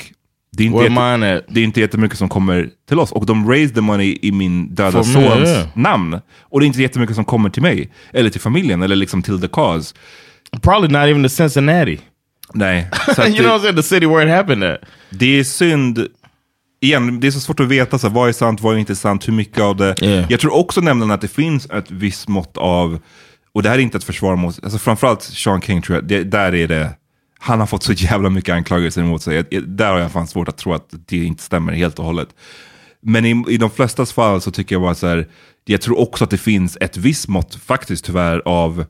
det 0.51 0.63
är 0.63 0.67
inte, 0.67 0.83
jätte, 0.83 1.45
det 1.53 1.59
är 1.59 1.63
inte 1.63 1.79
jättemycket 1.79 2.17
som 2.17 2.29
kommer 2.29 2.69
till 2.87 2.99
oss. 2.99 3.11
Och 3.11 3.25
de 3.25 3.49
raised 3.49 3.75
the 3.75 3.81
money 3.81 4.19
i 4.21 4.31
min 4.31 4.75
döda 4.75 5.03
sons 5.03 5.49
yeah. 5.49 5.67
namn. 5.73 6.19
Och 6.41 6.59
det 6.59 6.65
är 6.65 6.67
inte 6.67 6.81
jättemycket 6.81 7.15
som 7.15 7.25
kommer 7.25 7.49
till 7.49 7.61
mig, 7.61 7.91
eller 8.13 8.29
till 8.29 8.41
familjen, 8.41 8.81
eller 8.81 8.95
liksom 8.95 9.23
till 9.23 9.41
the 9.41 9.47
cause. 9.47 9.95
Probably 10.61 10.87
not 10.87 11.07
even 11.07 11.23
to 11.23 11.29
Cincinnati. 11.29 11.99
Nej. 12.53 12.89
Så 13.15 13.21
att 13.21 13.29
you 13.29 13.37
know 13.37 13.51
what 13.51 13.61
I'm 13.61 13.61
det, 13.61 13.61
saying? 13.61 13.75
The 13.75 13.83
city 13.83 14.05
where 14.05 14.23
it 14.23 14.35
happened 14.35 14.63
at. 14.63 14.79
det 15.09 15.39
är 15.39 15.43
synd, 15.43 16.07
igen, 16.81 17.19
det 17.19 17.27
är 17.27 17.31
så 17.31 17.39
svårt 17.39 17.59
att 17.59 17.67
veta 17.67 17.97
så 17.97 18.07
här, 18.07 18.15
vad 18.15 18.29
är 18.29 18.33
sant, 18.33 18.61
vad 18.61 18.75
är 18.75 18.79
inte 18.79 18.95
sant, 18.95 19.27
hur 19.27 19.33
mycket 19.33 19.61
av 19.61 19.75
det. 19.75 19.95
Yeah. 20.01 20.25
Jag 20.29 20.39
tror 20.39 20.53
också 20.53 20.81
nämligen 20.81 21.11
att 21.11 21.21
det 21.21 21.27
finns 21.27 21.65
ett 21.65 21.91
visst 21.91 22.27
mått 22.27 22.57
av, 22.57 22.99
och 23.53 23.63
det 23.63 23.69
här 23.69 23.77
är 23.77 23.81
inte 23.81 23.97
ett 23.97 24.03
försvar 24.03 24.35
mot, 24.35 24.63
alltså 24.63 24.79
framförallt 24.79 25.21
Sean 25.21 25.61
King 25.61 25.81
tror 25.81 25.97
jag, 25.97 26.07
det, 26.07 26.23
där 26.23 26.55
är 26.55 26.67
det, 26.67 26.89
han 27.39 27.59
har 27.59 27.67
fått 27.67 27.83
så 27.83 27.93
jävla 27.93 28.29
mycket 28.29 28.55
anklagelser 28.55 29.01
emot 29.01 29.21
sig. 29.21 29.43
Där 29.67 29.91
har 29.91 29.99
jag 29.99 30.11
fan 30.11 30.27
svårt 30.27 30.47
att 30.47 30.57
tro 30.57 30.73
att 30.73 30.93
det 31.07 31.17
inte 31.17 31.43
stämmer 31.43 31.73
helt 31.73 31.99
och 31.99 32.05
hållet. 32.05 32.29
Men 33.01 33.25
i, 33.25 33.45
i 33.49 33.57
de 33.57 33.69
flestas 33.69 34.13
fall 34.13 34.41
så 34.41 34.51
tycker 34.51 34.75
jag 34.75 34.81
bara 34.81 34.95
så 34.95 35.07
här, 35.07 35.29
jag 35.65 35.81
tror 35.81 35.99
också 35.99 36.23
att 36.23 36.29
det 36.29 36.37
finns 36.37 36.77
ett 36.81 36.97
visst 36.97 37.27
mått 37.27 37.55
faktiskt 37.55 38.05
tyvärr 38.05 38.41
av 38.45 38.85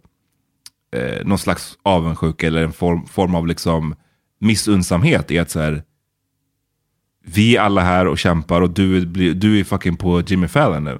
eh, 0.95 1.25
någon 1.25 1.39
slags 1.39 1.77
avundsjuka 1.83 2.47
eller 2.47 2.63
en 2.63 2.73
form, 2.73 3.05
form 3.05 3.35
av 3.35 3.47
liksom 3.47 3.95
missunnsamhet 4.39 5.31
i 5.31 5.39
att 5.39 5.51
så 5.51 5.59
här, 5.59 5.83
vi 7.25 7.55
är 7.55 7.61
alla 7.61 7.81
här 7.81 8.07
och 8.07 8.17
kämpar 8.17 8.61
och 8.61 8.69
du, 8.69 9.05
du 9.33 9.59
är 9.59 9.63
fucking 9.63 9.97
på 9.97 10.21
Jimmy 10.21 10.47
Fallon 10.47 10.83
nu. 10.83 10.99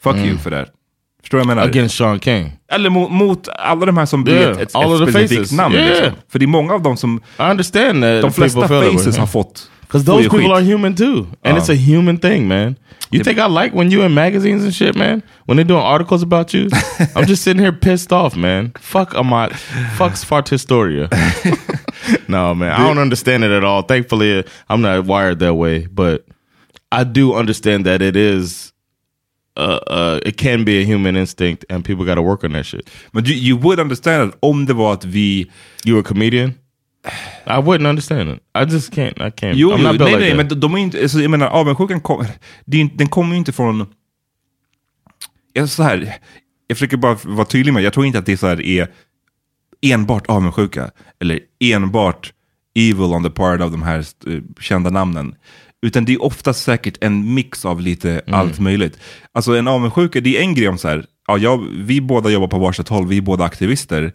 Fuck 0.00 0.16
you 0.16 0.38
för 0.38 0.50
det. 0.50 0.68
Förstår 1.24 1.38
du 1.38 1.44
vad 1.44 1.50
jag 1.50 1.56
menar? 1.56 1.68
Against 1.68 1.96
Sean 1.96 2.20
King. 2.20 2.52
Eller 2.72 2.90
mot, 2.90 3.10
mot 3.10 3.48
alla 3.48 3.86
de 3.86 3.96
här 3.96 4.06
som 4.06 4.28
Yeah, 4.28 4.50
ett, 4.52 4.58
ett, 4.60 4.74
all 4.74 5.02
ett 5.02 5.08
specifikt 5.10 5.52
namn. 5.52 5.74
Yeah. 5.74 5.88
Liksom. 5.88 6.12
För 6.32 6.38
det 6.38 6.44
är 6.44 6.46
många 6.46 6.74
av 6.74 6.82
dem 6.82 6.96
som, 6.96 7.20
I 7.38 7.42
understand 7.42 8.02
that. 8.02 8.22
de 8.22 8.32
flesta 8.32 8.68
faces 8.68 9.18
har 9.18 9.26
fått 9.26 9.70
Because 9.80 10.04
those 10.06 10.28
people 10.28 10.52
are 10.52 10.62
human 10.62 10.94
too. 10.96 11.26
And 11.44 11.56
Uh. 11.56 11.62
it's 11.62 11.70
a 11.70 11.74
human 11.74 12.18
thing, 12.18 12.48
man. 12.48 12.76
You 13.12 13.22
think 13.22 13.38
I 13.38 13.46
like 13.46 13.76
when 13.76 13.92
you 13.92 14.02
in 14.04 14.12
magazines 14.14 14.64
and 14.64 14.74
shit, 14.74 14.96
man? 14.96 15.22
When 15.46 15.56
they're 15.56 15.68
doing 15.68 15.82
articles 15.82 16.22
about 16.22 16.52
you? 16.54 16.68
I'm 17.16 17.26
just 17.26 17.42
sitting 17.44 17.62
here 17.62 17.72
pissed 17.72 18.12
off, 18.12 18.34
man. 18.36 18.72
Fuck 18.80 19.14
Amat. 19.14 19.52
Fuck 19.96 20.16
Fart 20.16 20.48
Historia. 20.48 21.08
no, 22.28 22.54
man. 22.54 22.72
I 22.72 22.78
don't 22.88 22.98
understand 22.98 23.44
it 23.44 23.52
at 23.52 23.62
all. 23.64 23.82
Thankfully, 23.82 24.44
I'm 24.68 24.82
not 24.82 25.04
wired 25.06 25.38
that 25.38 25.54
way. 25.54 25.86
But 25.86 26.26
I 26.90 27.04
do 27.04 27.34
understand 27.34 27.86
that 27.86 28.02
it 28.02 28.16
is, 28.16 28.72
uh, 29.56 29.78
uh, 29.86 30.20
it 30.28 30.36
can 30.36 30.64
be 30.64 30.82
a 30.82 30.84
human 30.84 31.16
instinct 31.16 31.64
and 31.70 31.84
people 31.84 32.04
got 32.04 32.14
to 32.14 32.22
work 32.22 32.44
on 32.44 32.52
that 32.52 32.66
shit. 32.66 32.90
Men 33.12 33.24
you, 33.26 33.34
you 33.34 33.56
would 33.56 33.80
understand 33.80 34.28
it 34.28 34.38
om 34.40 34.66
det 34.66 34.74
var 34.74 34.92
att 34.92 35.04
vi... 35.04 35.50
You 35.84 36.00
a 36.00 36.02
comedian? 36.02 36.54
I 37.46 37.60
wouldn't 37.60 37.88
understand 37.88 38.30
it. 38.30 38.42
I 38.54 38.64
just 38.64 38.92
can't. 38.92 39.20
I 39.20 39.30
can't. 39.30 39.54
Jo, 39.56 39.70
I'm 39.72 39.82
not 39.82 39.98
built 39.98 40.00
nej, 40.00 40.10
like 40.10 40.20
nej, 40.20 40.28
that. 40.28 40.50
men 40.50 40.60
de 40.60 40.74
är 40.74 40.78
inte, 40.78 41.02
alltså, 41.02 41.20
jag 41.20 41.30
menar 41.30 41.46
avundsjukan 41.46 42.00
kom, 42.00 42.24
den 42.64 43.08
kommer 43.08 43.32
ju 43.32 43.38
inte 43.38 43.52
från... 43.52 43.86
jag, 45.52 45.68
så 45.68 45.82
här, 45.82 46.14
jag 46.66 46.78
försöker 46.78 46.96
bara 46.96 47.18
vara 47.24 47.46
tydlig 47.46 47.72
med, 47.72 47.82
jag 47.82 47.92
tror 47.92 48.06
inte 48.06 48.18
att 48.18 48.26
det 48.26 48.36
så 48.36 48.46
här 48.46 48.60
är 48.60 48.88
enbart 49.82 50.26
avundsjuka. 50.26 50.90
Eller 51.20 51.40
enbart 51.60 52.32
evil 52.74 53.12
on 53.12 53.22
the 53.22 53.30
part 53.30 53.60
av 53.60 53.70
de 53.70 53.82
här 53.82 53.98
eh, 53.98 54.40
kända 54.60 54.90
namnen. 54.90 55.34
Utan 55.84 56.04
det 56.04 56.12
är 56.12 56.22
oftast 56.22 56.64
säkert 56.64 56.98
en 57.00 57.34
mix 57.34 57.64
av 57.64 57.80
lite 57.80 58.22
allt 58.30 58.58
möjligt. 58.58 58.98
Alltså 59.32 59.56
en 59.56 59.68
avundsjuka, 59.68 60.20
det 60.20 60.36
är 60.36 60.40
en 60.40 60.54
grej 60.54 60.68
om 60.68 60.78
så 60.78 60.88
här, 60.88 61.04
ja, 61.28 61.38
jag, 61.38 61.66
vi 61.76 62.00
båda 62.00 62.30
jobbar 62.30 62.48
på 62.48 62.58
varsitt 62.58 62.88
håll, 62.88 63.06
vi 63.06 63.16
är 63.16 63.20
båda 63.20 63.44
aktivister. 63.44 64.12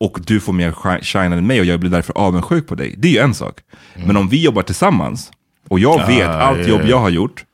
Och 0.00 0.18
du 0.26 0.40
får 0.40 0.52
mer 0.52 0.70
shi- 0.70 1.02
shine 1.02 1.32
än 1.32 1.46
mig 1.46 1.60
och 1.60 1.66
jag 1.66 1.80
blir 1.80 1.90
därför 1.90 2.18
avundsjuk 2.18 2.66
på 2.66 2.74
dig. 2.74 2.94
Det 2.98 3.08
är 3.08 3.12
ju 3.12 3.18
en 3.18 3.34
sak. 3.34 3.60
Men 4.06 4.16
om 4.16 4.28
vi 4.28 4.42
jobbar 4.44 4.62
tillsammans 4.62 5.30
och 5.68 5.78
jag 5.78 6.06
vet 6.06 6.28
allt 6.28 6.58
yeah. 6.58 6.70
jobb 6.70 6.80
jag 6.86 6.98
har 6.98 7.10
gjort. 7.10 7.44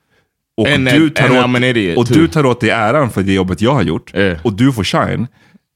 Och, 0.56 0.68
And 0.68 0.88
du, 0.88 1.10
tar 1.10 1.36
and 1.36 1.56
åt, 1.56 1.62
idiot 1.62 1.98
och 1.98 2.06
du 2.06 2.28
tar 2.28 2.46
åt 2.46 2.60
dig 2.60 2.70
äran 2.70 3.10
för 3.10 3.22
det 3.22 3.32
jobbet 3.32 3.60
jag 3.60 3.74
har 3.74 3.82
gjort. 3.82 4.14
Yeah. 4.14 4.38
Och 4.44 4.52
du 4.52 4.72
får 4.72 4.84
shine. 4.84 5.26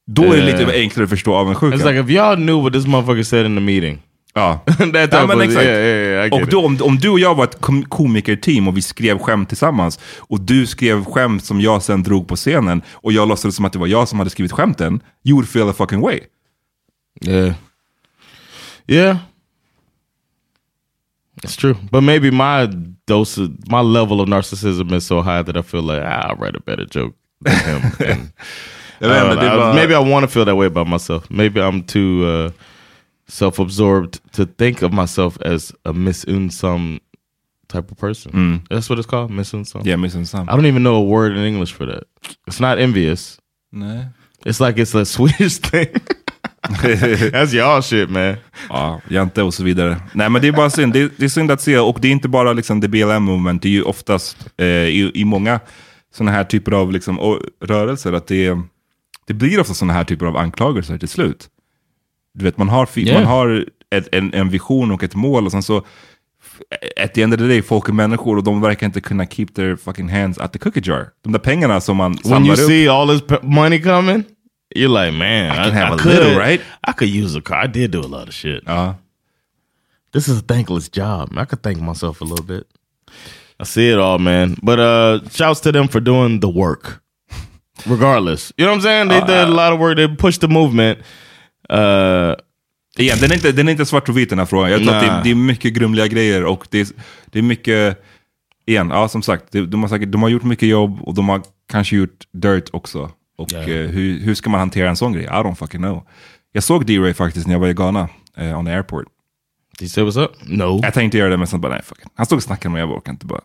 Då 0.06 0.22
är 0.22 0.36
det 0.36 0.44
lite 0.44 0.72
enklare 0.72 1.04
att 1.04 1.10
förstå 1.10 1.34
avundsjukan. 1.34 1.80
It's 1.80 1.86
like 1.86 2.00
if 2.00 2.18
y'all 2.18 2.36
knew 2.36 2.62
what 2.62 2.72
this 2.72 2.86
motherfucker 2.86 3.22
said 3.22 3.46
in 3.46 3.56
the 3.56 3.60
meeting. 3.60 4.02
Ja. 4.34 4.60
That 4.66 4.78
type 4.78 5.16
ja, 5.16 5.26
men 5.26 5.40
exakt. 5.40 5.64
yeah, 5.64 5.78
yeah, 5.84 6.06
yeah, 6.06 6.26
I 6.26 6.30
och 6.30 6.48
då, 6.48 6.66
om, 6.66 6.78
om 6.82 6.98
du 6.98 7.08
och 7.08 7.18
jag 7.20 7.34
var 7.34 7.44
ett 7.44 7.60
kom 7.60 7.84
komikerteam 7.84 8.68
och 8.68 8.76
vi 8.76 8.82
skrev 8.82 9.18
skämt 9.18 9.48
tillsammans 9.48 9.98
och 10.18 10.40
du 10.40 10.66
skrev 10.66 11.04
skämt 11.04 11.44
som 11.44 11.60
jag 11.60 11.82
sen 11.82 12.02
drog 12.02 12.28
på 12.28 12.36
scenen 12.36 12.82
och 12.92 13.12
jag 13.12 13.28
låtsades 13.28 13.56
som 13.56 13.64
att 13.64 13.72
det 13.72 13.78
var 13.78 13.86
jag 13.86 14.08
som 14.08 14.18
hade 14.18 14.30
skrivit 14.30 14.52
skämten, 14.52 15.00
you 15.24 15.36
would 15.36 15.48
feel 15.48 15.68
a 15.68 15.72
fucking 15.72 16.00
way. 16.00 16.20
Yeah. 17.26 17.54
Yeah. 18.86 19.16
It's 21.44 21.56
true. 21.56 21.74
But 21.90 22.02
maybe 22.02 22.30
my 22.30 22.66
dose 23.06 23.42
of, 23.42 23.48
my 23.68 23.80
level 23.82 24.20
of 24.20 24.28
narcissism 24.28 24.94
is 24.94 25.06
so 25.06 25.20
high 25.22 25.42
that 25.42 25.56
I 25.56 25.62
feel 25.62 25.82
like 25.82 26.02
ah, 26.04 26.28
I'll 26.30 26.36
write 26.36 26.56
a 26.56 26.60
better 26.66 26.86
joke 26.86 27.14
than 27.40 27.54
him. 27.54 27.82
And, 29.00 29.12
I 29.12 29.34
det 29.34 29.50
know. 29.50 29.58
var- 29.58 29.74
maybe 29.74 29.94
I 29.94 29.98
want 29.98 30.22
to 30.24 30.28
feel 30.28 30.44
that 30.44 30.54
way 30.56 30.66
about 30.66 30.86
myself. 30.86 31.28
Maybe 31.30 31.60
I'm 31.60 31.82
too 31.82 32.24
uh, 32.24 32.50
self-absorbed 33.32 34.20
to 34.32 34.44
think 34.44 34.82
of 34.82 34.92
myself 34.92 35.38
as 35.40 35.72
a 35.84 35.92
misunsum 35.92 37.00
type 37.68 37.90
of 37.90 37.98
person. 37.98 38.62
That's 38.70 38.90
what 38.90 38.98
it's 38.98 39.06
called, 39.06 39.30
misunsum. 39.30 39.86
Yeah, 39.86 39.96
missunnsam. 39.96 40.48
I 40.48 40.56
don't 40.56 40.66
even 40.66 40.82
know 40.82 40.96
a 40.96 41.02
word 41.02 41.32
in 41.32 41.44
English 41.44 41.72
for 41.72 41.86
that. 41.86 42.04
It's 42.46 42.60
not 42.60 42.78
envious. 42.78 43.38
Nej. 43.72 44.08
It's 44.44 44.60
like 44.60 44.82
it's 44.82 44.94
a 44.94 45.04
Swedish 45.16 45.58
thing. 45.58 45.88
That's 47.32 47.52
y'all 47.52 47.82
shit, 47.82 48.10
man. 48.10 48.36
Ja, 48.68 49.00
jante 49.08 49.42
och 49.42 49.54
så 49.54 49.64
vidare. 49.64 50.00
Nej 50.14 50.30
men 50.30 50.42
det 50.42 50.48
är 50.48 50.52
bara 50.52 50.70
synd. 50.70 50.92
Det 50.92 51.12
det 51.16 51.24
är 51.24 51.28
synd 51.28 51.50
att 51.50 51.60
se. 51.60 51.78
Och 51.78 51.98
det 52.00 52.08
är 52.08 52.12
inte 52.12 52.28
bara 52.28 52.52
liksom 52.52 52.80
the 52.80 52.88
BLM 52.88 53.22
movement. 53.22 53.62
Det 53.62 53.68
är 53.68 53.70
ju 53.70 53.82
oftast 53.82 54.36
eh, 54.56 54.66
i, 54.66 55.10
i 55.14 55.24
många 55.24 55.60
sådana 56.14 56.32
här 56.32 56.44
typer 56.44 56.72
av 56.72 56.92
liksom, 56.92 57.40
rörelser 57.60 58.12
att 58.12 58.26
det, 58.26 58.58
det 59.26 59.34
blir 59.34 59.60
ofta 59.60 59.74
sådana 59.74 59.92
här 59.92 60.04
typer 60.04 60.26
av 60.26 60.36
anklagelser 60.36 60.98
till 60.98 61.08
slut. 61.08 61.48
Du 62.34 62.44
vet, 62.44 62.58
man 62.58 62.68
har, 62.68 62.88
Yeah. 62.96 63.14
man 63.20 63.24
har 63.28 63.64
ett, 63.90 64.08
en, 64.12 64.34
en 64.34 64.48
vision 64.48 64.90
och 64.90 65.02
ett 65.02 65.14
mål 65.14 65.44
och 65.46 65.52
sen 65.52 65.62
så 65.62 65.82
at 66.96 67.14
the 67.14 67.22
end 67.22 67.34
of 67.34 67.38
the 67.40 67.46
day, 67.46 67.62
folk 67.62 67.88
är 67.88 67.92
människor 67.92 68.36
och 68.36 68.44
de 68.44 68.60
verkar 68.60 68.86
inte 68.86 69.00
kunna 69.00 69.26
keep 69.26 69.46
their 69.54 69.76
fucking 69.76 70.08
hands 70.08 70.38
at 70.38 70.52
the 70.52 70.58
cookie 70.58 70.82
jar. 70.84 71.08
De 71.22 71.32
där 71.32 71.38
pengarna 71.38 71.80
som 71.80 71.96
man 71.96 72.12
when 72.12 72.22
samlar 72.22 72.54
you 72.56 72.64
upp. 72.64 72.68
see 72.70 72.88
all 72.88 73.08
this 73.20 73.40
money 73.42 73.80
coming, 73.80 74.24
you're 74.76 75.04
like, 75.04 75.12
man, 75.18 75.52
I, 75.52 75.54
can 75.70 75.72
have 75.72 75.90
I 75.92 75.94
a 75.94 75.98
could, 75.98 76.14
little, 76.14 76.38
right? 76.38 76.60
I 76.88 76.92
could 76.92 77.10
use 77.24 77.38
a 77.38 77.42
car. 77.42 77.64
I 77.64 77.68
did 77.68 77.90
do 77.90 78.00
a 78.00 78.06
lot 78.08 78.28
of 78.28 78.34
shit. 78.34 78.62
Ja. 78.66 78.94
This 80.12 80.28
is 80.28 80.38
a 80.38 80.42
thankless 80.54 80.88
job. 80.96 81.30
I 81.38 81.44
could 81.44 81.62
thank 81.62 81.80
myself 81.80 82.20
a 82.20 82.24
little 82.24 82.44
bit. 82.44 82.64
I 83.60 83.64
see 83.64 83.88
it 83.92 83.98
all, 83.98 84.18
man. 84.18 84.56
But 84.62 84.78
uh 84.78 85.20
shouts 85.30 85.60
to 85.60 85.72
them 85.72 85.88
for 85.88 86.00
doing 86.00 86.40
the 86.40 86.48
work. 86.48 87.00
Regardless. 87.86 88.52
You 88.58 88.64
know 88.66 88.72
what 88.72 88.76
I'm 88.76 88.82
saying? 88.82 89.08
They 89.08 89.20
did 89.20 89.48
a 89.48 89.54
lot 89.54 89.72
of 89.72 89.78
work. 89.80 89.96
They 89.96 90.08
pushed 90.08 90.40
the 90.40 90.48
movement. 90.48 90.98
Uh 91.72 92.34
Igen, 92.98 93.18
den 93.20 93.30
är 93.30 93.34
inte, 93.34 93.52
den 93.52 93.68
är 93.68 93.72
inte 93.72 93.86
svart 93.86 94.08
och 94.08 94.18
vit 94.18 94.30
den 94.30 94.38
här 94.38 94.46
frågan. 94.46 94.70
Jag 94.70 94.82
tror 94.82 94.94
att 94.94 95.00
det, 95.00 95.20
det 95.24 95.30
är 95.30 95.34
mycket 95.34 95.72
grumliga 95.72 96.06
grejer 96.06 96.44
och 96.44 96.66
det 96.70 96.80
är, 96.80 96.88
det 97.26 97.38
är 97.38 97.42
mycket, 97.42 98.02
igen, 98.66 98.90
ja 98.90 99.08
som 99.08 99.22
sagt, 99.22 99.44
det, 99.50 99.66
de, 99.66 99.82
har 99.82 99.88
säkert, 99.88 100.12
de 100.12 100.22
har 100.22 100.28
gjort 100.28 100.42
mycket 100.42 100.68
jobb 100.68 101.02
och 101.02 101.14
de 101.14 101.28
har 101.28 101.42
kanske 101.68 101.96
gjort 101.96 102.24
dirt 102.32 102.68
också. 102.72 103.10
Och 103.38 103.52
eh, 103.52 103.90
hur, 103.90 104.20
hur 104.20 104.34
ska 104.34 104.50
man 104.50 104.60
hantera 104.60 104.88
en 104.88 104.96
sån 104.96 105.12
grej? 105.12 105.24
I 105.24 105.28
don't 105.28 105.54
fucking 105.54 105.80
know. 105.80 106.06
Jag 106.52 106.64
såg 106.64 106.86
D-Ray 106.86 107.14
faktiskt 107.14 107.46
när 107.46 107.54
jag 107.54 107.60
var 107.60 107.68
i 107.68 107.74
Ghana, 107.74 108.08
eh, 108.36 108.58
on 108.58 108.64
the 108.64 108.72
airport. 108.72 109.04
Did 109.78 109.82
you 109.82 109.88
say 109.88 110.04
what's 110.04 110.24
up? 110.24 110.30
No. 110.46 110.80
Jag 110.82 110.94
tänkte 110.94 111.18
göra 111.18 111.30
det 111.30 111.36
men 111.36 111.46
sen 111.46 111.60
bara, 111.60 111.72
nej 111.72 111.82
fuck 111.82 111.98
it. 111.98 112.06
Han 112.14 112.26
stod 112.26 112.36
och 112.36 112.42
snackade 112.42 112.68
med 112.68 112.72
mig, 112.72 112.90
jag 112.90 112.98
orkar 112.98 113.12
inte 113.12 113.26
bara, 113.26 113.40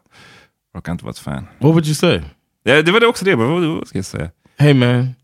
orkar 0.78 0.92
inte 0.92 1.04
vara 1.04 1.12
ett 1.12 1.20
fan. 1.20 1.48
What 1.60 1.72
would 1.72 1.86
you 1.86 1.96
say? 1.96 2.22
Ja, 2.64 2.82
det 2.82 2.92
var 2.92 3.00
det 3.00 3.08
också 3.08 3.26
det, 3.26 3.36
vad, 3.36 3.64
vad 3.64 3.88
ska 3.88 3.98
jag 3.98 4.06
säga? 4.06 4.30
Hey 4.58 4.74
man. 4.74 5.16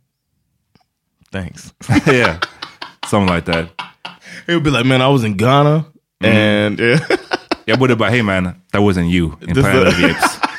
Thanks. 1.32 1.74
yeah, 2.08 2.36
something 3.14 3.36
like 3.36 3.45
that. 3.51 3.66
He 4.47 4.53
would 4.55 4.64
be 4.64 4.72
like, 4.72 4.86
man, 4.86 5.01
I 5.01 5.07
was 5.07 5.24
in 5.24 5.38
Ghana 5.38 5.86
and 6.22 6.80
yeah. 6.80 6.99
Jag 7.66 7.80
borde 7.80 7.95
bara, 7.95 8.09
hey 8.11 8.22
man, 8.24 8.43
that 8.72 8.82
wasn't 8.82 9.09
you 9.09 9.38
in 9.41 9.53
This- 9.53 9.64
Planet 9.64 9.88
of 9.88 9.97
the 9.97 10.09
Apes. 10.09 10.39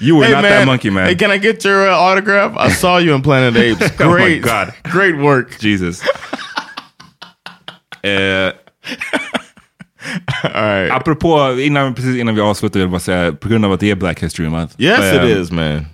You 0.00 0.16
were 0.16 0.26
Hey 0.26 0.32
not 0.32 0.42
man, 0.42 0.50
that 0.52 0.66
monkey 0.66 0.90
man. 0.90 1.06
Hey, 1.06 1.14
can 1.14 1.30
I 1.30 1.38
get 1.38 1.64
your 1.64 1.88
uh, 1.88 1.94
autograph? 1.96 2.52
I 2.56 2.68
saw 2.72 2.98
you 2.98 3.14
in 3.14 3.22
Planet 3.22 3.48
of 3.48 3.54
the 3.54 3.64
Apes. 3.70 3.92
Oh 4.00 4.10
Great, 4.12 4.42
God. 4.42 4.74
great 4.82 5.16
work. 5.16 5.56
Jesus. 5.60 6.02
eh, 8.02 8.50
All 10.44 10.50
right. 10.62 10.90
apropå, 10.90 11.60
innan, 11.60 11.94
precis 11.94 12.16
innan 12.16 12.34
vi 12.34 12.40
avslutar 12.40 12.74
vill 12.80 12.82
jag 12.82 12.90
bara 12.90 13.00
säga, 13.00 13.32
på 13.32 13.48
grund 13.48 13.64
av 13.64 13.72
att 13.72 13.80
det 13.80 13.90
är 13.90 13.94
Black 13.94 14.22
History 14.22 14.48
Month. 14.48 14.74
Yes, 14.78 15.00
eh, 15.00 15.24
it 15.30 15.38
is, 15.38 15.50
man. 15.50 15.86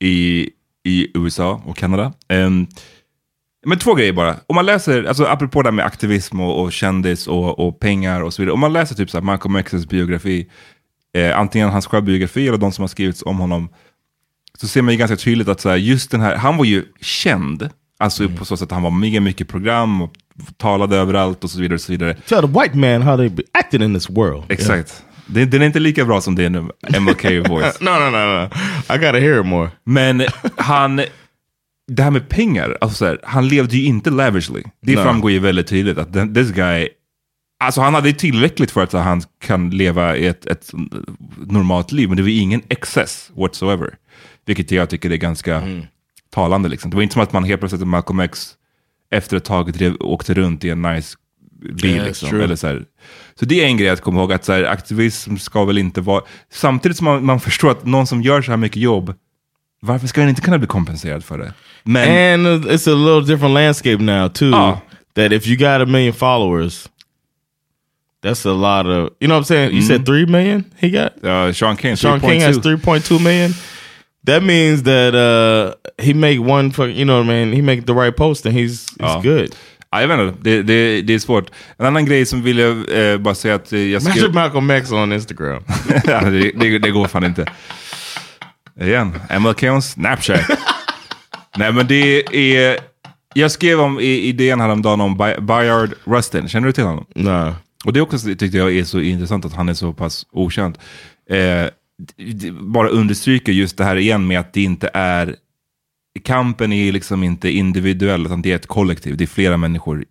I, 0.00 0.48
I 0.84 1.06
USA 1.14 1.62
och 1.66 1.76
Kanada. 1.76 2.12
Ehm, 2.28 2.66
men 3.66 3.78
två 3.78 3.94
grejer 3.94 4.12
bara. 4.12 4.36
Om 4.46 4.54
man 4.54 4.66
läser, 4.66 5.04
alltså 5.04 5.24
apropå 5.24 5.62
det 5.62 5.66
här 5.66 5.72
med 5.72 5.84
aktivism 5.84 6.40
och, 6.40 6.62
och 6.62 6.72
kändis 6.72 7.26
och, 7.26 7.58
och 7.58 7.80
pengar 7.80 8.20
och 8.22 8.34
så 8.34 8.42
vidare. 8.42 8.52
Om 8.54 8.60
man 8.60 8.72
läser 8.72 8.94
typ 8.94 9.10
så 9.10 9.16
här 9.18 9.22
Malcolm 9.24 9.56
X's 9.56 9.88
biografi, 9.88 10.46
eh, 11.16 11.38
antingen 11.38 11.68
hans 11.70 11.86
självbiografi 11.86 12.48
eller 12.48 12.58
de 12.58 12.72
som 12.72 12.82
har 12.82 12.88
skrivits 12.88 13.22
om 13.22 13.38
honom, 13.38 13.68
så 14.58 14.68
ser 14.68 14.82
man 14.82 14.94
ju 14.94 14.98
ganska 14.98 15.16
tydligt 15.16 15.48
att 15.48 15.60
så 15.60 15.68
här, 15.68 15.76
just 15.76 16.10
den 16.10 16.20
här, 16.20 16.36
han 16.36 16.56
var 16.56 16.64
ju 16.64 16.84
känd, 17.00 17.70
alltså 17.98 18.28
på 18.28 18.44
så 18.44 18.56
sätt 18.56 18.66
att 18.66 18.72
han 18.72 18.82
var 18.82 18.90
med 18.90 19.14
i 19.14 19.20
mycket 19.20 19.48
program 19.48 20.02
och 20.02 20.12
talade 20.56 20.96
överallt 20.96 21.44
och 21.44 21.50
så 21.50 21.60
vidare. 21.60 21.74
Och 21.74 21.80
så 21.80 21.92
vidare. 21.92 22.14
Tell 22.14 22.40
the 22.42 22.60
white 22.60 22.76
man 22.76 23.02
how 23.02 23.16
they 23.16 23.30
acting 23.52 23.82
in 23.82 23.94
this 23.94 24.10
world. 24.10 24.44
Exakt. 24.48 25.04
Det, 25.26 25.44
den 25.44 25.62
är 25.62 25.66
inte 25.66 25.78
lika 25.78 26.04
bra 26.04 26.20
som 26.20 26.34
det 26.34 26.44
är 26.44 26.50
nu, 26.50 26.60
MLK 27.00 27.24
voice. 27.48 27.80
No, 27.80 27.90
no, 27.90 28.10
no, 28.10 28.10
no. 28.10 28.48
I 28.94 28.98
gotta 28.98 29.18
hear 29.18 29.40
it 29.40 29.46
more. 29.46 29.70
Men 29.84 30.22
han, 30.56 31.00
det 31.96 32.02
här 32.02 32.10
med 32.10 32.28
pengar, 32.28 32.78
alltså 32.80 32.96
så 32.96 33.04
här, 33.04 33.20
han 33.22 33.48
levde 33.48 33.76
ju 33.76 33.84
inte 33.84 34.10
lavishly. 34.10 34.62
Det 34.82 34.94
Nej. 34.94 35.04
framgår 35.04 35.30
ju 35.30 35.38
väldigt 35.38 35.66
tydligt 35.66 35.98
att 35.98 36.12
den, 36.12 36.34
this 36.34 36.50
guy, 36.50 36.88
alltså 37.64 37.80
han 37.80 37.94
hade 37.94 38.12
tillräckligt 38.12 38.70
för 38.70 38.82
att 38.82 38.92
han 38.92 39.22
kan 39.40 39.70
leva 39.70 40.16
ett, 40.16 40.46
ett 40.46 40.70
normalt 41.46 41.92
liv, 41.92 42.08
men 42.08 42.16
det 42.16 42.22
var 42.22 42.30
ingen 42.30 42.62
excess 42.68 43.30
whatsoever. 43.34 43.94
Vilket 44.46 44.70
jag 44.70 44.90
tycker 44.90 45.10
är 45.10 45.16
ganska 45.16 45.56
Mm. 45.56 45.82
talande. 46.30 46.68
Liksom. 46.68 46.90
Det 46.90 46.96
var 46.96 47.02
inte 47.02 47.12
som 47.12 47.22
att 47.22 47.32
man 47.32 47.44
helt 47.44 47.60
plötsligt, 47.60 47.86
Malcolm 47.86 48.20
X, 48.20 48.54
efter 49.10 49.36
ett 49.36 49.44
tag 49.44 49.72
drev, 49.72 49.96
åkte 50.00 50.34
runt 50.34 50.64
i 50.64 50.70
en 50.70 50.82
nice 50.82 51.16
bil. 51.62 51.90
Yeah, 51.90 52.06
liksom. 52.06 52.40
Eller 52.40 52.56
så, 52.56 52.66
här. 52.66 52.84
så 53.34 53.44
det 53.44 53.62
är 53.62 53.66
en 53.66 53.76
grej 53.76 53.90
att 53.90 54.00
komma 54.00 54.20
ihåg, 54.20 54.32
att 54.32 54.44
så 54.44 54.52
här, 54.52 54.64
aktivism 54.64 55.36
ska 55.36 55.64
väl 55.64 55.78
inte 55.78 56.00
vara... 56.00 56.22
Samtidigt 56.52 56.96
som 56.96 57.04
man, 57.04 57.24
man 57.24 57.40
förstår 57.40 57.70
att 57.70 57.86
någon 57.86 58.06
som 58.06 58.22
gör 58.22 58.42
så 58.42 58.52
här 58.52 58.56
mycket 58.56 58.82
jobb, 58.82 59.14
varför 59.80 60.06
ska 60.06 60.20
den 60.20 60.28
inte 60.30 60.42
kunna 60.42 60.58
bli 60.58 60.66
kompenserad 60.66 61.24
för 61.24 61.38
det? 61.38 61.52
Men, 61.84 62.46
And 62.46 62.64
it's 62.64 62.88
a 62.90 62.94
little 62.94 63.34
different 63.34 63.54
landscape 63.54 63.98
now 64.02 64.28
too. 64.28 64.52
Ah. 64.54 64.80
That 65.14 65.32
if 65.32 65.46
you 65.46 65.56
got 65.56 65.80
a 65.82 65.86
million 65.86 66.12
followers, 66.12 66.88
that's 68.22 68.46
a 68.46 68.52
lot 68.52 68.86
of. 68.86 69.10
You 69.20 69.28
know 69.28 69.36
what 69.36 69.40
I'm 69.40 69.44
saying? 69.44 69.72
You 69.72 69.82
said 69.82 70.06
three 70.06 70.26
million 70.26 70.64
he 70.76 70.90
got. 70.90 71.24
uh, 71.24 71.52
Sean 71.52 71.76
King, 71.76 71.96
Sean 71.96 72.20
King 72.20 72.40
has 72.42 72.58
3.2 72.58 73.20
million. 73.22 73.54
That 74.26 74.42
means 74.42 74.82
that 74.82 75.14
uh 75.14 75.74
he 76.02 76.12
make 76.14 76.38
one 76.40 76.72
you 76.94 77.04
know 77.04 77.18
what 77.18 77.24
I 77.24 77.44
mean? 77.44 77.52
He 77.52 77.62
make 77.62 77.86
the 77.86 77.94
right 77.94 78.16
post 78.16 78.46
and 78.46 78.54
he's 78.54 78.86
he's 78.98 79.14
Ja. 79.14 79.20
good. 79.22 79.54
Ja, 79.92 80.00
jag 80.00 80.08
vet 80.08 80.20
inte, 80.20 80.38
det, 80.40 80.62
det, 80.62 81.02
det 81.02 81.14
är 81.14 81.18
svårt. 81.18 81.50
En 81.78 81.86
annan 81.86 82.04
grej 82.04 82.26
som 82.26 82.42
vill 82.42 82.58
jag 82.58 83.10
eh, 83.12 83.18
bara 83.18 83.34
säga 83.34 83.54
att 83.54 83.72
jag 83.72 84.02
skrev... 84.02 84.34
Malcolm 84.34 84.70
X 84.70 84.92
on 84.92 85.12
Instagram. 85.12 85.62
det, 86.04 86.52
det, 86.56 86.78
det 86.78 86.90
går 86.90 87.08
fan 87.08 87.24
inte. 87.24 87.46
Igen, 88.80 89.12
on 89.74 89.82
Snapchat. 89.82 90.40
Nej 91.56 91.72
men 91.72 91.86
det 91.86 92.22
är... 92.36 92.78
Jag 93.34 93.50
skrev 93.50 93.80
om 93.80 94.00
i- 94.00 94.04
idén 94.04 94.60
häromdagen 94.60 95.00
om 95.00 95.16
By- 95.16 95.40
Bayard 95.40 95.94
Rustin. 96.04 96.48
Känner 96.48 96.66
du 96.66 96.72
till 96.72 96.84
honom? 96.84 97.06
nah. 97.14 97.54
Och 97.84 97.92
det 97.92 98.00
också 98.00 98.18
tyckte 98.18 98.56
jag 98.58 98.76
är 98.76 98.84
så 98.84 99.00
intressant 99.00 99.44
att 99.44 99.52
han 99.52 99.68
är 99.68 99.74
så 99.74 99.92
pass 99.92 100.26
okänd. 100.32 100.78
Eh, 101.30 101.66
bara 102.60 102.88
understryker 102.88 103.52
just 103.52 103.76
det 103.76 103.84
här 103.84 103.96
igen 103.96 104.26
med 104.26 104.40
att 104.40 104.52
det 104.52 104.62
inte 104.62 104.90
är... 104.94 105.36
Kampen 106.24 106.72
är 106.72 106.92
liksom 106.92 107.22
inte 107.22 107.50
individuell, 107.50 108.26
utan 108.26 108.42
det 108.42 108.52
är 108.52 108.56
ett 108.56 108.66
kollektiv. 108.66 109.16
Det 109.16 109.24
är 109.24 109.28
flera 109.28 109.56
människor 109.56 110.04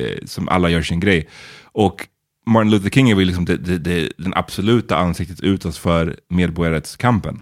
eh, 0.00 0.18
som 0.24 0.48
alla 0.48 0.70
gör 0.70 0.82
sin 0.82 1.00
grej. 1.00 1.28
Och 1.72 2.06
Martin 2.46 2.70
Luther 2.70 2.90
King 2.90 3.10
är 3.10 3.14
väl 3.14 3.26
liksom 3.26 3.44
det, 3.44 3.56
det, 3.56 3.78
det, 3.78 4.12
den 4.18 4.34
absoluta 4.34 4.96
ansiktet 4.96 5.40
utåt 5.40 5.76
för 5.76 6.16
medborgarrättskampen. 6.28 7.40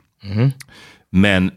Men 1.12 1.50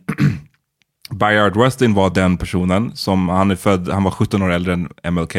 Bayard 1.10 1.56
Rustin 1.56 1.94
var 1.94 2.10
den 2.10 2.38
personen 2.38 2.92
som, 2.96 3.30
han 3.30 3.52
är 3.52 3.56
född, 3.56 3.90
han 3.90 4.04
var 4.04 4.12
17 4.12 4.42
år 4.42 4.52
äldre 4.52 4.74
än 4.74 5.14
MLK. 5.14 5.36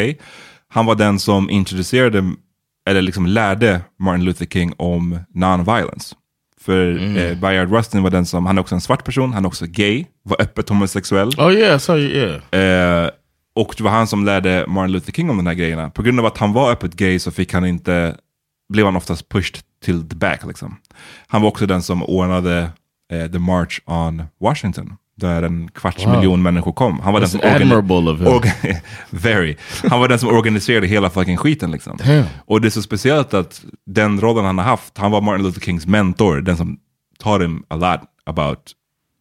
Han 0.68 0.86
var 0.86 0.94
den 0.94 1.18
som 1.18 1.50
introducerade, 1.50 2.32
eller 2.88 3.02
liksom 3.02 3.26
lärde 3.26 3.80
Martin 3.98 4.24
Luther 4.24 4.46
King 4.46 4.72
om 4.76 5.18
non-violence. 5.34 6.14
För 6.60 6.90
Mm. 6.96 7.16
eh, 7.16 7.38
Bayard 7.38 7.72
Rustin 7.72 8.02
var 8.02 8.10
den 8.10 8.26
som, 8.26 8.46
han 8.46 8.58
är 8.58 8.62
också 8.62 8.74
en 8.74 8.80
svart 8.80 9.04
person, 9.04 9.32
han 9.32 9.44
är 9.44 9.48
också 9.48 9.64
gay, 9.68 10.04
var 10.22 10.42
öppet 10.42 10.68
homosexuell. 10.68 11.28
Oh 11.28 11.52
yeah, 11.52 11.78
so 11.78 11.96
yeah. 11.98 13.04
Eh, 13.04 13.10
och 13.54 13.74
det 13.78 13.84
var 13.84 13.90
han 13.90 14.06
som 14.06 14.24
lärde 14.24 14.64
Martin 14.68 14.92
Luther 14.92 15.12
King 15.12 15.30
om 15.30 15.36
de 15.36 15.46
här 15.46 15.54
grejerna. 15.54 15.90
På 15.90 16.02
grund 16.02 16.20
av 16.20 16.26
att 16.26 16.38
han 16.38 16.52
var 16.52 16.70
öppet 16.72 16.94
gay 16.94 17.18
så 17.18 17.30
fick 17.30 17.52
han 17.54 17.64
inte, 17.66 18.16
blev 18.72 18.84
han 18.86 18.96
oftast 18.96 19.28
pushed 19.28 19.58
till 19.84 20.08
the 20.08 20.16
back. 20.16 20.40
Liksom. 20.46 20.76
Han 21.26 21.42
var 21.42 21.48
också 21.48 21.66
den 21.66 21.82
som 21.82 22.02
ordnade 22.02 22.70
eh, 23.12 23.26
the 23.30 23.38
march 23.38 23.80
on 23.86 24.22
Washington. 24.40 24.96
Där 25.16 25.42
en 25.42 25.68
kvarts 25.68 26.06
Wow. 26.06 26.16
miljon 26.16 26.42
människor 26.42 26.72
kom. 26.72 27.00
Han 27.00 27.12
var 27.12 27.20
den 27.20 27.28
som 27.28 27.40
organi- 27.40 28.76
very. 29.10 29.56
Han 29.90 30.00
var 30.00 30.08
den 30.08 30.18
som 30.18 30.28
organiserade 30.28 30.86
hela 30.86 31.10
fucking 31.10 31.36
skiten. 31.36 31.70
Liksom. 31.70 31.96
Damn. 32.06 32.24
Och 32.46 32.60
det 32.60 32.68
är 32.68 32.70
så 32.70 32.82
speciellt 32.82 33.34
att 33.34 33.64
den 33.86 34.20
rollen 34.20 34.44
han 34.44 34.58
har 34.58 34.64
haft, 34.64 34.98
han 34.98 35.10
var 35.10 35.20
Martin 35.20 35.44
Luther 35.46 35.60
Kings 35.60 35.86
mentor, 35.86 36.40
den 36.40 36.56
som 36.56 36.78
taught 37.22 37.42
him 37.44 37.64
a 37.68 37.76
lot 37.76 38.00
about 38.26 38.58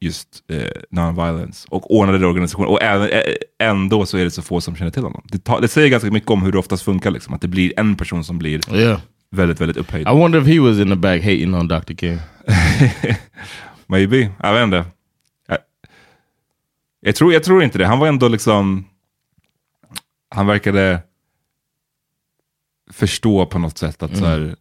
just 0.02 0.28
eh, 0.52 0.58
non-violence 0.92 1.68
och 1.70 1.96
ordnade 1.96 2.26
organisationer. 2.28 2.70
Och 2.70 2.82
ä- 2.82 3.38
ändå 3.64 4.06
så 4.06 4.18
är 4.18 4.24
det 4.24 4.32
så 4.32 4.42
få 4.42 4.62
som 4.62 4.76
känner 4.76 4.92
till 4.92 5.04
honom. 5.04 5.22
Det, 5.26 5.44
det 5.62 5.68
säger 5.68 5.90
ganska 5.90 6.12
mycket 6.12 6.30
om 6.30 6.42
hur 6.44 6.52
det 6.52 6.58
oftast 6.58 6.84
funkar, 6.84 7.12
liksom, 7.12 7.34
att 7.34 7.42
det 7.42 7.48
blir 7.48 7.74
en 7.80 7.96
person 7.96 8.24
som 8.24 8.38
blir 8.38 8.74
Yeah. 8.76 9.00
väldigt, 9.32 9.62
väldigt 9.62 9.78
upphöjd. 9.78 10.08
I 10.08 10.12
wonder 10.12 10.42
if 10.42 10.48
he 10.48 10.60
was 10.60 10.80
in 10.80 10.90
the 10.90 10.96
back 10.96 11.22
hating 11.22 11.56
on 11.56 11.68
Dr. 11.68 11.94
King. 11.94 12.20
Maybe, 13.92 14.30
jag 14.44 14.54
vet 14.54 14.64
inte. 14.64 14.86
Jag, 15.48 15.58
jag, 17.02 17.16
tror, 17.16 17.34
jag 17.34 17.44
tror 17.44 17.64
inte 17.64 17.78
det. 17.78 17.86
Han 17.86 18.00
var 18.00 18.08
ändå 18.08 18.28
liksom, 18.28 18.86
han 20.30 20.48
verkade 20.48 21.00
förstå 22.92 23.46
på 23.46 23.60
något 23.60 23.78
sätt 23.78 24.04
att 24.04 24.18
så 24.18 24.26
här, 24.26 24.56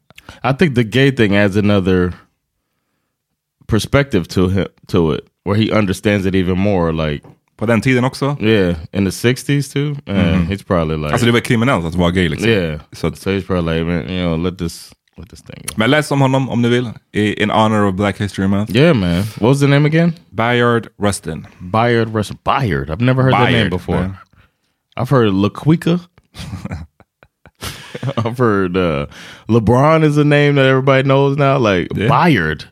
I 0.44 0.56
think 0.58 0.74
the 0.74 0.84
gay 0.84 1.12
thing 1.12 1.36
adds 1.36 1.56
another 1.56 2.12
perspective 3.66 4.24
to 4.24 4.48
him 4.48 4.66
to 4.86 5.14
it, 5.14 5.20
where 5.44 5.62
he 5.64 5.78
understands 5.78 6.26
it 6.26 6.34
even 6.34 6.58
more. 6.58 6.92
Like 6.92 7.26
på 7.56 7.66
den 7.66 7.80
tiden 7.80 8.04
också. 8.04 8.36
yeah, 8.40 8.76
in 8.92 9.04
the 9.04 9.10
'60s 9.10 9.72
too. 9.72 9.90
Uh, 10.12 10.50
He's 10.50 10.66
probably 10.66 10.96
like 10.96 11.12
Alltså 11.12 11.26
det 11.26 11.32
var 11.32 11.40
kriminellt 11.40 11.84
att 11.84 11.94
vara 11.94 12.10
gay 12.10 12.28
liksom. 12.28 12.48
yeah. 12.48 12.80
Att, 12.90 12.98
So 13.18 13.30
he's 13.30 13.46
probably 13.46 13.74
like, 13.74 13.84
man, 13.84 14.10
you 14.10 14.22
know, 14.22 14.38
let 14.38 14.58
this 14.58 14.92
let 15.20 15.28
this 15.28 15.40
thing 15.42 15.62
go. 15.66 15.74
men 15.76 15.90
läs 15.90 16.10
om 16.12 16.20
honom 16.20 16.48
om 16.50 16.62
du 16.62 16.68
vill. 16.68 16.92
In 17.12 17.50
honor 17.50 17.86
of 17.86 17.94
Black 17.96 18.16
History 18.18 18.48
Month. 18.48 18.70
Yeah, 18.76 18.92
man. 18.96 19.22
What 19.38 19.48
was 19.48 19.60
the 19.60 19.66
name 19.68 19.86
again? 19.86 20.12
Bayard 20.32 20.88
Rustin. 20.98 21.46
Bayard 21.60 22.08
Russell. 22.14 22.36
Bayard. 22.44 22.90
I've 22.90 23.00
never 23.04 23.22
heard 23.22 23.34
that 23.34 23.52
name 23.52 23.70
before. 23.70 24.00
man. 24.00 24.18
I've 24.96 25.10
heard 25.10 25.32
Laquika. 25.32 26.00
I've 28.16 28.38
heard 28.38 28.76
uh, 28.76 29.06
LeBron 29.48 30.04
is 30.04 30.16
a 30.16 30.24
name 30.24 30.54
that 30.54 30.66
everybody 30.66 31.06
knows 31.06 31.36
now. 31.36 31.58
Like 31.58 31.88
Yeah. 31.94 32.08
Bayard. 32.08 32.64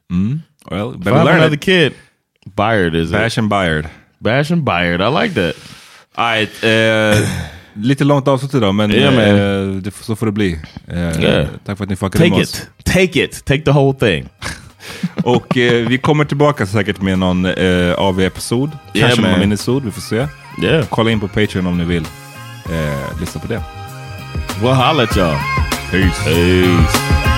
Well, 0.70 0.92
If 0.92 1.00
I 1.00 1.10
better 1.10 1.24
learn 1.24 1.36
another 1.36 1.54
it. 1.54 1.60
kid, 1.60 1.94
Bayard 2.56 2.94
is 2.94 3.10
it. 3.10 3.14
Bash 3.14 3.36
and 3.38 3.48
Bayard. 3.48 3.90
Bash 4.22 4.50
and 4.50 4.64
Bayard. 4.64 5.00
I 5.00 5.08
like 5.08 5.34
that. 5.34 5.54
Right, 6.16 6.50
eh, 6.64 7.48
lite 7.82 8.04
långt 8.04 8.28
avsnitt 8.28 8.54
idag, 8.54 8.74
men 8.74 8.90
Yeah, 8.92 9.18
eh, 9.18 9.66
det, 9.68 9.94
så 9.94 10.16
får 10.16 10.26
det 10.26 10.32
bli. 10.32 10.58
Eh, 10.88 11.20
Yeah. 11.20 11.46
Tack 11.66 11.76
för 11.78 11.84
att 11.84 11.90
ni 11.90 11.96
fuckade 11.96 12.24
med 12.24 12.32
Take 12.32 12.42
oss. 12.42 12.54
it. 12.78 12.84
Take 12.84 13.24
it. 13.24 13.44
Take 13.44 13.62
the 13.62 13.70
whole 13.70 13.98
thing. 13.98 14.28
Och 15.24 15.56
eh, 15.56 15.88
vi 15.88 15.98
kommer 15.98 16.24
tillbaka 16.24 16.66
säkert 16.66 17.00
med 17.00 17.18
någon 17.18 17.44
eh, 17.46 17.94
AV-episod. 17.98 18.70
Yeah, 18.94 19.08
Kanske 19.08 19.30
någon 19.30 19.40
minisod, 19.40 19.84
vi 19.84 19.90
får 19.90 20.00
se. 20.00 20.26
Yeah. 20.62 20.86
Kolla 20.90 21.10
in 21.10 21.20
på 21.20 21.28
Patreon 21.28 21.66
om 21.66 21.78
ni 21.78 21.84
vill 21.84 22.04
eh, 22.70 23.20
lyssna 23.20 23.40
på 23.40 23.46
det. 23.46 23.62
Well, 24.62 24.74
holla 24.74 25.04
y'all. 25.04 25.36
Peace. 25.90 26.24
Peace. 26.24 27.37